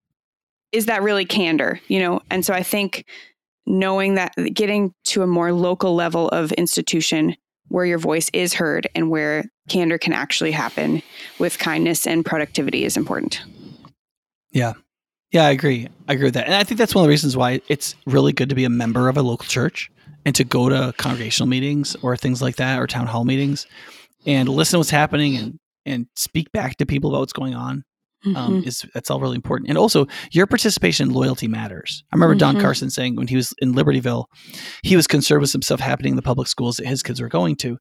Is 0.71 0.85
that 0.85 1.03
really 1.03 1.25
candor? 1.25 1.79
You 1.87 1.99
know. 1.99 2.21
And 2.31 2.45
so 2.45 2.53
I 2.53 2.63
think 2.63 3.05
knowing 3.65 4.15
that 4.15 4.33
getting 4.53 4.93
to 5.05 5.21
a 5.21 5.27
more 5.27 5.53
local 5.53 5.95
level 5.95 6.29
of 6.29 6.51
institution 6.53 7.35
where 7.69 7.85
your 7.85 7.97
voice 7.97 8.29
is 8.33 8.53
heard 8.53 8.87
and 8.93 9.09
where 9.09 9.45
candor 9.69 9.97
can 9.97 10.13
actually 10.13 10.51
happen 10.51 11.01
with 11.39 11.57
kindness 11.59 12.05
and 12.05 12.25
productivity 12.25 12.83
is 12.85 12.97
important. 12.97 13.41
Yeah, 14.51 14.73
Yeah, 15.31 15.47
I 15.47 15.49
agree. 15.49 15.87
I 16.07 16.13
agree 16.13 16.25
with 16.25 16.35
that. 16.35 16.45
And 16.45 16.53
I 16.53 16.63
think 16.63 16.77
that's 16.77 16.93
one 16.93 17.03
of 17.03 17.07
the 17.07 17.09
reasons 17.09 17.35
why 17.35 17.61
it's 17.67 17.95
really 18.05 18.33
good 18.33 18.49
to 18.49 18.55
be 18.55 18.65
a 18.65 18.69
member 18.69 19.09
of 19.09 19.17
a 19.17 19.23
local 19.23 19.47
church 19.47 19.89
and 20.25 20.33
to 20.35 20.43
go 20.43 20.69
to 20.69 20.93
congregational 20.97 21.47
meetings 21.47 21.95
or 22.01 22.15
things 22.17 22.41
like 22.41 22.55
that 22.57 22.79
or 22.79 22.87
town 22.87 23.07
hall 23.07 23.25
meetings 23.25 23.65
and 24.25 24.47
listen 24.49 24.73
to 24.73 24.79
what's 24.79 24.89
happening 24.89 25.35
and 25.37 25.59
and 25.85 26.07
speak 26.15 26.49
back 26.53 26.77
to 26.77 26.85
people 26.85 27.09
about 27.09 27.19
what's 27.19 27.33
going 27.33 27.53
on. 27.55 27.83
Um, 28.25 28.61
Mhm. 28.61 28.65
is 28.67 28.85
that's 28.93 29.11
all 29.11 29.19
really 29.19 29.35
important. 29.35 29.67
And 29.67 29.77
also 29.77 30.07
your 30.31 30.47
participation 30.47 31.07
and 31.07 31.13
loyalty 31.15 31.49
matters. 31.49 32.05
I 32.13 32.15
remember 32.15 32.35
Don 32.35 32.55
Mhm. 32.55 32.61
Carson 32.61 32.89
saying 32.89 33.17
when 33.17 33.27
he 33.27 33.35
was 33.35 33.53
in 33.57 33.73
Libertyville, 33.73 34.25
he 34.81 34.95
was 34.95 35.07
concerned 35.07 35.41
with 35.41 35.49
some 35.49 35.61
stuff 35.61 35.81
happening 35.81 36.11
in 36.11 36.15
the 36.15 36.21
public 36.21 36.47
schools 36.47 36.77
that 36.77 36.87
his 36.87 37.03
kids 37.03 37.19
were 37.19 37.27
going 37.27 37.57
to. 37.57 37.77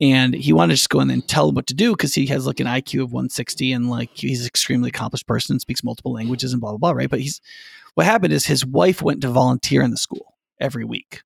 And 0.00 0.32
he 0.34 0.54
wanted 0.54 0.72
to 0.72 0.76
just 0.76 0.88
go 0.88 1.00
in 1.00 1.10
and 1.10 1.26
tell 1.28 1.44
them 1.46 1.56
what 1.56 1.66
to 1.66 1.74
do 1.74 1.92
because 1.92 2.14
he 2.14 2.24
has 2.28 2.46
like 2.46 2.58
an 2.58 2.66
IQ 2.66 3.02
of 3.02 3.12
160 3.12 3.70
and 3.72 3.90
like 3.90 4.08
he's 4.14 4.40
an 4.40 4.46
extremely 4.46 4.88
accomplished 4.88 5.26
person, 5.26 5.60
speaks 5.60 5.84
multiple 5.84 6.12
languages 6.14 6.52
and 6.52 6.60
blah 6.62 6.70
blah 6.70 6.78
blah, 6.78 6.90
right? 6.92 7.10
But 7.10 7.20
he's 7.20 7.42
what 7.94 8.06
happened 8.06 8.32
is 8.32 8.46
his 8.46 8.64
wife 8.64 9.02
went 9.02 9.20
to 9.22 9.28
volunteer 9.28 9.82
in 9.82 9.90
the 9.90 9.96
school 9.98 10.34
every 10.58 10.86
week. 10.86 11.20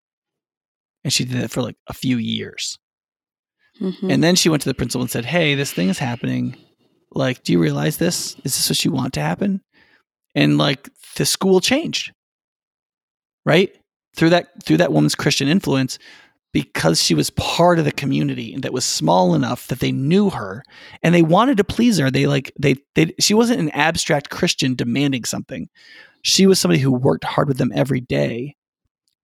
And 1.04 1.12
she 1.12 1.24
did 1.24 1.40
that 1.42 1.50
for 1.50 1.62
like 1.62 1.76
a 1.86 1.94
few 1.94 2.16
years. 2.18 2.78
Mhm. 3.80 4.12
And 4.12 4.22
then 4.22 4.36
she 4.36 4.48
went 4.48 4.62
to 4.62 4.68
the 4.68 4.74
principal 4.74 5.00
and 5.02 5.10
said, 5.10 5.24
Hey, 5.24 5.54
this 5.54 5.72
thing 5.72 5.88
is 5.88 5.98
happening. 5.98 6.56
Like, 7.12 7.42
do 7.42 7.52
you 7.52 7.58
realize 7.58 7.96
this? 7.96 8.34
Is 8.44 8.54
this 8.56 8.68
what 8.70 8.84
you 8.84 8.92
want 8.92 9.14
to 9.14 9.20
happen? 9.20 9.62
and 10.34 10.58
like 10.58 10.88
the 11.16 11.26
school 11.26 11.60
changed 11.60 12.12
right 13.44 13.76
through 14.14 14.30
that 14.30 14.48
through 14.62 14.76
that 14.76 14.92
woman's 14.92 15.16
christian 15.16 15.48
influence 15.48 15.98
because 16.52 17.02
she 17.02 17.14
was 17.14 17.30
part 17.30 17.78
of 17.78 17.84
the 17.84 17.92
community 17.92 18.56
that 18.58 18.72
was 18.72 18.84
small 18.84 19.34
enough 19.34 19.66
that 19.68 19.80
they 19.80 19.92
knew 19.92 20.30
her 20.30 20.62
and 21.02 21.14
they 21.14 21.22
wanted 21.22 21.56
to 21.56 21.64
please 21.64 21.98
her 21.98 22.10
they 22.10 22.26
like 22.26 22.52
they 22.58 22.76
they 22.94 23.12
she 23.18 23.34
wasn't 23.34 23.58
an 23.58 23.70
abstract 23.70 24.30
christian 24.30 24.74
demanding 24.74 25.24
something 25.24 25.68
she 26.22 26.46
was 26.46 26.58
somebody 26.60 26.80
who 26.80 26.92
worked 26.92 27.24
hard 27.24 27.48
with 27.48 27.58
them 27.58 27.72
every 27.74 28.00
day 28.00 28.54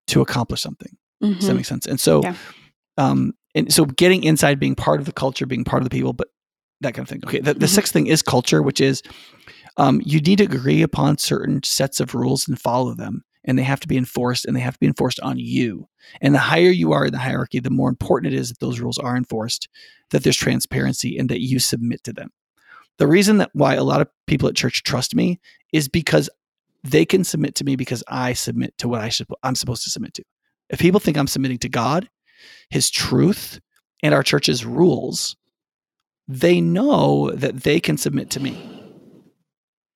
to 0.08 0.20
accomplish 0.20 0.60
something 0.62 0.96
Mhm. 1.22 1.38
does 1.38 1.46
that 1.48 1.54
make 1.54 1.64
sense 1.64 1.86
and 1.86 1.98
so 2.00 2.22
Yeah. 2.22 2.34
um 2.98 3.32
and 3.54 3.72
so 3.72 3.84
getting 3.86 4.22
inside 4.24 4.58
being 4.60 4.74
part 4.74 5.00
of 5.00 5.06
the 5.06 5.12
culture 5.12 5.46
being 5.46 5.64
part 5.64 5.82
of 5.82 5.88
the 5.88 5.94
people 5.96 6.12
but 6.12 6.28
that 6.82 6.92
kind 6.94 7.04
of 7.04 7.08
thing 7.08 7.22
okay 7.26 7.40
the, 7.40 7.54
the 7.54 7.66
Mhm. 7.66 7.70
sixth 7.70 7.92
thing 7.92 8.06
is 8.06 8.22
culture 8.22 8.62
which 8.62 8.80
is 8.80 9.02
um, 9.78 10.00
you 10.06 10.20
need 10.20 10.38
to 10.38 10.44
agree 10.44 10.80
upon 10.82 11.18
certain 11.18 11.62
sets 11.62 12.00
of 12.00 12.14
rules 12.14 12.48
and 12.48 12.58
follow 12.58 12.94
them 12.94 13.22
and 13.44 13.58
they 13.58 13.62
have 13.62 13.80
to 13.80 13.88
be 13.88 13.96
enforced 13.98 14.44
and 14.46 14.56
they 14.56 14.60
have 14.60 14.74
to 14.74 14.80
be 14.80 14.86
enforced 14.86 15.20
on 15.20 15.38
you 15.38 15.86
and 16.22 16.34
the 16.34 16.38
higher 16.38 16.70
you 16.70 16.92
are 16.92 17.04
in 17.06 17.12
the 17.12 17.18
hierarchy 17.18 17.60
the 17.60 17.70
more 17.70 17.88
important 17.90 18.32
it 18.32 18.38
is 18.38 18.48
that 18.48 18.58
those 18.60 18.80
rules 18.80 18.98
are 18.98 19.16
enforced 19.16 19.68
that 20.10 20.22
there's 20.22 20.36
transparency 20.36 21.18
and 21.18 21.28
that 21.28 21.40
you 21.40 21.58
submit 21.58 22.02
to 22.04 22.12
them 22.12 22.30
the 22.98 23.06
reason 23.06 23.36
that 23.38 23.50
why 23.52 23.74
a 23.74 23.84
lot 23.84 24.00
of 24.00 24.08
people 24.26 24.48
at 24.48 24.56
church 24.56 24.82
trust 24.82 25.14
me 25.14 25.38
is 25.72 25.88
because 25.88 26.30
they 26.82 27.04
can 27.04 27.22
submit 27.24 27.54
to 27.54 27.64
me 27.64 27.76
because 27.76 28.02
i 28.08 28.32
submit 28.32 28.76
to 28.78 28.88
what 28.88 29.00
i 29.02 29.08
should 29.10 29.26
i'm 29.42 29.54
supposed 29.54 29.82
to 29.84 29.90
submit 29.90 30.14
to 30.14 30.22
if 30.70 30.78
people 30.78 31.00
think 31.00 31.16
i'm 31.16 31.26
submitting 31.26 31.58
to 31.58 31.68
god 31.68 32.08
his 32.70 32.90
truth 32.90 33.60
and 34.02 34.14
our 34.14 34.22
church's 34.22 34.64
rules 34.64 35.36
they 36.28 36.60
know 36.60 37.30
that 37.32 37.62
they 37.62 37.78
can 37.80 37.96
submit 37.96 38.30
to 38.30 38.40
me 38.40 38.76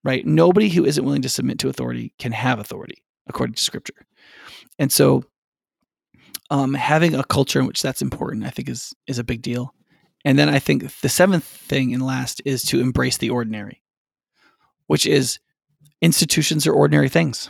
right? 0.03 0.25
Nobody 0.25 0.69
who 0.69 0.85
isn't 0.85 1.03
willing 1.03 1.21
to 1.21 1.29
submit 1.29 1.59
to 1.59 1.69
authority 1.69 2.13
can 2.19 2.31
have 2.31 2.59
authority 2.59 3.03
according 3.27 3.53
to 3.55 3.63
scripture. 3.63 4.05
And 4.79 4.91
so 4.91 5.23
um, 6.49 6.73
having 6.73 7.15
a 7.15 7.23
culture 7.23 7.59
in 7.59 7.67
which 7.67 7.81
that's 7.81 8.01
important 8.01 8.45
i 8.45 8.49
think 8.49 8.67
is 8.67 8.93
is 9.07 9.19
a 9.19 9.23
big 9.23 9.41
deal. 9.41 9.73
And 10.25 10.37
then 10.37 10.49
i 10.49 10.59
think 10.59 10.99
the 11.01 11.09
seventh 11.09 11.45
thing 11.45 11.93
and 11.93 12.05
last 12.05 12.41
is 12.45 12.63
to 12.63 12.79
embrace 12.79 13.17
the 13.17 13.29
ordinary 13.29 13.81
which 14.87 15.05
is 15.05 15.39
institutions 16.01 16.67
are 16.67 16.73
ordinary 16.73 17.07
things. 17.07 17.49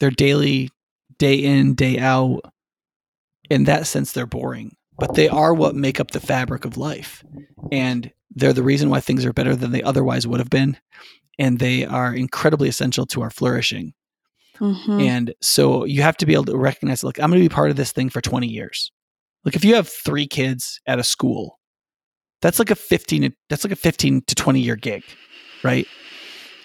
They're 0.00 0.10
daily 0.10 0.70
day 1.18 1.34
in 1.36 1.74
day 1.74 1.98
out 1.98 2.40
in 3.50 3.64
that 3.64 3.86
sense 3.86 4.12
they're 4.12 4.26
boring 4.26 4.76
but 4.98 5.14
they 5.14 5.28
are 5.28 5.52
what 5.52 5.74
make 5.74 5.98
up 5.98 6.12
the 6.12 6.20
fabric 6.20 6.64
of 6.64 6.76
life. 6.76 7.24
And 7.72 8.12
they're 8.30 8.52
the 8.52 8.62
reason 8.62 8.90
why 8.90 9.00
things 9.00 9.24
are 9.24 9.32
better 9.32 9.56
than 9.56 9.72
they 9.72 9.82
otherwise 9.82 10.24
would 10.24 10.38
have 10.38 10.50
been 10.50 10.76
and 11.36 11.58
they 11.58 11.84
are 11.84 12.14
incredibly 12.14 12.68
essential 12.68 13.04
to 13.06 13.20
our 13.22 13.30
flourishing. 13.30 13.92
Mhm. 14.60 15.02
and 15.02 15.34
so 15.42 15.84
you 15.84 16.02
have 16.02 16.16
to 16.18 16.26
be 16.26 16.32
able 16.32 16.44
to 16.44 16.56
recognize 16.56 17.02
like 17.02 17.18
i'm 17.18 17.28
going 17.28 17.42
to 17.42 17.48
be 17.48 17.52
part 17.52 17.70
of 17.70 17.76
this 17.76 17.90
thing 17.90 18.08
for 18.08 18.20
20 18.20 18.46
years. 18.46 18.92
Like 19.44 19.56
if 19.56 19.64
you 19.64 19.74
have 19.74 19.88
three 19.88 20.28
kids 20.28 20.80
at 20.86 21.00
a 21.00 21.02
school 21.02 21.58
that's 22.40 22.60
like 22.60 22.70
a 22.70 22.76
15 22.76 23.34
that's 23.50 23.64
like 23.64 23.72
a 23.72 23.76
15 23.76 24.22
to 24.28 24.34
20 24.36 24.60
year 24.60 24.76
gig 24.76 25.02
right 25.64 25.88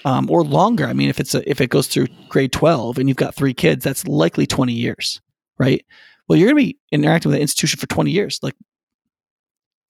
um, 0.05 0.29
or 0.29 0.43
longer. 0.43 0.85
I 0.85 0.93
mean 0.93 1.09
if 1.09 1.19
it's 1.19 1.35
a, 1.35 1.47
if 1.49 1.59
it 1.61 1.69
goes 1.69 1.87
through 1.87 2.07
grade 2.29 2.51
12 2.51 2.97
and 2.97 3.07
you've 3.09 3.17
got 3.17 3.35
three 3.35 3.53
kids 3.53 3.83
that's 3.83 4.07
likely 4.07 4.45
20 4.47 4.73
years 4.73 5.21
right? 5.57 5.85
Well 6.27 6.37
you're 6.37 6.47
going 6.51 6.57
to 6.63 6.67
be 6.73 6.77
interacting 6.91 7.29
with 7.29 7.37
that 7.37 7.41
institution 7.41 7.79
for 7.79 7.87
20 7.87 8.11
years 8.11 8.39
like 8.41 8.55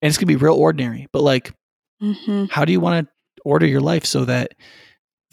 and 0.02 0.08
it's 0.10 0.18
going 0.18 0.28
to 0.28 0.38
be 0.38 0.44
real 0.44 0.56
ordinary 0.56 1.08
but 1.12 1.22
like 1.24 1.54
Mhm. 2.02 2.50
how 2.50 2.64
do 2.64 2.72
you 2.72 2.80
want 2.80 3.06
to 3.08 3.12
order 3.44 3.66
your 3.66 3.82
life 3.82 4.06
so 4.06 4.24
that 4.26 4.54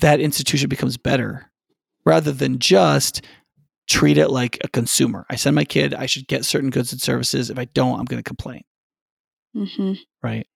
that 0.01 0.19
institution 0.21 0.69
becomes 0.69 0.97
better 0.97 1.49
rather 2.05 2.33
than 2.33 2.59
just 2.59 3.23
treat 3.89 4.19
it 4.19 4.29
like 4.31 4.59
a 4.65 4.69
consumer? 4.69 5.25
I 5.31 5.37
send 5.37 5.55
my 5.55 5.65
kid 5.65 5.95
i 5.95 6.07
should 6.07 6.27
get 6.27 6.45
certain 6.45 6.71
goods 6.71 6.91
and 6.93 7.01
services. 7.01 7.51
If 7.51 7.59
i 7.59 7.67
don't 7.67 7.99
i'm 8.01 8.05
going 8.05 8.19
to 8.23 8.29
complain. 8.29 8.63
Mhm. 9.57 9.99
right? 10.23 10.47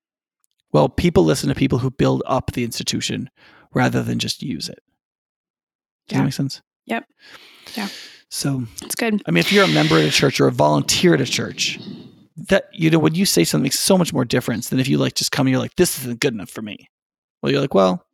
Well 0.73 0.89
people 0.89 1.25
listen 1.25 1.49
to 1.49 1.55
people 1.55 1.79
who 1.79 1.91
build 1.91 2.23
up 2.27 2.51
the 2.53 2.65
institution 2.65 3.31
rather 3.73 4.03
than 4.03 4.19
just 4.19 4.43
use 4.43 4.69
it 4.69 4.81
does 6.09 6.13
Yeah. 6.15 6.19
that 6.19 6.25
make 6.25 6.33
sense 6.35 6.63
Yep. 6.87 7.05
Yeah. 7.77 7.89
so 8.31 8.65
It's 8.83 8.95
good. 8.97 9.23
I 9.27 9.31
mean, 9.31 9.41
if 9.41 9.53
you're 9.53 9.65
a 9.65 9.69
member 9.69 9.97
at 9.99 10.05
a 10.05 10.11
church 10.11 10.41
or 10.41 10.49
a 10.49 10.53
volunteer 10.53 11.15
at 11.15 11.21
a 11.21 11.25
church, 11.27 11.79
that 12.49 12.65
you 12.73 12.91
know, 12.91 12.99
when 12.99 13.15
you 13.15 13.25
say 13.27 13.45
something 13.45 13.63
makes 13.65 13.79
so 13.79 13.97
much 13.99 14.13
more 14.13 14.25
difference 14.25 14.71
than 14.71 14.81
if 14.81 14.89
you 14.89 14.99
like 14.99 15.15
just 15.15 15.31
come 15.31 15.47
and 15.47 15.53
you're 15.53 15.61
like, 15.61 15.77
this 15.77 15.99
isn't 16.01 16.21
good 16.21 16.33
enough 16.35 16.51
for 16.51 16.63
me. 16.63 16.89
Well, 17.43 17.53
you're 17.53 17.61
like, 17.61 17.75
well, 17.75 18.05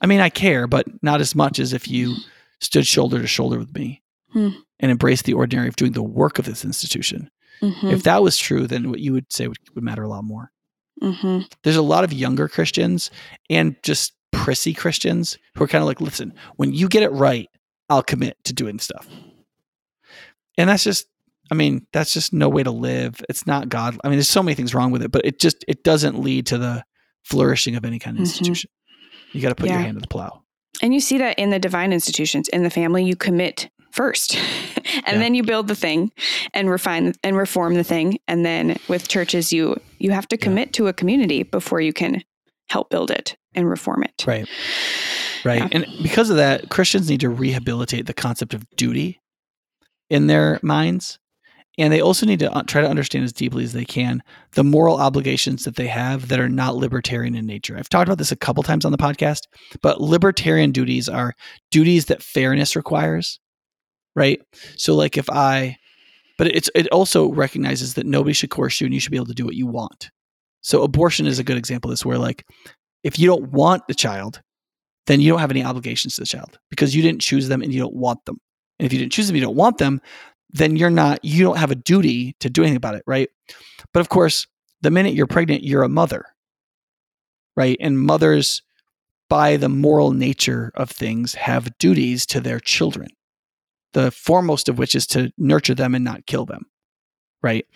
I 0.00 0.06
mean, 0.06 0.20
I 0.20 0.28
care, 0.30 0.66
but 0.66 0.86
not 1.02 1.20
as 1.20 1.34
much 1.34 1.58
as 1.60 1.72
if 1.72 1.86
you 1.88 2.16
stood 2.60 2.86
shoulder 2.86 3.20
to 3.20 3.26
shoulder 3.26 3.58
with 3.58 3.74
me 3.74 4.02
Hmm. 4.32 4.48
and 4.80 4.90
embraced 4.90 5.24
the 5.24 5.34
ordinary 5.34 5.68
of 5.68 5.76
doing 5.76 5.92
the 5.92 6.02
work 6.02 6.38
of 6.38 6.46
this 6.46 6.64
institution. 6.64 7.30
Mhm. 7.62 7.92
If 7.92 8.02
that 8.04 8.22
was 8.22 8.36
true, 8.38 8.66
then 8.66 8.90
what 8.90 9.00
you 9.00 9.12
would 9.12 9.32
say 9.32 9.46
would, 9.46 9.58
would 9.74 9.84
matter 9.84 10.02
a 10.02 10.08
lot 10.08 10.24
more. 10.24 10.50
Mhm. 11.02 11.46
There's 11.62 11.76
a 11.76 11.82
lot 11.82 12.02
of 12.04 12.12
younger 12.12 12.48
Christians 12.48 13.10
and 13.50 13.76
just 13.82 14.12
prissy 14.32 14.72
Christians 14.74 15.38
who 15.54 15.64
are 15.64 15.68
kind 15.68 15.82
of 15.82 15.86
like, 15.88 16.00
listen, 16.00 16.32
when 16.56 16.72
you 16.72 16.88
get 16.88 17.02
it 17.02 17.12
right, 17.12 17.48
I'll 17.88 18.02
commit 18.02 18.36
to 18.44 18.52
doing 18.52 18.78
stuff. 18.78 19.06
And 20.58 20.68
that's 20.68 20.84
just, 20.84 21.06
I 21.50 21.54
mean, 21.54 21.86
that's 21.92 22.12
just 22.12 22.32
no 22.32 22.48
way 22.48 22.62
to 22.62 22.70
live. 22.70 23.20
It's 23.28 23.46
not 23.46 23.68
God. 23.68 23.98
I 24.04 24.08
mean, 24.08 24.18
there's 24.18 24.28
so 24.28 24.42
many 24.42 24.54
things 24.54 24.74
wrong 24.74 24.90
with 24.92 25.02
it, 25.02 25.10
but 25.10 25.24
it 25.24 25.40
just, 25.40 25.64
it 25.66 25.82
doesn't 25.82 26.20
lead 26.20 26.46
to 26.46 26.58
the 26.58 26.84
flourishing 27.24 27.76
of 27.76 27.84
any 27.84 27.98
kind 27.98 28.16
of 28.16 28.20
Mhm. 28.20 28.26
institution. 28.26 28.70
You 29.32 29.40
got 29.40 29.50
to 29.50 29.54
put 29.54 29.68
your 29.68 29.78
hand 29.78 29.96
to 29.96 30.00
the 30.00 30.08
plow. 30.08 30.42
And 30.82 30.94
you 30.94 31.00
see 31.00 31.18
that 31.18 31.38
in 31.38 31.50
the 31.50 31.58
divine 31.58 31.92
institutions. 31.92 32.48
In 32.48 32.62
the 32.62 32.70
family, 32.70 33.04
you 33.04 33.16
commit 33.16 33.68
first. 33.92 34.36
and 35.06 35.16
Yeah. 35.16 35.18
then 35.18 35.34
you 35.34 35.42
build 35.42 35.68
the 35.68 35.74
thing 35.74 36.12
and 36.54 36.70
refine 36.70 37.12
and 37.24 37.36
reform 37.36 37.74
the 37.74 37.84
thing. 37.84 38.18
And 38.28 38.44
then 38.46 38.78
with 38.88 39.08
churches, 39.08 39.52
you 39.52 39.76
you 39.98 40.12
have 40.12 40.26
to 40.28 40.36
Yeah. 40.36 40.44
commit 40.44 40.72
to 40.74 40.86
a 40.86 40.92
community 40.92 41.42
before 41.42 41.80
you 41.80 41.92
can 41.92 42.22
help 42.70 42.88
build 42.90 43.10
it 43.10 43.36
and 43.54 43.68
reform 43.68 44.02
it. 44.02 44.24
Right. 44.26 44.48
Right. 45.44 45.60
Yeah. 45.60 45.68
And 45.72 45.86
because 46.02 46.30
of 46.30 46.36
that, 46.36 46.68
Christians 46.68 47.08
need 47.08 47.20
to 47.20 47.30
rehabilitate 47.30 48.06
the 48.06 48.14
concept 48.14 48.54
of 48.54 48.68
duty 48.76 49.20
in 50.08 50.26
their 50.26 50.60
minds. 50.62 51.18
And 51.78 51.92
they 51.92 52.00
also 52.00 52.26
need 52.26 52.40
to 52.40 52.52
uh, 52.52 52.62
try 52.64 52.82
to 52.82 52.88
understand 52.88 53.24
as 53.24 53.32
deeply 53.32 53.64
as 53.64 53.72
they 53.72 53.86
can 53.86 54.22
the 54.52 54.64
moral 54.64 54.98
obligations 54.98 55.64
that 55.64 55.76
they 55.76 55.86
have 55.86 56.28
that 56.28 56.40
are 56.40 56.48
not 56.48 56.76
libertarian 56.76 57.34
in 57.34 57.46
nature. 57.46 57.76
I've 57.78 57.88
talked 57.88 58.08
about 58.08 58.18
this 58.18 58.32
a 58.32 58.36
couple 58.36 58.62
times 58.62 58.84
on 58.84 58.92
the 58.92 58.98
podcast, 58.98 59.42
but 59.80 60.00
libertarian 60.00 60.72
duties 60.72 61.08
are 61.08 61.34
duties 61.70 62.06
that 62.06 62.22
fairness 62.22 62.76
requires, 62.76 63.40
right? 64.14 64.40
So, 64.76 64.94
like 64.94 65.16
if 65.16 65.30
I, 65.30 65.78
but 66.36 66.48
it's 66.48 66.68
it 66.74 66.88
also 66.88 67.32
recognizes 67.32 67.94
that 67.94 68.04
nobody 68.04 68.34
should 68.34 68.50
coerce 68.50 68.80
you 68.80 68.86
and 68.86 68.92
you 68.92 69.00
should 69.00 69.12
be 69.12 69.16
able 69.16 69.26
to 69.26 69.34
do 69.34 69.46
what 69.46 69.54
you 69.54 69.66
want. 69.66 70.10
So, 70.60 70.82
abortion 70.82 71.26
is 71.26 71.38
a 71.38 71.44
good 71.44 71.56
example 71.56 71.90
of 71.90 71.92
this, 71.92 72.04
where 72.04 72.18
like 72.18 72.44
if 73.02 73.18
you 73.18 73.26
don't 73.26 73.52
want 73.52 73.86
the 73.88 73.94
child, 73.94 74.42
then 75.06 75.20
you 75.20 75.30
don't 75.30 75.40
have 75.40 75.50
any 75.50 75.64
obligations 75.64 76.14
to 76.14 76.22
the 76.22 76.26
child 76.26 76.58
because 76.70 76.94
you 76.94 77.02
didn't 77.02 77.20
choose 77.20 77.48
them 77.48 77.62
and 77.62 77.72
you 77.72 77.80
don't 77.80 77.94
want 77.94 78.24
them. 78.26 78.38
And 78.78 78.86
if 78.86 78.92
you 78.92 78.98
didn't 78.98 79.12
choose 79.12 79.26
them, 79.26 79.36
you 79.36 79.42
don't 79.42 79.56
want 79.56 79.78
them, 79.78 80.00
then 80.50 80.76
you're 80.76 80.90
not, 80.90 81.24
you 81.24 81.44
don't 81.44 81.58
have 81.58 81.70
a 81.70 81.76
duty 81.76 82.34
to 82.40 82.50
do 82.50 82.62
anything 82.62 82.76
about 82.76 82.94
it, 82.94 83.02
right? 83.06 83.28
But 83.92 84.00
of 84.00 84.08
course, 84.08 84.46
the 84.82 84.90
minute 84.90 85.14
you're 85.14 85.26
pregnant, 85.26 85.64
you're 85.64 85.82
a 85.82 85.88
mother, 85.88 86.24
right? 87.56 87.76
And 87.80 88.00
mothers, 88.00 88.62
by 89.28 89.56
the 89.56 89.68
moral 89.68 90.12
nature 90.12 90.72
of 90.74 90.90
things, 90.90 91.34
have 91.34 91.76
duties 91.78 92.26
to 92.26 92.40
their 92.40 92.58
children. 92.58 93.08
The 93.92 94.10
foremost 94.10 94.68
of 94.68 94.78
which 94.78 94.94
is 94.94 95.06
to 95.08 95.32
nurture 95.36 95.74
them 95.74 95.94
and 95.94 96.04
not 96.04 96.26
kill 96.26 96.46
them, 96.46 96.66
right? 97.42 97.66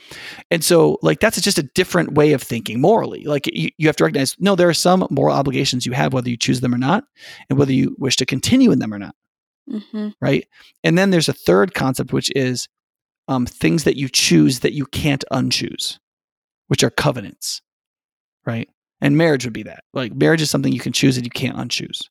And 0.50 0.62
so, 0.62 0.98
like, 1.02 1.20
that's 1.20 1.40
just 1.40 1.58
a 1.58 1.62
different 1.62 2.12
way 2.12 2.32
of 2.32 2.42
thinking 2.42 2.80
morally. 2.80 3.24
Like, 3.24 3.46
you, 3.46 3.70
you 3.78 3.88
have 3.88 3.96
to 3.96 4.04
recognize 4.04 4.36
no, 4.38 4.54
there 4.54 4.68
are 4.68 4.74
some 4.74 5.06
moral 5.10 5.34
obligations 5.34 5.86
you 5.86 5.92
have, 5.92 6.12
whether 6.12 6.28
you 6.28 6.36
choose 6.36 6.60
them 6.60 6.74
or 6.74 6.78
not, 6.78 7.04
and 7.48 7.58
whether 7.58 7.72
you 7.72 7.96
wish 7.98 8.16
to 8.16 8.26
continue 8.26 8.70
in 8.72 8.78
them 8.78 8.92
or 8.92 8.98
not 8.98 9.14
Mm-hmm. 9.70 10.08
right? 10.20 10.46
And 10.82 10.98
then 10.98 11.10
there's 11.10 11.28
a 11.28 11.32
third 11.32 11.74
concept, 11.74 12.12
which 12.12 12.30
is 12.36 12.68
um, 13.28 13.46
things 13.46 13.84
that 13.84 13.96
you 13.96 14.08
choose 14.08 14.60
that 14.60 14.74
you 14.74 14.86
can't 14.86 15.24
unchoose, 15.32 15.98
which 16.68 16.84
are 16.84 16.90
covenants, 16.90 17.62
right? 18.44 18.68
And 19.00 19.16
marriage 19.16 19.44
would 19.44 19.54
be 19.54 19.62
that. 19.64 19.84
Like 19.92 20.14
marriage 20.14 20.42
is 20.42 20.50
something 20.50 20.72
you 20.72 20.80
can 20.80 20.92
choose 20.92 21.16
that 21.16 21.24
you 21.24 21.30
can't 21.30 21.56
unchoose. 21.56 22.08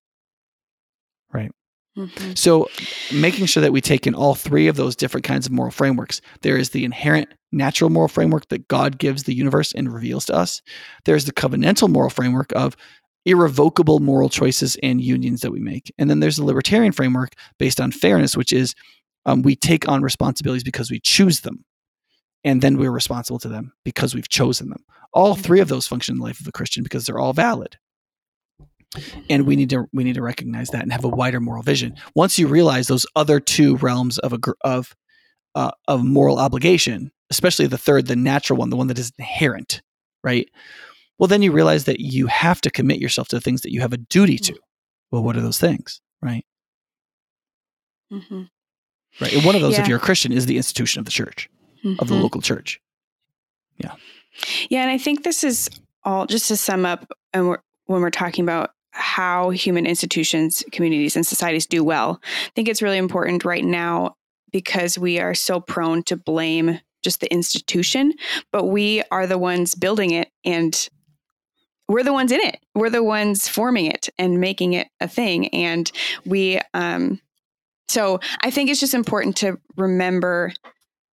Mm-hmm. 1.98 2.34
So 2.34 2.70
making 3.14 3.45
sure 3.45 3.61
that 3.61 3.72
we 3.72 3.82
take 3.82 4.07
in 4.07 4.15
all 4.15 4.34
three 4.34 4.68
of 4.68 4.76
those 4.76 4.95
different 4.95 5.24
kinds 5.24 5.45
of 5.45 5.52
moral 5.52 5.72
frameworks. 5.72 6.22
There 6.41 6.57
is 6.57 6.72
the 6.72 6.86
inherent 6.86 7.30
natural 7.52 7.90
moral 7.90 8.07
framework 8.07 8.48
that 8.49 8.68
God 8.68 8.98
gives 8.98 9.24
the 9.24 9.36
universe 9.36 9.72
and 9.74 9.94
reveals 9.94 10.26
to 10.26 10.36
us. 10.36 10.61
There's 11.06 11.26
the 11.26 11.34
covenantal 11.34 11.90
moral 11.90 12.10
framework 12.10 12.52
of 12.53 12.76
irrevocable 13.26 13.99
moral 13.99 14.30
choices 14.30 14.76
and 14.84 15.02
unions 15.02 15.41
that 15.41 15.52
we 15.52 15.60
make. 15.60 15.94
And 15.98 16.10
then 16.10 16.20
there's 16.20 16.38
the 16.38 16.45
libertarian 16.45 16.91
framework 16.91 17.34
based 17.57 17.80
on 17.80 17.91
fairness, 17.91 18.36
which 18.36 18.52
is 18.52 18.74
um, 19.26 19.44
we 19.44 19.56
take 19.56 19.88
on 19.88 20.02
responsibilities 20.02 20.64
because 20.64 20.91
we 20.91 20.99
choose 20.99 21.41
them. 21.41 21.64
And 22.44 22.61
then 22.61 22.78
we're 22.78 22.91
responsible 22.91 23.40
to 23.40 23.48
them 23.48 23.72
because 23.86 24.14
we've 24.14 24.28
chosen 24.28 24.70
them. 24.70 24.84
All 25.14 25.36
three 25.36 25.61
of 25.61 25.70
those 25.70 25.88
function 25.88 26.15
in 26.15 26.20
the 26.20 26.26
life 26.26 26.41
of 26.41 26.48
a 26.48 26.52
Christian 26.52 26.84
because 26.84 27.06
they're 27.06 27.20
all 27.20 27.34
valid. 27.34 27.78
And 29.30 29.45
we 29.45 29.56
need 29.56 29.70
to 29.72 29.86
we 29.94 30.03
need 30.03 30.15
to 30.15 30.22
recognize 30.22 30.70
that 30.70 30.84
and 30.84 30.91
have 30.91 31.03
a 31.03 31.10
wider 31.10 31.40
moral 31.40 31.64
vision. 31.64 31.95
Once 32.15 32.38
you 32.40 32.48
realize 32.48 32.88
those 32.88 33.06
other 33.15 33.40
two 33.40 33.78
realms 33.78 34.18
of 34.20 34.34
a 34.34 34.40
of 34.61 34.95
uh, 35.56 35.72
of 35.88 36.03
moral 36.03 36.40
obligation, 36.40 37.11
especially 37.30 37.68
the 37.68 37.78
third, 37.78 38.07
the 38.07 38.15
natural 38.15 38.57
one, 38.57 38.70
the 38.70 38.76
one 38.76 38.88
that 38.88 38.98
is 38.99 39.11
inherent, 39.20 39.82
right? 40.24 40.49
Well, 41.20 41.28
then 41.28 41.41
you 41.44 41.52
realize 41.52 41.84
that 41.86 41.99
you 41.99 42.28
have 42.28 42.60
to 42.61 42.72
commit 42.72 42.99
yourself 42.99 43.28
to 43.30 43.36
the 43.36 43.41
things 43.41 43.61
that 43.61 43.72
you 43.72 43.82
have 43.82 43.94
a 43.94 43.98
duty 43.98 44.38
to. 44.40 44.56
Well, 45.11 45.24
what 45.24 45.38
are 45.38 45.41
those 45.41 45.60
things, 45.60 46.02
right? 46.24 46.44
Mm-hmm. 48.11 48.44
Right. 49.22 49.34
And 49.34 49.45
one 49.45 49.56
of 49.56 49.61
those, 49.61 49.74
Yeah. 49.76 49.82
if 49.82 49.88
you're 49.88 49.98
a 49.98 50.02
Christian, 50.02 50.32
is 50.32 50.48
the 50.48 50.57
institution 50.57 50.99
of 50.99 51.06
the 51.06 51.11
church, 51.11 51.49
of 51.99 52.07
the 52.07 52.15
Mhm. 52.15 52.22
local 52.22 52.41
church. 52.41 52.82
Yeah. 53.78 53.95
Yeah, 54.70 54.82
and 54.82 54.91
I 54.91 54.98
think 54.98 55.24
this 55.24 55.44
is 55.44 55.70
all 56.03 56.26
just 56.26 56.48
to 56.48 56.57
sum 56.57 56.86
up, 56.86 57.11
and 57.32 57.48
we're, 57.48 57.60
when 57.86 58.02
we're 58.02 58.10
talking 58.10 58.44
about 58.44 58.72
how 58.94 59.49
human 59.49 59.86
institutions, 59.86 60.64
communities, 60.72 61.15
and 61.15 61.26
societies 61.26 61.65
do 61.65 61.84
well, 61.84 62.22
I 62.24 62.52
think 62.56 62.68
it's 62.68 62.82
really 62.82 62.98
important 62.98 63.44
right 63.44 63.64
now 63.64 64.15
because 64.52 64.98
we 64.98 65.20
are 65.20 65.34
so 65.34 65.60
prone 65.60 66.03
to 66.03 66.15
blame 66.15 66.80
just 67.03 67.20
the 67.20 67.32
institution, 67.34 68.14
but 68.52 68.65
we 68.65 69.03
are 69.11 69.28
the 69.28 69.38
ones 69.38 69.76
building 69.76 70.11
it 70.11 70.30
and 70.45 70.90
we're 71.90 72.03
the 72.03 72.14
ones 72.14 72.32
in 72.32 72.40
it. 72.40 72.60
We're 72.76 72.90
the 72.90 73.03
ones 73.03 73.48
forming 73.48 73.88
it 73.88 74.10
and 74.18 74.40
making 74.40 74.74
it 74.74 74.88
a 75.02 75.07
thing. 75.07 75.49
And 75.49 75.91
we, 76.26 76.61
um, 76.74 77.20
so 77.90 78.20
I 78.41 78.52
think 78.52 78.70
it's 78.70 78.80
just 78.80 78.94
important 78.94 79.36
to 79.38 79.60
remember 79.76 80.53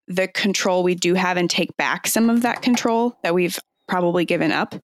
the 0.09 0.29
control 0.29 0.83
we 0.83 0.95
do 0.95 1.15
have 1.15 1.37
and 1.37 1.49
take 1.49 1.77
back 1.77 2.07
some 2.07 2.29
of 2.29 2.43
that 2.43 2.61
control 2.61 3.17
that 3.23 3.35
we've 3.35 3.59
probably 3.89 4.25
given 4.25 4.53
up 4.53 4.75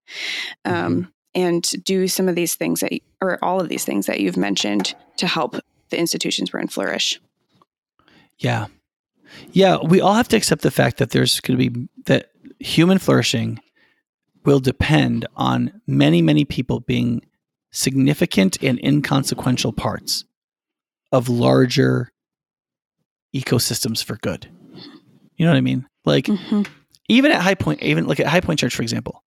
um, 0.64 1.12
and 1.34 1.62
do 1.84 2.06
some 2.08 2.28
of 2.28 2.34
these 2.34 2.54
things 2.54 2.80
that 2.80 2.92
or 3.20 3.38
all 3.42 3.60
of 3.60 3.68
these 3.68 3.84
things 3.84 4.06
that 4.06 4.20
you've 4.20 4.36
mentioned 4.36 4.94
to 5.16 5.26
help 5.26 5.56
the 5.90 5.98
institutions 5.98 6.52
we're 6.52 6.60
in 6.60 6.68
flourish 6.68 7.20
Yeah. 8.38 8.66
Yeah. 9.52 9.78
We 9.82 10.00
all 10.00 10.14
have 10.14 10.28
to 10.28 10.36
accept 10.36 10.62
the 10.62 10.70
fact 10.70 10.98
that 10.98 11.10
there's 11.10 11.40
going 11.40 11.58
to 11.58 11.70
be 11.70 11.88
that 12.06 12.30
human 12.60 12.98
flourishing 12.98 13.60
will 14.44 14.60
depend 14.60 15.26
on 15.36 15.80
many, 15.86 16.20
many 16.22 16.44
people 16.44 16.80
being 16.80 17.22
significant 17.72 18.62
and 18.62 18.78
inconsequential 18.84 19.72
parts 19.72 20.24
of 21.12 21.28
larger 21.28 22.12
ecosystems 23.34 24.04
for 24.04 24.16
good. 24.16 24.48
You 25.36 25.46
know 25.46 25.52
what 25.52 25.58
I 25.58 25.62
mean? 25.62 25.86
Like, 26.04 26.26
Mhm. 26.26 26.66
even 27.08 27.32
at 27.32 27.40
High 27.42 27.54
Point, 27.56 27.82
even 27.82 28.06
like 28.06 28.20
at 28.20 28.26
High 28.26 28.40
Point 28.40 28.60
Church, 28.60 28.74
for 28.74 28.82
example, 28.82 29.24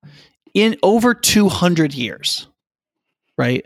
in 0.58 0.76
over 0.82 1.14
200 1.14 1.94
years, 1.94 2.48
right? 3.38 3.64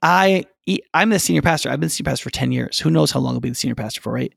I 0.00 0.46
I'm 0.94 1.10
the 1.10 1.18
senior 1.18 1.42
pastor. 1.42 1.68
I've 1.68 1.80
been 1.80 1.90
senior 1.90 2.10
pastor 2.10 2.24
for 2.24 2.30
10 2.30 2.50
years. 2.50 2.78
Who 2.78 2.90
knows 2.90 3.10
how 3.10 3.20
long 3.20 3.34
I'll 3.34 3.40
be 3.40 3.50
the 3.50 3.54
senior 3.54 3.74
pastor 3.74 4.00
for, 4.00 4.10
right? 4.10 4.32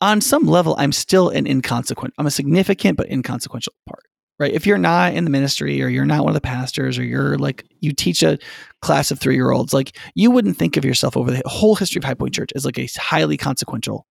On 0.00 0.20
some 0.20 0.46
level, 0.46 0.76
I'm 0.78 0.92
still 0.92 1.30
an 1.30 1.48
inconsequent. 1.48 2.14
I'm 2.16 2.26
a 2.26 2.30
significant 2.30 2.96
but 2.96 3.10
inconsequential 3.10 3.72
part, 3.88 4.04
right? 4.38 4.52
If 4.52 4.64
you're 4.64 4.78
not 4.78 5.14
in 5.14 5.24
the 5.24 5.30
ministry 5.30 5.82
or 5.82 5.88
you're 5.88 6.04
not 6.04 6.22
one 6.22 6.30
of 6.30 6.34
the 6.34 6.40
pastors 6.40 6.96
or 6.96 7.02
you're 7.02 7.38
like, 7.38 7.64
you 7.80 7.92
teach 7.92 8.22
a 8.22 8.38
class 8.82 9.10
of 9.10 9.18
three 9.18 9.34
year 9.34 9.50
olds, 9.50 9.72
like 9.72 9.98
you 10.14 10.30
wouldn't 10.30 10.56
think 10.56 10.76
of 10.76 10.84
yourself 10.84 11.16
over 11.16 11.32
the 11.32 11.42
whole 11.44 11.74
history 11.74 11.98
of 11.98 12.04
High 12.04 12.14
Point 12.14 12.34
Church 12.34 12.50
as 12.54 12.64
like 12.64 12.78
a 12.78 12.88
highly 13.00 13.36
consequential 13.36 14.06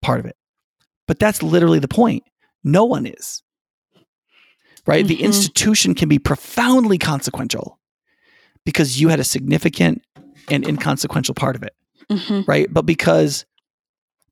part 0.00 0.20
of 0.20 0.24
it. 0.26 0.36
But 1.06 1.18
that's 1.18 1.42
literally 1.42 1.80
the 1.80 1.88
point. 1.88 2.22
No 2.64 2.86
one 2.86 3.04
is. 3.04 3.42
Right? 4.86 5.06
The 5.06 5.16
Mhm. 5.16 5.24
institution 5.24 5.94
can 5.94 6.08
be 6.08 6.18
profoundly 6.18 6.98
consequential 6.98 7.78
because 8.64 9.00
you 9.00 9.08
had 9.08 9.20
a 9.20 9.24
significant 9.24 10.02
and 10.48 10.66
inconsequential 10.66 11.34
part 11.34 11.56
of 11.56 11.62
it, 11.62 11.74
Mhm. 12.10 12.46
right? 12.46 12.72
But 12.72 12.82
because 12.86 13.44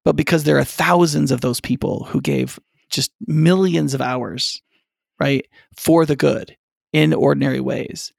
but 0.04 0.16
because 0.16 0.44
there 0.44 0.58
are 0.58 0.64
thousands 0.64 1.30
of 1.30 1.40
those 1.40 1.62
people 1.62 2.04
who 2.10 2.20
gave 2.20 2.60
just 2.90 3.10
millions 3.26 3.94
of 3.94 4.02
hours, 4.02 4.60
right, 5.18 5.46
for 5.78 6.04
the 6.04 6.14
good 6.14 6.54
in 6.92 7.14
ordinary 7.14 7.58
ways. 7.58 8.12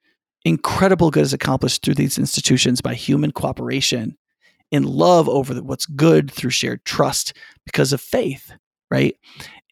Incredible 0.44 1.10
good 1.12 1.22
is 1.22 1.32
accomplished 1.32 1.82
through 1.82 1.94
these 1.94 2.18
institutions 2.18 2.80
by 2.80 2.94
human 2.94 3.30
cooperation 3.30 4.16
in 4.72 4.82
love 4.82 5.28
over 5.28 5.54
the, 5.54 5.62
what's 5.62 5.86
good 5.86 6.28
through 6.28 6.50
shared 6.50 6.84
trust 6.84 7.32
because 7.64 7.92
of 7.92 8.00
faith, 8.00 8.50
right? 8.90 9.16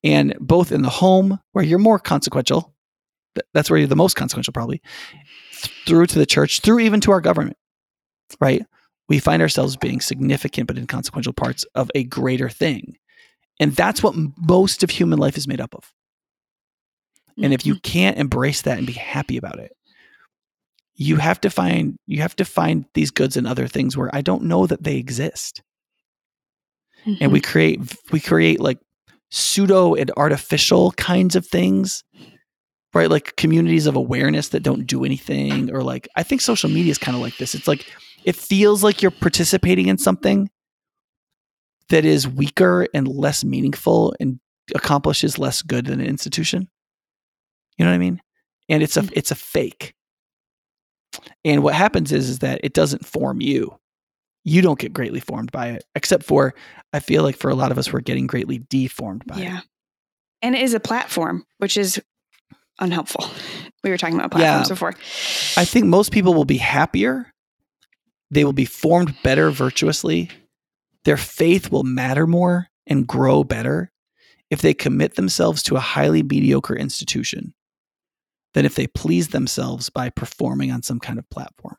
And 0.04 0.36
both 0.38 0.70
in 0.70 0.82
the 0.82 0.90
home, 0.90 1.40
where 1.52 1.64
you're 1.64 1.78
more 1.78 1.98
consequential, 1.98 2.74
th- 3.34 3.46
that's 3.54 3.70
where 3.70 3.78
you're 3.78 3.88
the 3.88 3.96
most 3.96 4.14
consequential, 4.14 4.52
probably, 4.52 4.82
th- 5.52 5.74
through 5.86 6.06
to 6.06 6.18
the 6.18 6.26
church, 6.26 6.60
through 6.60 6.80
even 6.80 7.00
to 7.00 7.10
our 7.10 7.22
government, 7.22 7.56
right? 8.40 8.64
We 9.08 9.18
find 9.18 9.40
ourselves 9.42 9.76
being 9.76 10.00
significant 10.00 10.68
but 10.68 10.78
inconsequential 10.78 11.32
parts 11.32 11.64
of 11.74 11.90
a 11.94 12.04
greater 12.04 12.48
thing. 12.50 12.96
And 13.58 13.74
that's 13.74 14.02
what 14.02 14.14
most 14.36 14.82
of 14.82 14.90
human 14.90 15.18
life 15.18 15.36
is 15.36 15.48
made 15.48 15.60
up 15.60 15.74
of. 15.74 15.92
And 17.42 17.52
if 17.52 17.66
you 17.66 17.76
can't 17.80 18.18
embrace 18.18 18.62
that 18.62 18.78
and 18.78 18.86
be 18.86 18.92
happy 18.92 19.36
about 19.36 19.58
it, 19.58 19.72
you 20.94 21.16
have 21.16 21.40
to 21.40 21.50
find 21.50 21.96
you 22.06 22.20
have 22.22 22.36
to 22.36 22.44
find 22.44 22.84
these 22.94 23.10
goods 23.10 23.36
and 23.36 23.46
other 23.46 23.66
things 23.66 23.96
where 23.96 24.14
I 24.14 24.20
don't 24.20 24.44
know 24.44 24.66
that 24.66 24.84
they 24.84 24.96
exist. 24.96 25.62
Mhm. 27.04 27.18
And 27.20 27.32
we 27.32 27.40
create 27.40 27.80
we 28.12 28.20
create 28.20 28.60
like 28.60 28.78
pseudo 29.34 29.94
and 29.94 30.12
artificial 30.16 30.92
kinds 30.92 31.34
of 31.34 31.46
things. 31.46 32.04
Right? 32.94 33.10
Like 33.10 33.34
communities 33.34 33.86
of 33.86 33.96
awareness 33.96 34.50
that 34.50 34.62
don't 34.62 34.86
do 34.86 35.04
anything 35.04 35.72
or 35.72 35.82
like 35.82 36.08
I 36.14 36.22
think 36.22 36.40
social 36.40 36.70
media 36.70 36.92
is 36.92 36.98
kind 36.98 37.16
of 37.16 37.20
like 37.22 37.36
this. 37.38 37.54
It's 37.56 37.66
like 37.66 37.92
it 38.24 38.36
feels 38.36 38.84
like 38.84 39.02
you're 39.02 39.10
participating 39.10 39.88
in 39.88 39.98
something 39.98 40.48
that 41.88 42.04
is 42.04 42.28
weaker 42.28 42.86
and 42.94 43.08
less 43.08 43.44
meaningful 43.44 44.14
and 44.20 44.38
accomplishes 44.76 45.40
less 45.40 45.60
good 45.60 45.86
than 45.86 46.00
an 46.00 46.06
institution. 46.06 46.68
You 47.76 47.84
know 47.84 47.90
what 47.90 47.96
I 47.96 47.98
mean? 47.98 48.22
And 48.68 48.82
it's 48.82 48.96
a 48.96 49.02
Mm. 49.02 49.10
it's 49.14 49.32
a 49.32 49.34
fake. 49.34 49.94
And 51.44 51.64
what 51.64 51.74
happens 51.74 52.12
is 52.12 52.28
is 52.28 52.38
that 52.38 52.60
it 52.62 52.74
doesn't 52.74 53.04
form 53.04 53.40
you. 53.40 53.76
You 54.44 54.60
don't 54.62 54.78
get 54.78 54.92
greatly 54.92 55.20
formed 55.20 55.50
by 55.52 55.68
it, 55.70 55.84
except 55.94 56.24
for 56.24 56.54
I 56.92 57.00
feel 57.00 57.22
like 57.22 57.36
for 57.36 57.50
a 57.50 57.54
lot 57.54 57.72
of 57.72 57.78
us 57.78 57.92
we're 57.92 58.00
getting 58.00 58.26
greatly 58.26 58.58
deformed 58.68 59.24
by 59.26 59.36
it. 59.38 59.42
yeah 59.42 59.58
it. 59.58 59.64
and 60.42 60.54
it 60.54 60.62
is 60.62 60.74
a 60.74 60.80
platform 60.80 61.44
which 61.58 61.76
is 61.76 62.00
unhelpful 62.78 63.28
we 63.84 63.90
were 63.90 63.96
talking 63.96 64.16
about 64.18 64.32
Yeah. 64.38 64.62
platforms 64.62 64.68
before 64.68 64.94
I 65.56 65.64
think 65.64 65.86
most 65.86 66.12
people 66.12 66.34
will 66.34 66.44
be 66.44 66.56
happier. 66.58 67.32
They 68.30 68.44
will 68.44 68.52
be 68.52 68.64
formed 68.64 69.14
better 69.22 69.50
virtuously. 69.50 70.28
Their 71.04 71.16
faith 71.18 71.70
will 71.70 71.84
matter 71.84 72.26
more 72.26 72.68
and 72.86 73.06
grow 73.06 73.44
better 73.44 73.92
if 74.50 74.60
they 74.62 74.74
commit 74.74 75.14
themselves 75.14 75.62
to 75.64 75.76
a 75.76 75.80
highly 75.80 76.22
mediocre 76.22 76.74
institution 76.76 77.54
than 78.54 78.64
if 78.64 78.74
they 78.74 78.86
please 78.88 79.28
themselves 79.28 79.88
by 79.90 80.10
performing 80.10 80.70
on 80.72 80.82
some 80.82 80.98
kind 81.00 81.18
of 81.18 81.28
platform. 81.30 81.76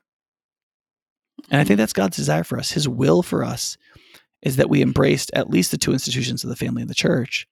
And 1.50 1.62
I 1.62 1.64
think 1.64 1.78
that's 1.78 1.94
God's 1.94 2.18
desire 2.18 2.44
for 2.44 2.58
us. 2.58 2.72
His 2.72 2.88
will 2.88 3.22
for 3.22 3.44
us 3.44 3.78
is 4.42 4.58
that 4.58 4.70
we 4.70 4.82
embraced 4.82 5.32
at 5.34 5.50
least 5.50 5.72
the 5.72 5.78
two 5.78 5.94
institutions 5.94 6.44
of 6.44 6.50
the 6.50 6.56
family 6.56 6.82
and 6.82 6.90
the 6.90 6.96
church, 6.96 7.48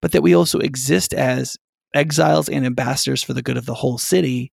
but 0.00 0.12
that 0.12 0.22
we 0.22 0.34
also 0.34 0.58
exist 0.58 1.12
as 1.14 1.56
exiles 1.94 2.48
and 2.48 2.66
ambassadors 2.66 3.22
for 3.22 3.32
the 3.32 3.42
good 3.42 3.56
of 3.56 3.66
the 3.66 3.74
whole 3.74 3.98
city 3.98 4.52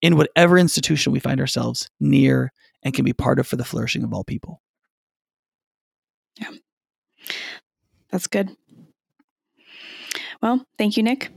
in 0.00 0.16
whatever 0.16 0.58
institution 0.58 1.12
we 1.12 1.20
find 1.20 1.40
ourselves 1.40 1.90
near 2.00 2.52
and 2.82 2.94
can 2.94 3.04
be 3.04 3.12
part 3.12 3.38
of 3.38 3.46
for 3.46 3.56
the 3.56 3.64
flourishing 3.64 4.04
of 4.04 4.12
all 4.12 4.24
people. 4.24 4.62
Yeah. 6.40 6.50
That's 8.10 8.26
good. 8.26 8.56
Well, 10.40 10.64
thank 10.78 10.96
you, 10.96 11.02
Nick. 11.02 11.30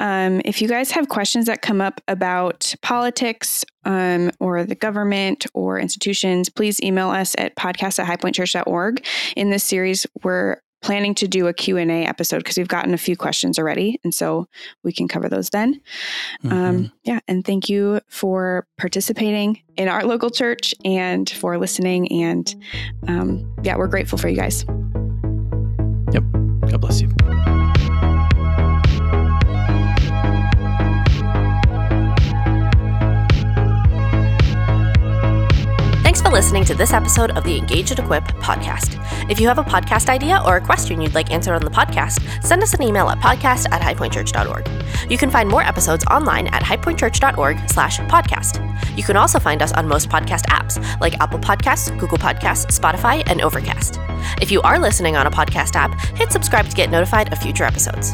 Um, 0.00 0.40
if 0.44 0.62
you 0.62 0.68
guys 0.68 0.90
have 0.92 1.08
questions 1.08 1.46
that 1.46 1.62
come 1.62 1.80
up 1.80 2.00
about 2.08 2.74
politics 2.82 3.64
um, 3.84 4.30
or 4.40 4.64
the 4.64 4.74
government 4.74 5.46
or 5.54 5.78
institutions, 5.78 6.48
please 6.48 6.80
email 6.82 7.10
us 7.10 7.34
at 7.38 7.56
podcast 7.56 7.98
at 7.98 8.06
highpointchurch.org. 8.06 9.04
In 9.36 9.50
this 9.50 9.64
series, 9.64 10.06
we're 10.22 10.58
planning 10.80 11.12
to 11.12 11.26
do 11.26 11.48
a 11.48 11.52
Q&A 11.52 12.06
episode 12.06 12.38
because 12.38 12.56
we've 12.56 12.68
gotten 12.68 12.94
a 12.94 12.98
few 12.98 13.16
questions 13.16 13.58
already. 13.58 13.98
And 14.04 14.14
so 14.14 14.46
we 14.84 14.92
can 14.92 15.08
cover 15.08 15.28
those 15.28 15.50
then. 15.50 15.80
Mhm. 16.44 16.52
Um, 16.52 16.92
yeah. 17.02 17.18
And 17.26 17.44
thank 17.44 17.68
you 17.68 18.00
for 18.08 18.64
participating 18.78 19.60
in 19.76 19.88
our 19.88 20.04
local 20.04 20.30
church 20.30 20.74
and 20.84 21.28
for 21.28 21.58
listening. 21.58 22.12
And 22.22 22.54
um, 23.08 23.52
yeah, 23.64 23.76
we're 23.76 23.88
grateful 23.88 24.18
for 24.18 24.28
you 24.28 24.36
guys. 24.36 24.64
Yep. 26.12 26.22
God 26.70 26.80
bless 26.80 27.00
you. 27.00 27.08
For 36.28 36.34
listening 36.34 36.64
to 36.64 36.74
this 36.74 36.92
episode 36.92 37.30
of 37.38 37.44
the 37.44 37.56
Engage 37.56 37.90
and 37.90 38.00
Equip 38.00 38.24
podcast. 38.24 39.00
If 39.30 39.40
you 39.40 39.48
have 39.48 39.58
a 39.58 39.62
podcast 39.62 40.10
idea 40.10 40.42
or 40.46 40.56
a 40.56 40.60
question 40.60 41.00
you'd 41.00 41.14
like 41.14 41.30
answered 41.30 41.54
on 41.54 41.62
the 41.62 41.70
podcast, 41.70 42.20
send 42.44 42.62
us 42.62 42.74
an 42.74 42.82
email 42.82 43.08
at 43.08 43.18
podcast 43.18 43.66
at 43.70 43.80
highpointchurch.org. 43.80 45.10
You 45.10 45.16
can 45.16 45.30
find 45.30 45.48
more 45.48 45.62
episodes 45.62 46.04
online 46.10 46.48
at 46.48 46.62
highpointchurch.org 46.62 47.70
slash 47.70 47.98
podcast. 48.00 48.58
You 48.96 49.04
can 49.04 49.16
also 49.16 49.38
find 49.38 49.62
us 49.62 49.72
on 49.72 49.88
most 49.88 50.10
podcast 50.10 50.42
apps 50.48 50.78
like 51.00 51.18
Apple 51.18 51.38
Podcasts, 51.38 51.98
Google 51.98 52.18
Podcasts, 52.18 52.78
Spotify, 52.78 53.22
and 53.26 53.40
Overcast. 53.40 53.98
If 54.42 54.50
you 54.50 54.60
are 54.62 54.78
listening 54.78 55.16
on 55.16 55.26
a 55.26 55.30
podcast 55.30 55.76
app, 55.76 55.98
hit 56.14 56.30
subscribe 56.30 56.68
to 56.68 56.76
get 56.76 56.90
notified 56.90 57.32
of 57.32 57.38
future 57.38 57.64
episodes. 57.64 58.12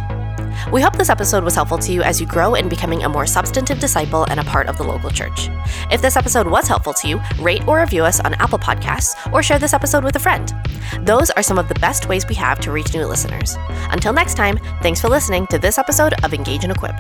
We 0.73 0.81
hope 0.81 0.97
this 0.97 1.09
episode 1.09 1.45
was 1.45 1.55
helpful 1.55 1.79
to 1.79 1.93
you 1.93 2.03
as 2.03 2.21
you 2.21 2.27
grow 2.27 2.55
in 2.55 2.69
becoming 2.69 3.05
a 3.05 3.09
more 3.09 3.27
substantive 3.27 3.79
disciple 3.79 4.25
and 4.25 4.41
a 4.41 4.45
part 4.45 4.67
of 4.69 4.79
the 4.79 4.85
local 4.85 5.11
church. 5.11 5.49
If 5.91 6.03
this 6.03 6.17
episode 6.17 6.47
was 6.47 6.69
helpful 6.69 6.95
to 6.95 7.09
you, 7.09 7.21
rate 7.41 7.67
or 7.67 7.81
review 7.81 8.05
us 8.05 8.21
on 8.21 8.35
Apple 8.35 8.59
Podcasts 8.59 9.33
or 9.33 9.43
share 9.43 9.59
this 9.59 9.73
episode 9.73 10.05
with 10.05 10.17
a 10.17 10.21
friend. 10.21 10.53
Those 11.01 11.31
are 11.31 11.43
some 11.43 11.59
of 11.59 11.69
the 11.69 11.75
best 11.77 12.09
ways 12.09 12.27
we 12.29 12.35
have 12.37 12.61
to 12.61 12.73
reach 12.73 12.95
new 12.95 13.07
listeners. 13.07 13.57
Until 13.91 14.13
next 14.13 14.35
time, 14.35 14.59
thanks 14.83 15.01
for 15.01 15.09
listening 15.09 15.47
to 15.49 15.59
this 15.59 15.79
episode 15.79 16.15
of 16.25 16.35
Engage 16.35 16.65
and 16.65 16.73
Equip. 16.73 16.95